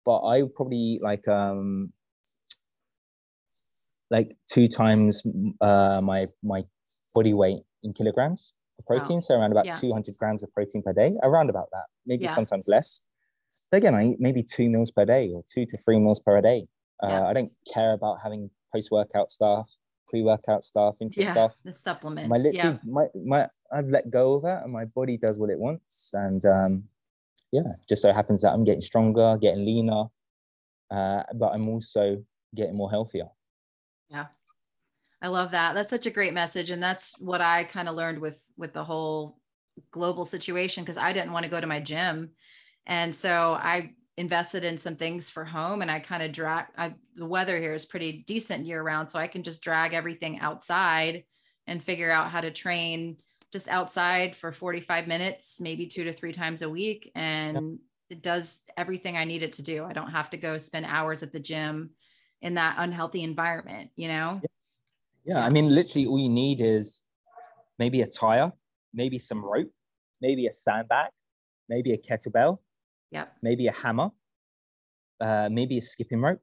but 0.06 0.20
I 0.20 0.42
would 0.42 0.56
probably 0.56 0.78
eat 0.78 1.04
like 1.04 1.28
um 1.28 1.92
like 4.14 4.30
two 4.48 4.68
times 4.68 5.24
uh 5.60 6.00
my 6.02 6.28
my 6.44 6.62
body 7.16 7.34
weight 7.34 7.64
in 7.84 7.94
kilograms 7.94 8.54
of 8.80 8.86
protein, 8.86 9.18
wow. 9.18 9.20
so 9.20 9.36
around 9.36 9.52
about 9.52 9.66
yeah. 9.66 9.74
200 9.74 10.16
grams 10.18 10.44
of 10.44 10.52
protein 10.54 10.82
per 10.82 10.94
day, 10.94 11.14
around 11.24 11.50
about 11.50 11.68
that, 11.72 11.86
maybe 12.06 12.24
yeah. 12.24 12.34
sometimes 12.34 12.68
less. 12.68 13.02
But 13.70 13.78
again, 13.80 13.96
I 13.96 14.08
eat 14.10 14.18
maybe 14.20 14.44
two 14.44 14.70
meals 14.70 14.92
per 14.92 15.06
day 15.06 15.30
or 15.34 15.44
two 15.54 15.66
to 15.66 15.78
three 15.78 16.00
meals 16.00 16.20
per 16.20 16.40
day. 16.42 16.68
Uh, 17.04 17.08
yeah. 17.08 17.28
I 17.28 17.34
don't 17.34 17.52
care 17.72 17.94
about 17.94 18.18
having 18.24 18.50
post 18.74 18.90
workout 18.92 19.32
stuff, 19.32 19.70
pre 20.08 20.24
workout 20.24 20.64
stuff, 20.64 20.96
intra 21.02 21.24
yeah, 21.24 21.32
stuff. 21.34 21.54
The 21.64 21.74
supplements. 21.74 22.30
My 22.30 22.38
literally, 22.38 22.80
yeah. 22.84 22.92
my 22.98 23.06
my 23.26 23.48
I've 23.72 23.90
let 23.90 24.10
go 24.10 24.36
of 24.36 24.44
that 24.44 24.64
and 24.64 24.72
my 24.72 24.86
body 24.96 25.18
does 25.18 25.38
what 25.40 25.50
it 25.50 25.60
wants. 25.60 26.12
And 26.14 26.44
um, 26.46 26.84
yeah, 27.52 27.72
just 27.90 28.02
so 28.02 28.14
happens 28.14 28.42
that 28.42 28.54
I'm 28.54 28.64
getting 28.64 28.82
stronger, 28.82 29.38
getting 29.40 29.66
leaner, 29.66 30.06
uh, 30.92 31.24
but 31.36 31.50
I'm 31.54 31.68
also 31.68 32.24
getting 32.56 32.76
more 32.76 32.90
healthier. 32.90 33.28
Yeah. 34.14 34.26
I 35.22 35.28
love 35.28 35.52
that. 35.52 35.74
That's 35.74 35.90
such 35.90 36.06
a 36.06 36.12
great 36.12 36.34
message. 36.34 36.70
And 36.70 36.84
that's 36.84 37.18
what 37.20 37.42
I 37.42 37.64
kind 37.64 37.90
of 37.90 37.96
learned 37.96 38.20
with, 38.20 38.46
with 38.58 38.74
the 38.74 38.84
whole 38.84 39.40
global 39.92 40.26
situation. 40.26 40.86
Cause 40.86 40.98
I 40.98 41.14
didn't 41.14 41.32
want 41.32 41.46
to 41.46 41.50
go 41.50 41.60
to 41.60 41.68
my 41.68 41.80
gym. 41.80 42.32
And 42.86 43.16
so 43.16 43.54
I 43.54 43.92
invested 44.18 44.64
in 44.64 44.78
some 44.78 44.96
things 44.96 45.30
for 45.30 45.44
home 45.44 45.82
and 45.82 45.90
I 45.90 46.00
kind 46.00 46.22
of 46.22 46.32
drag 46.32 46.66
I, 46.78 46.94
the 47.16 47.26
weather 47.26 47.58
here 47.58 47.74
is 47.74 47.86
pretty 47.86 48.24
decent 48.28 48.68
year 48.68 48.84
round. 48.84 49.10
So 49.10 49.18
I 49.18 49.28
can 49.28 49.42
just 49.42 49.64
drag 49.64 49.94
everything 49.94 50.40
outside 50.40 51.24
and 51.66 51.84
figure 51.84 52.12
out 52.12 52.30
how 52.30 52.42
to 52.42 52.52
train 52.52 53.18
just 53.52 53.68
outside 53.70 54.36
for 54.36 54.52
45 54.52 55.08
minutes, 55.08 55.62
maybe 55.62 55.88
two 55.88 56.04
to 56.04 56.12
three 56.12 56.34
times 56.34 56.62
a 56.62 56.70
week. 56.70 57.12
And 57.16 57.56
yep. 57.56 58.18
it 58.18 58.22
does 58.22 58.60
everything 58.78 59.16
I 59.16 59.24
need 59.24 59.42
it 59.42 59.54
to 59.54 59.62
do. 59.62 59.86
I 59.86 59.94
don't 59.94 60.12
have 60.12 60.30
to 60.32 60.38
go 60.38 60.58
spend 60.58 60.86
hours 60.86 61.24
at 61.24 61.32
the 61.32 61.40
gym 61.40 61.92
in 62.44 62.54
that 62.56 62.76
unhealthy 62.78 63.24
environment, 63.24 63.90
you 63.96 64.08
know? 64.08 64.40
Yeah. 65.26 65.38
yeah. 65.38 65.46
I 65.46 65.50
mean, 65.50 65.70
literally 65.74 66.06
all 66.06 66.20
you 66.20 66.30
need 66.30 66.62
is 66.62 67.02
maybe 67.80 68.02
a 68.02 68.08
tire, 68.08 68.52
maybe 68.94 69.18
some 69.18 69.44
rope, 69.44 69.72
maybe 70.22 70.46
a 70.46 70.52
sandbag, 70.52 71.10
maybe 71.70 71.94
a 71.94 71.98
kettlebell, 71.98 72.60
yeah, 73.10 73.26
maybe 73.42 73.66
a 73.68 73.74
hammer, 73.74 74.10
uh, 75.20 75.50
maybe 75.52 75.80
a 75.80 75.82
skipping 75.82 76.22
rope. 76.22 76.42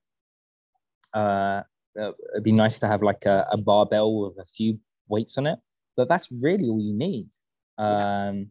Uh, 1.14 1.62
uh, 2.00 2.12
it'd 2.34 2.44
be 2.44 2.52
nice 2.52 2.78
to 2.78 2.88
have 2.88 3.02
like 3.02 3.24
a, 3.26 3.46
a 3.52 3.56
barbell 3.56 4.20
with 4.20 4.38
a 4.38 4.46
few 4.46 4.80
weights 5.08 5.38
on 5.38 5.46
it 5.46 5.58
but 6.00 6.08
that's 6.08 6.32
really 6.32 6.66
all 6.66 6.80
you 6.80 6.94
need. 6.94 7.28
Um, 7.76 8.50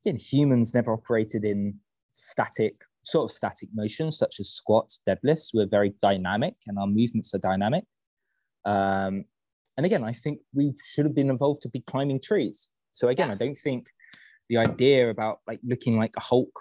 again, 0.00 0.16
humans 0.16 0.74
never 0.74 0.92
operated 0.92 1.44
in 1.44 1.78
static, 2.12 2.76
sort 3.04 3.30
of 3.30 3.34
static 3.34 3.68
motions, 3.74 4.18
such 4.18 4.40
as 4.40 4.50
squats, 4.50 5.00
deadlifts. 5.06 5.50
We're 5.54 5.66
very 5.66 5.94
dynamic, 6.00 6.54
and 6.66 6.78
our 6.78 6.86
movements 6.86 7.34
are 7.34 7.38
dynamic. 7.38 7.84
Um, 8.64 9.24
and 9.76 9.86
again, 9.86 10.04
I 10.04 10.12
think 10.12 10.40
we 10.54 10.74
should 10.84 11.04
have 11.04 11.14
been 11.14 11.30
involved 11.30 11.62
to 11.62 11.68
be 11.68 11.80
climbing 11.86 12.20
trees. 12.20 12.68
So 12.92 13.08
again, 13.08 13.28
yeah. 13.28 13.34
I 13.34 13.38
don't 13.38 13.58
think 13.58 13.86
the 14.48 14.58
idea 14.58 15.10
about 15.10 15.40
like 15.46 15.60
looking 15.64 15.96
like 15.96 16.12
a 16.16 16.20
Hulk 16.20 16.52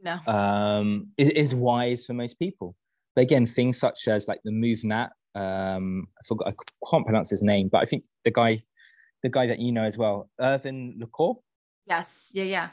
no. 0.00 0.18
um, 0.26 1.08
is, 1.18 1.28
is, 1.30 1.54
wise 1.54 2.06
for 2.06 2.14
most 2.14 2.38
people. 2.38 2.74
But 3.14 3.22
again, 3.22 3.46
things 3.46 3.78
such 3.78 4.08
as 4.08 4.28
like 4.28 4.40
the 4.44 4.50
MovNat, 4.50 5.10
um, 5.34 6.08
I 6.18 6.26
forgot, 6.26 6.48
I 6.48 6.90
can't 6.90 7.04
pronounce 7.04 7.28
his 7.30 7.42
name, 7.42 7.68
but 7.70 7.78
I 7.78 7.84
think 7.84 8.04
the 8.24 8.30
guy 8.30 8.62
the 9.22 9.28
guy 9.28 9.46
that 9.46 9.58
you 9.58 9.72
know 9.72 9.82
as 9.82 9.98
well, 9.98 10.30
Irvin 10.40 10.96
Le 10.98 11.06
Corre. 11.06 11.36
Yes. 11.86 12.30
Yeah. 12.32 12.44
Yeah. 12.44 12.68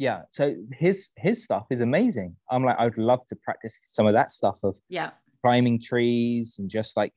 Yeah. 0.00 0.22
So 0.30 0.54
his 0.72 1.10
his 1.18 1.44
stuff 1.44 1.66
is 1.70 1.82
amazing. 1.82 2.34
I'm 2.50 2.64
like, 2.64 2.76
I 2.78 2.84
would 2.84 2.96
love 2.96 3.26
to 3.26 3.36
practice 3.36 3.78
some 3.82 4.06
of 4.06 4.14
that 4.14 4.32
stuff 4.32 4.58
of 4.64 4.74
yeah 4.88 5.10
climbing 5.42 5.78
trees 5.78 6.56
and 6.58 6.70
just 6.70 6.96
like 6.96 7.12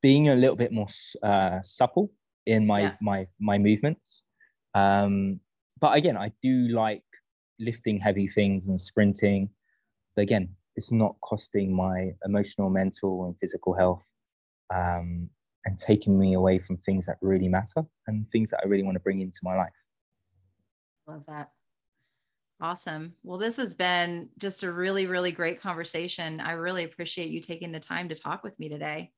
being 0.00 0.28
a 0.28 0.36
little 0.36 0.54
bit 0.54 0.70
more 0.70 0.86
uh, 1.24 1.58
supple 1.62 2.12
in 2.46 2.68
my 2.68 2.80
yeah. 2.82 2.92
my 3.00 3.26
my 3.40 3.58
movements. 3.58 4.22
Um, 4.76 5.40
but 5.80 5.96
again, 5.96 6.16
I 6.16 6.30
do 6.40 6.68
like 6.68 7.02
lifting 7.58 7.98
heavy 7.98 8.28
things 8.28 8.68
and 8.68 8.80
sprinting. 8.80 9.50
But 10.14 10.22
again, 10.22 10.50
it's 10.76 10.92
not 10.92 11.16
costing 11.20 11.74
my 11.74 12.12
emotional, 12.24 12.70
mental, 12.70 13.24
and 13.26 13.34
physical 13.40 13.74
health. 13.74 14.04
Um, 14.72 15.28
and 15.66 15.78
taking 15.78 16.18
me 16.18 16.34
away 16.34 16.58
from 16.58 16.76
things 16.76 17.06
that 17.06 17.16
really 17.22 17.48
matter 17.48 17.82
and 18.06 18.26
things 18.30 18.50
that 18.50 18.60
I 18.62 18.68
really 18.68 18.82
want 18.82 18.96
to 18.96 19.00
bring 19.00 19.22
into 19.22 19.38
my 19.42 19.56
life. 19.56 19.72
Love 21.06 21.24
that. 21.26 21.50
Awesome. 22.60 23.14
Well, 23.22 23.38
this 23.38 23.56
has 23.56 23.74
been 23.74 24.30
just 24.38 24.62
a 24.62 24.72
really, 24.72 25.06
really 25.06 25.32
great 25.32 25.60
conversation. 25.60 26.40
I 26.40 26.52
really 26.52 26.84
appreciate 26.84 27.30
you 27.30 27.40
taking 27.40 27.72
the 27.72 27.80
time 27.80 28.08
to 28.08 28.14
talk 28.14 28.42
with 28.42 28.58
me 28.58 28.68
today. 28.68 29.10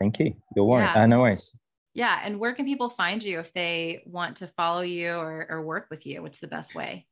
Thank 0.00 0.18
you. 0.18 0.34
You're 0.56 0.64
welcome. 0.64 0.90
Yeah. 0.94 1.02
Uh, 1.02 1.06
no 1.06 1.20
worries. 1.20 1.56
Yeah. 1.94 2.20
And 2.24 2.38
where 2.40 2.54
can 2.54 2.64
people 2.64 2.90
find 2.90 3.22
you 3.22 3.38
if 3.38 3.52
they 3.52 4.02
want 4.06 4.36
to 4.38 4.48
follow 4.48 4.80
you 4.80 5.12
or, 5.12 5.46
or 5.48 5.62
work 5.62 5.86
with 5.90 6.06
you? 6.06 6.22
What's 6.22 6.40
the 6.40 6.48
best 6.48 6.74
way? 6.74 7.06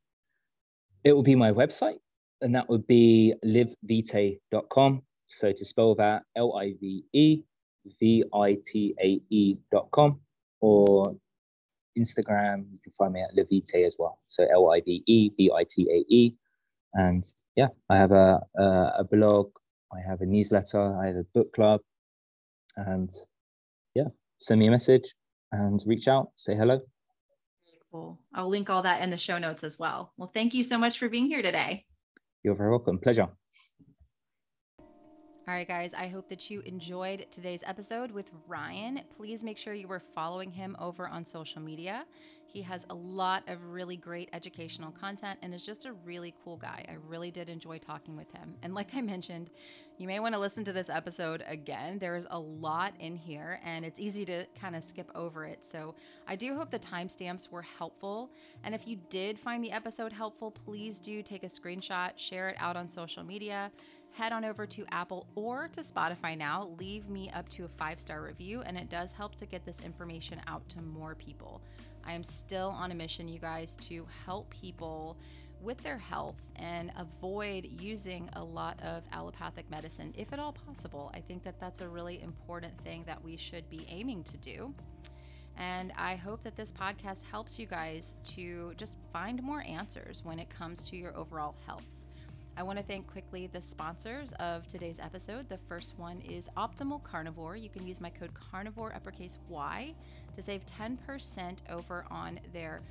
It 1.03 1.13
will 1.13 1.23
be 1.23 1.35
my 1.35 1.51
website, 1.51 1.97
and 2.41 2.53
that 2.53 2.69
would 2.69 2.85
be 2.85 3.33
livevitae.com. 3.43 5.01
So 5.25 5.51
to 5.51 5.65
spell 5.65 5.95
that, 5.95 6.23
L 6.35 6.55
I 6.57 6.73
V 6.79 7.05
E 7.13 7.41
V-I-T-A-E 7.99 9.57
dot 9.71 9.89
com 9.91 10.19
or 10.59 11.15
Instagram, 11.97 12.65
you 12.71 12.79
can 12.83 12.93
find 12.97 13.13
me 13.13 13.21
at 13.21 13.35
Livevitae 13.35 13.85
as 13.85 13.95
well. 13.97 14.19
So 14.27 14.47
L-I-V-E-V-I-T-A-E. 14.51 16.35
And 16.93 17.23
yeah, 17.55 17.67
I 17.89 17.97
have 17.97 18.11
a, 18.11 18.41
a, 18.57 18.63
a 18.99 19.03
blog, 19.03 19.51
I 19.93 19.99
have 20.07 20.21
a 20.21 20.25
newsletter, 20.25 20.97
I 21.01 21.07
have 21.07 21.15
a 21.17 21.25
book 21.33 21.53
club. 21.53 21.81
And 22.77 23.09
yeah, 23.95 24.07
send 24.39 24.59
me 24.59 24.67
a 24.67 24.71
message 24.71 25.13
and 25.51 25.81
reach 25.85 26.07
out, 26.07 26.31
say 26.35 26.55
hello. 26.55 26.79
Cool. 27.91 28.19
I'll 28.33 28.49
link 28.49 28.69
all 28.69 28.83
that 28.83 29.01
in 29.01 29.09
the 29.09 29.17
show 29.17 29.37
notes 29.37 29.63
as 29.65 29.77
well. 29.77 30.13
Well, 30.15 30.31
thank 30.33 30.53
you 30.53 30.63
so 30.63 30.77
much 30.77 30.97
for 30.97 31.09
being 31.09 31.27
here 31.27 31.41
today. 31.41 31.85
You're 32.43 32.55
very 32.55 32.69
welcome. 32.69 32.97
Pleasure. 32.97 33.27
All 35.51 35.57
right, 35.57 35.67
guys, 35.67 35.93
I 35.93 36.07
hope 36.07 36.29
that 36.29 36.49
you 36.49 36.61
enjoyed 36.61 37.25
today's 37.29 37.59
episode 37.65 38.09
with 38.09 38.31
Ryan. 38.47 39.01
Please 39.17 39.43
make 39.43 39.57
sure 39.57 39.73
you 39.73 39.91
are 39.91 39.99
following 39.99 40.49
him 40.49 40.77
over 40.79 41.09
on 41.09 41.25
social 41.25 41.61
media. 41.61 42.05
He 42.45 42.61
has 42.61 42.85
a 42.89 42.93
lot 42.93 43.43
of 43.49 43.61
really 43.65 43.97
great 43.97 44.29
educational 44.31 44.91
content 44.91 45.39
and 45.41 45.53
is 45.53 45.65
just 45.65 45.83
a 45.83 45.91
really 46.05 46.33
cool 46.43 46.55
guy. 46.55 46.85
I 46.87 46.95
really 47.05 47.31
did 47.31 47.49
enjoy 47.49 47.79
talking 47.79 48.15
with 48.15 48.31
him. 48.31 48.55
And 48.61 48.73
like 48.73 48.95
I 48.95 49.01
mentioned, 49.01 49.49
you 49.97 50.07
may 50.07 50.21
want 50.21 50.35
to 50.35 50.39
listen 50.39 50.63
to 50.65 50.73
this 50.73 50.89
episode 50.89 51.43
again. 51.45 51.99
There's 51.99 52.27
a 52.31 52.39
lot 52.39 52.93
in 52.99 53.17
here 53.17 53.59
and 53.65 53.83
it's 53.83 53.99
easy 53.99 54.23
to 54.25 54.45
kind 54.59 54.75
of 54.75 54.85
skip 54.85 55.11
over 55.15 55.45
it. 55.45 55.59
So 55.69 55.95
I 56.27 56.37
do 56.37 56.55
hope 56.55 56.71
the 56.71 56.79
timestamps 56.79 57.49
were 57.51 57.61
helpful. 57.61 58.29
And 58.63 58.73
if 58.73 58.87
you 58.87 58.99
did 59.09 59.37
find 59.37 59.61
the 59.61 59.71
episode 59.71 60.13
helpful, 60.13 60.51
please 60.51 60.97
do 60.97 61.21
take 61.21 61.43
a 61.43 61.47
screenshot, 61.47 62.11
share 62.15 62.49
it 62.49 62.55
out 62.57 62.77
on 62.77 62.89
social 62.89 63.23
media 63.23 63.69
head 64.13 64.31
on 64.31 64.45
over 64.45 64.65
to 64.67 64.85
Apple 64.91 65.27
or 65.35 65.69
to 65.69 65.81
Spotify 65.81 66.37
now. 66.37 66.69
Leave 66.77 67.09
me 67.09 67.29
up 67.31 67.47
to 67.49 67.65
a 67.65 67.67
five 67.67 67.99
star 67.99 68.21
review, 68.21 68.61
and 68.61 68.77
it 68.77 68.89
does 68.89 69.11
help 69.13 69.35
to 69.35 69.45
get 69.45 69.65
this 69.65 69.79
information 69.81 70.41
out 70.47 70.67
to 70.69 70.81
more 70.81 71.15
people. 71.15 71.61
I 72.05 72.13
am 72.13 72.23
still 72.23 72.69
on 72.69 72.91
a 72.91 72.95
mission, 72.95 73.27
you 73.27 73.39
guys, 73.39 73.77
to 73.81 74.05
help 74.25 74.49
people 74.49 75.17
with 75.61 75.81
their 75.83 75.97
health 75.97 76.41
and 76.55 76.91
avoid 76.97 77.67
using 77.79 78.29
a 78.33 78.43
lot 78.43 78.81
of 78.81 79.03
allopathic 79.11 79.69
medicine 79.69 80.13
if 80.17 80.33
at 80.33 80.39
all 80.39 80.53
possible. 80.53 81.11
I 81.13 81.19
think 81.19 81.43
that 81.43 81.59
that's 81.59 81.81
a 81.81 81.87
really 81.87 82.21
important 82.21 82.73
thing 82.83 83.03
that 83.05 83.23
we 83.23 83.37
should 83.37 83.69
be 83.69 83.85
aiming 83.89 84.23
to 84.25 84.37
do. 84.37 84.73
And 85.57 85.93
I 85.97 86.15
hope 86.15 86.43
that 86.43 86.55
this 86.55 86.71
podcast 86.71 87.23
helps 87.29 87.59
you 87.59 87.67
guys 87.67 88.15
to 88.35 88.73
just 88.77 88.97
find 89.13 89.43
more 89.43 89.63
answers 89.67 90.21
when 90.23 90.39
it 90.39 90.49
comes 90.49 90.83
to 90.85 90.97
your 90.97 91.15
overall 91.15 91.55
health. 91.67 91.85
I 92.61 92.63
want 92.63 92.77
to 92.77 92.85
thank 92.85 93.07
quickly 93.07 93.47
the 93.47 93.59
sponsors 93.59 94.33
of 94.33 94.67
today's 94.67 94.99
episode. 94.99 95.49
The 95.49 95.57
first 95.67 95.97
one 95.97 96.21
is 96.21 96.47
Optimal 96.55 97.01
Carnivore. 97.01 97.55
You 97.55 97.69
can 97.69 97.87
use 97.87 97.99
my 97.99 98.11
code 98.11 98.35
carnivore 98.35 98.93
uppercase 98.93 99.39
Y 99.49 99.95
to 100.35 100.43
save 100.43 100.63
10% 100.67 101.57
over 101.71 102.05
on 102.11 102.39
their 102.53 102.81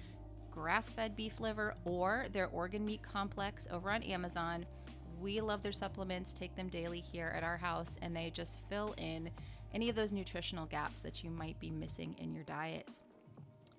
grass 0.51 0.93
fed 0.93 1.15
beef 1.15 1.39
liver 1.39 1.77
or 1.85 2.27
their 2.33 2.49
organ 2.49 2.85
meat 2.85 3.01
complex 3.01 3.69
over 3.71 3.93
on 3.93 4.03
Amazon. 4.03 4.67
We 5.21 5.41
love 5.41 5.63
their 5.63 5.71
supplements, 5.71 6.35
take 6.35 6.57
them 6.57 6.67
daily 6.67 7.01
here 7.01 7.33
at 7.37 7.45
our 7.45 7.57
house, 7.57 7.93
and 8.03 8.17
they 8.17 8.31
just 8.31 8.63
fill 8.69 8.97
in 8.99 9.31
any 9.73 9.89
of 9.89 9.95
those 9.95 10.11
nutritional 10.11 10.67
gaps 10.67 10.99
that 11.03 11.23
you 11.23 11.31
might 11.31 11.61
be 11.61 11.71
missing 11.71 12.17
in 12.19 12.35
your 12.35 12.43
diet. 12.43 12.99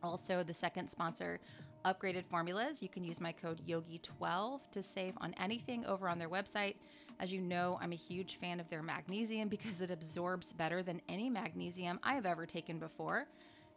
Also, 0.02 0.42
the 0.42 0.54
second 0.54 0.90
sponsor, 0.90 1.42
upgraded 1.86 2.26
formulas. 2.26 2.82
You 2.82 2.90
can 2.90 3.04
use 3.04 3.20
my 3.20 3.32
code 3.32 3.62
YOGI12 3.68 4.60
to 4.72 4.84
save 4.84 5.14
on 5.22 5.34
anything 5.40 5.86
over 5.86 6.08
on 6.08 6.20
their 6.20 6.30
website. 6.30 6.76
As 7.20 7.32
you 7.32 7.42
know, 7.42 7.78
I'm 7.82 7.92
a 7.92 7.98
huge 7.98 8.38
fan 8.40 8.60
of 8.60 8.70
their 8.70 8.82
magnesium 8.82 9.48
because 9.50 9.82
it 9.82 9.92
absorbs 9.92 10.54
better 10.54 10.82
than 10.84 11.02
any 11.08 11.30
magnesium 11.30 12.00
I 12.04 12.16
have 12.16 12.26
ever 12.26 12.46
taken 12.46 12.80
before, 12.80 13.28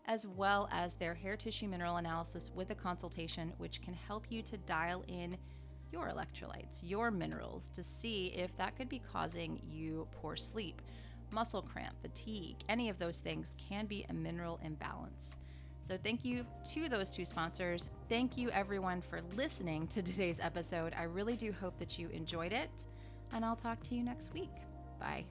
as 0.06 0.26
well 0.26 0.68
as 0.72 0.94
their 0.94 1.14
hair 1.14 1.36
tissue 1.36 1.68
mineral 1.68 1.96
analysis 1.96 2.50
with 2.54 2.70
a 2.70 2.74
consultation, 2.74 3.52
which 3.58 3.82
can 3.82 3.94
help 3.94 4.26
you 4.30 4.42
to 4.42 4.56
dial 4.58 5.04
in 5.08 5.36
your 5.92 6.08
electrolytes, 6.08 6.80
your 6.82 7.10
minerals, 7.10 7.68
to 7.74 7.82
see 7.82 8.32
if 8.34 8.56
that 8.56 8.76
could 8.76 8.88
be 8.88 9.02
causing 9.12 9.60
you 9.70 10.08
poor 10.20 10.36
sleep, 10.36 10.82
muscle 11.30 11.62
cramp, 11.62 11.94
fatigue. 12.02 12.56
Any 12.68 12.88
of 12.88 12.98
those 12.98 13.18
things 13.18 13.52
can 13.68 13.86
be 13.86 14.04
a 14.08 14.12
mineral 14.12 14.58
imbalance. 14.64 15.36
So, 15.86 15.98
thank 16.02 16.24
you 16.24 16.46
to 16.72 16.88
those 16.88 17.10
two 17.10 17.24
sponsors. 17.24 17.88
Thank 18.08 18.38
you, 18.38 18.50
everyone, 18.50 19.02
for 19.02 19.20
listening 19.36 19.86
to 19.88 20.02
today's 20.02 20.38
episode. 20.40 20.94
I 20.98 21.02
really 21.02 21.36
do 21.36 21.52
hope 21.52 21.78
that 21.78 21.98
you 21.98 22.08
enjoyed 22.08 22.52
it, 22.52 22.70
and 23.32 23.44
I'll 23.44 23.56
talk 23.56 23.82
to 23.84 23.94
you 23.94 24.02
next 24.02 24.32
week. 24.32 24.52
Bye. 24.98 25.24